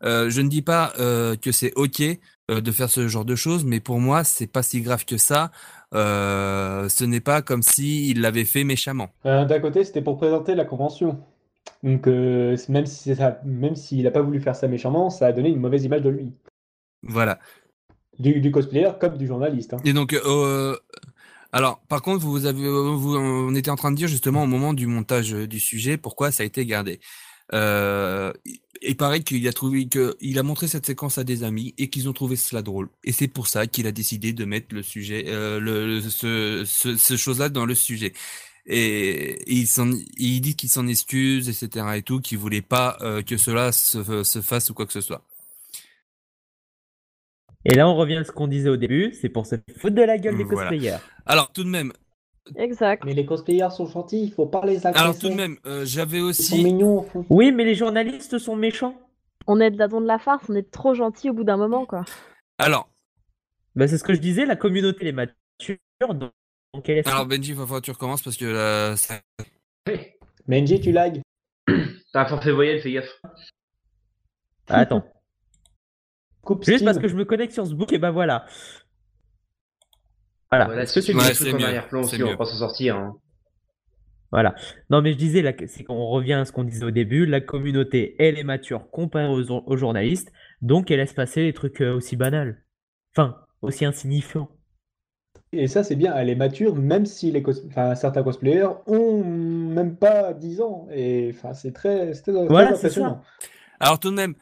Euh, 0.04 0.30
je 0.30 0.40
ne 0.40 0.48
dis 0.48 0.62
pas 0.62 0.92
euh, 0.98 1.37
que 1.37 1.52
c'est 1.52 1.72
ok 1.74 2.02
euh, 2.50 2.61
de 2.61 2.70
faire 2.72 2.88
ce 2.90 3.08
genre 3.08 3.24
de 3.24 3.34
choses, 3.34 3.64
mais 3.64 3.80
pour 3.80 3.98
moi 4.00 4.24
c'est 4.24 4.46
pas 4.46 4.62
si 4.62 4.80
grave 4.80 5.04
que 5.04 5.16
ça. 5.16 5.50
Ce 5.92 7.04
n'est 7.04 7.20
pas 7.20 7.42
comme 7.42 7.62
si 7.62 8.11
il 8.11 8.20
l'avait 8.20 8.44
fait 8.44 8.64
méchamment. 8.64 9.08
D'un 9.24 9.61
côté, 9.61 9.84
c'était 9.84 10.02
pour 10.02 10.16
présenter 10.18 10.54
la 10.54 10.64
convention. 10.64 11.18
Donc 11.82 12.06
même 12.06 12.87
si 12.87 13.14
ça, 13.14 13.40
même 13.44 13.76
s'il 13.76 14.06
a 14.06 14.11
pas 14.11 14.22
voulu 14.22 14.40
faire 14.40 14.56
ça 14.56 14.68
méchamment, 14.68 15.11
ça 15.11 15.26
a 15.26 15.32
donné 15.32 15.48
une 15.50 15.61
mauvaise 15.61 15.84
image 15.84 16.02
de 16.02 16.11
lui, 16.11 16.32
Voilà. 17.02 17.38
du, 18.18 18.40
du 18.40 18.50
cosplayer 18.50 18.90
comme 19.00 19.16
du 19.16 19.26
journaliste. 19.26 19.74
hein. 19.74 19.78
Et 19.84 19.92
donc, 19.92 20.14
alors, 21.52 21.80
par 21.88 22.02
contre, 22.02 22.24
vous 22.26 22.44
avez, 22.44 22.68
vous, 22.68 23.16
on 23.16 23.54
était 23.54 23.70
en 23.70 23.76
train 23.76 23.90
de 23.90 23.96
dire 23.96 24.08
justement 24.08 24.42
au 24.42 24.46
moment 24.46 24.74
du 24.74 24.87
montage 24.87 25.30
du 25.32 25.61
sujet 25.61 25.96
pourquoi 25.96 26.30
ça 26.30 26.42
a 26.42 26.46
été 26.46 26.66
gardé. 26.66 27.00
Euh, 27.54 28.32
il- 28.82 28.88
il 28.90 28.96
paraît 28.96 29.22
qu'il 29.22 29.46
a 29.48 29.52
trouvé 29.52 29.86
que 29.88 30.16
il 30.20 30.38
a 30.38 30.42
montré 30.42 30.68
cette 30.68 30.86
séquence 30.86 31.18
à 31.18 31.24
des 31.24 31.44
amis 31.44 31.74
et 31.78 31.88
qu'ils 31.88 32.08
ont 32.08 32.12
trouvé 32.12 32.36
cela 32.36 32.62
drôle. 32.62 32.88
Et 33.04 33.12
c'est 33.12 33.28
pour 33.28 33.46
ça 33.46 33.66
qu'il 33.66 33.86
a 33.86 33.92
décidé 33.92 34.32
de 34.32 34.44
mettre 34.44 34.74
le 34.74 34.82
sujet, 34.82 35.24
euh, 35.28 35.60
le, 35.60 36.00
ce, 36.00 36.64
ce, 36.66 36.96
ce 36.96 37.16
chose-là 37.16 37.48
dans 37.48 37.66
le 37.66 37.74
sujet. 37.74 38.12
Et 38.66 39.38
il, 39.46 39.66
s'en, 39.66 39.90
il 40.18 40.40
dit 40.40 40.54
qu'il 40.54 40.68
s'en 40.68 40.86
excuse, 40.86 41.48
etc. 41.48 41.86
et 41.96 42.02
tout, 42.02 42.20
qu'il 42.20 42.36
voulait 42.38 42.60
pas 42.60 42.98
euh, 43.00 43.22
que 43.22 43.36
cela 43.38 43.72
se, 43.72 44.22
se 44.24 44.40
fasse 44.42 44.68
ou 44.70 44.74
quoi 44.74 44.84
que 44.86 44.92
ce 44.92 45.00
soit. 45.00 45.24
Et 47.64 47.74
là, 47.74 47.88
on 47.88 47.96
revient 47.96 48.16
à 48.16 48.24
ce 48.24 48.32
qu'on 48.32 48.46
disait 48.46 48.68
au 48.68 48.76
début, 48.76 49.14
c'est 49.20 49.28
pour 49.28 49.46
se 49.46 49.56
foutre 49.78 49.96
de 49.96 50.02
la 50.02 50.16
gueule 50.18 50.36
des 50.36 50.44
Voilà. 50.44 50.70
cosplayers. 50.70 50.98
Alors, 51.26 51.52
tout 51.52 51.64
de 51.64 51.68
même, 51.68 51.92
Exact. 52.56 53.04
Mais 53.04 53.14
les 53.14 53.26
cosplayers 53.26 53.70
sont 53.70 53.87
gentils, 53.87 54.22
il 54.24 54.32
faut 54.32 54.46
pas 54.46 54.64
les 54.64 54.87
agresser. 54.87 55.02
alors 55.04 55.18
tout 55.18 55.28
de 55.28 55.34
même, 55.34 55.56
euh, 55.66 55.84
j'avais 55.84 56.18
Ils 56.18 56.34
sont 56.34 56.54
aussi. 56.54 56.64
mignons 56.64 56.98
au 57.00 57.02
fond. 57.02 57.26
Oui, 57.30 57.52
mais 57.52 57.64
les 57.64 57.74
journalistes 57.74 58.38
sont 58.38 58.56
méchants. 58.56 58.94
On 59.46 59.61
est 59.61 59.70
de 59.70 59.78
la 59.78 59.88
don 59.88 60.00
de 60.00 60.06
la 60.06 60.18
farce, 60.18 60.44
on 60.48 60.54
est 60.54 60.70
trop 60.70 60.94
gentil 60.94 61.30
au 61.30 61.32
bout 61.32 61.44
d'un 61.44 61.56
moment, 61.56 61.87
quoi. 61.87 62.04
Alors, 62.58 62.88
Bah, 63.74 63.87
c'est 63.88 63.98
ce 63.98 64.04
que 64.04 64.12
je 64.14 64.20
disais, 64.20 64.44
la 64.46 64.56
communauté 64.56 65.04
les 65.04 65.12
mature, 65.12 65.37
donc 66.14 66.32
elle 66.88 66.98
est 66.98 67.08
Alors 67.08 67.26
Benji, 67.26 67.50
il 67.50 67.56
va 67.56 67.62
falloir 67.64 67.80
que 67.80 67.87
tu 67.87 67.90
recommences 67.92 68.22
parce 68.22 68.37
que 68.37 68.44
euh, 68.44 68.96
ça... 68.96 69.20
Benji, 70.46 70.80
tu 70.80 70.92
lags. 70.92 71.20
T'as 72.12 72.22
un 72.22 72.26
forfait 72.26 72.52
voyelle, 72.52 72.80
fais 72.80 72.92
gaffe. 72.92 73.20
Attends. 74.68 75.04
Coupe 76.42 76.64
Juste 76.64 76.78
Steam. 76.78 76.87
parce 76.87 76.98
que 76.98 77.08
je 77.08 77.16
me 77.16 77.24
connecte 77.24 77.52
sur 77.52 77.66
ce 77.66 77.74
book, 77.74 77.92
et 77.92 77.98
bah 77.98 78.11
voilà. 78.11 78.46
Voilà. 80.51 80.64
Voilà, 80.66 80.82
Est-ce 80.82 80.94
que 80.94 81.01
c'est 81.01 81.14
Ouais, 81.14 81.53
en 81.55 81.59
mieux, 81.59 81.64
arrière-plan 81.66 82.03
c'est 82.03 82.14
aussi, 82.14 82.22
on 82.22 82.26
mieux. 82.26 82.32
va 82.32 82.38
pas 82.38 82.44
s'en 82.46 82.57
sortir. 82.59 82.96
hein. 82.96 83.16
Voilà. 84.30 84.55
Non, 84.90 85.01
mais 85.03 85.12
je 85.12 85.18
disais, 85.18 85.57
c'est 85.68 85.84
qu'on 85.84 86.07
revient 86.07 86.34
à 86.34 86.44
ce 86.44 86.53
qu'on 86.53 86.64
disait 86.64 86.84
au 86.84 86.90
début, 86.90 87.24
la 87.26 87.40
communauté, 87.40 88.14
elle 88.18 88.38
est 88.38 88.44
mature 88.44 88.90
comparée 88.90 89.26
aux, 89.26 89.51
aux 89.51 89.76
journalistes, 89.76 90.30
donc 90.61 90.90
elle 90.90 90.99
laisse 90.99 91.14
passer 91.14 91.42
les 91.42 91.53
trucs 91.55 91.80
euh, 91.80 91.94
aussi 91.94 92.16
banals. 92.16 92.62
Enfin, 93.16 93.36
aussi 93.62 93.84
insignifiants. 93.86 94.51
Et 95.53 95.66
ça, 95.66 95.82
c'est 95.82 95.96
bien, 95.96 96.14
elle 96.14 96.28
est 96.28 96.34
mature, 96.34 96.74
même 96.76 97.07
si 97.07 97.30
les 97.32 97.40
cos- 97.42 97.66
enfin, 97.68 97.94
certains 97.94 98.22
cosplayers 98.22 98.68
ont 98.86 99.24
même 99.24 99.96
pas 99.96 100.34
10 100.34 100.61
ans. 100.61 100.86
Et 100.92 101.32
enfin, 101.34 101.55
c'est 101.55 101.72
très, 101.72 102.12
Voilà, 102.26 102.72
impressionnant. 102.72 103.22
Alors 103.80 103.99
tout 103.99 104.11
de 104.11 104.14
même, 104.16 104.34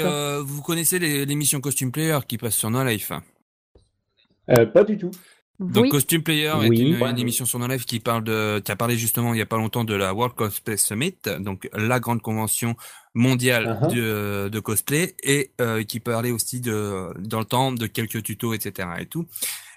ça. 0.00 0.10
euh, 0.10 0.42
vous 0.44 0.62
connaissez 0.62 0.98
les- 0.98 1.24
l'émission 1.26 1.60
Costume 1.60 1.92
Player 1.92 2.18
qui 2.26 2.38
passe 2.38 2.56
sur 2.56 2.70
No 2.70 2.82
Life. 2.84 3.12
hein 3.12 3.22
Euh, 4.50 4.66
pas 4.66 4.82
du 4.82 4.98
tout. 4.98 5.12
Donc 5.60 5.84
Oui. 5.84 5.88
Costume 5.88 6.22
Player 6.22 6.52
est 6.62 6.68
Oui. 6.68 6.78
une, 6.78 6.94
une 7.04 7.18
émission 7.18 7.44
sur 7.44 7.58
No 7.58 7.66
Life 7.66 7.84
qui 7.84 7.98
parle 7.98 8.22
de, 8.22 8.60
qui 8.64 8.70
a 8.70 8.76
parlé 8.76 8.96
justement 8.96 9.34
il 9.34 9.38
y 9.38 9.42
a 9.42 9.46
pas 9.46 9.56
longtemps 9.56 9.82
de 9.84 9.94
la 9.94 10.14
World 10.14 10.36
Cosplay 10.36 10.76
Summit, 10.76 11.16
donc 11.40 11.68
la 11.74 11.98
grande 11.98 12.22
convention 12.22 12.76
mondiale 13.14 13.66
Uh-huh. 13.82 13.92
de, 13.92 14.48
de 14.50 14.60
cosplay 14.60 15.16
et 15.24 15.50
euh, 15.60 15.82
qui 15.82 15.98
parlait 15.98 16.30
aussi 16.30 16.60
de 16.60 17.08
dans 17.18 17.40
le 17.40 17.44
temps 17.44 17.72
de 17.72 17.86
quelques 17.88 18.22
tutos 18.22 18.54
etc 18.54 18.88
et 19.00 19.06
tout. 19.06 19.26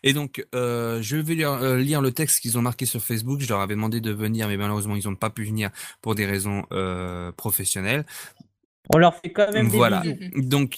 Et 0.03 0.13
donc 0.13 0.45
euh, 0.53 1.01
je 1.01 1.17
vais 1.17 1.33
lire, 1.33 1.51
euh, 1.53 1.77
lire 1.77 2.01
le 2.01 2.11
texte 2.11 2.41
qu'ils 2.41 2.57
ont 2.59 2.61
marqué 2.61 2.85
sur 2.85 3.01
Facebook. 3.01 3.39
Je 3.41 3.49
leur 3.49 3.61
avais 3.61 3.73
demandé 3.73 4.01
de 4.01 4.11
venir 4.11 4.47
mais 4.49 4.57
malheureusement 4.57 4.95
ils 4.95 5.07
n'ont 5.07 5.15
pas 5.15 5.31
pu 5.31 5.45
venir 5.45 5.71
pour 6.03 6.13
des 6.13 6.27
raisons 6.27 6.63
euh, 6.71 7.31
professionnelles. 7.31 8.05
On 8.93 8.97
leur 8.99 9.15
fait 9.15 9.31
quand 9.31 9.51
même 9.51 9.67
des 9.69 9.77
Voilà. 9.77 10.01
bisous. 10.01 10.17
Donc 10.35 10.77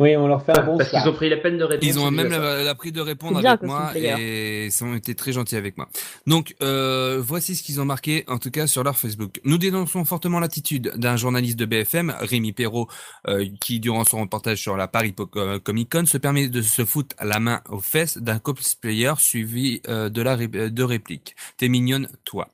Oui, 0.00 0.16
on 0.16 0.26
leur 0.26 0.42
fait 0.44 0.58
un 0.58 0.62
bon 0.64 0.78
Parce 0.78 0.88
qu'ils 0.90 1.06
ont 1.08 1.12
pris 1.12 1.28
la 1.28 1.36
peine 1.36 1.58
de 1.58 1.62
répondre. 1.64 1.86
Ils 1.86 1.98
ont 1.98 2.10
même 2.10 2.30
la, 2.30 2.62
la 2.64 2.74
pris 2.74 2.90
de 2.90 3.00
répondre 3.02 3.36
avec 3.50 3.62
moi 3.66 3.92
et 4.22 4.66
ils 4.66 4.84
ont 4.84 4.94
été 4.94 5.14
très 5.14 5.32
gentils 5.32 5.56
avec 5.56 5.76
moi. 5.76 5.88
Donc, 6.26 6.56
euh, 6.62 7.20
voici 7.22 7.54
ce 7.54 7.62
qu'ils 7.62 7.80
ont 7.82 7.84
marqué, 7.84 8.24
en 8.26 8.38
tout 8.38 8.50
cas 8.50 8.66
sur 8.66 8.82
leur 8.82 8.96
Facebook. 8.96 9.40
Nous 9.44 9.58
dénonçons 9.58 10.04
fortement 10.06 10.40
l'attitude 10.40 10.92
d'un 10.96 11.16
journaliste 11.16 11.58
de 11.58 11.66
BFM, 11.66 12.14
Rémi 12.18 12.52
Perrault, 12.52 12.88
euh, 13.28 13.46
qui, 13.60 13.78
durant 13.78 14.04
son 14.04 14.20
reportage 14.22 14.58
sur 14.58 14.76
la 14.76 14.88
Paris 14.88 15.14
euh, 15.36 15.58
Comic 15.60 15.92
Con, 15.92 16.06
se 16.06 16.16
permet 16.16 16.48
de 16.48 16.62
se 16.62 16.84
foutre 16.86 17.14
la 17.22 17.38
main 17.38 17.60
aux 17.68 17.80
fesses 17.80 18.16
d'un 18.16 18.38
cosplayer 18.38 19.12
suivi 19.18 19.82
euh, 19.86 20.08
de 20.08 20.22
la 20.22 20.34
ré- 20.34 20.48
de 20.48 20.82
réplique. 20.82 21.36
T'es 21.58 21.68
mignonne, 21.68 22.08
toi. 22.24 22.48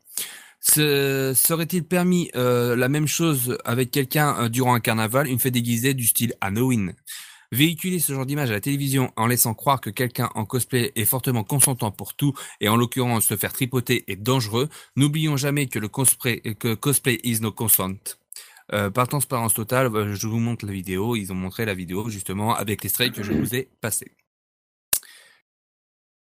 Se- 0.61 1.32
Serait-il 1.36 1.84
permis 1.84 2.28
euh, 2.34 2.74
la 2.74 2.88
même 2.88 3.07
chose 3.07 3.57
avec 3.64 3.92
quelqu'un 3.92 4.34
euh, 4.40 4.49
durant 4.49 4.74
un 4.74 4.80
carnaval, 4.80 5.28
une 5.28 5.38
fête 5.38 5.53
déguisée 5.55 5.94
du 5.94 6.07
style 6.07 6.34
Halloween? 6.40 6.94
Véhiculer 7.53 7.99
ce 7.99 8.12
genre 8.12 8.26
d'image 8.26 8.51
à 8.51 8.55
la 8.55 8.61
télévision 8.61 9.12
en 9.16 9.26
laissant 9.26 9.55
croire 9.55 9.80
que 9.80 9.90
quelqu'un 9.90 10.30
en 10.34 10.44
cosplay 10.44 10.92
est 10.97 11.05
fortement 11.05 11.44
consentant 11.44 11.90
pour 11.90 12.14
tout 12.14 12.34
et 12.61 12.68
en 12.68 12.76
l'occurrence 12.76 13.26
se 13.26 13.36
faire 13.36 13.53
tripoter 13.53 14.05
est 14.09 14.16
dangereux, 14.16 14.68
n'oublions 14.97 15.36
jamais 15.36 15.66
que 15.66 15.78
le 15.78 15.88
cosplay, 15.88 16.40
que 16.40 16.74
cosplay 16.74 17.20
is 17.24 17.40
no 17.40 17.53
consent. 17.53 18.18
Euh, 18.72 18.90
par 18.90 19.07
transparence 19.09 19.55
totale, 19.55 19.94
euh, 19.94 20.14
je 20.14 20.26
vous 20.26 20.40
montre 20.40 20.66
la 20.66 20.72
vidéo. 20.72 21.14
Ils 21.16 21.32
ont 21.32 21.36
montré 21.36 21.64
la 21.64 21.74
vidéo 21.74 22.09
justement 22.09 22.55
avec 22.55 22.82
l'extrait 22.82 23.11
que 23.11 23.22
je 23.22 23.32
vous 23.32 23.55
ai 23.55 23.68
passé. 23.80 24.12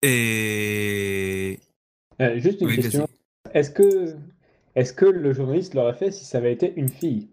Et 0.02 1.60
Euh, 2.22 2.40
juste 2.40 2.62
une 2.62 2.68
Oui, 2.68 2.76
question. 2.78 3.08
Est-ce 3.54 3.72
que, 3.72 4.16
est-ce 4.76 4.94
que 4.94 5.06
le 5.06 5.34
journaliste 5.34 5.74
l'aurait 5.74 5.94
fait 5.94 6.12
si 6.12 6.26
ça 6.26 6.38
avait 6.40 6.54
été 6.54 6.74
une 6.76 6.90
fille? 6.90 7.31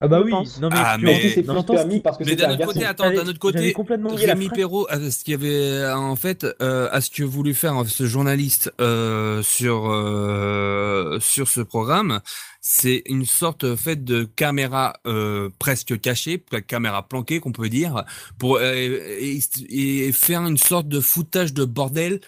Ah 0.00 0.06
bah 0.06 0.22
oui, 0.24 0.30
non 0.30 0.68
mais 0.70 0.76
Ah, 0.78 0.94
tu 0.96 1.04
mais- 1.06 1.28
c'est 1.28 1.42
permis 1.42 1.98
parce 2.00 2.18
que 2.18 2.22
Mais 2.24 2.36
d'un 2.36 2.50
un 2.50 2.54
autre 2.54 2.66
côté, 2.66 2.84
attends, 2.84 3.10
d'un 3.10 3.26
autre 3.26 3.38
côté, 3.40 3.72
complètement 3.72 4.10
la 4.10 4.34
Rémi. 4.34 4.48
Perrault, 4.48 4.86
euh, 4.92 5.10
ce 5.10 5.24
qu'il 5.24 5.34
avait 5.34 5.48
euh, 5.50 5.96
en 5.96 6.14
fait, 6.14 6.46
euh, 6.62 6.88
à 6.92 7.00
ce 7.00 7.10
que 7.10 7.24
voulu 7.24 7.52
faire 7.52 7.82
ce 7.84 8.06
journaliste 8.06 8.72
euh, 8.80 9.42
sur 9.42 9.90
euh, 9.90 11.18
sur 11.18 11.48
ce 11.48 11.60
programme, 11.62 12.20
c'est 12.60 13.02
une 13.06 13.24
sorte 13.24 13.64
euh, 13.64 13.76
fait 13.76 14.04
de 14.04 14.22
caméra 14.22 14.92
euh, 15.08 15.50
presque 15.58 16.00
cachée, 16.00 16.40
caméra 16.68 17.02
planquée 17.08 17.40
qu'on 17.40 17.50
peut 17.50 17.68
dire, 17.68 18.04
pour 18.38 18.58
euh, 18.58 18.72
et, 19.18 19.40
et 19.68 20.12
faire 20.12 20.42
une 20.46 20.58
sorte 20.58 20.86
de 20.86 21.00
foutage 21.00 21.52
de 21.54 21.64
bordel 21.64 22.20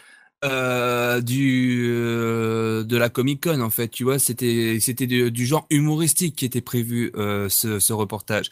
euh, 0.45 1.21
du 1.21 1.87
euh, 1.91 2.85
de 2.85 2.97
la 2.97 3.11
Comic 3.11 3.43
Con 3.45 3.61
en 3.61 3.71
fait 3.71 3.89
tu 3.89 4.05
vois 4.05 4.19
c'était 4.19 4.79
c'était 4.81 5.07
du, 5.07 5.31
du 5.31 5.47
genre 5.47 5.67
humoristique 5.71 6.37
qui 6.37 6.47
était 6.47 6.63
prévu 6.63 7.13
euh, 7.17 7.49
ce, 7.51 7.79
ce 7.79 7.93
reportage 7.93 8.49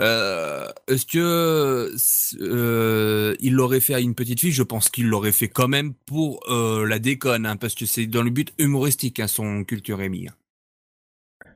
euh, 0.00 0.68
est-ce 0.88 1.06
que 1.06 1.92
euh, 2.40 3.36
il 3.40 3.54
l'aurait 3.54 3.80
fait 3.80 3.94
à 3.94 4.00
une 4.00 4.14
petite 4.14 4.40
fille? 4.40 4.52
Je 4.52 4.62
pense 4.62 4.88
qu'il 4.88 5.06
l'aurait 5.08 5.32
fait 5.32 5.48
quand 5.48 5.68
même 5.68 5.94
pour 6.06 6.40
euh, 6.50 6.86
la 6.86 6.98
déconne 6.98 7.46
hein, 7.46 7.56
parce 7.56 7.74
que 7.74 7.86
c'est 7.86 8.06
dans 8.06 8.22
le 8.22 8.30
but 8.30 8.52
humoristique 8.58 9.20
hein, 9.20 9.28
son 9.28 9.64
culture 9.64 10.00
émis 10.02 10.28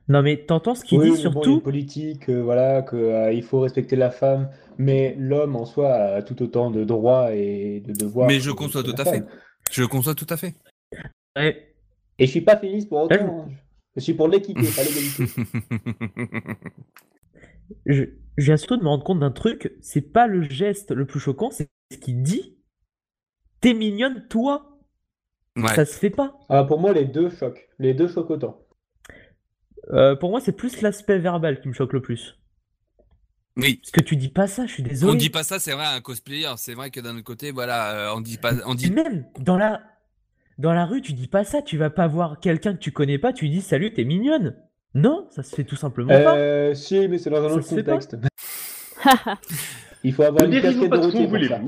Non 0.07 0.21
mais 0.21 0.45
t'entends 0.45 0.75
ce 0.75 0.85
qu'il 0.85 0.99
Oui, 0.99 1.01
dit 1.01 1.27
bon, 1.29 1.45
surtout? 1.45 1.49
une 1.49 1.61
politique, 1.61 2.29
euh, 2.29 2.41
voilà, 2.41 2.81
que 2.83 2.95
euh, 2.95 3.33
il 3.33 3.43
faut 3.43 3.59
respecter 3.59 3.95
la 3.97 4.11
femme, 4.11 4.49
mais 4.77 5.13
l'homme 5.19 5.55
en 5.57 5.65
soi 5.65 5.91
a 5.93 6.21
tout 6.21 6.41
autant 6.41 6.71
de 6.71 6.83
droits 6.85 7.33
et 7.33 7.81
de 7.81 7.91
devoirs. 7.93 8.29
mais 8.29 8.39
je 8.39 8.51
conçois 8.51 8.83
tout 8.83 8.95
à 8.97 9.05
fait 9.05 9.23
femme. 9.23 9.27
Je 9.73 9.81
le 9.81 9.87
conçois 9.87 10.15
tout 10.15 10.27
à 10.29 10.37
fait 10.37 10.55
Ouais. 11.35 11.75
Et 12.19 12.25
je 12.25 12.31
suis 12.31 12.41
pas 12.41 12.57
féministe 12.57 12.89
pour 12.89 12.99
autant. 13.01 13.15
Hein. 13.15 13.49
Je 13.95 14.01
suis 14.01 14.13
pour 14.13 14.27
l'équité, 14.27 14.61
pas 14.75 14.83
l'égalité. 14.83 15.25
je, 17.85 18.03
je 18.37 18.45
viens 18.45 18.57
surtout 18.57 18.77
de 18.77 18.83
me 18.83 18.87
rendre 18.87 19.03
compte 19.03 19.19
d'un 19.19 19.31
truc, 19.31 19.73
c'est 19.81 20.13
pas 20.13 20.27
le 20.27 20.43
geste 20.43 20.91
le 20.91 21.05
plus 21.05 21.19
choquant, 21.19 21.49
c'est 21.51 21.69
ce 21.91 21.97
qu'il 21.97 22.21
dit. 22.23 22.57
T'es 23.61 23.73
mignonne, 23.73 24.27
toi. 24.27 24.79
ouais 25.55 25.73
Ça 25.73 25.85
se 25.85 25.97
fait 25.97 26.09
pas. 26.09 26.37
Ah, 26.49 26.63
pour 26.63 26.79
moi, 26.79 26.93
les 26.93 27.05
deux 27.05 27.29
choquent. 27.29 27.69
Les 27.79 27.93
deux 27.93 28.07
choquent 28.07 28.31
autant. 28.31 28.59
Euh, 29.91 30.15
pour 30.15 30.29
moi, 30.29 30.39
c'est 30.39 30.55
plus 30.55 30.81
l'aspect 30.81 31.17
verbal 31.17 31.61
qui 31.61 31.67
me 31.67 31.73
choque 31.73 31.93
le 31.93 32.01
plus. 32.01 32.39
Oui 33.57 33.75
Parce 33.75 33.91
que 33.91 34.01
tu 34.01 34.15
dis 34.15 34.29
pas 34.29 34.47
ça, 34.47 34.65
je 34.65 34.71
suis 34.73 34.83
désolé. 34.83 35.11
on 35.11 35.15
dit 35.15 35.29
pas 35.29 35.43
ça 35.43 35.59
c'est 35.59 35.73
vrai 35.73 35.85
un 35.85 36.01
cosplayer 36.01 36.49
c'est 36.57 36.73
vrai 36.73 36.89
que 36.91 36.99
d'un 36.99 37.11
autre 37.15 37.23
côté 37.23 37.51
voilà 37.51 37.91
euh, 37.91 38.13
on 38.15 38.21
dit 38.21 38.37
pas 38.37 38.53
on 38.65 38.73
dit 38.75 38.91
même 38.91 39.25
dans 39.39 39.57
la 39.57 39.81
dans 40.59 40.71
la 40.73 40.85
rue, 40.85 41.01
tu 41.01 41.13
dis 41.13 41.27
pas 41.27 41.43
ça, 41.43 41.63
tu 41.63 41.77
vas 41.79 41.89
pas 41.89 42.05
voir 42.07 42.39
quelqu'un 42.39 42.73
que 42.75 42.79
tu 42.79 42.91
connais 42.91 43.17
pas, 43.17 43.33
tu 43.33 43.49
dis 43.49 43.61
salut, 43.61 43.91
t'es 43.91 44.03
mignonne. 44.03 44.55
Non, 44.93 45.27
ça 45.31 45.41
se 45.41 45.55
fait 45.55 45.63
tout 45.63 45.75
simplement 45.75 46.09
pas. 46.09 46.37
Euh, 46.37 46.75
si, 46.75 47.07
mais 47.07 47.17
c'est 47.17 47.31
dans 47.31 47.43
un 47.43 47.49
Ça 47.49 47.55
autre 47.55 47.81
pas. 47.81 47.93
contexte. 47.97 48.17
Il 50.03 50.13
faut 50.13 50.21
avoir 50.23 50.45
Le 50.47 50.55
une 50.55 50.61
casquette 50.61 50.91
de 50.91 50.97
routier 50.97 51.27
pour 51.27 51.39
ça. 51.47 51.59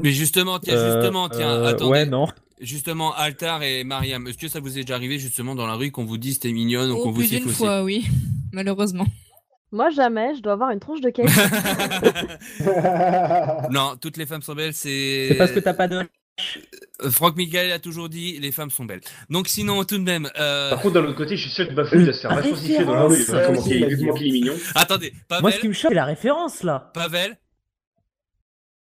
mais 0.00 0.12
justement 0.12 0.58
tiens 0.60 0.74
Euh, 0.76 0.92
justement 1.00 1.28
tiens 1.28 1.50
euh, 1.50 1.66
attendez 1.66 1.90
Ouais, 1.90 2.06
non. 2.06 2.26
Justement, 2.60 3.12
Altar 3.14 3.62
et 3.62 3.82
Mariam, 3.84 4.26
est-ce 4.26 4.38
que 4.38 4.48
ça 4.48 4.60
vous 4.60 4.78
est 4.78 4.82
déjà 4.82 4.94
arrivé 4.94 5.18
justement 5.18 5.54
dans 5.54 5.66
la 5.66 5.74
rue 5.74 5.90
qu'on 5.90 6.04
vous 6.04 6.18
dise 6.18 6.38
t'es 6.38 6.52
mignonne 6.52 6.90
ou 6.90 6.96
Oh, 6.96 7.02
qu'on 7.02 7.10
vous 7.10 7.18
plus 7.20 7.26
siffle 7.28 7.40
d'une 7.42 7.48
aussi 7.50 7.58
fois, 7.58 7.82
oui. 7.84 8.06
Malheureusement. 8.52 9.06
Moi, 9.70 9.90
jamais, 9.90 10.34
je 10.36 10.40
dois 10.42 10.54
avoir 10.54 10.70
une 10.70 10.80
tronche 10.80 11.00
de 11.00 11.10
cake. 11.10 11.28
Non, 13.70 13.96
toutes 14.00 14.16
les 14.16 14.26
femmes 14.26 14.42
sont 14.42 14.54
belles, 14.54 14.74
c'est. 14.74 15.26
C'est 15.28 15.34
parce 15.36 15.52
que 15.52 15.60
t'as 15.60 15.74
pas 15.74 15.88
de. 15.88 15.96
Euh, 17.02 17.10
Franck 17.10 17.36
Michael 17.36 17.72
a 17.72 17.78
toujours 17.80 18.08
dit 18.08 18.38
les 18.38 18.52
femmes 18.52 18.70
sont 18.70 18.84
belles. 18.84 19.00
Donc 19.28 19.48
sinon, 19.48 19.82
tout 19.84 19.98
de 19.98 20.04
même. 20.04 20.30
Euh... 20.38 20.70
Par 20.70 20.80
contre, 20.82 20.94
d'un 20.94 21.04
autre 21.04 21.16
côté, 21.16 21.36
je 21.36 21.42
suis 21.42 21.50
sûr 21.50 21.68
que 21.68 21.74
Bafou 21.74 21.98
va 21.98 22.12
se 22.12 22.20
faire 22.20 22.32
vachement 22.34 22.84
dans 22.86 22.94
la 22.94 23.02
rue. 23.06 23.24
Comment 23.26 23.66
il- 23.66 23.84
euh, 23.84 23.88
vu 23.88 24.06
comment 24.06 24.16
il 24.20 24.28
est 24.28 24.32
mignon. 24.32 24.54
Attendez, 24.76 25.12
Moi, 25.30 25.40
Pavel, 25.40 25.52
ce 25.54 25.58
qui 25.60 25.68
me 25.68 25.72
choque, 25.72 25.90
c'est 25.90 25.94
la 25.96 26.04
référence 26.04 26.62
là. 26.62 26.90
Pavel, 26.94 27.36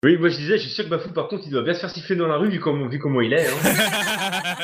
Oui, 0.04 0.16
moi 0.18 0.30
je 0.30 0.36
disais, 0.36 0.56
je 0.58 0.62
suis 0.62 0.70
sûr 0.72 0.84
que 0.84 0.88
Bafou, 0.90 1.10
par 1.12 1.28
contre, 1.28 1.44
il 1.46 1.50
doit 1.52 1.62
bien 1.62 1.74
se 1.74 1.78
faire 1.80 1.90
siffler 1.90 2.16
dans 2.16 2.26
la 2.26 2.36
rue 2.36 2.48
vu 2.50 2.58
comment, 2.58 2.88
vu 2.88 2.98
comment 2.98 3.20
il 3.20 3.32
est. 3.32 3.46
Hein. 3.46 3.52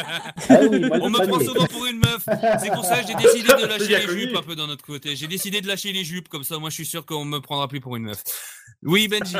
Ah 0.51 0.61
oui, 0.69 0.81
moi, 0.81 0.99
on 1.03 1.11
me 1.11 1.19
prend 1.29 1.41
souvent 1.41 1.67
pour 1.67 1.85
une 1.87 1.99
meuf. 1.99 2.25
C'est 2.61 2.73
pour 2.73 2.85
ça 2.85 3.03
que 3.03 3.07
j'ai 3.09 3.15
décidé 3.15 3.49
de 3.49 3.67
lâcher 3.69 3.99
les 3.99 4.07
connu. 4.07 4.21
jupes 4.21 4.37
un 4.37 4.43
peu 4.43 4.57
d'un 4.57 4.69
autre 4.69 4.85
côté. 4.85 5.15
J'ai 5.15 5.27
décidé 5.27 5.61
de 5.61 5.67
lâcher 5.69 5.93
les 5.93 6.05
jupes 6.05 6.29
comme 6.29 6.43
ça. 6.43 6.59
Moi, 6.59 6.71
je 6.71 6.75
suis 6.77 6.87
sûr 6.87 7.05
qu'on 7.05 7.25
me 7.25 7.39
prendra 7.39 7.69
plus 7.69 7.81
pour 7.81 7.97
une 7.97 8.05
meuf. 8.05 8.23
Oui, 8.83 9.09
Benji. 9.09 9.37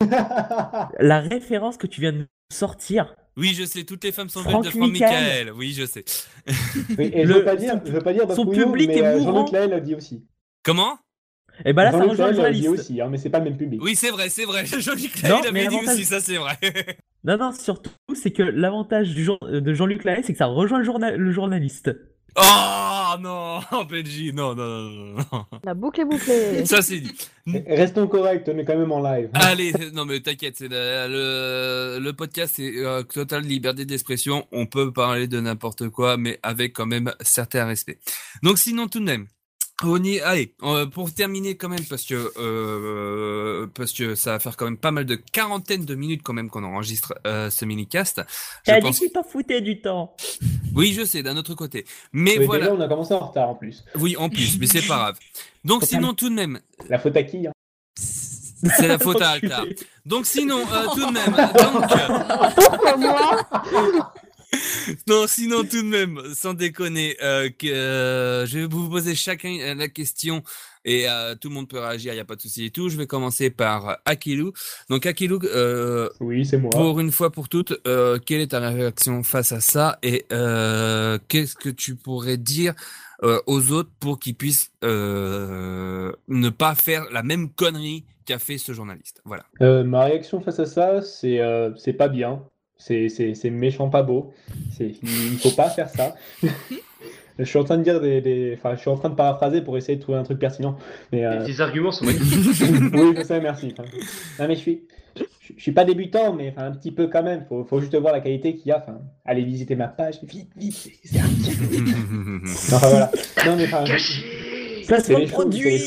La 0.98 1.20
référence 1.20 1.76
que 1.76 1.86
tu 1.86 2.00
viens 2.00 2.12
de 2.12 2.26
sortir. 2.52 3.14
Oui, 3.36 3.54
je 3.54 3.64
sais. 3.64 3.84
Toutes 3.84 4.02
les 4.04 4.12
femmes 4.12 4.30
sont 4.30 4.42
belles 4.42 4.62
de 4.62 4.70
Franck 4.70 4.92
Michael. 4.92 5.52
Oui, 5.52 5.74
je 5.76 5.84
sais. 5.84 6.04
Oui, 6.98 7.10
et 7.12 7.22
je 7.24 7.28
Le- 7.28 7.34
veux 7.34 7.44
pas 7.44 7.56
dire, 7.56 7.78
je 7.84 7.92
veux 7.92 8.00
pas 8.00 8.12
dire 8.14 8.22
son 8.34 8.44
Bafouillou, 8.46 8.66
public 8.66 8.88
mais 8.88 8.96
est 8.98 9.04
euh, 9.06 9.18
mourant. 9.20 9.46
Jean-Luc 9.46 9.84
dit 9.84 9.94
aussi. 9.94 10.24
Comment? 10.64 10.98
Et 11.64 11.72
bah 11.72 11.84
là, 11.84 11.90
ça 11.92 11.98
Jean-Luc 11.98 12.10
rejoint 12.10 12.26
le 12.28 12.34
journaliste. 12.34 12.68
aussi, 12.68 13.00
hein, 13.00 13.08
mais 13.10 13.16
c'est 13.18 13.30
pas 13.30 13.38
le 13.38 13.44
même 13.46 13.56
public. 13.56 13.80
Oui, 13.82 13.94
c'est 13.96 14.10
vrai, 14.10 14.28
c'est 14.28 14.44
vrai. 14.44 14.66
Jean-Luc 14.78 15.22
Lahaye 15.22 15.32
l'avait 15.42 15.52
mais 15.52 15.66
dit 15.68 15.76
aussi, 15.76 16.04
ça 16.04 16.20
c'est 16.20 16.36
vrai. 16.36 16.56
Non, 17.24 17.36
non, 17.38 17.50
surtout, 17.52 17.90
c'est 18.14 18.30
que 18.30 18.44
l'avantage 18.44 19.08
du 19.12 19.24
jour- 19.24 19.40
de 19.42 19.74
Jean-Luc 19.74 20.04
Lahaye, 20.04 20.22
c'est 20.22 20.32
que 20.32 20.38
ça 20.38 20.46
rejoint 20.46 20.78
le, 20.78 20.84
journa- 20.84 21.16
le 21.16 21.32
journaliste. 21.32 21.90
Oh 22.36 23.14
non, 23.20 23.60
Benji, 23.90 24.32
non, 24.32 24.54
non, 24.54 24.82
non, 24.90 25.14
non. 25.32 25.44
La 25.64 25.74
boucle 25.74 26.02
est 26.02 26.04
bouclée. 26.04 26.64
Ça 26.66 26.82
c'est 26.82 27.00
dit. 27.00 27.12
Restons 27.66 28.06
corrects, 28.06 28.44
on 28.46 28.58
est 28.58 28.64
quand 28.64 28.76
même 28.76 28.92
en 28.92 29.02
live. 29.02 29.30
Allez, 29.32 29.72
non 29.94 30.04
mais 30.04 30.20
t'inquiète, 30.20 30.54
c'est 30.58 30.68
le, 30.68 31.08
le, 31.08 31.98
le 32.04 32.12
podcast, 32.12 32.54
c'est 32.56 32.72
euh, 32.76 33.02
totale 33.02 33.42
liberté 33.42 33.86
d'expression. 33.86 34.46
On 34.52 34.66
peut 34.66 34.92
parler 34.92 35.26
de 35.28 35.40
n'importe 35.40 35.88
quoi, 35.88 36.16
mais 36.18 36.38
avec 36.42 36.74
quand 36.74 36.86
même 36.86 37.10
certain 37.22 37.64
respect. 37.64 37.98
Donc 38.42 38.58
sinon 38.58 38.86
tout 38.86 39.00
de 39.00 39.04
même. 39.06 39.26
On 39.84 40.02
y, 40.02 40.20
allez, 40.20 40.54
euh, 40.62 40.86
pour 40.86 41.12
terminer 41.12 41.58
quand 41.58 41.68
même, 41.68 41.84
parce 41.84 42.06
que 42.06 42.32
euh, 42.38 43.66
parce 43.74 43.92
que 43.92 44.14
ça 44.14 44.32
va 44.32 44.38
faire 44.38 44.56
quand 44.56 44.64
même 44.64 44.78
pas 44.78 44.90
mal 44.90 45.04
de 45.04 45.16
quarantaine 45.16 45.84
de 45.84 45.94
minutes 45.94 46.22
quand 46.24 46.32
même 46.32 46.48
qu'on 46.48 46.64
enregistre 46.64 47.12
euh, 47.26 47.50
ce 47.50 47.66
mini-cast. 47.66 48.22
T'as 48.64 48.80
dit 48.80 48.90
qu'il 48.92 49.12
t'en 49.12 49.22
foutait 49.22 49.60
du 49.60 49.80
temps. 49.80 50.16
Oui, 50.74 50.92
je 50.92 51.04
sais, 51.06 51.22
d'un 51.22 51.36
autre 51.38 51.54
côté. 51.54 51.86
Mais 52.12 52.36
Mais 52.38 52.44
voilà. 52.44 52.66
déjà, 52.66 52.76
on 52.76 52.80
a 52.82 52.88
commencé 52.88 53.14
en 53.14 53.28
retard 53.28 53.48
en 53.48 53.54
plus. 53.54 53.82
Oui, 53.94 54.14
en 54.18 54.28
plus, 54.28 54.58
mais 54.58 54.66
c'est 54.66 54.86
pas 54.86 54.96
grave. 54.96 55.18
Donc 55.64 55.80
Faut 55.80 55.86
sinon 55.86 56.12
tout 56.12 56.28
de 56.28 56.34
même, 56.34 56.60
La 56.90 56.98
faute 56.98 57.16
à 57.16 57.22
qui 57.22 57.46
hein? 57.46 57.52
C'est 57.96 58.86
la 58.88 58.98
faute 58.98 59.22
à 59.22 59.30
Altar. 59.42 59.64
Donc 60.04 60.26
sinon, 60.26 60.58
euh, 60.60 60.86
tout 60.94 61.06
de 61.06 61.12
même, 61.12 61.32
donc, 62.92 64.04
Non, 65.08 65.26
sinon 65.26 65.62
tout 65.62 65.82
de 65.82 65.88
même, 65.88 66.20
sans 66.34 66.54
déconner, 66.54 67.16
euh, 67.22 67.48
que 67.50 67.66
euh, 67.66 68.46
je 68.46 68.58
vais 68.58 68.66
vous 68.66 68.88
poser 68.88 69.14
chacun 69.14 69.56
euh, 69.60 69.74
la 69.74 69.88
question 69.88 70.42
et 70.84 71.08
euh, 71.08 71.34
tout 71.34 71.48
le 71.48 71.54
monde 71.54 71.68
peut 71.68 71.80
réagir, 71.80 72.12
il 72.12 72.16
n'y 72.16 72.20
a 72.20 72.24
pas 72.24 72.36
de 72.36 72.40
souci 72.40 72.66
et 72.66 72.70
tout. 72.70 72.88
Je 72.88 72.96
vais 72.96 73.06
commencer 73.06 73.50
par 73.50 73.98
Akilou. 74.04 74.52
Donc 74.88 75.04
Akilou, 75.06 75.40
Oui, 76.20 76.44
c'est 76.46 76.58
moi. 76.58 76.70
pour 76.70 77.00
une 77.00 77.10
fois 77.10 77.30
pour 77.30 77.48
toutes, 77.48 77.74
quelle 78.24 78.40
est 78.40 78.48
ta 78.52 78.60
réaction 78.60 79.22
face 79.24 79.50
à 79.52 79.60
ça 79.60 79.98
et 80.02 80.26
qu'est-ce 80.28 81.56
que 81.56 81.70
tu 81.70 81.96
pourrais 81.96 82.36
dire 82.36 82.74
aux 83.46 83.72
autres 83.72 83.90
pour 83.98 84.20
qu'ils 84.20 84.36
puissent 84.36 84.70
ne 84.82 86.48
pas 86.50 86.74
faire 86.76 87.06
la 87.10 87.24
même 87.24 87.50
connerie 87.50 88.04
qu'a 88.24 88.38
fait 88.38 88.58
ce 88.58 88.72
journaliste? 88.72 89.20
Voilà. 89.24 89.44
Ma 89.82 90.04
réaction 90.04 90.40
face 90.40 90.60
à 90.60 90.66
ça, 90.66 91.02
c'est 91.02 91.40
c'est 91.76 91.94
pas 91.94 92.08
bien. 92.08 92.44
C'est 92.78 93.08
c'est- 93.08 93.34
c'est 93.34 93.50
méchant, 93.50 93.88
pas 93.88 94.02
beau. 94.02 94.32
C'est- 94.76 94.92
Il 95.02 95.38
faut 95.38 95.50
pas 95.50 95.70
faire 95.70 95.88
ça. 95.88 96.14
Je 97.38 97.44
suis 97.44 97.58
en 97.58 97.64
train 97.64 97.76
de 97.76 97.82
dire 97.82 98.00
des, 98.00 98.22
des- 98.22 98.54
Enfin, 98.56 98.74
je 98.76 98.80
suis 98.80 98.88
en 98.88 98.96
train 98.96 99.10
de 99.10 99.14
paraphraser 99.14 99.60
pour 99.60 99.76
essayer 99.76 99.96
de 99.96 100.00
trouver 100.02 100.16
un 100.16 100.22
truc 100.22 100.38
pertinent. 100.38 100.78
Mais, 101.12 101.22
euh, 101.26 101.44
Tes 101.44 101.60
arguments 101.60 101.92
sont 101.92 102.04
magnifiques. 102.06 102.62
oui, 102.94 103.12
je 103.14 103.22
sais, 103.24 103.40
merci. 103.42 103.74
Enfin, 103.78 103.86
non, 104.38 104.48
mais 104.48 104.54
je 104.54 104.60
suis, 104.60 104.84
je, 105.18 105.52
je 105.54 105.62
suis 105.62 105.72
pas 105.72 105.84
débutant, 105.84 106.32
mais 106.32 106.48
enfin, 106.56 106.64
un 106.68 106.72
petit 106.72 106.92
peu 106.92 107.08
quand 107.08 107.22
même. 107.22 107.44
Faut, 107.46 107.62
faut 107.64 107.78
juste 107.78 107.94
voir 107.94 108.14
la 108.14 108.20
qualité 108.20 108.54
qu'il 108.56 108.68
y 108.68 108.72
a. 108.72 108.78
Enfin, 108.82 109.00
allez 109.26 109.42
visiter 109.44 109.76
ma 109.76 109.88
page, 109.88 110.14
vite, 110.22 110.48
vite. 110.56 110.88
c'est- 111.04 111.18
un 111.18 111.24
Non, 111.26 112.40
enfin, 112.72 112.88
voilà. 112.88 113.10
Non, 113.44 113.56
mais 113.56 113.64
enfin, 113.66 113.84
Ça 113.84 115.00
c'est 115.00 115.14
les 115.16 115.26
choses, 115.26 115.46
c'est 115.52 115.58
les 115.62 115.78
tu- 115.78 115.84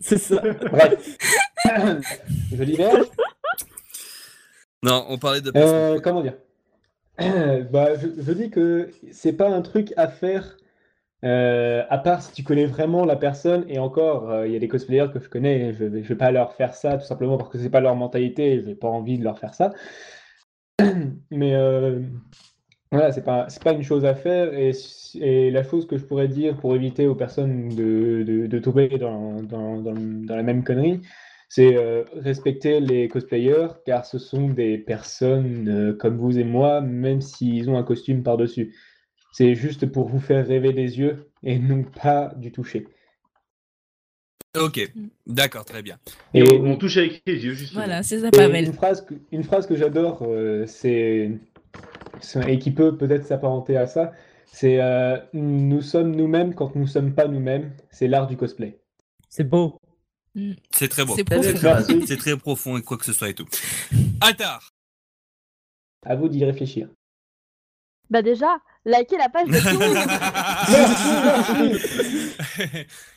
C'est 0.00 0.16
ça. 0.18 0.42
Bref. 0.70 1.18
je 2.56 2.64
diverge. 2.64 3.04
Non, 4.84 5.06
on 5.08 5.18
parlait 5.18 5.40
de 5.40 5.50
Euh, 5.56 5.98
comment 6.00 6.22
dire? 6.22 6.34
Bah, 7.72 7.94
je, 7.94 8.08
je 8.22 8.32
dis 8.32 8.50
que 8.50 8.90
c'est 9.12 9.32
pas 9.32 9.48
un 9.48 9.62
truc 9.62 9.94
à 9.96 10.08
faire 10.08 10.56
euh, 11.24 11.82
à 11.88 11.98
part 11.98 12.20
si 12.22 12.32
tu 12.32 12.42
connais 12.42 12.66
vraiment 12.66 13.06
la 13.06 13.16
personne. 13.16 13.64
Et 13.68 13.78
encore, 13.78 14.30
euh, 14.30 14.46
il 14.46 14.52
y 14.52 14.56
a 14.56 14.58
des 14.58 14.68
cosplayers 14.68 15.06
que 15.12 15.20
je 15.20 15.28
connais, 15.28 15.72
je 15.72 15.84
je 15.84 16.08
vais 16.08 16.16
pas 16.16 16.30
leur 16.30 16.52
faire 16.52 16.74
ça 16.74 16.98
tout 16.98 17.06
simplement 17.06 17.38
parce 17.38 17.50
que 17.50 17.58
c'est 17.58 17.70
pas 17.70 17.80
leur 17.80 17.96
mentalité. 17.96 18.62
J'ai 18.64 18.74
pas 18.74 18.88
envie 18.88 19.18
de 19.18 19.24
leur 19.24 19.38
faire 19.38 19.54
ça. 19.54 19.72
Mais 21.30 21.54
voilà, 22.92 23.10
c'est 23.10 23.24
pas, 23.24 23.48
pas 23.62 23.72
une 23.72 23.82
chose 23.82 24.04
à 24.04 24.14
faire. 24.14 24.54
Et, 24.54 24.70
et 25.20 25.50
la 25.50 25.64
chose 25.64 25.86
que 25.86 25.96
je 25.96 26.04
pourrais 26.04 26.28
dire 26.28 26.56
pour 26.56 26.74
éviter 26.76 27.06
aux 27.06 27.14
personnes 27.16 27.70
de, 27.70 28.22
de, 28.22 28.46
de 28.46 28.58
tomber 28.58 28.88
dans, 28.98 29.42
dans, 29.42 29.78
dans 29.78 30.36
la 30.36 30.42
même 30.42 30.62
connerie, 30.62 31.00
c'est 31.48 31.76
euh, 31.76 32.04
respecter 32.14 32.80
les 32.80 33.08
cosplayers 33.08 33.68
car 33.84 34.04
ce 34.06 34.18
sont 34.18 34.48
des 34.48 34.78
personnes 34.78 35.68
euh, 35.68 35.92
comme 35.94 36.16
vous 36.18 36.38
et 36.38 36.44
moi, 36.44 36.80
même 36.80 37.20
s'ils 37.20 37.70
ont 37.70 37.78
un 37.78 37.82
costume 37.84 38.22
par-dessus. 38.22 38.74
C'est 39.32 39.54
juste 39.54 39.86
pour 39.86 40.08
vous 40.08 40.20
faire 40.20 40.46
rêver 40.46 40.72
des 40.72 40.98
yeux 40.98 41.30
et 41.42 41.58
non 41.58 41.82
pas 41.82 42.32
du 42.36 42.52
toucher. 42.52 42.86
Ok, 44.56 44.92
d'accord, 45.26 45.64
très 45.64 45.82
bien. 45.82 45.98
Et 46.32 46.42
on, 46.44 46.64
on 46.64 46.76
touche 46.76 46.96
avec 46.96 47.22
les 47.26 47.44
yeux, 47.44 47.54
justement. 47.54 47.80
Voilà, 47.80 48.04
c'est 48.04 48.20
ça, 48.20 48.30
Pavel. 48.30 48.66
Une 48.66 48.72
phrase 48.72 49.04
que, 49.04 49.14
une 49.32 49.42
phrase 49.42 49.66
que 49.66 49.74
j'adore, 49.74 50.22
euh, 50.22 50.64
c'est, 50.66 51.32
c'est- 52.20 52.52
et 52.52 52.60
qui 52.60 52.70
peut 52.70 52.96
peut-être 52.96 53.24
s'apparenter 53.26 53.76
à 53.76 53.88
ça, 53.88 54.12
c'est 54.46 54.80
euh, 54.80 55.18
nous 55.32 55.80
sommes 55.80 56.14
nous-mêmes 56.14 56.54
quand 56.54 56.76
nous 56.76 56.82
ne 56.82 56.86
sommes 56.86 57.14
pas 57.16 57.26
nous-mêmes. 57.26 57.72
C'est 57.90 58.06
l'art 58.06 58.28
du 58.28 58.36
cosplay. 58.36 58.78
C'est 59.28 59.42
beau. 59.42 59.80
C'est 60.70 60.88
très 60.88 61.04
beau. 61.04 61.14
C'est 61.16 61.24
profond. 61.24 61.52
Merci. 61.62 62.06
C'est 62.06 62.16
très 62.16 62.36
profond 62.36 62.76
et 62.76 62.82
quoi 62.82 62.96
que 62.96 63.04
ce 63.04 63.12
soit 63.12 63.28
et 63.28 63.34
tout. 63.34 63.46
Attar 64.20 64.70
À 66.04 66.16
vous 66.16 66.28
d'y 66.28 66.44
réfléchir. 66.44 66.88
Bah 68.10 68.20
déjà, 68.20 68.58
likez 68.84 69.16
la 69.16 69.28
page 69.30 69.48
de 69.48 69.58
tout. 69.70 69.80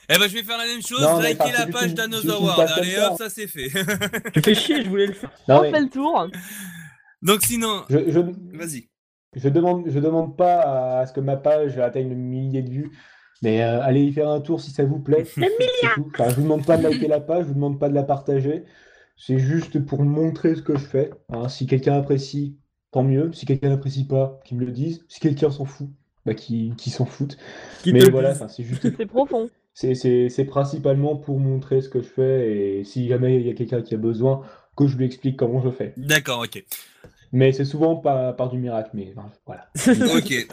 Eh 0.09 0.17
ben, 0.17 0.27
je 0.29 0.33
vais 0.33 0.43
faire 0.43 0.57
la 0.57 0.65
même 0.65 0.81
chose, 0.81 1.01
Non, 1.01 1.17
enfin, 1.17 1.51
la 1.51 1.67
page 1.67 1.93
d'Another 1.93 2.41
World. 2.41 2.71
Allez 2.75 2.97
hop, 2.97 3.17
ça 3.17 3.29
c'est 3.29 3.47
fait. 3.47 3.69
Tu 4.33 4.41
fais 4.41 4.55
chier, 4.55 4.83
je 4.83 4.89
voulais 4.89 5.07
le 5.07 5.13
faire. 5.13 5.31
Non, 5.47 5.59
On 5.59 5.61
mais 5.63 5.71
fait 5.71 5.81
le 5.81 5.89
tour. 5.89 6.27
Donc 7.21 7.43
sinon, 7.43 7.83
je, 7.89 8.09
je, 8.11 8.19
vas-y. 8.57 8.87
je 9.35 9.49
demande, 9.49 9.83
je 9.89 9.99
demande 9.99 10.37
pas 10.37 10.99
à 10.99 11.05
ce 11.05 11.11
que 11.13 11.19
ma 11.19 11.35
page 11.35 11.77
atteigne 11.79 12.09
le 12.09 12.15
millier 12.15 12.61
de 12.61 12.69
vues, 12.69 12.91
mais 13.41 13.61
euh, 13.63 13.81
allez 13.81 14.03
y 14.03 14.11
faire 14.13 14.29
un 14.29 14.39
tour 14.41 14.59
si 14.61 14.71
ça 14.71 14.83
vous 14.83 14.99
plaît. 14.99 15.25
Enfin, 16.13 16.29
je 16.29 16.35
vous 16.35 16.41
demande 16.43 16.65
pas 16.65 16.77
de 16.77 16.83
liker 16.83 17.07
la 17.07 17.19
page, 17.19 17.43
je 17.43 17.47
vous 17.49 17.53
demande 17.55 17.79
pas 17.79 17.89
de 17.89 17.93
la 17.95 18.03
partager. 18.03 18.63
C'est 19.15 19.39
juste 19.39 19.79
pour 19.85 20.03
montrer 20.03 20.55
ce 20.55 20.61
que 20.61 20.73
je 20.75 20.83
fais. 20.85 21.11
hein. 21.29 21.47
Si 21.49 21.65
quelqu'un 21.65 21.95
apprécie, 21.97 22.55
tant 22.91 23.03
mieux. 23.03 23.31
Si 23.33 23.45
quelqu'un 23.45 23.69
n'apprécie 23.69 24.05
pas, 24.05 24.39
qu'il 24.45 24.57
me 24.57 24.65
le 24.65 24.71
dise. 24.71 25.03
Si 25.07 25.19
quelqu'un 25.19 25.49
s'en 25.49 25.65
fout, 25.65 25.87
bah 26.25 26.33
qu'il 26.33 26.75
qu'il 26.75 26.91
s'en 26.91 27.05
foute. 27.05 27.37
Qui 27.83 27.93
Mais 27.93 27.99
voilà, 28.09 28.35
c'est 28.35 28.63
juste 28.63 28.87
C'est 28.97 29.05
profond. 29.05 29.49
c'est- 29.73 29.95
c'est 29.95 30.29
c'est 30.29 30.45
principalement 30.45 31.15
pour 31.15 31.39
montrer 31.39 31.81
ce 31.81 31.89
que 31.89 32.01
je 32.01 32.07
fais 32.07 32.79
et 32.79 32.83
si 32.83 33.07
jamais 33.07 33.37
il 33.39 33.47
y 33.47 33.49
a 33.49 33.53
quelqu'un 33.53 33.81
qui 33.81 33.93
a 33.95 33.97
besoin, 33.97 34.41
que 34.75 34.87
je 34.87 34.97
lui 34.97 35.05
explique 35.05 35.37
comment 35.37 35.61
je 35.61 35.69
fais. 35.71 35.93
D'accord, 35.97 36.43
ok. 36.43 36.63
Mais 37.31 37.51
c'est 37.51 37.65
souvent 37.65 37.95
par, 37.97 38.35
par 38.35 38.49
du 38.49 38.57
miracle, 38.57 38.91
mais 38.93 39.13
enfin, 39.15 39.29
voilà. 39.45 39.67
Ok. 40.17 40.47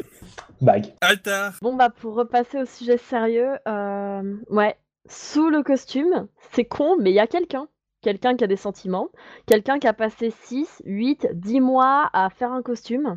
Bague. 0.61 0.87
Altar 1.01 1.53
Bon 1.63 1.75
bah 1.75 1.91
pour 1.91 2.15
repasser 2.15 2.59
au 2.61 2.65
sujet 2.65 2.97
sérieux, 2.97 3.53
euh, 3.69 4.37
ouais, 4.51 4.77
sous 5.09 5.51
le 5.51 5.63
costume, 5.63 6.27
c'est 6.53 6.65
con, 6.65 6.97
mais 7.01 7.11
il 7.11 7.15
y 7.15 7.21
a 7.21 7.27
quelqu'un. 7.27 7.69
Quelqu'un 8.03 8.37
qui 8.37 8.45
a 8.45 8.47
des 8.47 8.57
sentiments, 8.57 9.09
quelqu'un 9.47 9.79
qui 9.79 9.87
a 9.87 9.93
passé 9.95 10.31
6, 10.31 10.83
8, 10.85 11.29
10 11.33 11.61
mois 11.61 12.11
à 12.13 12.29
faire 12.31 12.53
un 12.53 12.61
costume, 12.63 13.17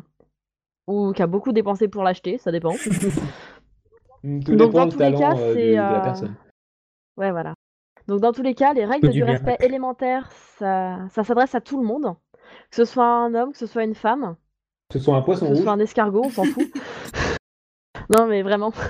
ou 0.86 1.12
qui 1.12 1.22
a 1.22 1.26
beaucoup 1.26 1.52
dépensé 1.52 1.88
pour 1.88 2.02
l'acheter, 2.02 2.38
ça 2.38 2.50
dépend. 2.52 2.72
Tout 4.22 4.56
Donc, 4.56 4.70
dépend 4.72 4.86
dans 4.86 4.88
tous 4.88 4.98
les 4.98 5.14
cas, 5.14 5.36
euh, 5.36 5.54
c'est, 5.54 5.64
du- 5.66 5.70
de 5.72 5.76
la 5.76 5.98
euh, 5.98 6.02
personne. 6.02 6.34
Ouais, 7.16 7.30
voilà. 7.30 7.54
Donc 8.08 8.20
dans 8.20 8.32
tous 8.32 8.42
les 8.42 8.54
cas, 8.54 8.72
les 8.72 8.84
règles 8.86 9.10
du 9.10 9.18
du 9.18 9.24
respect 9.24 9.56
élémentaire, 9.60 10.30
ça, 10.58 10.98
ça 11.10 11.22
s'adresse 11.24 11.54
à 11.54 11.60
tout 11.60 11.78
le 11.80 11.86
monde. 11.86 12.14
Que 12.70 12.76
ce 12.76 12.84
soit 12.84 13.06
un 13.06 13.34
homme, 13.34 13.52
que 13.52 13.58
ce 13.58 13.66
soit 13.66 13.84
une 13.84 13.94
femme, 13.94 14.36
Ce 14.92 14.98
soit 14.98 15.16
un 15.16 15.22
que 15.22 15.24
poisson 15.24 15.46
ce 15.46 15.54
rouge. 15.54 15.62
soit 15.62 15.72
un 15.72 15.80
escargot, 15.80 16.24
on 16.26 16.30
s'en 16.30 16.46
fout. 16.46 16.70
non 18.10 18.26
mais 18.26 18.42
vraiment. 18.42 18.72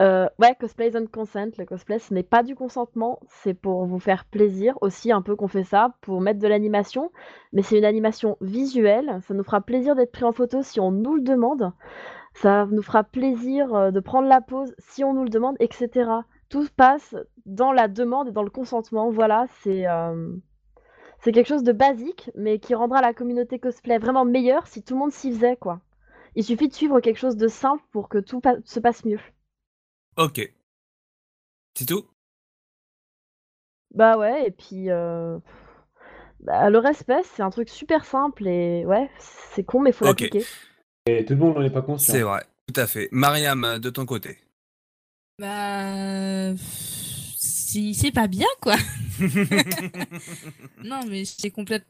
Euh, 0.00 0.28
ouais, 0.38 0.54
cosplay 0.60 0.92
on 0.96 1.06
consent, 1.08 1.50
le 1.58 1.64
cosplay 1.64 1.98
ce 1.98 2.14
n'est 2.14 2.22
pas 2.22 2.44
du 2.44 2.54
consentement, 2.54 3.18
c'est 3.26 3.52
pour 3.52 3.84
vous 3.84 3.98
faire 3.98 4.26
plaisir 4.26 4.78
aussi 4.80 5.10
un 5.10 5.22
peu 5.22 5.34
qu'on 5.34 5.48
fait 5.48 5.64
ça, 5.64 5.96
pour 6.02 6.20
mettre 6.20 6.38
de 6.38 6.46
l'animation, 6.46 7.10
mais 7.52 7.62
c'est 7.62 7.76
une 7.78 7.84
animation 7.84 8.36
visuelle, 8.40 9.18
ça 9.26 9.34
nous 9.34 9.42
fera 9.42 9.60
plaisir 9.60 9.96
d'être 9.96 10.12
pris 10.12 10.22
en 10.22 10.30
photo 10.30 10.62
si 10.62 10.78
on 10.78 10.92
nous 10.92 11.16
le 11.16 11.22
demande, 11.22 11.72
ça 12.34 12.66
nous 12.70 12.82
fera 12.82 13.02
plaisir 13.02 13.74
euh, 13.74 13.90
de 13.90 13.98
prendre 13.98 14.28
la 14.28 14.40
pause 14.40 14.72
si 14.78 15.02
on 15.02 15.14
nous 15.14 15.24
le 15.24 15.30
demande, 15.30 15.56
etc. 15.58 16.08
Tout 16.48 16.62
se 16.64 16.70
passe 16.70 17.16
dans 17.44 17.72
la 17.72 17.88
demande 17.88 18.28
et 18.28 18.32
dans 18.32 18.44
le 18.44 18.50
consentement, 18.50 19.10
voilà, 19.10 19.46
c'est 19.62 19.88
euh, 19.88 20.32
c'est 21.20 21.32
quelque 21.32 21.48
chose 21.48 21.64
de 21.64 21.72
basique, 21.72 22.30
mais 22.34 22.58
qui 22.58 22.74
rendra 22.74 23.00
la 23.00 23.12
communauté 23.14 23.58
cosplay 23.58 23.98
vraiment 23.98 24.24
meilleure 24.24 24.66
si 24.66 24.82
tout 24.82 24.94
le 24.94 25.00
monde 25.00 25.12
s'y 25.12 25.32
faisait, 25.32 25.56
quoi. 25.56 25.80
Il 26.34 26.44
suffit 26.44 26.68
de 26.68 26.74
suivre 26.74 27.00
quelque 27.00 27.18
chose 27.18 27.36
de 27.36 27.48
simple 27.48 27.82
pour 27.90 28.08
que 28.08 28.18
tout 28.18 28.40
pa- 28.40 28.56
se 28.64 28.80
passe 28.80 29.04
mieux. 29.04 29.20
Ok. 30.16 30.52
C'est 31.74 31.86
tout? 31.86 32.04
Bah 33.94 34.18
ouais, 34.18 34.46
et 34.46 34.50
puis 34.50 34.90
euh, 34.90 35.38
bah, 36.40 36.70
le 36.70 36.78
respect, 36.78 37.22
c'est 37.24 37.42
un 37.42 37.50
truc 37.50 37.68
super 37.68 38.04
simple 38.04 38.46
et 38.46 38.84
ouais, 38.86 39.10
c'est 39.18 39.64
con, 39.64 39.80
mais 39.80 39.92
faut 39.92 40.04
Ok. 40.04 40.20
l'appliquer. 40.20 40.44
Et 41.06 41.24
tout 41.24 41.32
le 41.34 41.40
monde 41.40 41.56
n'en 41.56 41.62
est 41.62 41.70
pas 41.70 41.82
conscient. 41.82 42.12
C'est 42.12 42.22
vrai, 42.22 42.42
tout 42.72 42.78
à 42.80 42.86
fait. 42.86 43.08
Mariam, 43.12 43.78
de 43.78 43.90
ton 43.90 44.04
côté? 44.06 44.38
Bah. 45.38 46.54
Si 47.70 47.92
c'est 47.92 48.12
pas 48.12 48.28
bien, 48.28 48.46
quoi. 48.62 48.76
non, 50.84 51.00
mais 51.06 51.24
c'est 51.26 51.50
complètement. 51.50 51.86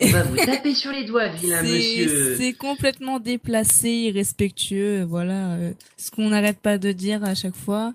On 0.00 0.06
va 0.10 0.22
vous 0.22 0.36
taper 0.36 0.74
sur 0.74 0.92
les 0.92 1.04
doigts, 1.06 1.26
vilain 1.28 1.60
monsieur. 1.62 2.36
C'est 2.36 2.52
complètement 2.52 3.18
déplacé, 3.18 3.90
irrespectueux, 3.90 5.02
voilà. 5.02 5.54
euh, 5.54 5.72
ce 5.96 6.12
qu'on 6.12 6.28
n'arrête 6.28 6.60
pas 6.60 6.78
de 6.78 6.92
dire 6.92 7.24
à 7.24 7.34
chaque 7.34 7.56
fois. 7.56 7.94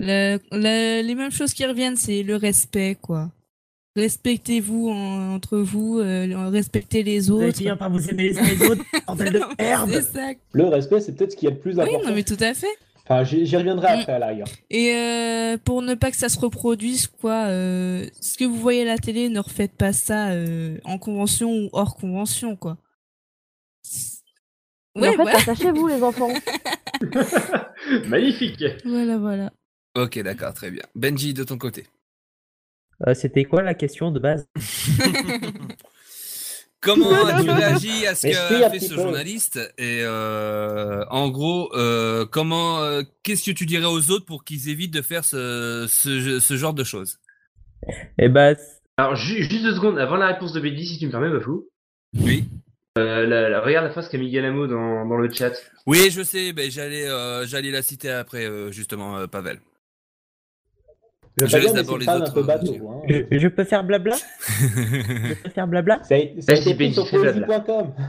Le- 0.00 0.38
le- 0.50 1.02
les 1.06 1.14
mêmes 1.14 1.30
choses 1.30 1.54
qui 1.54 1.64
reviennent, 1.64 1.96
c'est 1.96 2.24
le 2.24 2.34
respect, 2.34 2.96
quoi. 3.00 3.30
Respectez-vous 3.94 4.90
en- 4.90 5.34
entre 5.34 5.58
vous, 5.58 5.98
euh, 6.00 6.48
respectez 6.50 7.04
les 7.04 7.20
Vous 7.20 7.32
autres. 7.34 7.56
finir 7.56 7.78
par 7.78 7.90
vous 7.90 8.08
aimer 8.08 8.30
les 8.30 8.62
autres, 8.66 8.82
de 9.14 9.40
merde 9.62 10.02
ça. 10.12 10.30
Le 10.52 10.64
respect, 10.64 11.00
c'est 11.00 11.12
peut-être 11.16 11.32
ce 11.32 11.36
qu'il 11.36 11.48
y 11.48 11.52
a 11.52 11.54
de 11.54 11.60
plus 11.60 11.74
Oui, 11.76 11.82
important. 11.82 12.08
non, 12.08 12.14
mais 12.16 12.24
tout 12.24 12.36
à 12.40 12.52
fait. 12.54 12.66
Enfin, 13.10 13.24
j'y 13.24 13.56
reviendrai 13.56 13.86
après 13.88 14.12
à 14.12 14.18
la 14.18 14.26
rigueur. 14.28 14.48
Et 14.68 14.92
euh, 14.94 15.56
pour 15.64 15.80
ne 15.80 15.94
pas 15.94 16.10
que 16.10 16.16
ça 16.18 16.28
se 16.28 16.38
reproduise, 16.38 17.06
quoi, 17.06 17.46
euh, 17.46 18.06
ce 18.20 18.36
que 18.36 18.44
vous 18.44 18.56
voyez 18.56 18.82
à 18.82 18.84
la 18.84 18.98
télé, 18.98 19.30
ne 19.30 19.40
refaites 19.40 19.72
pas 19.72 19.94
ça 19.94 20.28
euh, 20.30 20.76
en 20.84 20.98
convention 20.98 21.50
ou 21.50 21.70
hors 21.72 21.96
convention, 21.96 22.54
quoi? 22.54 22.76
Mais 24.94 25.08
en 25.08 25.10
Ouais, 25.12 25.16
fait, 25.16 25.22
voilà. 25.22 25.38
attachez-vous 25.38 25.86
les 25.88 26.02
enfants. 26.02 26.32
Magnifique. 28.08 28.62
voilà, 28.84 29.16
voilà. 29.16 29.52
Ok, 29.96 30.18
d'accord, 30.22 30.52
très 30.52 30.70
bien. 30.70 30.82
Benji, 30.94 31.32
de 31.32 31.44
ton 31.44 31.56
côté. 31.56 31.86
Euh, 33.06 33.14
C'était 33.14 33.44
quoi 33.44 33.62
la 33.62 33.74
question 33.74 34.10
de 34.10 34.18
base? 34.18 34.46
Comment 36.80 37.10
as-tu 37.26 37.50
réagi 37.50 38.06
à 38.06 38.14
ce 38.14 38.28
qu'a 38.28 38.70
fait 38.70 38.78
ce 38.78 38.94
peu. 38.94 39.00
journaliste 39.02 39.56
Et 39.78 40.00
euh, 40.02 41.04
en 41.10 41.28
gros, 41.28 41.74
euh, 41.74 42.24
comment, 42.24 42.80
euh, 42.82 43.02
qu'est-ce 43.22 43.44
que 43.50 43.50
tu 43.56 43.66
dirais 43.66 43.86
aux 43.86 44.10
autres 44.10 44.24
pour 44.26 44.44
qu'ils 44.44 44.68
évitent 44.68 44.94
de 44.94 45.02
faire 45.02 45.24
ce, 45.24 45.86
ce, 45.88 46.38
ce 46.38 46.56
genre 46.56 46.74
de 46.74 46.84
choses? 46.84 47.18
Et 48.18 48.28
bah, 48.28 48.54
Alors, 48.96 49.16
ju- 49.16 49.42
juste 49.42 49.62
deux 49.64 49.74
secondes, 49.74 49.98
avant 49.98 50.16
la 50.16 50.28
réponse 50.28 50.52
de 50.52 50.60
Benji, 50.60 50.86
si 50.86 50.98
tu 50.98 51.06
me 51.06 51.10
permets, 51.10 51.30
Bafou. 51.30 51.68
Oui. 52.20 52.44
Euh, 52.98 53.26
la- 53.26 53.48
la- 53.48 53.60
regarde 53.60 53.86
la 53.86 53.92
phrase 53.92 54.08
qu'a 54.08 54.18
mis 54.18 54.30
Galamo 54.30 54.66
dans, 54.66 55.06
dans 55.06 55.16
le 55.16 55.30
chat. 55.32 55.52
Oui, 55.86 56.10
je 56.10 56.22
sais. 56.22 56.52
Ben, 56.52 56.70
j'allais, 56.70 57.06
euh, 57.08 57.46
j'allais 57.46 57.70
la 57.70 57.82
citer 57.82 58.10
après, 58.10 58.44
euh, 58.44 58.70
justement, 58.72 59.18
euh, 59.18 59.26
Pavel. 59.26 59.58
Je 61.46 61.56
laisse 61.56 61.72
d'abord 61.72 61.98
c'est 62.00 62.06
les 62.06 62.16
autres, 62.16 62.34
peu 62.34 62.40
euh, 62.40 62.42
bateau. 62.42 62.74
Hein. 62.90 63.24
je, 63.30 63.38
je 63.38 63.48
peux 63.48 63.64
faire 63.64 63.84
blabla 63.84 64.16
Je 64.48 65.34
peux 65.34 65.50
faire 65.50 65.66
blabla 65.66 66.00
fais 67.04 67.16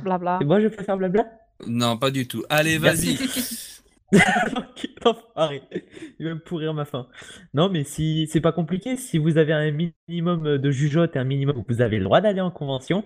blabla. 0.03 0.39
Et 0.41 0.45
moi, 0.45 0.59
je 0.59 0.67
peux 0.67 0.83
faire 0.83 0.97
blabla 0.97 1.25
Non, 1.67 1.97
pas 1.97 2.11
du 2.11 2.27
tout. 2.27 2.43
Allez, 2.49 2.77
vas-y. 2.77 3.17
Arrête, 5.35 5.63
il 6.19 6.25
va 6.25 6.33
me 6.33 6.39
pourrir 6.39 6.73
ma 6.73 6.85
fin. 6.85 7.07
Non, 7.53 7.69
mais 7.69 7.83
si 7.83 8.27
c'est 8.31 8.41
pas 8.41 8.51
compliqué, 8.51 8.95
si 8.97 9.17
vous 9.17 9.37
avez 9.37 9.53
un 9.53 9.71
minimum 9.71 10.57
de 10.57 10.71
jugeote 10.71 11.15
et 11.15 11.19
un 11.19 11.23
minimum, 11.23 11.63
vous 11.67 11.81
avez 11.81 11.97
le 11.97 12.05
droit 12.05 12.21
d'aller 12.21 12.41
en 12.41 12.51
convention. 12.51 13.03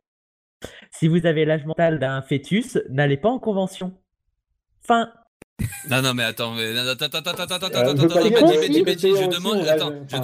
Si 0.92 1.08
vous 1.08 1.26
avez 1.26 1.44
l'âge 1.46 1.66
mental 1.66 2.00
d'un 2.00 2.22
fœtus, 2.22 2.78
n'allez 2.90 3.18
pas 3.18 3.30
en 3.30 3.40
convention. 3.40 3.94
Fin. 4.82 5.12
Non, 5.90 6.02
non, 6.02 6.14
mais 6.14 6.24
attends, 6.24 6.54
mais, 6.56 6.74
non, 6.74 6.88
attends, 6.88 7.06
attends, 7.06 7.20
attends, 7.20 7.44
attends, 7.44 7.56
attends, 7.56 7.80
attends, 7.80 7.96
je 7.96 8.08
demande, 9.28 9.68
attends, 9.68 9.92
je 10.08 10.18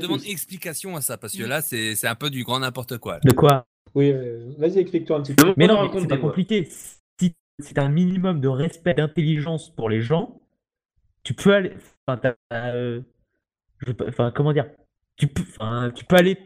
je 0.00 0.30
explication 0.30 0.96
à 0.96 1.00
ça, 1.00 1.16
parce 1.18 1.36
que 1.36 1.42
là, 1.42 1.60
c'est, 1.60 1.94
c'est 1.94 2.06
un 2.06 2.14
peu 2.14 2.30
du 2.30 2.44
grand 2.44 2.60
n'importe 2.60 2.98
quoi. 2.98 3.18
De 3.24 3.32
quoi? 3.32 3.66
Oui, 3.94 4.10
euh, 4.10 4.52
vas-y, 4.58 4.78
explique-toi 4.78 5.18
un 5.18 5.22
petit 5.22 5.34
peu. 5.34 5.54
Mais 5.56 5.66
non, 5.66 5.90
c'est 5.92 6.08
pas 6.08 6.16
compliqué. 6.16 6.68
Si 7.20 7.34
c'est 7.60 7.78
un 7.78 7.88
minimum 7.88 8.40
de 8.40 8.48
respect, 8.48 8.94
d'intelligence 8.94 9.70
pour 9.70 9.88
les 9.88 10.00
gens, 10.00 10.40
tu 11.22 11.34
peux 11.34 11.54
aller. 11.54 11.72
Enfin, 12.06 12.34
euh, 12.52 13.00
comment 14.34 14.52
dire? 14.52 14.66
Tu 15.16 15.28
peux, 15.28 15.44
tu 15.94 16.04
peux 16.04 16.16
aller. 16.16 16.36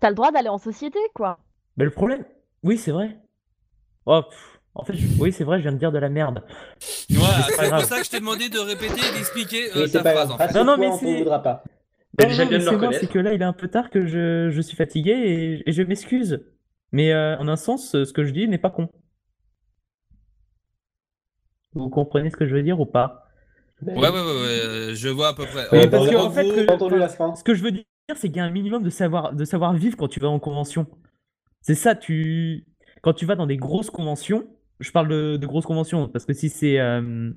T'as 0.00 0.08
le 0.08 0.16
droit 0.16 0.32
d'aller 0.32 0.48
en 0.48 0.58
société, 0.58 0.98
quoi. 1.14 1.38
Mais 1.76 1.84
le 1.84 1.90
problème, 1.90 2.24
oui, 2.62 2.76
c'est 2.78 2.90
vrai. 2.90 3.18
Oh, 4.06 4.22
pff, 4.22 4.51
en 4.74 4.84
fait, 4.84 4.94
je- 4.94 5.06
oui, 5.20 5.32
c'est 5.32 5.44
vrai, 5.44 5.58
je 5.58 5.62
viens 5.62 5.72
de 5.72 5.78
dire 5.78 5.92
de 5.92 5.98
la 5.98 6.08
merde. 6.08 6.42
Voilà, 7.10 7.36
Mais 7.38 7.42
c'est 7.56 7.70
pour 7.70 7.80
ça 7.84 7.98
que 7.98 8.04
je 8.04 8.10
t'ai 8.10 8.20
demandé 8.20 8.48
de 8.48 8.58
répéter 8.58 9.00
et 9.00 9.14
d'expliquer 9.14 9.70
euh, 9.76 9.86
ta 9.88 10.02
pas 10.02 10.12
phrase, 10.12 10.28
grave. 10.28 10.32
en 10.32 10.38
fait. 10.48 10.54
Non, 10.58 10.64
non, 10.64 10.76
mais 10.78 10.90
c'est- 10.92 11.24
c'est 12.20 12.24
moi, 12.24 12.70
reconnaître. 12.72 13.00
c'est 13.00 13.06
que 13.06 13.18
là, 13.18 13.32
il 13.34 13.40
est 13.40 13.44
un 13.44 13.52
peu 13.52 13.68
tard 13.68 13.90
que 13.90 14.06
je, 14.06 14.50
je 14.50 14.60
suis 14.60 14.76
fatigué 14.76 15.10
et, 15.12 15.68
et 15.68 15.72
je 15.72 15.82
m'excuse. 15.82 16.44
Mais 16.90 17.12
euh, 17.12 17.36
en 17.38 17.48
un 17.48 17.56
sens, 17.56 17.94
euh, 17.94 18.04
ce 18.04 18.12
que 18.12 18.24
je 18.24 18.32
dis 18.32 18.46
n'est 18.48 18.58
pas 18.58 18.70
con. 18.70 18.88
Vous 21.74 21.88
comprenez 21.88 22.30
ce 22.30 22.36
que 22.36 22.46
je 22.46 22.54
veux 22.54 22.62
dire 22.62 22.80
ou 22.80 22.86
pas? 22.86 23.26
Ouais, 23.82 23.94
ouais, 23.94 24.00
ouais, 24.08 24.10
ouais, 24.10 24.20
euh, 24.20 24.94
je 24.94 25.08
vois 25.08 25.28
à 25.28 25.34
peu 25.34 25.44
près. 25.46 25.66
Euh, 25.72 25.88
parce 25.88 26.06
en 26.06 26.10
que, 26.10 26.16
en 26.16 26.30
fait, 26.30 26.44
J'ai 26.54 26.66
que- 26.66 26.72
entendu 26.72 26.98
la 26.98 27.08
fin. 27.08 27.34
ce 27.34 27.42
que 27.42 27.54
je 27.54 27.62
veux 27.62 27.72
dire, 27.72 27.84
c'est 28.14 28.28
qu'il 28.28 28.36
y 28.36 28.40
a 28.40 28.44
un 28.44 28.50
minimum 28.50 28.82
de 28.82 28.90
savoir, 28.90 29.32
de 29.32 29.44
savoir 29.44 29.72
vivre 29.72 29.96
quand 29.96 30.08
tu 30.08 30.20
vas 30.20 30.28
en 30.28 30.38
convention. 30.38 30.86
C'est 31.62 31.74
ça, 31.74 31.94
tu, 31.94 32.66
quand 33.00 33.14
tu 33.14 33.24
vas 33.26 33.34
dans 33.36 33.46
des 33.46 33.56
grosses 33.56 33.90
conventions, 33.90 34.46
je 34.80 34.90
parle 34.92 35.08
de, 35.08 35.36
de 35.36 35.46
grosses 35.46 35.66
conventions, 35.66 36.08
parce 36.08 36.26
que 36.26 36.32
si 36.32 36.48
c'est, 36.48 36.80
euh, 36.80 37.30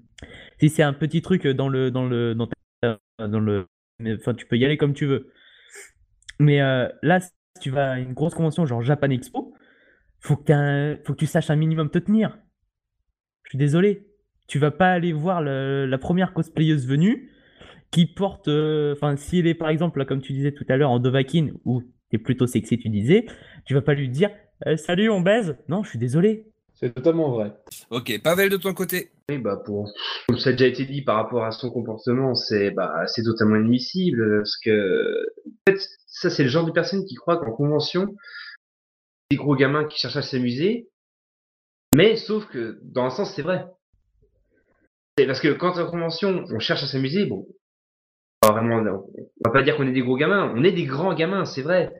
si 0.59 0.69
c'est 0.69 0.83
un 0.83 0.93
petit 0.93 1.21
truc 1.21 1.47
dans 1.47 1.69
le, 1.69 1.91
dans 1.91 2.05
le, 2.07 2.35
dans 2.35 2.47
ta- 2.47 2.99
dans 3.27 3.65
enfin, 4.19 4.33
tu 4.35 4.45
peux 4.47 4.57
y 4.57 4.65
aller 4.65 4.77
comme 4.77 4.93
tu 4.93 5.05
veux. 5.05 5.29
Mais 6.39 6.61
euh, 6.61 6.87
là, 7.01 7.19
si 7.19 7.29
tu 7.61 7.69
vas 7.69 7.91
à 7.93 7.99
une 7.99 8.13
grosse 8.13 8.33
convention 8.33 8.65
genre 8.65 8.81
Japan 8.81 9.09
Expo, 9.09 9.53
faut 10.21 10.37
que, 10.37 10.99
faut 11.05 11.13
que 11.13 11.19
tu 11.19 11.27
saches 11.27 11.49
un 11.51 11.55
minimum 11.57 11.89
te 11.89 11.99
tenir. 11.99 12.37
Je 13.43 13.49
suis 13.49 13.57
désolé. 13.57 14.07
Tu 14.47 14.59
vas 14.59 14.71
pas 14.71 14.91
aller 14.91 15.13
voir 15.13 15.41
la 15.41 15.97
première 15.97 16.33
cosplayeuse 16.33 16.87
venue 16.87 17.31
qui 17.91 18.05
porte, 18.07 18.49
euh, 18.49 18.93
enfin, 18.93 19.17
si 19.17 19.39
elle 19.39 19.47
est 19.47 19.55
par 19.55 19.69
exemple, 19.69 20.05
comme 20.05 20.21
tu 20.21 20.33
disais 20.33 20.51
tout 20.53 20.65
à 20.69 20.77
l'heure, 20.77 20.91
en 20.91 20.99
Dovahkiin, 20.99 21.51
ou 21.65 21.83
t'es 22.11 22.19
plutôt 22.19 22.47
sexy, 22.47 22.77
tu 22.77 22.89
disais, 22.89 23.25
tu 23.65 23.73
vas 23.75 23.81
pas 23.81 23.93
lui 23.95 24.09
dire 24.09 24.31
Euh, 24.67 24.77
Salut, 24.77 25.09
on 25.09 25.21
baise. 25.21 25.57
Non, 25.69 25.83
je 25.83 25.89
suis 25.91 25.99
désolé. 25.99 26.47
C'est 26.85 26.93
totalement 26.93 27.31
vrai. 27.31 27.51
Ok, 27.89 28.21
Pavel 28.21 28.47
de 28.47 28.57
ton 28.57 28.75
côté. 28.75 29.09
Oui, 29.27 29.39
bah 29.39 29.59
pour 29.65 29.91
comme 30.27 30.37
ça 30.37 30.51
a 30.51 30.53
déjà 30.53 30.67
été 30.67 30.85
dit 30.85 31.01
par 31.01 31.15
rapport 31.15 31.43
à 31.43 31.49
son 31.49 31.71
comportement, 31.71 32.35
c'est 32.35 32.69
bah 32.69 33.07
c'est 33.07 33.23
totalement 33.23 33.55
inadmissible 33.55 34.37
parce 34.37 34.55
que 34.63 35.25
en 35.47 35.71
fait 35.71 35.79
ça 36.05 36.29
c'est 36.29 36.43
le 36.43 36.49
genre 36.49 36.67
de 36.67 36.71
personnes 36.71 37.03
qui 37.05 37.15
croient 37.15 37.37
qu'en 37.37 37.53
convention 37.53 38.13
des 39.31 39.37
gros 39.37 39.55
gamins 39.55 39.85
qui 39.85 39.97
cherchent 39.97 40.17
à 40.17 40.21
s'amuser, 40.21 40.87
mais 41.95 42.17
sauf 42.17 42.45
que 42.45 42.77
dans 42.83 43.05
un 43.05 43.09
sens 43.09 43.33
c'est 43.33 43.41
vrai. 43.41 43.65
C'est 45.17 45.25
parce 45.25 45.39
que 45.39 45.53
quand 45.53 45.79
en 45.79 45.89
convention 45.89 46.45
on 46.51 46.59
cherche 46.59 46.83
à 46.83 46.87
s'amuser, 46.87 47.25
bon, 47.25 47.47
vraiment, 48.43 48.75
on 48.75 49.43
va 49.43 49.51
pas 49.51 49.63
dire 49.63 49.75
qu'on 49.75 49.87
est 49.87 49.91
des 49.91 50.03
gros 50.03 50.17
gamins, 50.17 50.53
on 50.55 50.63
est 50.63 50.71
des 50.71 50.85
grands 50.85 51.15
gamins, 51.15 51.45
c'est 51.45 51.63
vrai. 51.63 51.91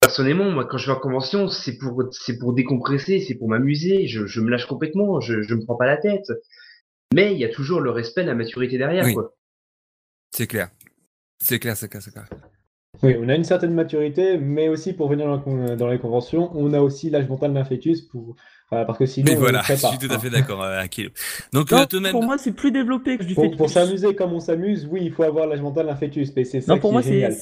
Personnellement, 0.00 0.50
moi, 0.50 0.64
quand 0.66 0.78
je 0.78 0.86
vais 0.86 0.92
en 0.96 1.00
convention, 1.00 1.48
c'est 1.48 1.78
pour, 1.78 2.04
c'est 2.12 2.38
pour 2.38 2.52
décompresser, 2.52 3.20
c'est 3.20 3.34
pour 3.34 3.48
m'amuser, 3.48 4.06
je, 4.06 4.26
je 4.26 4.40
me 4.40 4.50
lâche 4.50 4.66
complètement, 4.66 5.20
je, 5.20 5.42
je 5.42 5.54
me 5.54 5.64
prends 5.64 5.76
pas 5.76 5.86
la 5.86 5.96
tête. 5.96 6.30
Mais 7.14 7.32
il 7.32 7.38
y 7.38 7.44
a 7.44 7.48
toujours 7.48 7.80
le 7.80 7.90
respect, 7.90 8.24
la 8.24 8.34
maturité 8.34 8.78
derrière, 8.78 9.04
Oui. 9.04 9.14
quoi. 9.14 9.34
C'est 10.34 10.46
clair. 10.46 10.68
C'est 11.42 11.58
clair, 11.58 11.76
c'est 11.76 11.88
clair, 11.88 12.02
c'est 12.02 12.10
clair. 12.12 12.26
Oui, 13.02 13.14
on 13.20 13.28
a 13.28 13.34
une 13.34 13.44
certaine 13.44 13.74
maturité, 13.74 14.38
mais 14.38 14.68
aussi 14.68 14.92
pour 14.94 15.08
venir 15.08 15.26
dans, 15.76 15.88
les 15.88 15.98
conventions, 15.98 16.50
on 16.54 16.72
a 16.72 16.80
aussi 16.80 17.10
l'âge 17.10 17.28
mental 17.28 17.52
d'un 17.52 17.64
fêtus 17.64 18.00
pour, 18.10 18.36
voilà, 18.70 18.84
parce 18.86 18.98
que 18.98 19.06
sinon 19.06 19.26
Mais 19.30 19.36
on 19.36 19.40
voilà, 19.40 19.58
ne 19.58 19.64
ferait 19.64 19.76
je 19.76 19.86
suis 19.86 19.98
tout 19.98 20.10
à 20.10 20.16
hein. 20.16 20.18
fait 20.18 20.30
d'accord 20.30 20.62
euh, 20.62 20.78
avec 20.78 20.92
Kilo. 20.92 21.10
Donc, 21.52 21.70
Non, 21.70 21.84
euh, 21.92 22.00
même. 22.00 22.12
pour 22.12 22.22
moi, 22.22 22.38
c'est 22.38 22.52
plus 22.52 22.70
développé 22.72 23.18
que 23.18 23.22
je 23.22 23.28
dis 23.28 23.34
Pour, 23.34 23.44
fêtus. 23.44 23.56
pour 23.58 23.68
s'amuser 23.70 24.14
comme 24.14 24.32
on 24.32 24.40
s'amuse, 24.40 24.88
oui, 24.90 25.00
il 25.04 25.12
faut 25.12 25.24
avoir 25.24 25.46
l'âge 25.46 25.60
mental 25.60 25.86
d'un 25.86 25.96
fœtus, 25.96 26.32
mais 26.34 26.44
c'est 26.44 26.62
ça 26.62 26.72
Non, 26.74 26.80
pour 26.80 26.90
qui 26.90 26.92
moi, 26.94 27.00
est 27.02 27.04
c'est 27.04 27.12
génial. 27.12 27.36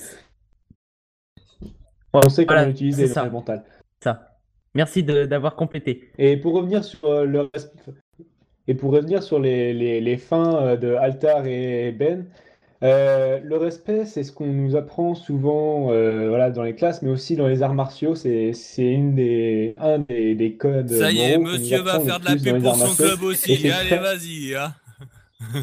On 2.14 2.28
sait 2.28 2.46
comment 2.46 2.58
voilà, 2.60 2.68
l'utiliser, 2.68 3.06
l'âge 3.08 3.30
mental. 3.30 3.64
ça. 4.02 4.30
Merci 4.74 5.02
de- 5.02 5.24
d'avoir 5.26 5.54
complété. 5.56 6.10
Et 6.18 6.36
pour 6.36 6.54
revenir 6.54 6.82
sur 6.84 7.04
euh, 7.08 7.24
le 7.24 7.48
et 8.66 8.74
pour 8.74 8.92
revenir 8.92 9.22
sur 9.22 9.38
les, 9.38 9.72
les, 9.74 10.00
les 10.00 10.16
fins 10.16 10.56
euh, 10.62 10.76
de 10.76 10.94
Altar 10.94 11.46
et 11.46 11.92
Ben, 11.92 12.24
euh, 12.82 13.38
le 13.42 13.56
respect, 13.56 14.04
c'est 14.04 14.24
ce 14.24 14.32
qu'on 14.32 14.46
nous 14.46 14.74
apprend 14.76 15.14
souvent 15.14 15.90
euh, 15.92 16.28
voilà, 16.28 16.50
dans 16.50 16.62
les 16.62 16.74
classes, 16.74 17.02
mais 17.02 17.10
aussi 17.10 17.36
dans 17.36 17.46
les 17.46 17.62
arts 17.62 17.74
martiaux. 17.74 18.14
C'est 18.14 18.52
c'est 18.52 18.90
une 18.90 19.14
des, 19.14 19.74
un 19.78 20.00
des, 20.00 20.34
des 20.34 20.54
codes 20.56 20.90
Ça 20.90 21.10
y 21.12 21.20
est, 21.20 21.38
monsieur 21.38 21.80
va 21.82 21.98
le 21.98 22.04
faire 22.04 22.20
de 22.20 22.24
la 22.26 22.36
pub 22.36 22.62
pour 22.62 22.74
son 22.74 22.86
martiaux. 22.86 23.04
club 23.06 23.22
aussi. 23.22 23.70
Allez, 23.70 23.96
vas-y. 23.96 24.54
Hein. 24.54 24.74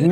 Non, 0.00 0.08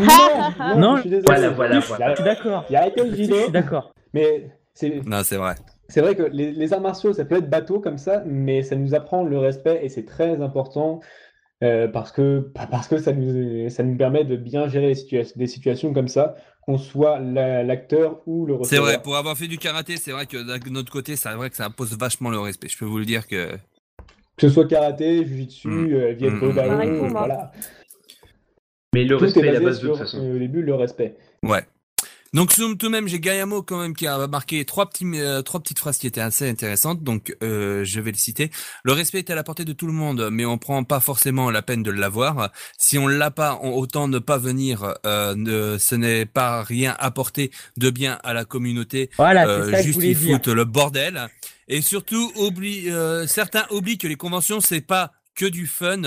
non, 0.59 0.79
Non, 0.79 0.97
je 0.97 1.01
suis 1.03 1.11
désolé. 1.11 1.25
Voilà, 1.27 1.51
voilà, 1.51 1.81
voilà. 1.81 2.11
Je 2.11 2.15
suis 2.17 2.25
d'accord. 2.25 2.65
Il 2.69 2.73
y 2.73 2.77
a 2.77 2.81
arrêté 2.81 3.05
le 3.05 3.11
Je 3.11 3.23
suis 3.25 3.51
d'accord. 3.53 3.93
mais 4.15 4.51
c'est 4.75 5.05
Non, 5.07 5.21
c'est 5.23 5.37
vrai. 5.37 5.55
C'est 5.91 6.01
vrai 6.03 6.15
que 6.15 6.23
les, 6.23 6.53
les 6.53 6.73
arts 6.75 6.81
martiaux, 6.83 7.13
ça 7.15 7.25
peut 7.25 7.37
être 7.37 7.49
bateau 7.49 7.81
comme 7.81 7.97
ça, 7.99 8.23
mais 8.27 8.63
ça 8.63 8.77
nous 8.77 8.95
apprend 8.95 9.25
le 9.25 9.39
respect 9.39 9.81
et 9.83 9.89
c'est 9.89 10.05
très 10.05 10.41
important 10.43 11.01
euh, 11.65 11.89
parce 11.89 12.13
que, 12.13 12.41
parce 12.71 12.87
que 12.89 12.99
ça 12.99 13.13
nous, 13.13 13.69
ça 13.71 13.83
nous 13.83 13.97
permet 13.97 14.25
de 14.25 14.37
bien 14.37 14.69
gérer 14.69 14.89
les 14.89 14.95
situa- 14.95 15.37
des 15.37 15.47
situations 15.47 15.93
comme 15.95 16.09
ça, 16.09 16.37
qu'on 16.63 16.77
soit 16.79 17.19
la- 17.19 17.65
l'acteur 17.65 18.21
ou 18.27 18.45
le 18.47 18.53
C'est 18.65 18.77
vrai, 18.77 18.87
receveur. 18.89 19.03
pour 19.03 19.17
avoir 19.17 19.37
fait 19.37 19.49
du 19.49 19.57
karaté, 19.59 19.97
c'est 19.97 20.13
vrai 20.13 20.27
que 20.27 20.37
d'un 20.37 20.75
autre 20.77 20.93
côté, 20.93 21.17
c'est 21.17 21.33
vrai 21.33 21.49
que 21.49 21.57
ça 21.57 21.65
impose 21.67 21.97
vachement 21.99 22.29
le 22.31 22.39
respect. 22.39 22.69
Je 22.69 22.77
peux 22.79 22.85
vous 22.85 22.99
le 22.99 23.07
dire 23.07 23.27
que. 23.27 23.49
Que 24.37 24.47
ce 24.47 24.51
soit 24.51 24.69
karaté, 24.69 25.25
jujitsu, 25.25 25.69
Mm. 25.69 25.93
euh, 25.95 26.13
viet 26.13 26.31
Mm. 26.31 26.39
Vo 26.39 26.53
Dao, 26.53 26.69
Pareil 26.69 26.91
euh, 26.91 26.99
pour 27.01 27.09
moi. 27.11 27.19
voilà. 27.27 27.51
Mais 28.95 29.05
le 29.05 29.17
Tout 29.17 29.25
respect 29.25 29.41
est 29.41 29.47
est 29.47 29.53
la 29.53 29.61
basé 29.61 29.65
base 29.65 29.77
de 29.77 29.81
sur, 29.87 29.93
toute 29.93 30.01
façon. 30.03 30.19
euh, 30.23 30.37
au 30.37 30.39
début, 30.39 30.63
le 30.63 30.75
respect. 30.75 31.17
Ouais. 31.43 31.65
Donc 32.35 32.55
tout 32.55 32.75
de 32.75 32.89
même, 32.89 33.09
j'ai 33.09 33.21
Gayamo 33.21 33.63
quand 33.63 33.81
même 33.81 33.95
qui 33.95 34.07
a 34.07 34.27
marqué 34.27 34.65
trois 34.65 34.89
petits 34.89 35.07
euh, 35.15 35.43
trois 35.43 35.61
petites 35.61 35.79
phrases 35.79 35.99
qui 35.99 36.07
étaient 36.07 36.21
assez 36.21 36.49
intéressantes. 36.49 37.03
Donc 37.03 37.35
euh, 37.43 37.85
je 37.85 38.01
vais 38.01 38.13
les 38.13 38.19
citer. 38.19 38.51
Le 38.85 38.93
respect 38.93 39.21
est 39.21 39.31
à 39.31 39.35
la 39.35 39.45
portée 39.45 39.65
de 39.65 39.73
tout 39.73 39.87
le 39.87 39.93
monde, 39.93 40.29
mais 40.31 40.45
on 40.45 40.59
prend 40.59 40.85
pas 40.85 41.01
forcément 41.01 41.51
la 41.51 41.63
peine 41.63 41.83
de 41.83 41.91
l'avoir. 41.91 42.51
Si 42.77 42.99
on 42.99 43.07
l'a 43.07 43.31
pas, 43.31 43.59
on, 43.63 43.73
autant 43.73 44.09
ne 44.09 44.19
pas 44.19 44.39
venir. 44.39 44.95
Euh, 45.07 45.35
ne, 45.37 45.79
ce 45.79 45.95
n'est 45.95 46.27
pas 46.27 46.63
rien 46.63 46.97
apporter 46.99 47.51
de 47.77 47.91
bien 47.91 48.19
à 48.25 48.35
la 48.35 48.45
communauté. 48.45 49.11
Voilà, 49.17 49.45
c'est 49.45 49.51
Euh, 49.51 49.71
ça 49.71 49.83
juste 49.83 50.01
ils 50.03 50.17
foutent 50.17 50.49
le 50.49 50.65
bordel. 50.65 51.29
Et 51.69 51.83
surtout, 51.83 52.33
oublie, 52.37 52.91
euh, 52.91 53.27
certains 53.27 53.67
oublient 53.71 53.99
que 53.99 54.07
les 54.07 54.17
conventions, 54.17 54.61
c'est 54.61 54.81
pas 54.81 55.13
que 55.39 55.47
du 55.47 55.67
fun 55.67 56.03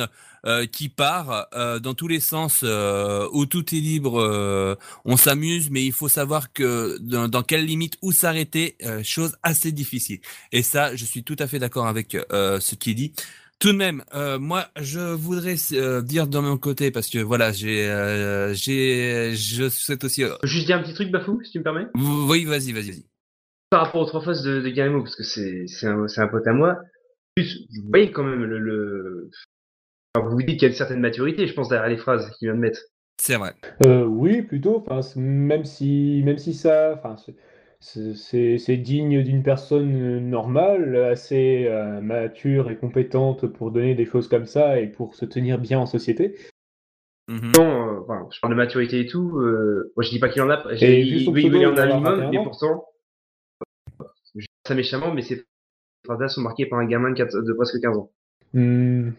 euh, 0.45 0.65
qui 0.65 0.89
part 0.89 1.47
euh, 1.53 1.79
dans 1.79 1.93
tous 1.93 2.07
les 2.07 2.19
sens, 2.19 2.61
euh, 2.63 3.27
où 3.32 3.45
tout 3.45 3.73
est 3.73 3.79
libre, 3.79 4.77
on 5.05 5.17
s'amuse, 5.17 5.71
mais 5.71 5.84
il 5.84 5.93
faut 5.93 6.09
savoir 6.09 6.53
que 6.53 6.97
dans, 6.99 7.27
dans 7.27 7.41
quelle 7.41 7.65
limite 7.65 7.97
où 8.01 8.11
s'arrêter, 8.11 8.77
chose 9.03 9.38
assez 9.41 9.71
difficile. 9.71 10.19
Et 10.51 10.61
ça, 10.61 10.95
je 10.95 11.05
suis 11.05 11.23
tout 11.23 11.38
à 11.39 11.47
fait 11.47 11.59
d'accord 11.59 11.88
avec 11.88 12.17
ce 12.32 12.75
qui 12.75 12.91
est 12.91 12.95
dit. 12.95 13.13
Tout 13.61 13.73
de 13.73 13.77
même, 13.77 14.03
euh, 14.15 14.39
moi, 14.39 14.65
je 14.75 15.13
voudrais 15.13 15.53
euh, 15.73 16.01
dire 16.01 16.25
de 16.25 16.39
mon 16.39 16.57
côté 16.57 16.89
parce 16.89 17.07
que 17.07 17.19
voilà, 17.19 17.51
j'ai, 17.51 17.88
euh, 17.88 18.55
j'ai, 18.55 19.36
je 19.36 19.69
souhaite 19.69 20.03
aussi. 20.03 20.23
Juste 20.41 20.65
dire 20.65 20.77
un 20.77 20.82
petit 20.82 20.95
truc, 20.95 21.11
Bafou, 21.11 21.39
si 21.43 21.51
tu 21.51 21.59
me 21.59 21.63
permets? 21.63 21.86
oui, 21.93 22.45
vas-y, 22.45 22.71
vas-y, 22.71 22.89
vas-y. 22.89 23.05
Par 23.69 23.86
rapport 23.86 24.01
aux 24.01 24.05
trois 24.07 24.23
faces 24.23 24.41
de, 24.41 24.61
de 24.61 24.69
Garemo, 24.69 25.03
parce 25.03 25.15
que 25.15 25.23
c'est 25.23 25.67
c'est 25.67 25.86
un, 25.86 26.07
c'est 26.07 26.21
un 26.21 26.27
pote 26.27 26.47
à 26.47 26.53
moi. 26.53 26.79
Plus, 27.36 27.67
vous 27.82 27.89
voyez 27.89 28.11
quand 28.11 28.23
même 28.23 28.43
le. 28.43 28.59
le... 28.59 29.29
Enfin, 30.15 30.27
vous 30.27 30.34
vous 30.36 30.41
dites 30.43 30.59
qu'il 30.59 30.63
y 30.63 30.65
a 30.65 30.69
une 30.69 30.75
certaine 30.75 30.99
maturité, 30.99 31.47
je 31.47 31.53
pense, 31.53 31.69
derrière 31.69 31.89
les 31.89 31.97
phrases 31.97 32.29
qu'il 32.38 32.47
vient 32.47 32.55
de 32.55 32.59
mettre. 32.61 32.82
C'est 33.21 33.38
vrai. 33.38 33.53
Euh, 33.86 34.03
oui, 34.03 34.41
plutôt. 34.41 34.77
Enfin, 34.77 35.01
c'est- 35.01 35.19
même 35.19 35.63
si, 35.63 36.21
même 36.25 36.38
si 36.38 36.53
ça, 36.53 36.93
enfin, 36.97 37.15
c'est- 37.17 37.36
c'est 37.79 38.13
c'est- 38.15 38.57
c'est 38.57 38.77
digne 38.77 39.23
d'une 39.23 39.43
personne 39.43 40.29
normale, 40.29 40.95
assez 40.97 41.65
euh, 41.67 42.01
mature 42.01 42.69
et 42.69 42.77
compétente 42.77 43.47
pour 43.47 43.71
donner 43.71 43.95
des 43.95 44.05
choses 44.05 44.27
comme 44.27 44.45
ça 44.45 44.79
et 44.79 44.88
pour 44.88 45.15
se 45.15 45.25
tenir 45.25 45.59
bien 45.59 45.79
en 45.79 45.86
société. 45.86 46.36
Mhm. 47.29 47.51
Non, 47.57 47.88
euh, 47.88 47.99
enfin, 48.01 48.27
je 48.34 48.39
parle 48.41 48.53
de 48.53 48.57
maturité 48.57 48.99
et 48.99 49.05
tout. 49.05 49.38
Euh, 49.39 49.93
moi, 49.95 50.03
je 50.03 50.09
dis 50.09 50.19
pas 50.19 50.27
qu'il 50.29 50.41
en 50.41 50.49
a. 50.49 50.63
Et 50.73 50.77
J'ai 50.77 51.03
oui, 51.29 51.43
il 51.45 51.65
en 51.67 51.77
a 51.77 51.84
un 51.84 51.88
minimum, 51.88 52.15
21 52.19 52.32
mais 52.32 52.43
pourtant, 52.43 52.86
je 54.36 54.41
dis 54.41 54.45
ça 54.67 54.75
méchamment, 54.75 55.13
mais 55.13 55.21
ces 55.21 55.45
phrases-là 56.06 56.28
sont 56.28 56.41
marquées 56.41 56.66
par 56.66 56.80
un 56.80 56.86
gamin 56.86 57.12
de, 57.12 57.54
presque 57.54 57.80
15 57.82 57.97
ans. 57.97 58.10
Hmm. 58.54 59.12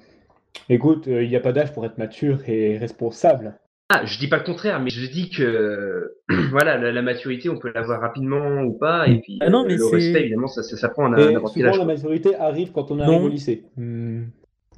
Écoute, 0.69 1.05
il 1.07 1.29
n'y 1.29 1.37
a 1.37 1.41
pas 1.41 1.53
d'âge 1.53 1.73
pour 1.73 1.85
être 1.87 1.99
mature 1.99 2.41
et 2.49 2.77
responsable. 2.79 3.59
Ah, 3.89 4.05
je 4.05 4.19
dis 4.19 4.29
pas 4.29 4.39
le 4.39 4.45
contraire, 4.45 4.81
mais 4.81 4.91
je 4.91 5.11
dis 5.11 5.29
que 5.31 6.15
voilà, 6.51 6.79
la, 6.79 6.93
la 6.93 7.03
maturité, 7.03 7.49
on 7.51 7.59
peut 7.59 7.71
l'avoir 7.75 8.01
rapidement 8.01 8.63
ou 8.63 8.73
pas, 8.73 9.07
et 9.09 9.21
puis 9.21 9.39
Ah 9.43 9.51
non, 9.51 9.65
euh, 9.65 9.69
mais 9.69 9.77
le 9.77 9.85
respect, 9.85 10.21
évidemment, 10.21 10.47
ça, 10.47 10.63
ça, 10.63 10.77
ça 10.77 10.89
prend 10.89 11.09
n'importe 11.09 11.55
quel 11.55 11.67
âge. 11.67 11.79
la 11.79 11.85
maturité 11.85 12.35
arrive 12.37 12.73
quand 12.73 12.91
on 12.91 12.97
Non. 12.97 13.05
arrive 13.05 13.25
au 13.25 13.29
lycée. 13.29 13.65
Du 13.77 14.25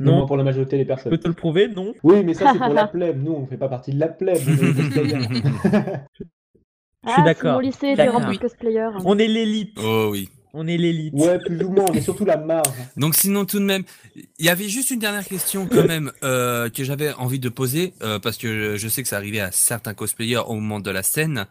Non. 0.01 0.17
moins 0.17 0.27
pour 0.27 0.37
la 0.37 0.43
majorité 0.43 0.77
des 0.77 0.83
Je 0.83 0.89
personnes. 0.89 1.11
peux 1.11 1.19
te 1.19 1.29
le 1.29 1.35
prouver, 1.35 1.69
non 1.69 1.95
Oui, 2.03 2.25
mais 2.25 2.35
ça, 2.35 2.51
c'est 2.53 2.59
pour 2.59 2.75
la 2.75 2.87
plèbe. 2.89 3.23
Nous, 3.23 3.33
on 3.33 3.47
fait 3.47 3.57
pas 3.57 3.69
partie 3.69 3.93
de 3.93 4.01
la 4.01 4.09
plèbe. 4.09 4.37
Je 4.45 4.53
suis 4.55 6.27
Ah, 7.07 7.13
c'est 7.17 7.23
d'accord. 7.25 7.55
mon 7.55 7.61
lycée 7.61 7.95
cosplayers. 8.41 8.89
On 9.05 9.19
est 9.19 9.29
l'élite. 9.29 9.79
Oh 9.81 10.09
oui. 10.11 10.29
On 10.57 10.67
est 10.69 10.77
l'élite. 10.77 11.13
ouais, 11.15 11.39
plus 11.41 11.63
ou 11.65 11.71
moins, 11.71 11.87
mais 11.93 12.01
surtout 12.01 12.25
la 12.25 12.37
marge. 12.37 12.69
Donc 12.97 13.17
sinon 13.17 13.45
tout 13.45 13.59
de 13.59 13.65
même, 13.65 13.83
il 14.15 14.47
y 14.47 14.49
avait 14.49 14.69
juste 14.69 14.91
une 14.93 15.01
dernière 15.01 15.27
question 15.27 15.67
quand 15.67 15.85
même 15.85 16.13
euh, 16.23 16.71
que 16.71 16.85
j'avais 16.85 17.13
envie 17.15 17.41
de 17.41 17.49
poser 17.49 17.93
euh, 18.03 18.21
parce 18.21 18.37
que 18.39 18.77
je 18.77 18.89
sais 18.89 19.03
que 19.03 19.09
ça 19.09 19.17
arrivait 19.17 19.41
à 19.41 19.51
certains 19.51 19.95
cosplayers 19.95 20.43
au 20.47 20.55
moment 20.55 20.79
de 20.79 20.91
la 20.91 21.03
scène. 21.03 21.47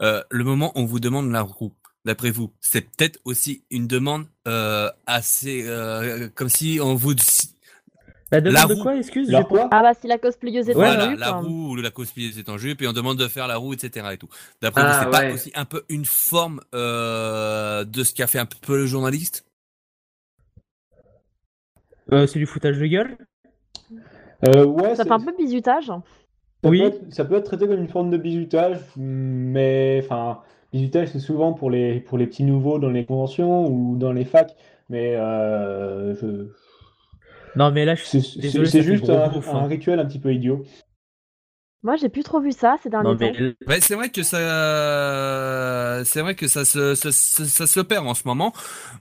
Euh, 0.00 0.22
le 0.30 0.42
moment 0.42 0.72
où 0.74 0.80
on 0.80 0.84
vous 0.86 1.00
demande 1.00 1.30
la 1.30 1.42
roue. 1.42 1.72
D'après 2.06 2.30
vous, 2.30 2.52
c'est 2.60 2.82
peut-être 2.82 3.18
aussi 3.24 3.64
une 3.68 3.88
demande 3.88 4.26
euh, 4.46 4.88
assez 5.06 5.64
euh, 5.66 6.28
comme 6.34 6.48
si 6.48 6.78
on 6.80 6.94
vous 6.94 7.14
La 8.32 8.40
demande 8.40 8.54
La 8.54 8.66
de 8.66 8.74
roue. 8.74 8.82
quoi, 8.82 8.96
excuse 8.96 9.30
La 9.30 9.44
quoi 9.44 9.68
Ah 9.70 9.82
bah 9.82 9.94
si 9.94 10.08
la 10.08 10.18
cosplayeuse 10.18 10.68
est 10.68 10.74
en 10.74 10.80
voilà 10.82 11.10
jupe, 11.10 11.20
la 11.20 11.30
roue 11.32 11.70
ou 11.70 11.76
la 11.76 11.90
cosplayeuse 11.90 12.38
est 12.38 12.48
en 12.48 12.58
jupe 12.58 12.82
et 12.82 12.88
on 12.88 12.92
demande 12.92 13.18
de 13.18 13.28
faire 13.28 13.46
la 13.46 13.56
roue 13.56 13.72
etc 13.72 14.08
et 14.12 14.18
tout. 14.18 14.28
D'après 14.60 14.82
Ah, 14.82 14.92
vous, 14.92 14.98
c'est 14.98 15.10
pas 15.10 15.32
aussi 15.32 15.52
un 15.54 15.64
peu 15.64 15.84
une 15.88 16.04
forme 16.04 16.60
euh, 16.74 17.84
de 17.84 18.02
ce 18.02 18.12
qu'a 18.14 18.26
fait 18.26 18.40
un 18.40 18.46
peu 18.46 18.76
le 18.76 18.86
journaliste? 18.86 19.44
Euh, 22.12 22.26
c'est 22.26 22.38
du 22.38 22.46
foutage 22.46 22.78
de 22.78 22.86
gueule? 22.86 23.16
Euh, 24.48 24.64
ouais, 24.64 24.94
Ça 24.94 25.04
fait 25.04 25.12
un 25.12 25.20
peu 25.20 25.34
bisutage. 25.36 25.86
Ça, 25.86 26.70
Oui. 26.70 26.78
peut 26.78 26.86
être, 26.86 27.12
ça 27.14 27.24
peut 27.24 27.36
être 27.36 27.44
traité 27.44 27.66
comme 27.68 27.78
une 27.80 27.88
forme 27.88 28.10
de 28.10 28.16
bizutage, 28.16 28.78
mais 28.96 30.00
enfin, 30.04 30.40
bizutage 30.72 31.08
c'est 31.08 31.20
souvent 31.20 31.52
pour 31.52 31.70
les, 31.70 32.00
pour 32.00 32.18
les 32.18 32.26
petits 32.26 32.44
nouveaux 32.44 32.78
dans 32.78 32.90
les 32.90 33.04
conventions 33.04 33.66
ou 33.68 33.96
dans 33.96 34.12
les 34.12 34.24
facs, 34.24 34.56
mais 34.88 35.14
euh, 35.16 36.14
je- 36.16 36.48
Non, 37.56 37.70
mais 37.72 37.84
là, 37.84 37.94
je 37.94 38.04
c'est 38.04 38.20
suis 38.20 38.40
c'est- 38.40 38.58
désolé, 38.58 38.82
juste 38.82 39.10
un, 39.10 39.30
hein. 39.30 39.66
rituel 39.66 39.98
un 39.98 40.06
petit 40.06 40.18
peu 40.18 40.32
idiot. 40.32 40.64
Moi 41.82 41.94
j'ai 41.96 42.08
plus 42.08 42.24
trop 42.24 42.40
vu 42.40 42.50
ça 42.50 42.76
ces 42.82 42.90
derniers 42.90 43.10
Non, 43.10 43.16
mais 43.20 43.32
temps. 43.32 43.38
Ouais, 43.68 43.80
c'est 43.80 43.94
vrai 43.94 44.08
que 44.08 44.22
ça, 44.24 44.38
c'est 46.04 46.20
vrai 46.20 46.34
que 46.34 46.48
ça 46.48 46.64
se, 46.64 46.94
ça, 46.96 47.12
se- 47.12 47.44
ça 47.44 47.66
se 47.68 47.80
perd 47.80 48.04
en 48.06 48.14
ce 48.14 48.22
moment, 48.26 48.52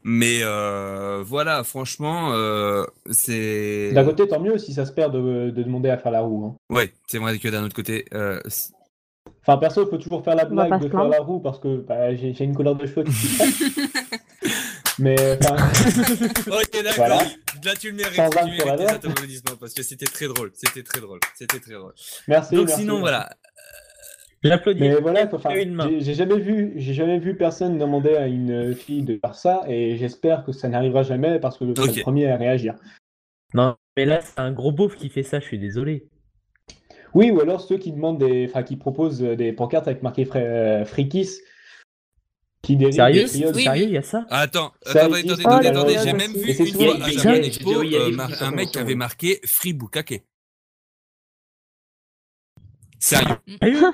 mais 0.04 0.42
euh, 0.44 1.24
voilà, 1.26 1.64
franchement, 1.64 2.32
euh, 2.34 2.84
c'est. 3.10 3.92
D'un 3.94 4.04
côté, 4.06 4.28
tant 4.28 4.40
mieux 4.40 4.58
si 4.60 4.74
ça 4.74 4.86
se 4.86 4.92
perd 4.92 5.14
de, 5.14 5.50
de 5.50 5.64
demander 5.64 5.90
à 5.90 5.98
faire 5.98 6.12
la 6.12 6.22
roue. 6.22 6.46
hein. 6.46 6.56
Ouais, 6.70 6.94
c'est 7.08 7.18
vrai 7.18 7.40
que 7.40 7.48
d'un 7.48 7.64
autre 7.64 7.76
côté, 7.76 8.06
euh, 8.14 8.40
Enfin, 9.42 9.58
perso, 9.58 9.84
il 9.86 9.90
faut 9.90 9.98
toujours 9.98 10.24
faire 10.24 10.36
la 10.36 10.46
blague 10.46 10.80
de 10.82 10.90
faire 10.90 11.08
la 11.08 11.20
roue 11.20 11.40
parce 11.40 11.60
que 11.60 11.78
bah, 11.78 12.14
j'ai 12.16 12.34
j'ai 12.34 12.44
une 12.46 12.56
couleur 12.56 12.76
de 12.76 12.86
cheveux 12.86 13.04
qui 13.04 13.12
Mais 15.00 15.16
enfin, 15.42 15.56
ok, 16.48 16.84
d'accord. 16.84 16.94
Voilà. 16.96 17.18
Là, 17.64 17.74
tu 17.80 17.90
le 17.90 17.98
mérites, 17.98 18.16
Sans 18.16 18.30
tu 18.30 18.66
mérites 18.66 18.90
cet 18.90 19.06
applaudissement 19.06 19.56
parce 19.60 19.74
que 19.74 19.84
c'était 19.84 20.06
très 20.06 20.28
drôle, 20.28 20.52
c'était 20.54 20.84
très 20.84 21.02
drôle, 21.02 21.20
c'était 21.36 21.60
très 21.60 21.74
drôle. 21.74 21.94
merci. 22.28 22.56
Donc 22.56 22.68
merci, 22.68 22.82
sinon, 22.82 23.00
voilà. 23.00 23.30
J'applaudis. 24.44 24.80
Mais 24.80 24.96
voilà, 24.96 25.26
quoi, 25.26 25.40
enfin, 25.40 25.56
Une 25.56 25.74
main. 25.74 25.90
j'ai 26.00 26.14
jamais 26.14 26.38
vu, 26.38 26.74
j'ai 26.76 26.94
jamais 26.94 27.18
vu 27.18 27.36
personne 27.36 27.78
demander 27.80 28.16
à 28.16 28.28
une 28.28 28.76
fille 28.76 29.02
de 29.02 29.18
faire 29.18 29.36
ça, 29.36 29.64
et 29.68 29.98
j'espère 29.98 30.46
que 30.46 30.52
ça 30.52 30.70
n'arrivera 30.70 31.04
jamais 31.04 31.40
parce 31.40 31.58
que 31.58 31.66
je 31.66 31.70
le 31.70 32.02
premier 32.02 32.30
à 32.30 32.38
réagir. 32.38 32.76
Non, 33.54 33.76
mais 33.98 34.06
là, 34.06 34.20
c'est 34.22 34.40
un 34.40 34.52
gros 34.52 34.72
beauf 34.72 34.96
qui 34.96 35.10
fait 35.10 35.24
ça, 35.24 35.40
je 35.40 35.46
suis 35.46 35.60
désolé. 35.60 36.08
Oui, 37.14 37.32
ou 37.32 37.40
alors 37.40 37.62
ceux 37.62 37.78
qui 37.78 37.92
demandent 37.92 38.20
des, 38.20 38.46
enfin, 38.48 38.64
qui 38.64 38.76
proposent 38.76 39.22
des 39.22 39.54
pancartes 39.54 39.88
avec 39.88 40.04
marqué 40.04 40.28
euh, 40.36 40.84
Free 40.86 41.08
Kiss, 41.08 41.42
qui 42.66 42.92
Sérieux. 42.92 43.26
Oui, 43.54 43.64
Sérieux, 43.64 43.86
il 43.86 43.92
y 43.92 43.98
a 43.98 44.02
ça 44.02 44.26
Ah, 44.30 44.42
Attends, 44.42 44.72
Ça 44.86 45.02
attendez, 45.04 45.20
existe. 45.20 45.40
attendez, 45.42 45.68
Oh, 45.68 45.70
attendez, 45.70 45.96
attendez, 45.96 46.10
j'ai 46.10 46.14
même 46.14 46.34
vu 46.34 46.52
une 46.52 46.74
fois 46.74 46.96
à 47.04 47.10
Japan 47.12 47.34
Expo 47.36 47.72
euh, 47.72 48.18
un 48.42 48.52
mec 48.52 48.66
convention, 48.68 48.82
avait 48.82 48.96
marqué 48.96 49.40
Free 49.46 49.74
Bukake. 49.74 50.24
Sérieux. 53.00 53.36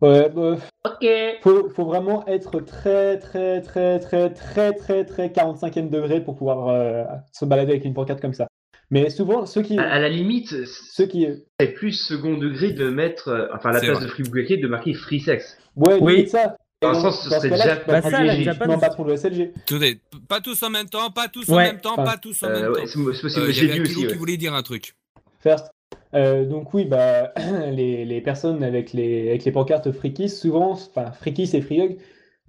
Ouais, 0.00 0.28
bah, 0.30 0.56
Ok. 0.84 1.06
faut, 1.42 1.68
faut 1.70 1.84
vraiment 1.84 2.26
être 2.26 2.58
très, 2.58 3.20
très, 3.20 3.60
très, 3.60 4.00
très, 4.00 4.30
très, 4.30 4.72
très, 4.72 5.04
très 5.04 5.28
45e 5.28 5.90
degré 5.90 6.20
pour 6.24 6.36
pouvoir 6.36 6.70
euh, 6.70 7.04
se 7.32 7.44
balader 7.44 7.70
avec 7.70 7.84
une 7.84 7.94
pancarte 7.94 8.20
comme 8.20 8.34
ça. 8.34 8.48
Mais 8.90 9.10
souvent, 9.10 9.46
ceux 9.46 9.62
qui, 9.62 9.78
À, 9.78 9.88
à 9.88 10.00
la 10.00 10.08
limite, 10.08 10.66
ceux 10.66 11.06
qui, 11.06 11.28
c'est 11.60 11.68
plus 11.68 11.92
second 11.92 12.36
degré 12.36 12.72
de 12.72 12.90
mettre, 12.90 13.28
euh, 13.28 13.46
enfin, 13.54 13.70
à 13.70 13.74
la 13.74 13.78
place 13.80 13.98
vrai. 13.98 14.06
de 14.06 14.10
Free 14.10 14.24
Bukake, 14.24 14.60
de 14.60 14.66
marquer 14.66 14.92
Free 14.92 15.20
Sex. 15.20 15.56
ouais, 15.76 15.98
Oui. 16.00 16.28
ça. 16.28 16.56
Dans 16.82 16.90
le 16.92 16.98
Et 16.98 17.00
sens, 17.00 17.22
ce 17.22 17.30
serait 17.30 17.48
déjà- 17.48 17.76
tu 17.76 17.84
peux 17.86 17.92
Bah, 17.92 18.02
ça, 18.02 18.24
la 18.24 18.40
Japan- 18.42 18.78
patron 18.78 19.04
de 19.04 19.12
SLG. 19.16 19.52
Attendez, 19.66 20.00
pas 20.28 20.40
tous 20.40 20.62
en 20.62 20.70
même 20.70 20.88
temps, 20.88 21.10
pas 21.10 21.28
tous 21.28 21.48
en 21.48 21.56
Ouais. 21.56 21.64
même 21.66 21.80
temps, 21.80 21.92
Enfin, 21.92 22.04
pas 22.04 22.16
tous 22.18 22.42
en 22.42 22.48
Euh, 22.48 22.60
même 22.62 22.72
ouais, 22.72 22.80
temps. 22.82 22.86
c'est 22.86 23.04
possible, 23.22 23.40
Euh, 23.46 23.52
j'ai 23.52 23.66
vu 23.68 23.82
aussi. 23.82 24.06
qui 24.06 24.14
voulait 24.14 24.36
dire 24.36 24.52
un 24.54 24.62
truc. 24.62 24.94
First. 25.40 25.70
Euh, 26.14 26.44
donc 26.44 26.74
oui, 26.74 26.84
bah, 26.84 27.32
les, 27.70 28.04
les 28.04 28.20
personnes 28.20 28.62
avec 28.64 28.92
les, 28.92 29.28
avec 29.30 29.44
les 29.44 29.52
pancartes 29.52 29.90
Freakies, 29.92 30.28
souvent, 30.28 30.72
enfin 30.72 31.10
Freakies 31.12 31.50
et 31.54 31.60
Freehugs, 31.62 31.96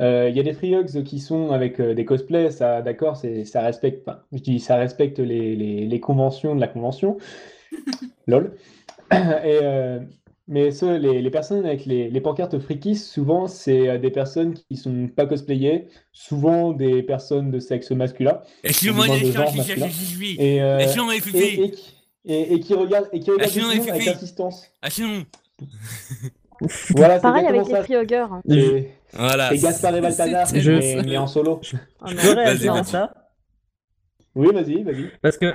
euh, 0.02 0.28
il 0.30 0.36
y 0.36 0.40
a 0.40 0.44
des 0.44 0.54
Freehugs 0.54 1.04
qui 1.04 1.20
sont 1.20 1.52
avec 1.52 1.80
euh, 1.80 1.94
des 1.94 2.04
cosplays, 2.04 2.52
ça, 2.52 2.82
d'accord, 2.82 3.16
c'est, 3.16 3.46
ça 3.46 3.62
respecte, 3.62 4.02
enfin, 4.08 4.20
je 4.34 4.40
dis, 4.40 4.60
ça 4.60 4.76
respecte 4.76 5.20
les, 5.20 5.56
les, 5.56 5.86
les 5.86 6.00
conventions 6.00 6.56
de 6.56 6.60
la 6.60 6.68
convention, 6.68 7.18
lol. 8.28 8.54
Et, 9.12 9.60
euh, 9.62 10.00
mais 10.48 10.72
ceux, 10.72 10.98
les, 10.98 11.22
les 11.22 11.30
personnes 11.32 11.66
avec 11.66 11.86
les, 11.86 12.10
les 12.10 12.22
pancartes 12.22 12.60
Freakies, 12.60 12.96
souvent, 12.98 13.48
c'est 13.48 13.88
euh, 13.90 13.98
des 13.98 14.12
personnes 14.12 14.54
qui 14.54 14.76
sont 14.76 15.08
pas 15.08 15.26
cosplayées, 15.26 15.88
souvent 16.12 16.74
des 16.74 17.02
personnes 17.04 17.50
de 17.52 17.60
sexe 17.60 17.92
masculin, 17.92 18.42
Excuse-moi, 18.64 19.08
les 19.08 19.32
gens 19.32 19.46
qui 19.46 19.64
cherchent 19.64 20.18
et, 20.38 20.62
euh, 20.62 20.80
et, 20.80 21.64
et, 21.64 21.72
qui- 21.72 21.96
et, 22.26 22.54
et 22.54 22.60
qui 22.60 22.74
regardent, 22.74 23.10
et 23.12 23.20
qui 23.20 23.32
regardent 23.32 23.58
monde 23.58 23.90
avec 23.90 24.08
assistance. 24.08 24.68
Ah 24.82 24.90
sinon. 24.90 25.24
Voilà, 26.92 27.16
c'est 27.16 27.22
Pareil 27.22 27.46
avec 27.46 27.66
les 27.66 27.72
ça. 27.72 27.84
Free-Huggers. 27.84 28.28
hein. 28.32 28.42
C'est 28.48 28.90
Voilà. 29.14 29.50
c'est 29.50 29.58
Gaspard 29.60 29.96
et 29.96 30.02
Balthazar, 30.02 30.48
mais, 30.54 30.82
ça. 30.96 31.04
mais 31.04 31.18
en 31.18 31.28
solo. 31.28 31.60
Oh 32.02 32.06
vas-y. 32.36 32.86
ça 32.86 33.14
Oui, 34.36 34.48
vas-y, 34.54 34.84
vas-y. 34.84 35.12
Parce 35.22 35.38
que 35.38 35.54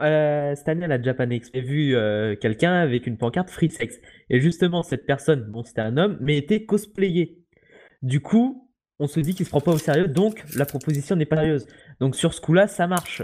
euh, 0.00 0.54
cette 0.54 0.68
année 0.68 0.84
à 0.84 0.88
la 0.88 1.00
Japan 1.02 1.28
Expo, 1.30 1.50
j'ai 1.54 1.60
vu 1.62 1.96
euh, 1.96 2.36
quelqu'un 2.36 2.74
avec 2.74 3.06
une 3.06 3.16
pancarte 3.18 3.50
free 3.50 3.70
sex. 3.70 3.98
Et 4.30 4.40
justement, 4.40 4.82
cette 4.82 5.06
personne, 5.06 5.44
bon, 5.50 5.62
c'était 5.64 5.80
un 5.80 5.96
homme, 5.96 6.16
mais 6.20 6.36
était 6.36 6.64
cosplayé. 6.64 7.38
Du 8.02 8.20
coup, 8.20 8.70
on 8.98 9.06
se 9.06 9.20
dit 9.20 9.34
qu'il 9.34 9.44
se 9.46 9.50
prend 9.50 9.60
pas 9.60 9.72
au 9.72 9.78
sérieux, 9.78 10.08
donc 10.08 10.42
la 10.56 10.64
proposition 10.64 11.16
n'est 11.16 11.26
pas 11.26 11.36
sérieuse. 11.36 11.66
Donc 12.00 12.16
sur 12.16 12.32
ce 12.34 12.40
coup-là, 12.40 12.66
ça 12.68 12.86
marche. 12.86 13.22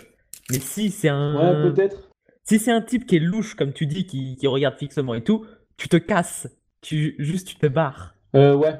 Mais 0.50 0.58
si 0.58 0.90
c'est 0.90 1.08
un, 1.08 1.64
Ouais, 1.64 1.72
peut-être. 1.72 2.10
si 2.44 2.58
c'est 2.58 2.70
un 2.72 2.82
type 2.82 3.06
qui 3.06 3.16
est 3.16 3.20
louche, 3.20 3.54
comme 3.54 3.72
tu 3.72 3.86
dis, 3.86 4.06
qui, 4.06 4.36
qui 4.36 4.46
regarde 4.46 4.76
fixement 4.76 5.14
et 5.14 5.22
tout, 5.24 5.46
tu 5.76 5.88
te 5.88 5.96
casses. 5.96 6.48
Tu 6.82 7.14
juste 7.18 7.48
tu 7.48 7.56
te 7.56 7.66
barres. 7.66 8.14
Euh, 8.34 8.54
ouais. 8.54 8.74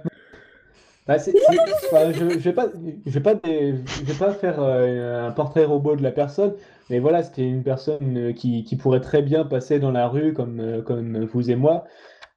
Bah, 1.06 1.16
enfin, 1.18 2.12
je, 2.12 2.18
je 2.30 2.38
vais 2.38 2.52
pas, 2.52 2.66
je 3.06 3.10
vais 3.12 3.20
pas, 3.20 3.34
des- 3.36 3.74
je 3.86 4.04
vais 4.04 4.18
pas 4.18 4.32
faire 4.32 4.56
euh, 4.60 5.28
un 5.28 5.30
portrait 5.30 5.64
robot 5.64 5.94
de 5.96 6.02
la 6.02 6.10
personne, 6.10 6.54
mais 6.90 6.98
voilà, 6.98 7.22
c'était 7.22 7.42
une 7.46 7.62
personne 7.62 8.16
euh, 8.16 8.32
qui, 8.32 8.64
qui 8.64 8.76
pourrait 8.76 9.00
très 9.00 9.22
bien 9.22 9.44
passer 9.44 9.78
dans 9.78 9.90
la 9.90 10.06
rue 10.08 10.32
comme, 10.32 10.60
euh, 10.60 10.82
comme 10.82 11.24
vous 11.24 11.50
et 11.50 11.56
moi. 11.56 11.84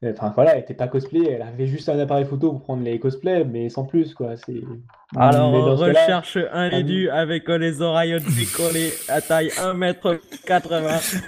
Enfin 0.02 0.32
voilà, 0.34 0.54
elle 0.56 0.62
était 0.62 0.74
pas 0.74 0.88
cosplay, 0.88 1.28
elle 1.30 1.42
avait 1.42 1.68
juste 1.68 1.90
un 1.90 2.00
appareil 2.00 2.24
photo 2.24 2.52
pour 2.54 2.62
prendre 2.62 2.84
les 2.84 3.00
cosplays, 3.00 3.44
mais 3.44 3.68
sans 3.68 3.84
plus 3.84 4.14
quoi. 4.14 4.38
C'est. 4.38 4.62
Alors 5.18 5.52
on 5.52 5.76
recherche 5.76 6.38
un 6.54 6.70
édu 6.70 7.10
avec 7.10 7.50
les 7.50 7.82
oreilles 7.82 8.18
décollées 8.38 8.94
à 9.10 9.20
taille 9.20 9.50
1m80. 9.50 11.22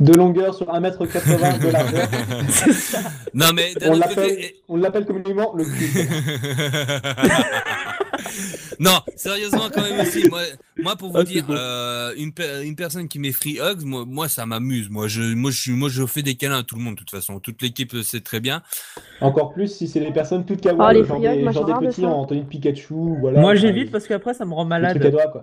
de 0.00 0.12
longueur 0.14 0.52
sur 0.52 0.66
1m80 0.66 1.60
de 1.60 1.70
largeur. 1.70 2.08
Non 3.34 3.52
mais 3.54 3.72
On 3.86 3.96
l'appelle, 3.96 4.14
côté. 4.30 4.56
on 4.68 4.76
l'appelle 4.76 5.06
communément 5.06 5.54
le 5.54 5.64
cube. 5.64 6.08
Non, 8.80 9.00
sérieusement 9.16 9.68
quand 9.72 9.82
même 9.82 10.00
aussi. 10.00 10.28
Moi, 10.28 10.42
moi 10.76 10.96
pour 10.96 11.10
vous 11.10 11.18
Ah, 11.18 11.24
dire, 11.24 11.44
euh, 11.50 12.12
une, 12.16 12.32
une 12.64 12.76
personne 12.76 13.08
qui 13.08 13.18
met 13.18 13.32
free 13.32 13.58
hugs, 13.60 13.82
moi, 13.84 14.04
moi 14.06 14.28
ça 14.28 14.46
m'amuse. 14.46 14.88
Moi 14.88 15.08
je, 15.08 15.22
moi 15.34 15.50
je 15.50 15.72
moi 15.72 15.88
je 15.88 16.06
fais 16.06 16.22
des 16.22 16.36
câlins 16.36 16.58
à 16.60 16.62
tout 16.62 16.76
le 16.76 16.82
monde 16.82 16.94
de 16.94 17.00
toute 17.00 17.10
façon. 17.10 17.40
Toute 17.40 17.60
l'équipe 17.62 17.96
sait 18.02 18.20
très 18.20 18.40
bien. 18.40 18.62
Encore 19.20 19.52
plus 19.52 19.68
si 19.68 19.88
c'est 19.88 20.00
des 20.00 20.12
personnes 20.12 20.44
toutes 20.44 20.60
Oh, 20.64 20.68
kawaii, 20.68 21.00
les 21.00 21.06
genre, 21.06 21.20
des, 21.20 21.52
genre 21.52 21.80
des 21.80 21.88
petits 21.88 22.06
en 22.06 22.24
tenue 22.26 22.42
de 22.42 22.46
Pikachu, 22.46 22.94
voilà. 23.20 23.40
Moi 23.40 23.54
j'évite 23.54 23.90
parce 23.90 24.06
qu'après 24.06 24.34
ça 24.34 24.44
me 24.44 24.54
rend 24.54 24.64
malade. 24.64 24.98
trucs 24.98 25.06
à 25.06 25.10
doigts, 25.10 25.26
quoi. 25.32 25.42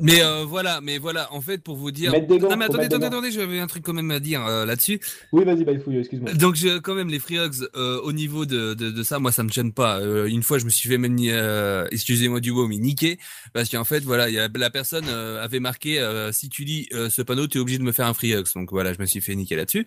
Mais 0.00 0.22
euh, 0.22 0.44
voilà, 0.46 0.80
mais 0.80 0.96
voilà, 0.96 1.30
en 1.34 1.42
fait 1.42 1.58
pour 1.58 1.76
vous 1.76 1.90
dire. 1.90 2.12
Mettre 2.12 2.26
des 2.26 2.38
gants, 2.38 2.48
non 2.48 2.56
mais 2.56 2.64
attendez, 2.64 2.86
attendez, 2.86 3.06
attendez, 3.06 3.30
j'avais 3.30 3.60
un 3.60 3.66
truc 3.66 3.84
quand 3.84 3.92
même 3.92 4.10
à 4.10 4.20
dire 4.20 4.44
euh, 4.46 4.64
là-dessus. 4.64 5.00
Oui, 5.32 5.44
vas-y, 5.44 5.64
bah, 5.64 5.72
excuse-moi. 5.72 6.32
Donc 6.32 6.54
je, 6.54 6.78
quand 6.78 6.94
même 6.94 7.08
les 7.08 7.18
free 7.18 7.36
hugs 7.36 7.68
euh, 7.76 8.00
au 8.00 8.12
niveau 8.12 8.46
de, 8.46 8.72
de, 8.72 8.90
de 8.90 9.02
ça, 9.02 9.18
moi 9.18 9.32
ça 9.32 9.42
me 9.42 9.50
gêne 9.50 9.72
pas. 9.72 10.00
Euh, 10.00 10.26
une 10.26 10.42
fois 10.42 10.58
je 10.58 10.64
me 10.64 10.70
suis 10.70 10.88
fait 10.88 10.96
même, 10.96 11.16
euh, 11.20 11.86
excusez-moi 11.90 12.40
du 12.40 12.52
mot, 12.52 12.66
mais 12.66 12.78
niquer 12.78 13.18
parce 13.52 13.68
qu'en 13.68 13.84
fait 13.84 14.00
voilà, 14.00 14.30
il 14.30 14.34
y 14.34 14.38
a, 14.38 14.48
la 14.54 14.70
personne 14.70 15.04
euh, 15.08 15.44
avait 15.44 15.60
marqué 15.60 16.00
euh, 16.00 16.32
si 16.32 16.48
tu 16.48 16.64
lis 16.64 16.88
euh, 16.94 17.10
ce 17.10 17.20
panneau, 17.20 17.46
tu 17.46 17.58
es 17.58 17.60
obligé 17.60 17.78
de 17.78 17.84
me 17.84 17.92
faire 17.92 18.06
un 18.06 18.14
free 18.14 18.32
hugs. 18.32 18.46
Donc 18.54 18.70
voilà, 18.70 18.94
je 18.94 18.98
me 18.98 19.06
suis 19.06 19.20
fait 19.20 19.34
niquer 19.34 19.56
là-dessus. 19.56 19.86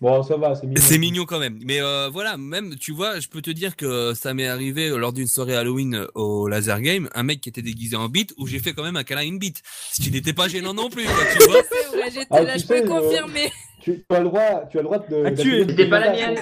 Bon, 0.00 0.22
ça 0.22 0.36
va, 0.36 0.54
c'est 0.54 0.66
mignon. 0.66 0.82
C'est 0.84 0.98
mignon 0.98 1.24
quand 1.24 1.38
même. 1.38 1.58
Mais 1.64 1.80
euh, 1.80 2.08
voilà, 2.12 2.36
même 2.36 2.76
tu 2.76 2.92
vois, 2.92 3.20
je 3.20 3.28
peux 3.28 3.42
te 3.42 3.50
dire 3.50 3.76
que 3.76 4.14
ça 4.14 4.34
m'est 4.34 4.46
arrivé 4.48 4.88
lors 4.90 5.12
d'une 5.12 5.26
soirée 5.26 5.56
Halloween 5.56 5.94
euh, 5.94 6.06
au 6.14 6.48
Laser 6.48 6.80
Game, 6.80 7.08
un 7.14 7.22
mec 7.22 7.40
qui 7.40 7.48
était 7.48 7.62
déguisé 7.62 7.96
en 7.96 8.08
bite 8.08 8.32
où 8.38 8.46
j'ai 8.46 8.58
fait 8.58 8.72
quand 8.72 8.82
même 8.82 8.96
un 8.96 9.04
câlin 9.04 9.20
à 9.22 9.24
une 9.24 9.38
bite, 9.38 9.62
ce 9.92 10.02
qui 10.02 10.10
n'était 10.10 10.32
pas 10.32 10.48
gênant 10.48 10.74
non 10.74 10.90
plus, 10.90 11.04
quoi, 11.04 11.14
tu 11.32 11.44
vois. 11.48 11.62
C'est 11.70 11.96
vrai, 11.96 12.10
j'étais 12.10 12.26
Ah, 12.30 12.42
là, 12.42 12.56
je 12.56 12.66
peux 12.66 12.82
euh, 12.82 12.86
confirmer. 12.86 13.52
Tu, 13.80 14.04
tu 14.08 14.16
as 14.16 14.18
le 14.20 14.24
droit, 14.26 14.64
tu 14.70 14.78
as 14.78 14.80
le 14.82 14.84
droit 14.84 14.98
de. 14.98 15.22
Ah, 15.26 15.30
tu 15.32 15.64
C'était 15.68 15.88
pas 15.88 16.00
la 16.00 16.12
mienne. 16.12 16.38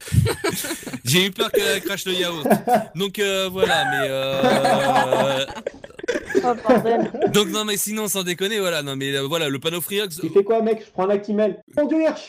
J'ai 1.04 1.26
eu 1.26 1.30
peur 1.30 1.50
qu'elle 1.52 1.82
crache 1.82 2.04
le 2.06 2.12
yaourt. 2.14 2.46
Donc 2.94 3.18
euh, 3.18 3.48
voilà, 3.50 3.84
mais 3.90 4.06
euh, 4.08 5.44
Oh, 6.42 6.54
bordel. 6.66 7.10
donc 7.34 7.48
non 7.48 7.64
mais 7.66 7.76
sinon 7.76 8.08
sans 8.08 8.22
déconner, 8.22 8.60
voilà, 8.60 8.82
non 8.82 8.96
mais 8.96 9.14
euh, 9.14 9.26
voilà, 9.26 9.50
le 9.50 9.58
panneau 9.58 9.82
free 9.82 10.00
hugs, 10.00 10.08
Tu 10.20 10.30
fais 10.30 10.42
quoi, 10.42 10.62
mec? 10.62 10.82
Je 10.86 10.90
prends 10.90 11.04
un 11.04 11.10
Actimel. 11.10 11.62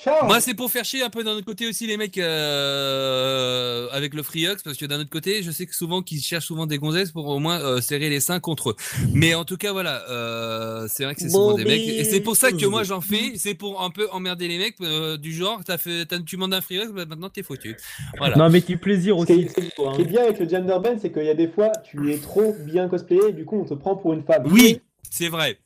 Chat 0.03 0.23
Moi, 0.23 0.41
c'est 0.41 0.53
pour 0.53 0.69
faire 0.69 0.83
chier 0.83 1.01
un 1.01 1.09
peu 1.09 1.23
d'un 1.23 1.31
autre 1.31 1.45
côté 1.45 1.65
aussi 1.67 1.87
les 1.87 1.95
mecs 1.95 2.17
euh, 2.17 3.87
avec 3.91 4.13
le 4.13 4.23
free 4.23 4.45
hugs, 4.47 4.59
parce 4.63 4.77
que 4.77 4.85
d'un 4.85 4.99
autre 4.99 5.09
côté, 5.09 5.43
je 5.43 5.51
sais 5.51 5.65
que 5.65 5.75
souvent 5.75 6.01
qu'ils 6.01 6.19
cherchent 6.21 6.47
souvent 6.47 6.65
des 6.65 6.77
gonzesses 6.77 7.11
pour 7.11 7.27
au 7.27 7.39
moins 7.39 7.59
euh, 7.61 7.79
serrer 7.81 8.09
les 8.09 8.19
seins 8.19 8.39
contre 8.39 8.71
eux. 8.71 8.75
Mais 9.13 9.33
en 9.35 9.45
tout 9.45 9.57
cas, 9.57 9.71
voilà, 9.71 10.03
euh, 10.09 10.87
c'est 10.89 11.03
vrai 11.05 11.15
que 11.15 11.21
c'est 11.21 11.29
souvent 11.29 11.53
des 11.53 11.63
mecs, 11.65 11.81
et 11.81 12.03
c'est 12.03 12.21
pour 12.21 12.35
ça 12.35 12.51
que 12.51 12.65
moi 12.65 12.83
j'en 12.83 13.01
fais, 13.01 13.33
c'est 13.35 13.53
pour 13.55 13.81
un 13.81 13.89
peu 13.89 14.07
emmerder 14.11 14.47
les 14.47 14.57
mecs 14.57 14.75
euh, 14.81 15.17
du 15.17 15.31
genre, 15.33 15.61
t'as 15.65 15.77
fait, 15.77 16.05
t'as- 16.05 16.19
tu 16.19 16.35
demandes 16.35 16.53
un 16.53 16.61
free 16.61 16.79
hug, 16.79 16.91
bah, 16.93 17.05
maintenant 17.07 17.29
t'es 17.29 17.43
foutu. 17.43 17.75
Voilà. 18.17 18.35
Non 18.35 18.49
mais 18.49 18.61
tu 18.61 18.77
plaisir 18.77 19.15
qui 19.15 19.21
aussi. 19.21 19.47
ce 19.49 19.95
qui 19.95 20.01
est 20.01 20.05
bien 20.05 20.23
avec 20.23 20.39
le 20.39 20.49
gender 20.49 20.77
bend, 20.83 20.97
c'est 21.01 21.11
qu'il 21.11 21.23
y 21.25 21.29
a 21.29 21.33
des 21.35 21.47
fois, 21.47 21.71
tu 21.83 22.11
es 22.11 22.17
trop 22.17 22.55
bien 22.65 22.87
cosplayé, 22.87 23.29
et 23.29 23.33
du 23.33 23.45
coup, 23.45 23.61
on 23.63 23.67
te 23.75 23.79
prend 23.79 23.95
pour 23.95 24.13
une 24.13 24.23
femme. 24.23 24.43
Oui, 24.51 24.81
c'est 25.09 25.27
vrai. 25.29 25.57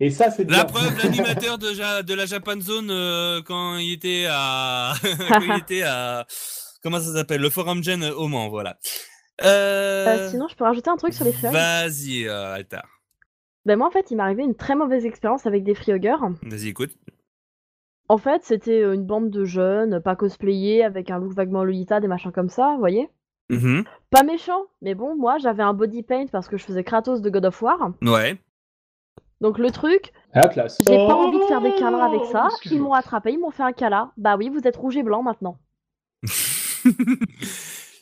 Et 0.00 0.10
ça, 0.10 0.30
c'est. 0.30 0.48
La 0.48 0.64
preuve, 0.64 0.96
l'animateur 1.02 1.58
de, 1.58 1.72
Ja- 1.72 2.02
de 2.02 2.14
la 2.14 2.26
Japan 2.26 2.60
Zone 2.60 2.88
euh, 2.90 3.42
quand 3.42 3.76
il 3.78 3.92
était 3.92 4.26
à, 4.30 4.94
quand 5.28 5.40
il 5.40 5.58
était 5.58 5.82
à, 5.82 6.26
comment 6.82 7.00
ça 7.00 7.12
s'appelle, 7.12 7.40
le 7.40 7.50
Forum 7.50 7.82
Gen 7.82 8.04
au 8.04 8.28
Mans, 8.28 8.48
voilà. 8.48 8.78
Euh... 9.42 10.06
Euh, 10.06 10.30
sinon, 10.30 10.48
je 10.48 10.56
peux 10.56 10.64
rajouter 10.64 10.90
un 10.90 10.96
truc 10.96 11.14
sur 11.14 11.24
les 11.24 11.32
free 11.32 11.46
hugs 11.48 11.52
Vas-y, 11.52 12.26
euh, 12.26 12.54
Altar. 12.54 12.86
Ben 13.64 13.76
moi, 13.76 13.86
en 13.88 13.90
fait, 13.90 14.10
il 14.10 14.16
m'est 14.16 14.22
arrivé 14.22 14.42
une 14.44 14.54
très 14.56 14.74
mauvaise 14.74 15.04
expérience 15.04 15.46
avec 15.46 15.62
des 15.64 15.74
free 15.74 15.92
huggers. 15.92 16.16
Vas-y, 16.42 16.68
écoute. 16.68 16.90
En 18.08 18.16
fait, 18.18 18.42
c'était 18.44 18.82
une 18.82 19.04
bande 19.04 19.30
de 19.30 19.44
jeunes, 19.44 20.00
pas 20.00 20.16
cosplayés, 20.16 20.82
avec 20.82 21.10
un 21.10 21.18
look 21.18 21.34
vaguement 21.34 21.62
Lolita, 21.62 22.00
des 22.00 22.08
machins 22.08 22.32
comme 22.32 22.48
ça, 22.48 22.72
vous 22.72 22.78
voyez 22.78 23.08
Mhm. 23.50 23.84
Pas 24.10 24.22
méchant, 24.22 24.62
mais 24.82 24.94
bon, 24.94 25.16
moi, 25.16 25.38
j'avais 25.38 25.62
un 25.62 25.72
body 25.74 26.02
paint 26.02 26.26
parce 26.30 26.48
que 26.48 26.56
je 26.56 26.64
faisais 26.64 26.84
Kratos 26.84 27.20
de 27.22 27.30
God 27.30 27.46
of 27.46 27.60
War. 27.62 27.90
Ouais. 28.02 28.38
Donc 29.40 29.58
le 29.58 29.70
truc, 29.70 30.12
Ah, 30.34 30.48
classe. 30.48 30.78
j'ai 30.86 30.96
pas 30.96 31.14
envie 31.14 31.38
de 31.38 31.44
faire 31.44 31.60
des 31.60 31.74
câlins 31.76 32.04
avec 32.04 32.24
ça. 32.32 32.48
Ils 32.64 32.80
m'ont 32.80 32.92
attrapé, 32.92 33.32
ils 33.32 33.38
m'ont 33.38 33.50
fait 33.52 33.62
un 33.62 33.72
câlin. 33.72 34.10
Bah 34.16 34.36
oui, 34.36 34.48
vous 34.48 34.66
êtes 34.66 34.76
rouge 34.76 34.96
et 34.96 35.02
blanc 35.02 35.22
maintenant. 35.22 35.58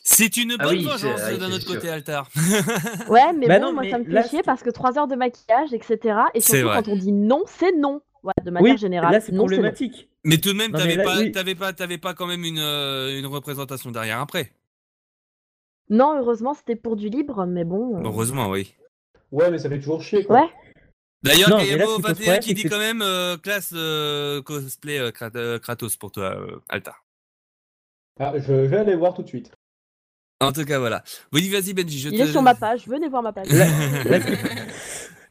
C'est 0.03 0.37
une 0.37 0.55
bonne 0.55 0.57
Ah 0.61 0.67
oui, 0.69 0.83
vengeance 0.85 1.21
ah 1.23 1.35
d'un 1.37 1.51
autre 1.51 1.61
sûr. 1.67 1.75
côté, 1.75 1.89
Altar. 1.89 2.29
Ouais, 3.09 3.33
mais 3.33 3.47
Bah 3.47 3.59
bon, 3.59 3.67
non, 3.67 3.73
moi 3.73 3.83
mais 3.83 3.91
ça 3.91 3.99
me 3.99 4.05
fait 4.05 4.11
là, 4.11 4.23
chier 4.27 4.41
parce 4.41 4.63
que 4.63 4.69
3 4.69 4.97
heures 4.97 5.07
de 5.07 5.15
maquillage, 5.15 5.73
etc. 5.73 6.17
Et 6.33 6.39
surtout 6.39 6.69
quand 6.73 6.87
on 6.87 6.95
dit 6.95 7.11
non, 7.11 7.43
c'est 7.45 7.73
non. 7.73 8.01
Ouais, 8.23 8.33
de 8.43 8.49
manière 8.49 8.73
Oui, 8.73 8.77
générale, 8.79 9.11
là 9.11 9.19
c'est 9.19 9.31
non, 9.33 9.47
c'est 9.47 9.55
non. 9.57 9.61
problématique. 9.61 10.09
Mais 10.23 10.37
tout 10.37 10.53
de 10.53 10.57
même, 10.57 10.71
Non, 10.71 10.79
t'avais 10.79 10.95
là, 10.95 11.03
pas, 11.03 11.17
oui. 11.19 11.31
t'avais 11.31 11.55
pas, 11.55 11.71
t'avais 11.73 11.97
pas 11.97 12.13
quand 12.13 12.25
même 12.25 12.43
une, 12.45 12.57
euh, 12.59 13.19
une 13.19 13.25
représentation 13.27 13.91
derrière 13.91 14.19
après. 14.19 14.51
Non, 15.89 16.17
heureusement, 16.19 16.53
c'était 16.53 16.75
pour 16.75 16.95
du 16.95 17.09
libre, 17.09 17.45
mais 17.45 17.63
bon. 17.63 17.97
euh, 17.97 18.01
Heureusement, 18.03 18.49
oui. 18.49 18.75
Ouais, 19.31 19.49
mais 19.51 19.57
ça 19.57 19.69
fait 19.69 19.79
toujours 19.79 20.01
chier, 20.01 20.23
quoi. 20.25 20.41
Ouais. 20.41 20.49
D'ailleurs, 21.23 21.49
Non, 21.49 21.57
mais 21.57 21.65
là, 21.71 21.77
Kayamo 21.77 21.91
ce 21.91 21.95
qui 21.97 22.01
pose 22.01 22.11
21 22.11 22.15
problème, 22.23 22.39
qui 22.41 22.47
c'est 22.49 22.53
dit 22.55 22.63
que- 22.63 22.69
quand 22.69 22.77
même 22.79 23.01
euh, 23.01 23.37
classe 23.37 23.71
euh, 23.73 24.41
cosplay 24.41 24.99
euh, 24.99 25.11
Krat- 25.11 25.59
Kratos 25.59 25.95
pour 25.97 26.11
toi, 26.11 26.35
euh, 26.39 26.59
Altar. 26.69 27.03
Ah, 28.19 28.33
je 28.37 28.53
vais 28.53 28.77
aller 28.77 28.95
voir 28.95 29.13
tout 29.13 29.23
de 29.23 29.27
suite. 29.27 29.51
En 30.39 30.51
tout 30.51 30.65
cas, 30.65 30.77
voilà. 30.79 31.03
Oui, 31.33 31.49
vas-y, 31.49 31.73
Benji. 31.73 31.99
Je 31.99 32.09
Il 32.09 32.17
te... 32.19 32.23
est 32.23 32.31
sur 32.31 32.41
ma 32.43 32.53
page, 32.55 32.87
venez 32.87 33.09
voir 33.09 33.23
ma 33.23 33.33
page. 33.33 33.47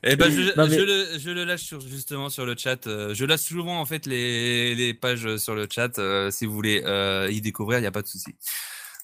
Eh 0.09 0.15
ben, 0.15 0.31
je, 0.31 0.57
Non, 0.57 0.69
mais- 0.69 0.77
je 0.79 0.83
le, 0.83 1.19
je 1.19 1.31
le 1.31 1.45
lâche 1.45 1.63
sur, 1.63 1.81
justement 1.81 2.29
sur 2.29 2.47
le 2.47 2.55
chat. 2.57 2.79
je 2.87 3.25
lâche 3.25 3.41
souvent 3.41 3.81
en 3.81 3.87
fait 3.87 4.07
les, 4.07 4.75
les 4.77 4.95
pages 4.95 5.37
sur 5.39 5.55
le 5.55 5.67
chat. 5.71 5.99
euh, 5.99 6.31
si 6.31 6.47
vous 6.47 6.53
voulez 6.53 6.83
euh, 6.85 7.29
y 7.31 7.41
découvrir, 7.41 7.79
il 7.79 7.81
n'y 7.81 7.87
a 7.89 7.93
pas 7.93 8.03
de 8.03 8.07
souci. 8.07 8.37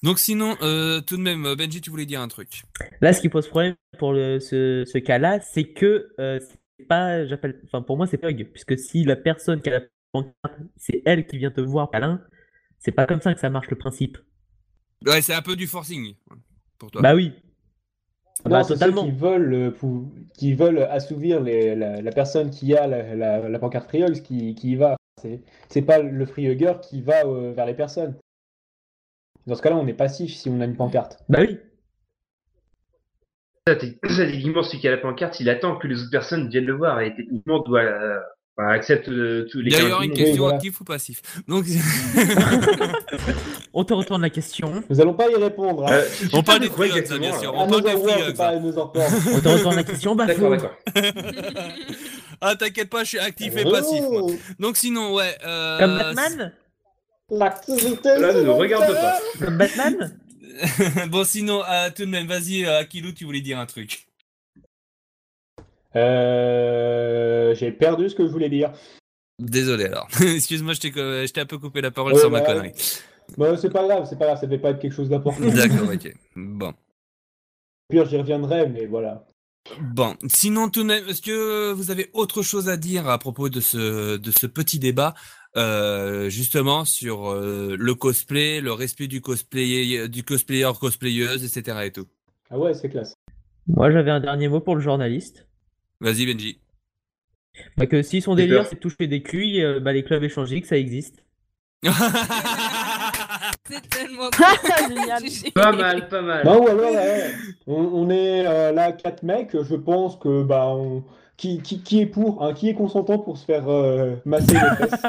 Donc 0.03 0.19
sinon, 0.19 0.55
euh, 0.61 0.99
tout 1.01 1.15
de 1.17 1.21
même, 1.21 1.45
euh, 1.45 1.55
Benji, 1.55 1.79
tu 1.81 1.89
voulais 1.89 2.05
dire 2.05 2.21
un 2.21 2.27
truc. 2.27 2.63
Là, 3.01 3.13
ce 3.13 3.21
qui 3.21 3.29
pose 3.29 3.47
problème 3.47 3.75
pour 3.97 4.11
le, 4.13 4.39
ce, 4.39 4.83
ce 4.85 4.97
cas-là, 4.97 5.39
c'est 5.39 5.63
que 5.63 6.09
euh, 6.19 6.39
c'est 6.77 6.85
pas, 6.87 7.25
j'appelle, 7.25 7.61
enfin 7.65 7.81
pour 7.81 7.95
moi 7.95 8.05
c'est 8.05 8.21
bug, 8.21 8.49
puisque 8.51 8.77
si 8.77 9.05
la 9.05 9.15
personne 9.15 9.61
qui 9.61 9.69
a 9.69 9.79
la 9.79 9.81
pancarte, 10.11 10.59
c'est 10.75 11.01
elle 11.05 11.25
qui 11.25 11.37
vient 11.37 11.51
te 11.51 11.61
voir 11.61 11.89
câlin, 11.89 12.21
c'est 12.79 12.91
pas 12.91 13.05
comme 13.05 13.21
ça 13.21 13.33
que 13.33 13.39
ça 13.39 13.49
marche 13.49 13.69
le 13.69 13.77
principe. 13.77 14.17
Ouais, 15.05 15.21
c'est 15.21 15.33
un 15.33 15.41
peu 15.41 15.55
du 15.55 15.67
forcing 15.67 16.15
pour 16.77 16.91
toi. 16.91 17.01
Bah 17.01 17.15
oui. 17.15 17.31
Non, 18.45 18.51
Bah, 18.51 18.63
c'est 18.63 18.73
totalement. 18.73 19.05
ceux 19.05 19.11
qui 19.11 19.15
veulent, 19.17 19.53
euh, 19.53 19.71
pou- 19.71 20.13
qui 20.37 20.53
veulent 20.53 20.79
assouvir 20.79 21.39
les- 21.39 21.75
la, 21.75 22.01
la 22.01 22.11
personne 22.11 22.49
qui 22.49 22.75
a 22.75 22.87
la, 22.87 23.15
la, 23.15 23.47
la 23.47 23.59
pancarte 23.59 23.87
free 23.87 24.03
qui, 24.21 24.53
qui 24.55 24.71
y 24.71 24.75
va. 24.75 24.97
C'est, 25.21 25.41
c'est 25.69 25.81
pas 25.83 25.99
le 25.99 26.25
free 26.25 26.45
hugger 26.47 26.73
qui 26.81 27.01
va 27.01 27.23
euh, 27.25 27.53
vers 27.53 27.65
les 27.65 27.73
personnes. 27.73 28.17
Dans 29.47 29.55
ce 29.55 29.61
cas-là, 29.61 29.75
on 29.75 29.87
est 29.87 29.93
passif 29.93 30.33
si 30.35 30.49
on 30.49 30.61
a 30.61 30.65
une 30.65 30.75
pancarte. 30.77 31.19
Bah 31.29 31.39
oui. 31.41 31.57
Ça, 33.67 33.75
t'es- 33.75 33.97
ça, 34.09 34.25
Techniquement, 34.25 34.63
celui 34.63 34.79
qui 34.79 34.87
a 34.87 34.91
la 34.91 34.97
pancarte, 34.97 35.39
il 35.39 35.49
attend 35.49 35.75
que 35.77 35.87
les 35.87 36.01
autres 36.01 36.11
personnes 36.11 36.49
viennent 36.49 36.65
le 36.65 36.75
voir 36.75 37.01
et 37.01 37.15
techniquement 37.15 37.59
doit 37.59 37.81
euh, 37.81 38.19
accepte 38.57 39.07
euh, 39.09 39.47
tous 39.51 39.59
les 39.61 39.71
Il 39.71 39.73
y 39.73 39.75
a 39.75 39.79
câlins 39.79 39.97
eu 40.01 40.07
de 40.07 40.11
une 40.11 40.13
question 40.17 40.43
voilà. 40.43 40.55
actif 40.55 40.81
ou 40.81 40.83
passif. 40.83 41.21
Donc, 41.47 41.65
On 43.75 43.83
te 43.83 43.93
retourne 43.93 44.21
la 44.21 44.29
question. 44.29 44.83
Nous 44.89 45.01
allons 45.01 45.15
pas 45.15 45.29
y 45.31 45.35
répondre. 45.35 45.87
hein. 45.87 45.93
Euh, 45.93 46.07
on 46.33 46.43
parle 46.43 46.59
de 46.59 46.65
des 46.65 46.69
quoi 46.69 46.85
free 46.87 46.99
hugs, 46.99 47.05
ça, 47.07 47.17
bien 47.17 47.37
sûr. 47.39 47.53
On 47.55 47.67
parle 47.67 47.81
des. 47.83 47.89
On 47.95 49.39
te 49.41 49.47
retourne 49.47 49.75
la 49.75 49.83
question, 49.83 50.15
bah 50.15 50.25
D'accord, 50.27 50.55
faux. 50.55 50.55
d'accord. 50.55 50.77
ah, 52.41 52.55
t'inquiète 52.55 52.89
pas, 52.91 53.03
je 53.03 53.09
suis 53.09 53.19
actif 53.19 53.57
et 53.57 53.63
passif. 53.63 54.03
moi. 54.11 54.27
Donc 54.59 54.77
sinon, 54.77 55.15
ouais. 55.15 55.35
Euh, 55.45 55.79
Comme 55.79 55.97
Batman? 55.97 56.53
L'activité. 57.29 58.17
Là, 58.19 58.33
ne 58.33 58.49
regarde 58.49 58.93
pas. 58.93 59.19
Comme 59.39 59.57
Batman 59.57 60.19
bon, 61.09 61.23
sinon, 61.23 61.63
euh, 61.67 61.89
tout 61.95 62.05
de 62.05 62.09
même, 62.11 62.27
vas-y, 62.27 62.63
euh, 62.63 62.79
Akilou, 62.79 63.11
tu 63.11 63.25
voulais 63.25 63.41
dire 63.41 63.57
un 63.57 63.65
truc. 63.65 64.07
Euh, 65.95 67.53
j'ai 67.55 67.71
perdu 67.71 68.09
ce 68.09 68.15
que 68.15 68.25
je 68.25 68.31
voulais 68.31 68.49
dire. 68.49 68.71
Désolé 69.39 69.85
alors. 69.85 70.07
Excuse-moi, 70.21 70.73
je 70.73 70.79
t'ai 70.79 70.91
co- 70.91 70.99
je 70.99 71.31
t'ai 71.31 71.41
un 71.41 71.45
peu 71.45 71.57
coupé 71.57 71.81
la 71.81 71.91
parole 71.91 72.13
Ouais, 72.13 72.19
sur 72.19 72.29
ma 72.29 72.41
bah, 72.41 72.45
connerie. 72.45 72.71
Bon, 73.37 73.57
c'est 73.57 73.69
pas 73.69 73.85
grave, 73.87 74.05
c'est 74.07 74.17
pas 74.17 74.25
grave, 74.25 74.39
ça 74.39 74.45
devait 74.45 74.61
pas 74.61 74.71
être 74.71 74.79
quelque 74.79 74.93
chose 74.93 75.09
d'important. 75.09 75.41
D'accord, 75.49 75.89
ok. 75.91 76.13
Bon. 76.35 76.73
Pire, 77.89 78.05
j'y 78.05 78.17
reviendrai, 78.17 78.67
mais 78.69 78.85
voilà. 78.85 79.25
Bon, 79.79 80.15
sinon 80.27 80.69
tout 80.69 80.81
de 80.81 80.87
même, 80.87 81.07
est-ce 81.07 81.21
que 81.21 81.71
vous 81.71 81.89
avez 81.89 82.09
autre 82.13 82.41
chose 82.41 82.67
à 82.69 82.75
dire 82.75 83.07
à 83.07 83.17
propos 83.17 83.49
de 83.49 83.61
ce 83.61 84.17
de 84.17 84.31
ce 84.31 84.45
petit 84.45 84.77
débat? 84.77 85.13
Euh, 85.55 86.29
justement 86.29 86.85
sur 86.85 87.31
euh, 87.31 87.75
le 87.77 87.95
cosplay, 87.95 88.59
le 88.61 88.73
respect 88.73 89.07
du 89.07 89.21
cosplayer, 89.21 90.07
du 90.07 90.23
cosplayer, 90.23 90.71
cosplayeuse, 90.79 91.43
etc. 91.43 91.77
et 91.85 91.91
tout. 91.91 92.07
Ah 92.49 92.57
ouais, 92.57 92.73
c'est 92.73 92.89
classe. 92.89 93.15
Moi 93.67 93.91
j'avais 93.91 94.11
un 94.11 94.19
dernier 94.19 94.47
mot 94.47 94.59
pour 94.59 94.75
le 94.75 94.81
journaliste. 94.81 95.47
Vas-y 95.99 96.25
Benji. 96.25 96.59
Bah 97.77 97.85
que 97.85 98.01
si 98.01 98.21
son 98.21 98.35
délire 98.35 98.65
c'est 98.65 98.75
de 98.75 98.79
toucher 98.79 99.07
des 99.07 99.21
cuits, 99.21 99.63
euh, 99.63 99.79
bah 99.79 99.93
les 99.93 100.03
clubs 100.03 100.23
échangiques 100.23 100.65
ça 100.65 100.77
existe. 100.77 101.23
C'est 103.69 103.89
tellement 103.89 104.29
Génial. 104.89 105.23
Pas 105.53 105.71
mal, 105.71 106.07
pas 106.07 106.21
mal. 106.21 106.45
Non, 106.45 106.63
ou 106.63 106.67
alors, 106.67 106.91
ouais, 106.91 107.31
on, 107.67 107.75
on 107.75 108.09
est 108.09 108.45
euh, 108.45 108.71
là 108.71 108.91
quatre 108.91 109.23
mecs, 109.23 109.51
je 109.61 109.75
pense 109.75 110.17
que 110.17 110.43
bah 110.43 110.67
on 110.67 111.03
qui, 111.43 111.61
qui, 111.61 111.81
qui 111.83 111.99
est 111.99 112.05
pour, 112.05 112.41
hein, 112.41 112.53
qui 112.53 112.69
est 112.69 112.73
consentant 112.73 113.19
pour 113.19 113.37
se 113.37 113.43
faire 113.43 113.67
euh, 113.69 114.15
masser 114.23 114.53
les 114.53 114.87
fesses 114.87 115.01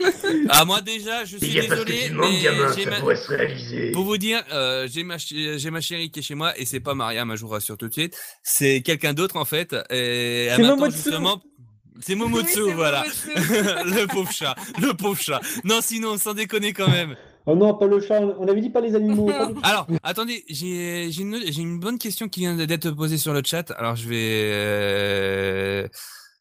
Ah, 0.48 0.64
moi 0.64 0.80
déjà, 0.80 1.24
je 1.26 1.36
suis 1.36 1.52
désolé, 1.52 2.10
mais 2.12 2.40
gamin, 2.42 2.72
j'ai 2.74 2.84
ça 2.84 2.90
ma- 2.90 3.00
pourrait 3.00 3.16
se 3.16 3.28
réaliser. 3.28 3.90
Pour 3.92 4.04
vous 4.04 4.16
dire, 4.16 4.42
euh, 4.52 4.88
j'ai 4.90 5.04
ma, 5.04 5.18
ch- 5.18 5.58
j'ai 5.58 5.70
ma 5.70 5.82
chérie 5.82 6.10
qui 6.10 6.20
est 6.20 6.22
chez 6.22 6.34
moi 6.34 6.58
et 6.58 6.64
c'est 6.64 6.80
pas 6.80 6.94
Mariam, 6.94 7.36
je 7.36 7.42
vous 7.42 7.48
rassure 7.48 7.76
tout 7.76 7.88
de 7.88 7.92
suite. 7.92 8.16
C'est 8.42 8.80
quelqu'un 8.80 9.12
d'autre 9.12 9.36
en 9.36 9.44
fait. 9.44 9.74
Et 9.90 10.48
C'est 10.56 10.62
Momotsu. 10.62 10.96
justement. 10.96 11.42
C'est 12.00 12.14
Momotsu, 12.14 12.62
Oui, 12.62 12.68
c'est 12.70 12.74
voilà. 12.74 13.04
Momotsu. 13.04 13.94
le 14.00 14.06
pauvre 14.06 14.32
chat, 14.32 14.54
le 14.80 14.94
pauvre 14.94 15.20
chat. 15.20 15.40
Non, 15.64 15.80
sinon, 15.82 16.16
sans 16.16 16.32
déconner 16.32 16.72
quand 16.72 16.88
même. 16.88 17.16
Oh 17.46 17.56
non, 17.56 17.74
pas 17.74 17.86
le 17.86 18.00
chat, 18.00 18.20
on 18.20 18.46
avait 18.46 18.60
dit 18.60 18.70
pas 18.70 18.80
les 18.80 18.94
animaux. 18.94 19.26
pas 19.26 19.50
Alors, 19.64 19.86
attendez, 20.02 20.44
j'ai 20.48 21.10
une, 21.18 21.80
bonne 21.80 21.98
question 21.98 22.28
qui 22.28 22.40
vient 22.40 22.54
d'être 22.54 22.90
posée 22.92 23.18
sur 23.18 23.32
le 23.32 23.42
chat. 23.44 23.70
Alors, 23.72 23.96
je 23.96 24.08
vais, 24.08 24.50
euh, 24.52 25.88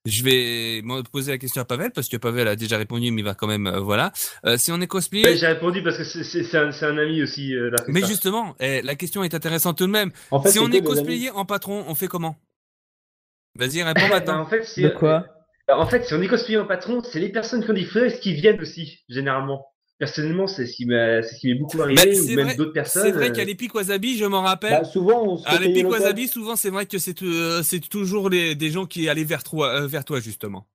je 0.06 0.24
vais 0.24 0.82
me 0.84 1.02
poser 1.04 1.32
la 1.32 1.38
question 1.39 1.62
à 1.62 1.66
Pavel 1.66 1.91
parce 1.91 2.08
que 2.08 2.18
Pavel 2.18 2.47
a 2.47 2.56
déjà 2.56 2.78
répondu, 2.78 3.12
mais 3.12 3.22
il 3.22 3.26
va 3.26 3.34
quand 3.34 3.47
même, 3.47 3.66
euh, 3.66 3.80
voilà. 3.80 4.12
Euh, 4.45 4.58
si 4.58 4.72
on 4.72 4.80
est 4.80 4.88
cosplayer, 4.88 5.26
Ouais, 5.26 5.38
J'ai 5.38 5.47
répondu 5.47 5.82
parce 5.82 5.97
que 5.97 6.04
c'est- 6.04 6.56
un, 6.56 6.97
ami 6.97 7.24
aussi. 7.24 7.56
euh, 7.56 7.72
là, 7.72 7.84
mais 7.88 8.02
ça. 8.02 8.08
justement, 8.08 8.56
eh, 8.60 8.82
la 8.84 8.95
question 8.95 9.24
est 9.24 9.34
intéressante 9.34 9.80
tout 9.80 9.88
de 9.88 9.91
même. 9.91 10.12
En 10.30 10.39
fait, 10.41 10.52
si 10.52 10.60
on 10.60 10.72
est 10.72 10.84
cosplayer 10.84 11.32
en 11.32 11.45
patron, 11.45 11.84
on 11.88 11.95
fait 11.95 12.08
comment? 12.08 12.36
Vas-y, 13.56 13.82
réponds 13.82 14.02
maintenant. 14.10 14.41
en 14.41 14.45
fait, 14.45 14.64
c'est- 14.66 14.84
De 14.84 14.89
quoi? 14.89 15.26
En 15.68 15.88
fait, 15.88 16.04
si 16.06 16.14
on 16.14 16.22
est 16.22 16.28
cosplayer 16.28 16.60
en 16.60 16.68
patron, 16.68 17.02
c'est 17.04 17.20
les 17.20 17.30
personnes 17.30 17.64
qui 17.64 17.72
ont 17.72 17.74
des 17.74 17.86
fresques 17.86 18.20
qui 18.20 18.34
viennent 18.34 18.60
aussi, 18.62 18.99
généralement. 19.10 19.71
Personnellement, 20.02 20.47
c'est 20.47 20.66
ce 20.66 20.76
qui 20.76 20.86
ce 20.86 21.47
m'est 21.47 21.54
beaucoup 21.54 21.80
arrivé, 21.80 22.02
Bah, 22.04 22.10
ou 22.10 22.28
c'est 22.28 22.36
même 22.36 22.56
d'autres 22.56 22.74
personnes. 22.74 23.04
c'est 23.04 23.12
vrai 23.12 23.30
euh, 23.30 23.34
qu'à 23.34 23.45
l'Epic 23.45 23.76
Wasabi, 23.76 24.18
je 24.18 24.26
m'en 24.26 24.41
rappelle. 24.41 24.72
Bah, 24.72 24.84
souvent, 24.84 25.22
on 25.24 25.38
se 25.38 25.47
à 25.47 25.60
l'hôtel. 25.60 25.86
Wasabi, 25.86 26.28
souvent, 26.28 26.56
c'est 26.56 26.72
vrai 26.72 26.88
que 26.88 26.97
c'est 26.97 27.22
euh, 27.22 27.62
c'est 27.62 27.88
toujours 27.88 28.28
les, 28.28 28.56
des 28.56 28.72
gens 28.72 28.88
qui 28.88 29.08
allaient 29.08 29.24
vers 29.24 29.43
toi, 29.43 29.76
euh, 29.76 29.86
vers 29.86 30.04
toi 30.04 30.20
justement. 30.20 30.66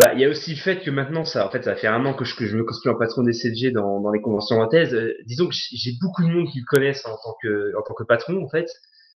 Bah, 0.00 0.14
il 0.14 0.20
y 0.20 0.24
a 0.24 0.30
aussi 0.30 0.52
le 0.52 0.56
fait 0.56 0.80
que 0.80 0.90
maintenant, 0.90 1.26
ça, 1.26 1.46
en 1.46 1.50
fait, 1.50 1.64
ça 1.64 1.76
fait 1.76 1.86
un 1.86 2.06
an 2.06 2.14
que 2.14 2.24
je, 2.24 2.34
que 2.34 2.46
je 2.46 2.56
me 2.56 2.64
cosplay 2.64 2.90
en 2.90 2.96
patron 2.96 3.22
des 3.22 3.70
dans, 3.72 4.00
dans 4.00 4.10
les 4.10 4.22
conventions 4.22 4.58
en 4.58 4.68
thèse. 4.68 4.94
Euh, 4.94 5.12
disons 5.26 5.46
que 5.46 5.54
j'ai 5.54 5.92
beaucoup 6.00 6.22
de 6.22 6.28
monde 6.28 6.48
qui 6.50 6.60
le 6.60 6.64
connaissent 6.66 7.04
en 7.04 7.18
tant 7.22 7.36
que, 7.42 7.76
en 7.76 7.82
tant 7.82 7.92
que 7.92 8.04
patron, 8.04 8.42
en 8.42 8.48
fait. 8.48 8.70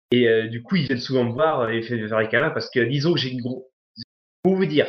Et 0.10 0.28
euh, 0.28 0.48
du 0.48 0.64
coup, 0.64 0.78
ils 0.78 0.88
viennent 0.88 0.98
souvent 0.98 1.26
me 1.26 1.34
voir 1.34 1.70
et 1.70 1.84
faire 1.84 2.10
faire 2.10 2.20
les 2.20 2.28
câlins 2.28 2.50
parce 2.50 2.72
que, 2.72 2.80
disons 2.80 3.14
que 3.14 3.20
j'ai 3.20 3.30
une 3.30 3.42
gros, 3.42 3.70
pour 4.42 4.56
vous 4.56 4.66
dire, 4.66 4.88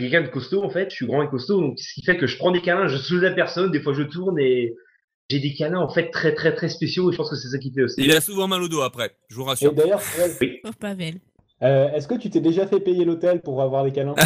quelqu'un 0.00 0.22
de 0.22 0.28
costaud, 0.28 0.62
en 0.64 0.70
fait, 0.70 0.90
je 0.90 0.96
suis 0.96 1.06
grand 1.06 1.22
et 1.22 1.28
costaud, 1.28 1.60
donc 1.60 1.78
ce 1.78 1.94
qui 1.94 2.02
fait 2.04 2.16
que 2.16 2.26
je 2.26 2.36
prends 2.36 2.50
des 2.50 2.60
câlins, 2.60 2.88
je 2.88 2.96
soulève 2.96 3.30
la 3.30 3.32
personne, 3.32 3.70
des 3.70 3.80
fois 3.80 3.92
je 3.94 4.02
tourne 4.02 4.38
et 4.40 4.74
j'ai 5.30 5.38
des 5.38 5.54
câlins, 5.54 5.78
en 5.80 5.88
fait, 5.88 6.10
très, 6.10 6.34
très, 6.34 6.52
très 6.54 6.68
spéciaux 6.68 7.10
et 7.10 7.12
je 7.12 7.16
pense 7.16 7.30
que 7.30 7.36
c'est 7.36 7.48
ça 7.48 7.58
qui 7.58 7.72
fait 7.72 7.82
aussi. 7.84 8.02
Il 8.02 8.10
a 8.12 8.20
souvent 8.20 8.48
mal 8.48 8.60
au 8.62 8.68
dos 8.68 8.82
après, 8.82 9.16
je 9.28 9.36
vous 9.36 9.42
Et 9.42 9.46
rassure. 9.46 9.72
d'ailleurs, 9.72 10.02
Oui. 10.40 10.58
Pauvre 10.62 10.74
Pavel. 10.76 11.20
euh, 11.62 11.88
est-ce 11.92 12.08
que 12.08 12.14
tu 12.16 12.28
t'es 12.28 12.40
déjà 12.40 12.66
fait 12.66 12.80
payer 12.80 13.04
l'hôtel 13.04 13.40
pour 13.40 13.62
avoir 13.62 13.84
des 13.84 13.92
câlins? 13.92 14.14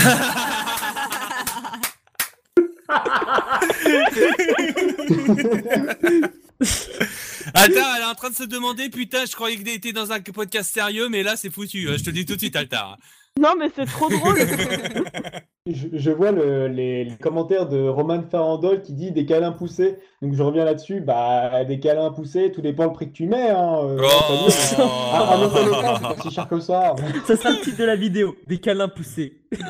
Altar, 7.54 7.94
elle 7.96 8.02
est 8.02 8.06
en 8.06 8.14
train 8.14 8.30
de 8.30 8.34
se 8.34 8.44
demander, 8.44 8.88
putain, 8.90 9.24
je 9.26 9.32
croyais 9.34 9.56
que 9.56 9.62
t'étais 9.62 9.92
dans 9.92 10.12
un 10.12 10.20
podcast 10.20 10.72
sérieux, 10.72 11.08
mais 11.08 11.22
là, 11.22 11.36
c'est 11.36 11.50
foutu. 11.50 11.88
hein, 11.88 11.94
Je 11.96 12.02
te 12.04 12.10
le 12.10 12.14
dis 12.14 12.24
tout 12.26 12.34
de 12.34 12.38
suite, 12.40 12.56
Altar. 12.56 12.98
Non, 13.38 13.50
mais 13.58 13.68
c'est 13.74 13.86
trop 13.86 14.08
drôle. 14.10 14.36
je, 15.66 15.86
je 15.92 16.10
vois 16.10 16.32
le- 16.32 16.66
les, 16.68 17.04
les 17.04 17.16
commentaires 17.16 17.68
de 17.68 17.88
Roman 17.88 18.22
Farandol 18.28 18.82
qui 18.82 18.94
dit 18.94 19.12
des 19.12 19.26
câlins 19.26 19.52
poussés. 19.52 19.98
Donc 20.22 20.34
je 20.34 20.42
reviens 20.42 20.64
là-dessus. 20.64 21.00
Bah, 21.00 21.64
des 21.64 21.78
câlins 21.78 22.10
poussés, 22.10 22.50
tout 22.50 22.60
dépend 22.62 22.84
le 22.86 22.92
prix 22.92 23.06
que 23.08 23.12
tu 23.16 23.26
mets. 23.28 23.50
Hein. 23.50 23.78
euh, 23.84 23.98
Oh. 24.00 24.32
au 24.32 25.70
camp, 25.70 25.96
c'est 25.96 26.16
pas 26.16 26.16
si 26.22 26.30
cher 26.30 26.48
que 26.48 26.58
ça. 26.58 26.94
Ça 27.26 27.36
sera 27.36 27.50
le 27.50 27.60
titre 27.60 27.78
de 27.78 27.84
la 27.84 27.96
vidéo. 27.96 28.34
Des 28.46 28.58
câlins 28.58 28.88
poussés. 28.88 29.40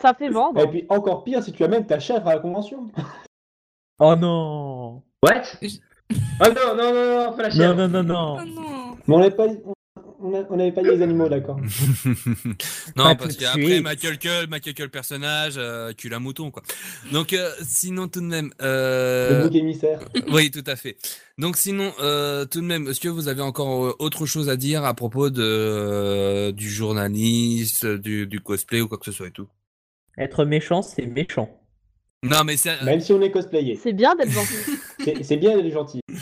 Ça 0.00 0.14
fait 0.14 0.30
vendre. 0.30 0.60
Et 0.60 0.66
puis 0.66 0.86
encore 0.88 1.22
pire 1.22 1.42
si 1.44 1.52
tu 1.52 1.62
amènes 1.62 1.86
ta 1.86 2.00
chèvre 2.00 2.26
à 2.26 2.34
la 2.34 2.40
convention. 2.40 2.88
Oh 4.00 4.16
non 4.16 5.02
What? 5.22 5.42
Ah 6.40 6.48
non, 6.48 6.74
non, 6.76 6.92
non, 6.92 7.24
non, 7.30 7.32
pas 7.36 7.42
la 7.44 7.48
Non, 7.50 7.54
chèvre. 7.54 7.74
non, 7.76 7.88
non, 7.88 8.02
non. 8.02 8.36
Oh 8.40 8.44
non. 8.44 8.96
Mais 9.06 9.14
on 9.14 9.18
n'avait 9.20 9.30
pas, 9.30 9.46
on, 10.22 10.34
a- 10.34 10.46
on 10.50 10.58
avait 10.58 10.72
pas 10.72 10.82
dit 10.82 10.88
les 10.90 11.02
animaux, 11.02 11.28
d'accord. 11.28 11.58
non, 12.96 13.04
Pas 13.04 13.14
parce 13.16 13.36
qu'après. 13.36 13.80
Michael 13.80 14.18
Cull, 14.18 14.46
Michael 14.48 14.74
Cull 14.74 14.88
personnage, 14.90 15.54
euh, 15.56 15.92
cul 15.92 16.12
à 16.14 16.18
mouton, 16.18 16.50
quoi. 16.50 16.62
Donc, 17.12 17.32
euh, 17.32 17.50
sinon, 17.62 18.08
tout 18.08 18.20
de 18.20 18.26
même. 18.26 18.52
Euh... 18.62 19.42
Le 19.42 19.48
bouc 19.48 19.56
émissaire. 19.56 20.00
Oui, 20.32 20.50
tout 20.50 20.64
à 20.66 20.76
fait. 20.76 20.96
Donc 21.38 21.56
sinon, 21.56 21.92
euh, 22.00 22.44
tout 22.44 22.60
de 22.60 22.66
même, 22.66 22.86
est-ce 22.88 23.00
que 23.00 23.08
vous 23.08 23.28
avez 23.28 23.42
encore 23.42 23.96
autre 23.98 24.26
chose 24.26 24.48
à 24.48 24.56
dire 24.56 24.84
à 24.84 24.94
propos 24.94 25.30
de 25.30 25.42
euh, 25.42 26.52
du 26.52 26.68
journaliste, 26.70 27.86
du, 27.86 28.26
du 28.26 28.40
cosplay 28.40 28.80
ou 28.80 28.88
quoi 28.88 28.98
que 28.98 29.04
ce 29.06 29.12
soit 29.12 29.28
et 29.28 29.32
tout? 29.32 29.48
Être 30.18 30.44
méchant, 30.44 30.82
c'est 30.82 31.06
méchant. 31.06 31.58
Non, 32.22 32.44
mais 32.44 32.56
c'est 32.56 32.80
Même 32.82 33.00
si 33.00 33.12
on 33.12 33.20
est 33.20 33.30
cosplayer. 33.32 33.76
C'est 33.82 33.92
bien 33.94 34.14
d'être 34.14 34.30
gentil. 34.30 34.54
C'est 35.22 35.36
bien 35.36 35.56
d'être 35.56 35.72
gentil. 35.72 36.00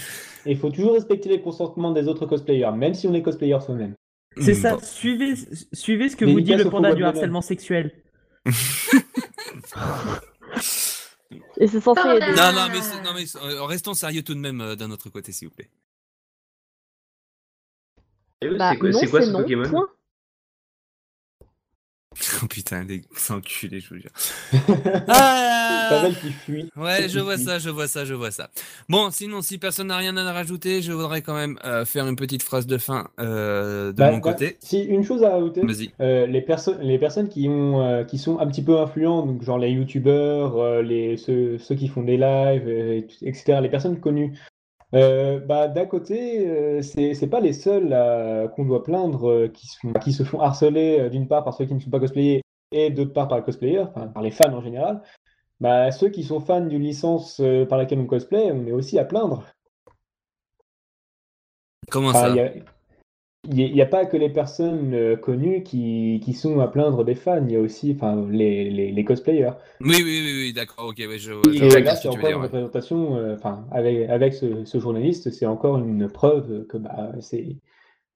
Et 0.47 0.53
il 0.53 0.59
faut 0.59 0.71
toujours 0.71 0.95
respecter 0.95 1.29
les 1.29 1.41
consentements 1.41 1.93
des 1.93 2.09
autres 2.09 2.27
cosplayers, 2.27 2.73
même 2.75 2.95
si 2.95 3.07
on 3.07 3.15
est 3.15 3.23
cosplayer 3.23 3.59
soi-même. 3.61 3.95
C'est 4.39 4.55
ça, 4.55 4.75
Bon. 4.75 4.81
suivez, 4.83 5.35
suivez 5.73 6.09
ce 6.09 6.17
que 6.17 6.25
vous 6.25 6.41
dit 6.41 6.55
le 6.55 6.71
panda 6.71 6.95
du 6.95 7.05
harcèlement 7.05 7.43
sexuel. 7.43 7.93
Et 11.59 11.67
c'est 11.67 11.81
censé 11.81 12.01
aider. 12.09 12.27
Non, 12.37 12.53
non, 12.53 12.69
mais, 12.73 12.81
non, 13.05 13.15
mais 13.15 13.25
euh, 13.37 13.65
restons 13.65 13.95
sérieux 13.95 14.23
tout 14.23 14.35
de 14.35 14.41
même 14.41 14.61
euh, 14.61 14.77
d'un 14.77 14.91
autre 14.91 15.11
côté, 15.11 15.33
s'il 15.33 15.49
vous 15.49 15.55
plaît. 15.55 15.71
Bah, 18.57 18.71
c'est 18.73 18.79
quoi, 18.79 18.91
non, 18.91 19.01
quoi 19.11 19.23
ce 19.23 19.31
non. 19.31 19.39
Pokémon? 19.41 19.69
Point. 19.69 19.89
Oh 22.43 22.47
putain, 22.47 22.85
les 22.85 23.03
enculés, 23.31 23.81
je 23.81 23.89
vous 23.95 24.01
jure. 24.01 24.11
Ah 25.09 26.09
qui 26.21 26.33
fuit. 26.33 26.71
Ouais, 26.77 27.09
je 27.09 27.19
vois 27.21 27.37
ça, 27.37 27.59
je 27.59 27.71
vois 27.71 27.89
ça, 27.89 28.05
je 28.05 28.15
vois 28.15 28.31
ça. 28.31 28.51
Bon, 28.89 29.11
sinon, 29.11 29.43
si 29.43 29.59
personne 29.59 29.89
n'a 29.89 29.97
rien 29.97 30.17
à 30.17 30.33
rajouter, 30.33 30.83
je 30.83 30.93
voudrais 30.93 31.23
quand 31.23 31.35
même 31.35 31.59
euh, 31.65 31.85
faire 31.85 32.07
une 32.07 32.17
petite 32.17 32.43
phrase 32.43 32.67
de 32.67 32.79
fin 32.79 33.09
euh, 33.19 33.93
de 33.93 33.97
Bah, 33.97 34.11
mon 34.11 34.19
bah, 34.19 34.33
côté. 34.33 34.57
Si, 34.61 34.83
une 34.83 35.05
chose 35.05 35.23
à 35.25 35.31
rajouter. 35.31 35.63
Vas-y. 35.63 35.91
Euh, 36.01 36.27
les, 36.27 36.41
perso- 36.43 36.77
les 36.81 36.99
personnes 36.99 37.29
qui, 37.29 37.49
ont, 37.49 38.05
qui 38.07 38.19
sont 38.19 38.39
un 38.39 38.47
petit 38.47 38.63
peu 38.63 38.79
influents, 38.79 39.27
donc 39.27 39.43
genre 39.43 39.59
les 39.59 39.71
youtubeurs, 39.71 40.83
les, 40.83 41.17
ceux, 41.17 41.59
ceux 41.59 41.75
qui 41.75 41.89
font 41.89 42.03
des 42.03 42.17
lives, 42.17 42.69
etc., 43.23 43.59
les 43.63 43.71
personnes 43.71 43.99
connues, 44.01 44.33
euh, 44.95 45.39
bah, 45.41 45.69
d'un 45.69 45.87
côté, 45.87 46.47
euh, 46.49 46.83
c'est 46.83 47.15
c'est 47.15 47.29
pas 47.29 47.41
les 47.41 47.53
seuls 47.53 47.91
euh, 47.93 48.49
qu'on 48.49 48.65
doit 48.65 48.83
plaindre 48.83 49.29
euh, 49.31 49.49
qui, 49.49 49.67
sont- 49.67 49.93
qui 49.95 50.13
se 50.13 50.25
font 50.25 50.41
harceler 50.41 50.99
euh, 51.01 51.09
d'une 51.09 51.29
part 51.29 51.45
par 51.45 51.55
ceux 51.55 51.65
qui 51.67 51.75
ne 51.75 51.81
sont 51.81 51.91
pas 51.91 52.01
cosplayés 52.01 52.43
et 52.73 52.91
d'autre 52.91 53.13
part 53.13 53.29
par 53.29 53.39
les 53.39 53.45
cosplayers, 53.45 53.81
enfin, 53.81 54.09
par 54.09 54.23
les 54.23 54.31
fans 54.31 54.53
en 54.53 54.61
général. 54.63 55.03
Bah, 55.61 55.91
ceux 55.93 56.09
qui 56.09 56.23
sont 56.25 56.41
fans 56.41 56.61
d'une 56.65 56.83
licence 56.83 57.41
par 57.69 57.79
laquelle 57.79 57.99
on 58.01 58.07
cosplay, 58.07 58.51
on 58.53 58.67
est 58.67 58.73
aussi 58.73 58.99
à 58.99 59.05
plaindre. 59.05 59.45
Comment 61.91 62.13
ça? 62.13 62.29
y 62.31 62.41
a- 62.41 62.53
il 63.49 63.73
n'y 63.73 63.81
a, 63.81 63.87
pas 63.87 64.05
que 64.05 64.17
les 64.17 64.29
personnes 64.29 64.93
euh, 64.95 65.17
connues 65.17 65.63
qui, 65.63 66.21
qui 66.23 66.35
sont 66.35 66.61
à 66.61 66.69
plaindre 66.69 67.05
des 67.05 67.15
fans, 67.15 67.45
il 67.47 67.53
y 67.53 67.57
a 67.57 67.61
aussi 67.61 67.93
enfin, 67.97 68.27
les, 68.31 68.69
les, 68.71 68.93
les 68.93 69.05
cosplayers. 69.05 69.53
Oui, 69.81 69.97
oui, 69.97 70.03
oui, 70.05 70.43
oui, 70.43 70.53
d'accord, 70.53 70.89
ok, 70.89 70.99
ouais, 70.99 71.19
je, 71.19 71.33
Et 71.51 71.57
je 71.57 71.65
vois 71.65 71.81
là, 71.81 71.97
ce 71.97 72.03
c'est 72.03 72.09
encore 72.09 72.21
dire. 72.21 72.31
une 72.31 72.37
ouais. 72.37 72.43
représentation, 72.43 73.17
euh, 73.17 73.37
avec, 73.71 74.11
avec 74.11 74.35
ce, 74.35 74.65
ce 74.65 74.79
journaliste, 74.79 75.31
c'est 75.31 75.47
encore 75.47 75.79
une 75.79 76.09
preuve 76.09 76.67
que 76.67 76.77
bah, 76.77 77.13
c'est, 77.21 77.57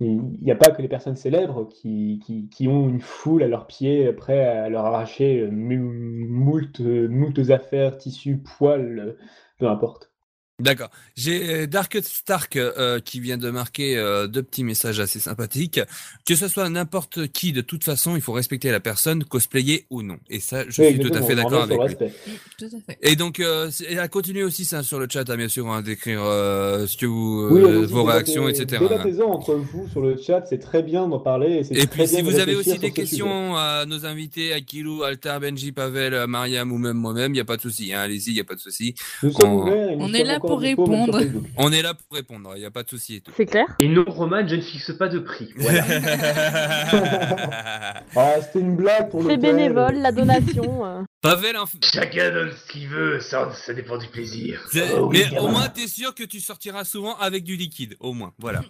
il 0.01 0.20
n'y 0.43 0.51
a 0.51 0.57
pas 0.57 0.70
que 0.70 0.83
les 0.83 0.89
personnes 0.89 1.16
célèbres 1.16 1.68
qui, 1.68 2.20
qui, 2.25 2.49
qui 2.51 2.68
ont 2.68 2.89
une 2.89 3.01
foule 3.01 3.43
à 3.43 3.49
leurs 3.49 3.66
pieds, 3.66 4.12
prêts 4.12 4.45
à 4.45 4.68
leur 4.68 4.85
arracher 4.85 5.41
euh, 5.41 5.51
mou- 5.51 6.27
moult, 6.29 6.81
moultes 6.81 7.51
affaires, 7.51 7.97
tissus, 7.97 8.37
poils, 8.39 9.16
peu 9.59 9.68
importe. 9.68 10.14
D'accord. 10.61 10.89
J'ai 11.17 11.63
euh, 11.63 11.67
Dark 11.67 11.99
Stark 12.01 12.55
euh, 12.55 13.01
qui 13.01 13.19
vient 13.19 13.37
de 13.37 13.51
marquer 13.51 13.97
euh, 13.97 14.29
deux 14.29 14.43
petits 14.45 14.63
messages 14.63 15.01
assez 15.01 15.19
sympathiques. 15.19 15.81
Que 16.25 16.37
ce 16.37 16.47
soit 16.47 16.69
n'importe 16.71 17.27
qui, 17.27 17.51
de 17.53 17.61
toute 17.61 17.83
façon, 17.83 18.15
il 18.15 18.23
faut 18.23 18.33
respecter 18.33 18.71
la 18.71 18.79
personne, 18.79 19.25
cosplayer 19.25 19.85
ou 19.91 20.03
non. 20.03 20.17
Et 20.31 20.39
ça, 20.39 20.63
je 20.69 20.81
Oui, 20.81 20.91
suis 20.91 21.01
tout 21.01 21.11
à 21.13 21.23
fait 21.23 21.35
d'accord 21.35 21.63
avec 21.65 21.77
le 21.81 21.87
lui. 21.87 21.89
respect. 21.89 22.13
Tout 22.57 22.67
à 22.67 22.69
fait. 22.93 22.99
Et 23.03 23.17
donc, 23.17 23.41
euh, 23.41 23.69
à 23.99 24.07
continuer 24.07 24.45
aussi 24.45 24.65
ça 24.65 24.85
sur 24.85 25.01
le 25.01 25.09
chat, 25.11 25.29
hein, 25.29 25.37
bien 25.37 25.49
sûr, 25.49 25.69
hein, 25.69 25.83
d'écrire 25.83 26.23
euh, 26.23 26.87
ce 26.87 26.97
que 26.99 27.07
vous, 27.07 27.49
Oui, 27.51 27.61
euh, 27.61 27.87
vos 27.87 28.05
réactions, 28.05 28.49
etc. 28.49 28.81
hein. 28.81 28.87
Débattez-en 28.89 29.27
entre 29.33 29.55
vous 29.57 29.89
sur 29.89 30.03
le 30.03 30.17
chat, 30.17 30.45
c'est 30.49 30.59
très 30.61 30.85
bien 30.85 31.09
d'en 31.09 31.19
parler. 31.19 31.53
Et, 31.57 31.65
c'est 31.65 31.75
Et 31.75 31.87
très 31.89 32.05
puis, 32.05 32.07
si 32.07 32.23
vous 32.23 32.39
avez 32.39 32.55
aussi 32.55 32.79
des 32.79 32.93
questions 32.93 33.57
à 33.57 33.87
nos 33.89 34.07
invités, 34.07 34.53
à 34.53 34.61
Kilou, 34.61 35.03
Altar, 35.03 35.41
Benji, 35.41 35.73
Pavel, 35.73 36.27
Mariam 36.29 36.71
ou 36.71 36.79
même 36.79 36.97
moi-même, 36.97 37.33
il 37.33 37.35
n'y 37.35 37.41
a 37.41 37.45
pas 37.45 37.57
de 37.57 37.63
souci. 37.63 37.93
Hein, 37.93 38.03
Allez-y, 38.03 38.31
il 38.31 38.35
n'y 38.35 38.41
a 38.41 38.45
pas 38.45 38.55
de 38.55 38.61
souci. 38.61 38.95
Nous 39.25 39.33
sommes 39.33 39.51
On- 39.55 39.65
On 39.99 40.15
est 40.15 40.23
là 40.23 40.39
pour 40.47 40.61
répondre. 40.61 41.21
On 41.57 41.73
est 41.73 41.83
là 41.83 41.95
pour 41.95 42.17
répondre, 42.17 42.53
il 42.57 42.61
n'y 42.61 42.67
a 42.67 42.71
pas 42.71 42.83
de 42.83 42.89
souci 42.89 43.17
et 43.17 43.21
tout. 43.21 43.33
C'est 43.37 43.47
clair? 43.47 43.67
Et 43.79 43.89
non, 43.89 44.05
Roman, 44.07 44.47
je 44.47 44.57
ne 44.57 44.61
fixe 44.61 44.93
pas 44.99 45.09
de 45.09 45.19
prix. 45.19 45.51
Voilà. 45.57 45.85
Ah, 48.17 48.35
c'était 48.41 48.61
une 48.61 48.77
blague 48.77 49.11
pour 49.11 49.23
C'est 49.23 49.35
l'hôtel. 49.37 49.57
bénévole, 49.57 49.97
la 49.97 50.13
donation. 50.13 50.87
euh. 50.87 51.03
Pavel, 51.21 51.57
en... 51.57 51.65
Chacun 51.93 52.31
donne 52.31 52.53
ce 52.53 52.73
qu'il 52.73 52.87
veut, 52.89 53.19
ça, 53.19 53.51
ça 53.53 53.75
dépend 53.75 53.99
du 53.99 54.07
plaisir. 54.07 54.65
c'est- 54.71 54.85
Oh 54.97 55.09
oui, 55.09 55.19
mais 55.25 55.31
gamin. 55.35 55.41
au 55.43 55.49
moins, 55.49 55.69
t'es 55.69 55.89
sûr 55.89 56.15
que 56.15 56.23
tu 56.23 56.39
sortiras 56.39 56.85
souvent 56.85 57.17
avec 57.19 57.43
du 57.43 57.57
liquide, 57.57 57.97
au 57.99 58.13
moins. 58.13 58.33
Voilà. 58.39 58.61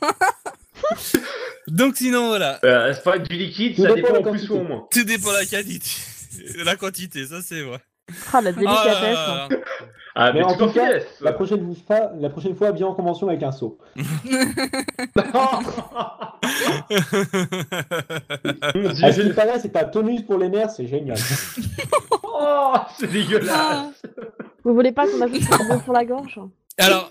Donc 1.68 1.96
sinon 1.96 2.28
voilà. 2.28 2.58
Euh, 2.64 2.92
c'est 2.94 3.02
pas 3.04 3.18
du 3.18 3.36
liquide, 3.36 3.76
Tout 3.76 3.82
ça 3.82 3.94
dépend 3.94 4.08
dépend 4.08 4.20
de 4.20 4.24
la 4.24 4.30
en 4.30 4.34
plus 4.34 4.50
ou 4.50 4.56
en 4.58 4.64
moins. 4.64 4.86
Tout 4.90 5.04
dépend 5.04 5.30
de 5.30 5.36
la 5.36 5.46
quantité. 5.46 5.90
La 6.64 6.76
quantité, 6.76 7.26
ça 7.26 7.40
c'est 7.42 7.62
vrai. 7.62 7.78
Ah, 8.32 8.40
la 8.40 8.50
Ah, 8.50 8.52
délicatesse. 8.52 8.94
là, 8.94 9.12
là, 9.12 9.48
là. 9.50 9.56
Ah, 10.14 10.32
Mais 10.32 10.40
mais 10.40 10.44
en 10.44 10.54
tout 10.56 10.68
cas, 10.70 10.90
la 11.20 11.32
prochaine 11.32 11.74
fois, 11.74 12.10
la 12.18 12.28
prochaine 12.28 12.54
fois, 12.54 12.72
bien 12.72 12.86
en 12.86 12.94
convention 12.94 13.28
avec 13.28 13.42
un 13.42 13.52
seau. 13.52 13.78
À 19.02 19.12
ce 19.12 19.20
qui 19.20 19.32
paraît, 19.32 19.58
c'est 19.58 19.72
pas 19.72 19.84
tonus 19.84 20.22
pour 20.22 20.38
les 20.38 20.48
nerfs, 20.48 20.70
c'est 20.70 20.86
génial. 20.86 21.16
Oh, 22.44 22.74
c'est 22.98 23.06
dégueulasse. 23.06 24.02
Vous 24.64 24.74
voulez 24.74 24.90
pas 24.90 25.06
qu'on 25.06 25.20
ajoute 25.20 25.42
un 25.52 25.68
bon 25.68 25.78
pour 25.78 25.92
la 25.92 26.04
gorge? 26.04 26.40
Alors, 26.78 27.01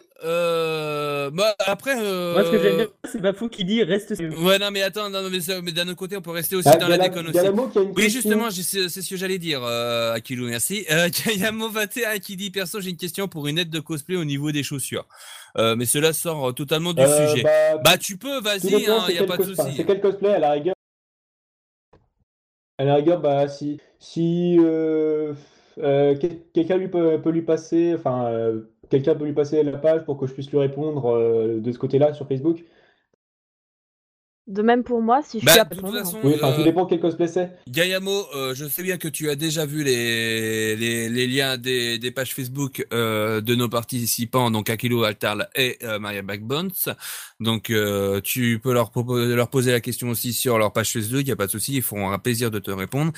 bah, 1.32 1.55
après. 1.65 1.95
Euh... 1.97 2.34
Moi, 2.34 2.45
ce 2.45 2.51
que 2.51 2.59
j'aime 2.61 2.77
bien, 2.77 2.88
c'est 3.05 3.21
Bafou 3.21 3.49
qui 3.49 3.65
dit 3.65 3.84
reste 3.84 4.13
sérieux. 4.15 4.38
Ouais, 4.39 4.59
non, 4.59 4.69
mais 4.71 4.82
attends, 4.82 5.09
non, 5.09 5.21
mais, 5.29 5.71
d'un 5.71 5.88
autre 5.88 5.95
côté, 5.95 6.15
on 6.17 6.21
peut 6.21 6.32
rester 6.32 6.55
aussi 6.55 6.69
Ah, 6.71 6.77
dans 6.77 6.88
la 6.88 6.97
la- 6.97 7.09
déconne 7.09 7.25
y 7.25 7.27
a 7.27 7.32
aussi. 7.32 7.43
la 7.43 7.51
mot 7.51 7.67
qui 7.67 7.77
a 7.77 7.82
une 7.82 7.88
Oui, 7.89 7.95
question. 8.03 8.21
justement, 8.21 8.49
c'est 8.51 8.89
c'est 8.89 9.01
ce 9.01 9.09
que 9.09 9.15
j'allais 9.17 9.38
dire, 9.39 9.61
euh, 9.63 10.13
Akilou, 10.13 10.47
merci. 10.47 10.86
Euh, 10.91 11.09
Il 11.34 11.39
y 11.39 11.45
a 11.45 11.51
Movatea 11.51 12.19
qui 12.19 12.36
dit 12.36 12.51
Perso, 12.51 12.79
j'ai 12.82 12.89
une 12.91 12.97
question 12.97 13.27
pour 13.27 13.47
une 13.47 13.57
aide 13.57 13.69
de 13.69 13.79
cosplay 13.79 14.15
au 14.17 14.25
niveau 14.25 14.51
des 14.51 14.63
chaussures. 14.63 15.07
Euh, 15.57 15.75
mais 15.75 15.86
cela 15.86 16.13
sort 16.13 16.49
euh, 16.49 16.51
totalement 16.53 16.93
du 16.93 17.01
Euh, 17.01 17.27
sujet. 17.27 17.43
bah, 17.43 17.77
Bah, 17.84 17.97
tu 17.97 18.17
peux, 18.17 18.39
vas-y, 18.39 18.57
il 18.67 18.69
c'est 18.69 18.77
n'y 18.77 18.86
a 18.88 19.05
quel 19.19 19.25
pas 19.27 19.38
de 19.38 19.43
souci. 19.43 19.61
C'est 19.75 19.86
quel 19.86 19.99
cosplay 20.01 20.34
à 20.34 20.39
la 20.39 20.51
rigueur 20.51 20.75
À 22.77 22.84
la 22.86 22.95
rigueur, 22.95 23.19
bah 23.19 23.47
si 23.47 23.79
si 23.99 24.57
euh, 24.59 25.34
euh, 25.77 26.15
quel- 26.19 26.39
quelqu'un 26.53 26.77
lui 26.77 26.88
peut, 26.88 27.21
peut 27.21 27.29
lui 27.29 27.43
passer, 27.43 27.93
enfin 27.97 28.25
euh, 28.32 28.61
quelqu'un 28.92 29.16
peut 29.16 29.26
lui 29.26 29.34
passer 29.34 29.64
la 29.64 29.78
page 29.78 30.06
pour 30.06 30.18
que 30.20 30.28
je 30.28 30.34
puisse 30.34 30.52
lui 30.52 30.60
répondre 30.60 31.08
euh, 31.08 31.60
de 31.60 31.72
ce 31.72 31.80
côté-là 31.80 32.14
sur 32.14 32.28
Facebook? 32.28 32.64
De 34.48 34.64
même 34.64 34.84
pour 34.84 35.02
moi, 35.02 35.22
si 35.24 35.39
je 35.39 35.46
Bah, 35.46 35.52
suis 35.52 35.62
à 35.62 35.66
de 35.66 35.76
toute 35.76 35.88
façon, 35.92 36.18
Oui, 36.24 36.34
enfin 36.36 36.52
tout 36.54 36.62
euh, 36.62 36.64
dépend 36.66 36.86
quel 36.86 37.00
cosplay 37.00 37.28
c'est. 37.28 37.52
Gayamo, 37.70 38.26
euh, 38.36 38.54
je 38.54 38.66
sais 38.66 38.84
bien 38.84 38.98
que 38.98 39.08
tu 39.08 39.30
as 39.30 39.36
déjà 39.36 39.66
vu 39.66 39.84
les, 39.84 40.76
les, 40.76 41.10
les 41.10 41.28
liens 41.28 41.58
des, 41.58 42.00
des 42.00 42.12
pages 42.12 42.34
Facebook 42.34 42.86
euh, 42.92 43.39
de 43.39 43.56
nos 43.56 43.70
participants, 43.70 44.52
donc 44.52 44.70
Akilo 44.70 45.04
Altarl 45.04 45.48
et 45.56 45.78
euh, 45.84 46.00
Maria 46.00 46.24
Backbones. 46.24 46.72
Donc 47.39 47.70
euh, 47.70 48.20
tu 48.22 48.60
peux 48.62 48.74
leur, 48.74 48.89
proposer, 48.89 49.36
leur 49.36 49.50
poser 49.50 49.72
la 49.72 49.80
question 49.80 50.10
aussi 50.10 50.34
sur 50.34 50.58
leur 50.58 50.74
page 50.74 50.92
Facebook, 50.92 51.22
il 51.22 51.26
n'y 51.28 51.32
a 51.32 51.38
pas 51.38 51.46
de 51.46 51.52
souci, 51.52 51.76
ils 51.76 51.84
feront 51.84 52.10
un 52.10 52.20
plaisir 52.20 52.52
de 52.52 52.60
te 52.60 52.72
répondre. 52.72 53.14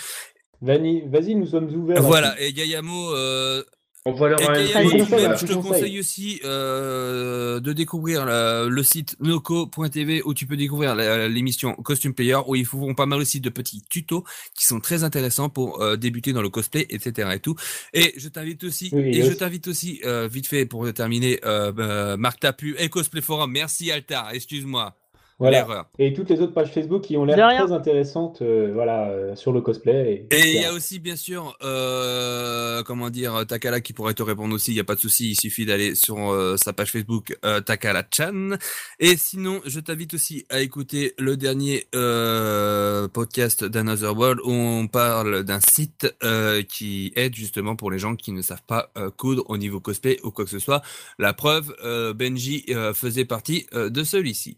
Vani- 0.62 1.08
Vas-y, 1.10 1.36
nous 1.36 1.48
sommes 1.48 1.74
ouverts. 1.74 2.02
Voilà, 2.04 2.40
et 2.40 2.54
Gayamo, 2.54 3.16
euh, 3.16 3.64
On 4.06 4.12
va 4.12 4.28
leur 4.28 4.42
et 4.42 4.46
un 4.46 4.50
conseil, 4.50 4.90
je 5.00 5.46
te 5.46 5.54
conseil. 5.54 5.62
conseille 5.62 6.00
aussi 6.00 6.42
euh, 6.44 7.62
de 7.62 7.72
découvrir 7.72 8.26
la- 8.26 8.66
le 8.66 8.84
site 8.84 9.16
noco.tv 9.22 10.22
où 10.26 10.34
tu 10.34 10.46
peux 10.46 10.58
découvrir 10.58 10.94
l'émission 10.96 11.74
Costume 11.76 12.14
Player 12.14 12.38
où 12.46 12.56
ils 12.56 12.66
font 12.66 12.94
pas 12.96 13.06
mal 13.06 13.20
aussi 13.22 13.40
de 13.40 13.50
petits 13.50 13.82
tutos 13.90 14.26
qui 14.60 14.66
sont 14.66 14.82
très 14.82 15.06
intéressants 15.06 15.48
pour 15.48 15.82
euh, 15.82 15.96
débuter 15.96 16.34
dans 16.34 16.42
le 16.42 16.50
cosplay, 16.50 16.86
etc. 16.90 17.30
et 17.34 17.40
tout. 17.40 17.56
Et 17.94 18.14
je 18.18 18.28
t'invite 18.28 18.66
aussi, 18.66 18.90
Oui, 18.92 19.18
et 19.18 19.24
je 19.24 19.32
t'invite 19.32 19.70
aussi 19.70 20.02
euh, 20.04 20.28
vite 20.30 20.48
fait 20.48 20.66
pour 20.66 20.92
terminer, 20.94 21.40
euh, 21.46 21.72
euh, 21.78 22.18
Marc 22.18 22.42
Tapu 22.42 22.76
et 22.80 22.90
Cosplay 22.90 23.22
Forum. 23.22 23.52
Merci 23.52 23.90
Altar, 23.90 24.32
excuse-moi 24.34 24.96
Voilà. 25.40 25.60
l'erreur. 25.60 25.86
Et 26.00 26.14
toutes 26.14 26.30
les 26.30 26.42
autres 26.42 26.54
pages 26.54 26.72
Facebook 26.72 27.02
qui 27.04 27.18
ont 27.18 27.26
l'air 27.26 27.36
très 27.38 27.72
intéressantes, 27.72 28.42
euh, 28.42 28.72
voilà, 28.74 29.10
euh, 29.10 29.36
sur 29.36 29.52
le 29.52 29.62
cosplay. 29.62 30.28
Et 30.32 30.56
il 30.56 30.62
y 30.62 30.66
a 30.66 30.74
aussi 30.74 31.00
bien 31.00 31.16
sûr, 31.16 31.58
euh, 31.64 32.84
comment 32.84 33.10
dire, 33.10 33.46
Takala 33.48 33.82
qui 33.82 33.94
pourrait 33.94 34.14
te 34.14 34.24
répondre 34.24 34.54
aussi. 34.56 34.72
Il 34.72 34.78
y 34.78 34.80
a 34.80 34.84
pas 34.84 34.96
de 34.96 35.00
souci, 35.00 35.32
il 35.32 35.36
suffit 35.36 35.66
d'aller 35.66 35.96
sur 35.96 36.32
euh, 36.32 36.56
sa 36.58 36.72
page 36.74 36.92
Facebook 36.92 37.38
euh, 37.46 37.62
Takala 37.62 38.04
Chan. 38.16 38.52
Et 39.00 39.18
sinon, 39.18 39.62
je 39.66 39.80
t'invite 39.80 40.14
aussi 40.14 40.46
à 40.50 40.62
écouter 40.62 41.14
le 41.18 41.36
dernier 41.38 41.88
euh, 41.96 43.08
podcast 43.08 43.64
d'Another 43.64 44.16
World 44.16 44.40
où 44.44 44.52
on 44.52 44.88
parle 44.88 45.44
d'un 45.44 45.60
site 45.60 46.14
euh, 46.24 46.62
qui 46.64 47.12
aide 47.16 47.36
justement 47.36 47.76
pour 47.76 47.92
les 47.92 48.00
gens 48.00 48.16
qui 48.16 48.32
ne 48.32 48.42
savent 48.42 48.64
pas 48.66 48.92
euh, 48.98 49.10
coudre 49.10 49.44
au 49.50 49.58
niveau 49.58 49.80
cosplay 49.80 50.20
ou 50.24 50.32
quoi 50.32 50.46
que 50.46 50.52
ce 50.52 50.60
soit. 50.60 50.82
La 51.20 51.34
preuve, 51.34 51.76
euh, 51.84 52.14
Benji 52.14 52.66
euh, 52.70 52.94
faisait 52.94 53.26
partie 53.26 53.66
euh, 53.74 53.90
de 53.90 54.04
celui-ci. 54.04 54.58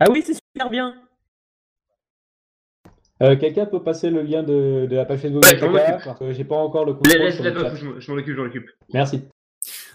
Ah 0.00 0.06
oui, 0.10 0.22
c'est 0.24 0.34
super 0.34 0.70
bien. 0.70 0.94
Euh, 3.22 3.36
Quelqu'un 3.36 3.66
peut 3.66 3.82
passer 3.82 4.10
le 4.10 4.22
lien 4.22 4.42
de, 4.42 4.86
de 4.90 4.96
la 4.96 5.04
page 5.04 5.20
Facebook 5.20 5.44
Ouais, 5.44 5.54
de 5.58 5.64
occupe. 5.64 6.04
parce 6.04 6.18
que 6.18 6.32
j'ai 6.32 6.44
pas 6.44 6.56
encore 6.56 6.84
le 6.84 6.92
Laisse- 6.92 6.98
contrôle 7.02 7.20
laisse 7.26 7.34
sur 7.36 7.44
la 7.44 7.50
le 7.50 7.60
meuf, 7.60 7.70
chat. 7.70 7.74
je 7.76 7.84
m'en- 7.86 8.00
je 8.00 8.10
m'en 8.12 8.18
occupe, 8.18 8.34
je 8.36 8.40
m'en 8.40 8.46
occupe. 8.46 8.70
Merci. 8.92 9.28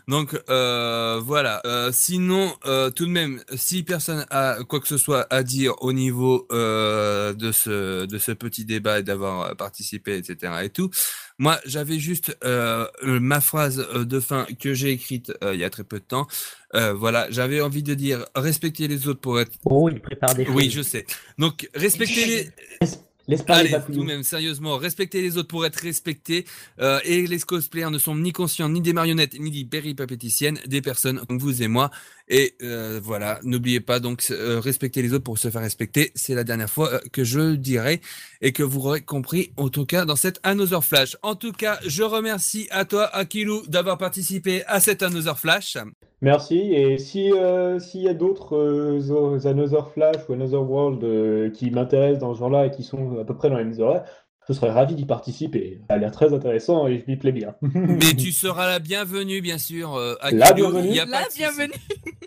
Donc 0.10 0.36
euh, 0.50 1.22
voilà. 1.24 1.62
Euh, 1.66 1.92
sinon, 1.94 2.52
euh, 2.66 2.90
tout 2.90 3.06
de 3.06 3.12
même, 3.12 3.42
si 3.56 3.84
personne 3.84 4.26
a 4.32 4.58
quoi 4.68 4.80
que 4.80 4.88
ce 4.88 4.98
soit 4.98 5.28
à 5.30 5.44
dire 5.44 5.76
au 5.82 5.94
niveau 5.94 6.48
euh, 6.52 7.34
de 7.34 7.52
ce 7.52 8.08
de 8.08 8.18
ce 8.18 8.32
petit 8.32 8.66
débat 8.66 9.00
et 9.00 9.04
d'avoir 9.04 9.42
euh, 9.42 9.54
participé, 9.54 10.18
etc. 10.18 10.54
et 10.64 10.70
tout, 10.72 10.90
moi 11.38 11.60
j'avais 11.64 12.00
juste 12.00 12.36
euh, 12.44 12.88
ma 13.04 13.40
phrase 13.40 13.88
de 13.94 14.20
fin 14.20 14.48
que 14.60 14.74
j'ai 14.74 14.90
écrite 14.90 15.32
euh, 15.44 15.54
il 15.54 15.60
y 15.60 15.64
a 15.64 15.70
très 15.70 15.84
peu 15.84 16.00
de 16.00 16.06
temps. 16.06 16.26
Euh, 16.74 16.94
voilà, 16.94 17.28
j'avais 17.30 17.62
envie 17.62 17.84
de 17.84 17.94
dire 17.94 18.26
respecter 18.36 18.88
les 18.88 19.08
autres 19.08 19.22
pour 19.22 19.40
être. 19.40 19.52
Oh, 19.66 19.90
il 19.92 20.02
prépare 20.02 20.34
des 20.34 20.46
choses. 20.46 20.56
Oui, 20.56 20.72
je 20.72 20.82
sais. 20.82 21.06
Donc 21.38 21.70
respecter 21.76 22.26
les. 22.26 22.90
Laisse 23.30 23.44
Allez, 23.48 23.76
tout 23.86 23.92
de 23.92 24.04
même, 24.04 24.24
sérieusement, 24.24 24.78
respecter 24.78 25.22
les 25.22 25.38
autres 25.38 25.50
pour 25.50 25.64
être 25.64 25.76
respectés. 25.76 26.46
Euh, 26.80 27.00
et 27.04 27.28
les 27.28 27.40
cosplayers 27.40 27.92
ne 27.92 28.00
sont 28.00 28.16
ni 28.16 28.32
conscients, 28.32 28.70
ni 28.70 28.82
des 28.82 28.92
marionnettes, 28.92 29.40
ni 29.40 29.52
des 29.52 29.66
péripapéticiennes, 29.66 30.60
des 30.66 30.82
personnes 30.82 31.22
comme 31.28 31.38
vous 31.38 31.62
et 31.62 31.68
moi. 31.68 31.92
Et 32.30 32.54
euh, 32.62 33.00
voilà, 33.04 33.40
n'oubliez 33.44 33.80
pas 33.80 34.00
donc 34.00 34.24
euh, 34.30 34.60
respecter 34.60 35.02
les 35.02 35.14
autres 35.14 35.24
pour 35.24 35.40
se 35.40 35.50
faire 35.50 35.62
respecter. 35.62 36.12
C'est 36.14 36.36
la 36.36 36.44
dernière 36.44 36.70
fois 36.70 36.94
euh, 36.94 37.00
que 37.12 37.24
je 37.24 37.56
dirai 37.56 38.02
et 38.42 38.52
que 38.52 38.62
vous 38.62 38.86
aurez 38.86 39.02
compris, 39.02 39.52
en 39.58 39.70
tout 39.70 39.86
cas, 39.86 40.06
dans 40.06 40.16
cette 40.16 40.40
Another 40.44 40.84
Flash. 40.84 41.18
En 41.24 41.34
tout 41.34 41.52
cas, 41.52 41.80
je 41.86 42.04
remercie 42.04 42.68
à 42.70 42.86
toi, 42.86 43.06
Akilou, 43.16 43.64
d'avoir 43.68 43.98
participé 43.98 44.64
à 44.68 44.80
cette 44.80 45.02
Another 45.02 45.40
Flash. 45.40 45.78
Merci. 46.22 46.60
Et 46.74 47.00
si 47.00 47.32
s'il 47.80 48.02
y 48.02 48.10
a 48.10 48.14
d'autres 48.14 49.48
Another 49.48 49.90
Flash 49.92 50.18
ou 50.28 50.34
Another 50.34 50.62
World 50.62 51.52
qui 51.54 51.72
m'intéressent 51.72 52.20
dans 52.20 52.34
ce 52.36 52.40
genre-là 52.40 52.68
et 52.68 52.72
qui 52.72 52.84
sont 52.84 53.18
à 53.20 53.24
peu 53.24 53.36
près 53.36 53.50
dans 53.50 53.58
les 53.58 53.64
mêmes 53.64 53.80
horaires, 53.80 54.06
je 54.50 54.54
serais 54.56 54.72
ravi 54.72 54.96
d'y 54.96 55.06
participer. 55.06 55.80
Ça 55.88 55.96
a 55.96 55.98
l'air 55.98 56.12
très 56.12 56.34
intéressant 56.34 56.88
et 56.88 57.00
je 57.00 57.04
m'y 57.12 57.18
plais 57.18 57.32
bien. 57.32 57.54
Mais 57.62 58.16
tu 58.18 58.32
seras 58.32 58.68
la 58.68 58.80
bienvenue, 58.80 59.42
bien 59.42 59.60
sûr, 59.60 59.96
euh, 59.96 60.16
La 60.32 60.54
bienvenue. 60.54 60.90
Y 60.90 61.00
a 61.00 61.06
La 61.06 61.28
bienvenue. 61.36 61.74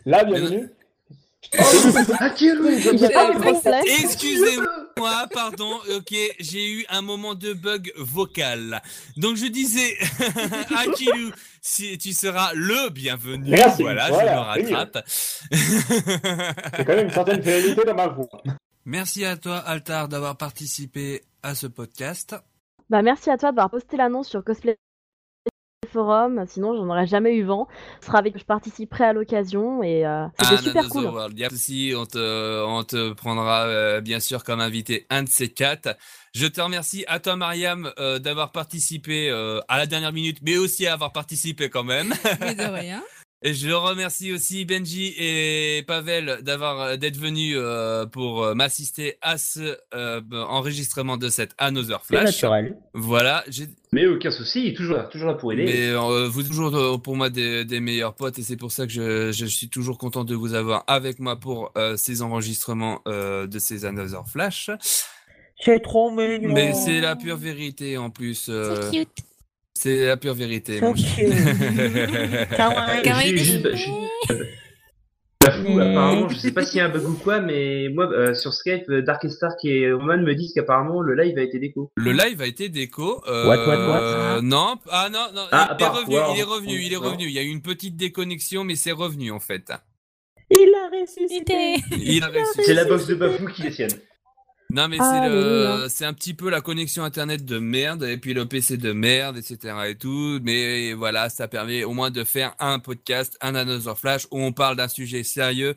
La 0.06 0.24
bienvenue. 0.24 0.68
Cosplay. 3.42 3.80
Excusez-moi, 4.04 5.26
pardon, 5.34 5.74
ok, 5.96 6.14
j'ai 6.38 6.70
eu 6.70 6.86
un 6.88 7.02
moment 7.02 7.34
de 7.34 7.52
bug 7.52 7.92
vocal. 7.96 8.80
Donc 9.16 9.36
je 9.36 9.46
disais, 9.46 9.96
Akilou, 10.76 11.32
si 11.60 11.98
tu 11.98 12.12
seras 12.12 12.52
le 12.54 12.88
bienvenu. 12.90 13.50
Merci, 13.50 13.82
Voilà, 13.82 14.08
voilà, 14.10 14.54
je 14.56 14.60
me 14.62 14.74
rattrape. 14.76 15.04
C'est 15.08 16.84
quand 16.86 16.94
même 16.94 17.06
une 17.06 17.12
certaine 17.12 17.42
fidélité 17.42 17.82
dans 17.84 17.94
ma 17.96 18.06
voix. 18.06 18.28
Merci 18.84 19.24
à 19.24 19.36
toi, 19.36 19.58
Altar, 19.58 20.08
d'avoir 20.08 20.36
participé 20.36 21.22
à 21.42 21.54
ce 21.54 21.66
podcast. 21.66 22.36
Bah, 22.90 23.02
merci 23.02 23.30
à 23.30 23.38
toi 23.38 23.50
d'avoir 23.52 23.70
posté 23.70 23.96
l'annonce 23.96 24.28
sur 24.28 24.44
Cosplay 24.44 24.76
Forum, 25.92 26.44
sinon 26.46 26.74
j'en 26.74 26.88
aurais 26.88 27.06
jamais 27.06 27.34
eu 27.36 27.42
vent. 27.42 27.68
Ce 28.00 28.06
sera 28.06 28.18
avec 28.18 28.32
que 28.32 28.38
je 28.38 28.44
participerai 28.46 29.04
à 29.04 29.12
l'occasion 29.12 29.82
et 29.82 30.06
euh, 30.06 30.26
c'était 30.40 30.54
Ah, 30.54 30.62
super 30.62 30.88
cool. 30.88 31.04
World. 31.04 31.48
Souci, 31.50 31.92
on 31.96 32.06
te, 32.06 32.64
on 32.64 32.82
te 32.84 33.12
prendra 33.12 33.66
euh, 33.66 34.00
bien 34.00 34.18
sûr 34.20 34.42
comme 34.44 34.60
invité 34.60 35.06
un 35.10 35.22
de 35.24 35.28
ces 35.28 35.48
quatre. 35.50 35.96
Je 36.34 36.46
te 36.46 36.60
remercie 36.62 37.04
à 37.08 37.20
toi, 37.20 37.36
Mariam, 37.36 37.92
euh, 37.98 38.18
d'avoir 38.18 38.52
participé 38.52 39.28
euh, 39.28 39.60
à 39.68 39.76
la 39.76 39.86
dernière 39.86 40.12
minute, 40.12 40.38
mais 40.42 40.56
aussi 40.56 40.86
à 40.86 40.94
avoir 40.94 41.12
participé 41.12 41.68
quand 41.68 41.84
même. 41.84 42.14
Mais 42.40 42.54
de 42.54 42.62
rien. 42.62 43.02
Et 43.44 43.54
je 43.54 43.70
remercie 43.70 44.32
aussi 44.32 44.64
Benji 44.64 45.14
et 45.18 45.82
Pavel 45.86 46.38
d'avoir 46.42 46.80
euh, 46.80 46.96
d'être 46.96 47.16
venus 47.16 47.56
euh, 47.58 48.06
pour 48.06 48.44
euh, 48.44 48.54
m'assister 48.54 49.16
à 49.20 49.36
ce 49.36 49.76
euh, 49.94 50.20
enregistrement 50.32 51.16
de 51.16 51.28
cette 51.28 51.50
Another 51.58 52.00
C'est 52.02 52.14
Flash. 52.16 52.24
naturel. 52.42 52.76
Voilà, 52.94 53.42
j'ai 53.48 53.66
Mais 53.90 54.06
aucun 54.06 54.30
souci, 54.30 54.62
il 54.66 54.68
est 54.68 54.76
toujours 54.76 54.96
là, 54.96 55.04
toujours 55.04 55.28
là 55.30 55.34
pour 55.34 55.52
aider. 55.52 55.64
mais 55.64 55.88
euh, 55.90 56.28
vous 56.28 56.40
êtes 56.42 56.46
toujours 56.46 56.72
euh, 56.76 56.98
pour 56.98 57.16
moi 57.16 57.30
des, 57.30 57.64
des 57.64 57.80
meilleurs 57.80 58.14
potes 58.14 58.38
et 58.38 58.42
c'est 58.42 58.56
pour 58.56 58.70
ça 58.70 58.86
que 58.86 58.92
je, 58.92 59.32
je 59.32 59.46
suis 59.46 59.68
toujours 59.68 59.98
content 59.98 60.22
de 60.22 60.36
vous 60.36 60.54
avoir 60.54 60.84
avec 60.86 61.18
moi 61.18 61.34
pour 61.34 61.72
euh, 61.76 61.96
ces 61.96 62.22
enregistrements 62.22 63.00
euh, 63.08 63.48
de 63.48 63.58
ces 63.58 63.84
Another 63.84 64.22
Flash. 64.28 64.70
C'est 65.60 65.80
trop 65.80 66.10
mignon. 66.12 66.52
Mais 66.52 66.74
c'est 66.74 67.00
la 67.00 67.16
pure 67.16 67.36
vérité 67.36 67.96
en 67.96 68.10
plus. 68.10 68.46
euh, 68.48 68.90
C'est 68.90 68.98
cute. 68.98 69.24
C'est 69.82 70.06
la 70.06 70.16
pure 70.16 70.34
vérité. 70.34 70.78
So 70.78 70.94
apparemment, 75.80 76.28
je 76.28 76.36
sais 76.36 76.52
pas 76.52 76.64
s'il 76.64 76.78
y 76.78 76.80
a 76.80 76.86
un 76.86 76.88
bug 76.88 77.04
ou 77.04 77.14
quoi, 77.14 77.40
mais 77.40 77.88
moi, 77.92 78.08
euh, 78.12 78.32
sur 78.32 78.54
Skype, 78.54 78.88
euh, 78.90 79.02
Dark 79.02 79.28
Stark 79.28 79.58
et 79.64 79.90
Roman 79.90 80.18
me 80.18 80.34
disent 80.34 80.52
qu'apparemment 80.54 81.02
le 81.02 81.20
live 81.20 81.36
a 81.36 81.42
été 81.42 81.58
déco. 81.58 81.90
Le 81.96 82.12
live 82.12 82.40
a 82.40 82.46
été 82.46 82.68
déco. 82.68 83.20
euh, 83.26 83.48
What, 83.48 83.66
what, 83.66 83.88
what? 83.88 84.40
Non, 84.42 84.76
ah 84.88 85.08
non, 85.12 85.26
non, 85.34 85.42
Ah, 85.50 85.76
il 85.76 85.82
est 85.84 85.88
revenu, 85.88 86.16
wow. 86.16 86.34
il 86.34 86.38
est 86.38 86.42
revenu, 86.44 86.80
il 86.80 86.92
est 86.92 86.96
revenu. 86.96 87.24
Il 87.24 87.32
y 87.32 87.40
a 87.40 87.42
eu 87.42 87.48
une 87.48 87.62
petite 87.62 87.96
déconnexion, 87.96 88.62
mais 88.62 88.76
c'est 88.76 88.92
revenu 88.92 89.32
en 89.32 89.40
fait. 89.40 89.72
Il 90.48 90.72
a 90.76 91.00
ressuscité. 91.00 91.74
Il 91.90 92.22
a 92.22 92.28
ressuscité. 92.28 92.62
C'est 92.64 92.74
la 92.74 92.84
box 92.84 93.08
de 93.08 93.16
Bafou 93.16 93.46
qui 93.46 93.66
est 93.66 93.72
sienne. 93.72 93.90
Non 94.72 94.88
mais 94.88 94.96
Ah, 95.00 95.04
c'est 95.12 95.18
Alléluia. 95.26 95.76
le, 95.82 95.88
c'est 95.90 96.04
un 96.06 96.14
petit 96.14 96.32
peu 96.34 96.48
la 96.48 96.60
connexion 96.62 97.04
internet 97.04 97.44
de 97.44 97.58
merde 97.58 98.04
et 98.04 98.16
puis 98.16 98.32
le 98.32 98.46
PC 98.46 98.78
de 98.78 98.92
merde, 98.92 99.36
etc. 99.36 99.74
et 99.88 99.96
tout. 99.96 100.40
Mais 100.42 100.94
voilà, 100.94 101.28
ça 101.28 101.46
permet 101.46 101.84
au 101.84 101.92
moins 101.92 102.10
de 102.10 102.24
faire 102.24 102.54
un 102.58 102.78
podcast, 102.78 103.36
un 103.42 103.54
Another 103.54 103.98
Flash 103.98 104.26
où 104.30 104.40
on 104.40 104.52
parle 104.52 104.76
d'un 104.76 104.88
sujet 104.88 105.24
sérieux 105.24 105.74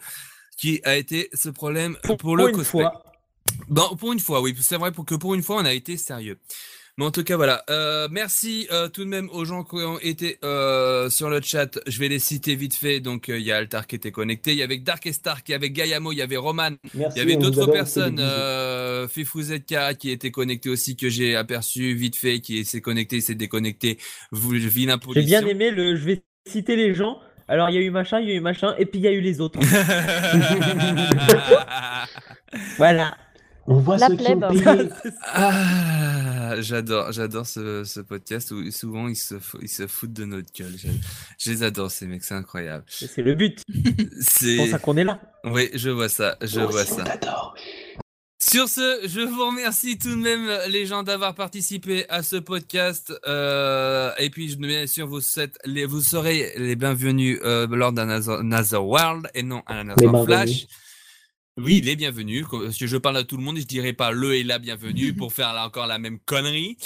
qui 0.57 0.79
a 0.85 0.95
été 0.95 1.29
ce 1.33 1.49
problème 1.49 1.97
pour, 2.03 2.15
Pour 2.17 2.37
le 2.37 2.45
une 2.49 2.55
cosplay. 2.55 2.83
fois. 2.83 3.03
Bon, 3.67 3.95
pour 3.97 4.13
une 4.13 4.19
fois, 4.19 4.41
oui, 4.41 4.55
c'est 4.61 4.77
vrai 4.77 4.91
pour 4.91 5.05
que 5.05 5.15
pour 5.15 5.35
une 5.35 5.43
fois 5.43 5.57
on 5.57 5.65
a 5.65 5.73
été 5.73 5.97
sérieux. 5.97 6.39
Mais 6.97 7.03
en 7.03 7.11
tout 7.11 7.25
cas, 7.25 7.35
voilà. 7.35 7.61
Euh, 7.69 8.07
merci 8.09 8.69
euh, 8.71 8.87
tout 8.87 9.03
de 9.03 9.09
même 9.09 9.29
aux 9.31 9.43
gens 9.43 9.65
qui 9.65 9.75
ont 9.75 9.99
été 9.99 10.37
euh, 10.45 11.09
sur 11.09 11.29
le 11.29 11.41
chat. 11.41 11.77
Je 11.87 11.99
vais 11.99 12.07
les 12.07 12.19
citer 12.19 12.55
vite 12.55 12.73
fait. 12.73 13.01
Donc, 13.01 13.27
il 13.27 13.41
y 13.41 13.51
a 13.51 13.57
Altar 13.57 13.85
qui 13.85 13.97
était 13.97 14.11
connecté. 14.11 14.51
Il 14.51 14.57
y 14.57 14.63
avait 14.63 14.77
Dark 14.77 15.05
et 15.05 15.11
Stark, 15.11 15.43
il 15.49 15.51
y 15.51 15.55
avait 15.55 15.71
Gaiamo, 15.71 16.13
il 16.13 16.19
y 16.19 16.21
avait 16.21 16.37
Roman. 16.37 16.69
Merci, 16.93 17.17
il 17.17 17.19
y 17.19 17.21
avait 17.21 17.35
d'autres 17.35 17.69
personnes. 17.69 18.19
Euh, 18.21 19.09
Fifou 19.09 19.41
ZK 19.41 19.97
qui 19.99 20.09
était 20.09 20.31
connecté 20.31 20.69
aussi, 20.69 20.95
que 20.95 21.09
j'ai 21.09 21.35
aperçu 21.35 21.95
vite 21.95 22.15
fait, 22.15 22.39
qui 22.39 22.63
s'est 22.63 22.79
connecté, 22.79 23.19
s'est 23.19 23.35
déconnecté. 23.35 23.97
J'ai 24.31 25.23
bien 25.23 25.45
aimé 25.45 25.71
le. 25.71 25.97
Je 25.97 26.05
vais 26.05 26.23
citer 26.47 26.77
les 26.77 26.93
gens. 26.93 27.19
Alors, 27.49 27.69
il 27.69 27.75
y 27.75 27.77
a 27.77 27.81
eu 27.81 27.91
machin, 27.91 28.21
il 28.21 28.29
y 28.29 28.31
a 28.31 28.35
eu 28.35 28.39
machin, 28.39 28.73
et 28.77 28.85
puis 28.85 28.99
il 28.99 29.03
y 29.03 29.07
a 29.07 29.11
eu 29.11 29.19
les 29.19 29.41
autres. 29.41 29.59
voilà. 32.77 33.17
On 33.67 33.79
voit 33.79 33.97
La 33.97 34.07
ceux 34.07 34.15
qui 34.15 34.27
ont 34.31 34.39
plèbe. 34.39 34.63
payé. 34.63 34.89
Ah, 35.33 36.61
j'adore, 36.61 37.11
j'adore 37.11 37.47
ce, 37.47 37.83
ce 37.83 37.99
podcast 37.99 38.51
où 38.51 38.69
souvent 38.71 39.07
ils 39.07 39.15
se, 39.15 39.39
fou- 39.39 39.57
ils 39.61 39.67
se 39.69 39.87
foutent 39.87 40.13
de 40.13 40.25
notre 40.25 40.51
gueule. 40.53 40.73
Je, 40.77 40.87
je 41.39 41.51
les 41.51 41.63
adore 41.63 41.89
ces 41.89 42.05
mecs, 42.05 42.23
c'est 42.23 42.35
incroyable. 42.35 42.83
C'est 42.87 43.21
le 43.23 43.33
but. 43.35 43.61
C'est 44.21 44.57
pour 44.57 44.67
ça 44.67 44.79
qu'on 44.79 44.97
est 44.97 45.03
là. 45.03 45.19
Oui, 45.45 45.69
je 45.73 45.89
vois 45.89 46.09
ça, 46.09 46.37
je 46.41 46.59
Moi 46.59 46.69
vois 46.69 46.81
aussi, 46.83 46.93
ça. 46.93 47.03
t'adore. 47.03 47.55
Sur 48.39 48.69
ce, 48.69 48.99
je 49.07 49.21
vous 49.21 49.47
remercie 49.47 49.97
tout 49.97 50.09
de 50.11 50.15
même 50.21 50.47
les 50.69 50.85
gens 50.85 51.01
d'avoir 51.01 51.33
participé 51.33 52.05
à 52.09 52.21
ce 52.21 52.35
podcast. 52.35 53.11
Euh, 53.27 54.11
et 54.19 54.29
puis, 54.29 54.49
je- 54.49 54.57
bien 54.57 54.85
sûr, 54.85 55.07
vous, 55.07 55.19
les, 55.65 55.85
vous 55.85 56.01
serez 56.01 56.53
les 56.57 56.75
bienvenus 56.75 57.39
euh, 57.43 57.65
lors 57.67 57.91
d'un 57.91 58.07
Another 58.09 58.39
Another 58.41 58.85
World 58.85 59.27
et 59.33 59.41
non 59.41 59.63
un 59.67 59.73
Les 59.75 59.79
Another 59.79 60.11
bienvenus. 60.11 60.25
Flash. 60.25 60.67
Oui, 61.57 61.81
les 61.81 61.95
bienvenus. 61.95 62.45
comme- 62.47 62.71
Si 62.71 62.85
je 62.87 62.97
parle 62.97 63.17
à 63.17 63.23
tout 63.23 63.37
le 63.37 63.43
monde, 63.43 63.57
je 63.57 63.63
dirais 63.63 63.93
pas 63.93 64.11
le 64.11 64.33
et 64.35 64.43
la 64.43 64.59
bienvenue 64.59 65.13
pour 65.13 65.31
faire 65.31 65.53
là 65.53 65.65
encore 65.65 65.87
la 65.87 65.97
même 65.97 66.19
connerie. 66.25 66.77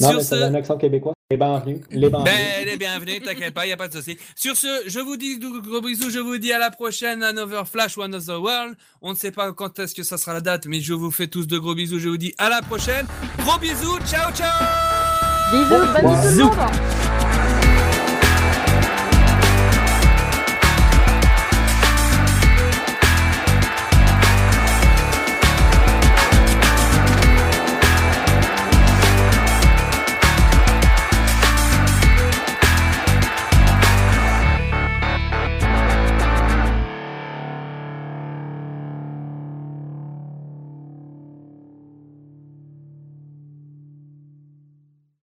Non, 0.00 0.08
Sur 0.08 0.18
mais 0.18 0.24
ce, 0.24 0.34
un 0.36 0.54
accent 0.54 0.78
québécois. 0.78 1.12
Les 1.30 1.36
bienvenus. 1.36 1.80
Les 1.90 2.08
bienvenus. 2.08 2.24
ben, 2.34 2.64
les 2.66 2.76
bienvenus, 2.78 3.22
t'inquiète 3.22 3.52
pas, 3.54 3.66
y 3.66 3.72
a 3.72 3.76
pas 3.76 3.88
de 3.88 3.92
souci. 3.94 4.16
Sur 4.34 4.56
ce, 4.56 4.82
je 4.86 4.98
vous 4.98 5.16
dis 5.18 5.38
de 5.38 5.46
gros 5.60 5.80
bisous, 5.82 6.10
je 6.10 6.18
vous 6.20 6.38
dis 6.38 6.52
à 6.52 6.58
la 6.58 6.70
prochaine, 6.70 7.22
Another 7.22 7.68
Flash 7.68 7.96
ou 7.98 8.02
Another 8.02 8.40
World. 8.40 8.74
On 9.02 9.10
ne 9.10 9.16
sait 9.16 9.30
pas 9.30 9.52
quand 9.52 9.78
est-ce 9.78 9.94
que 9.94 10.02
ça 10.02 10.16
sera 10.16 10.32
la 10.32 10.40
date, 10.40 10.66
mais 10.66 10.80
je 10.80 10.94
vous 10.94 11.10
fais 11.10 11.26
tous 11.28 11.46
de 11.46 11.58
gros 11.58 11.74
bisous, 11.74 11.98
je 11.98 12.08
vous 12.08 12.16
dis 12.16 12.34
à 12.38 12.48
la 12.48 12.62
prochaine. 12.62 13.06
Gros 13.40 13.58
bisous, 13.58 13.98
ciao 14.10 14.32
ciao 14.32 14.50
Bisous, 15.52 15.68
bonne 15.68 15.88
tout 16.00 16.06
le 16.08 16.30
Bisous. 16.30 16.44
monde 16.46 17.13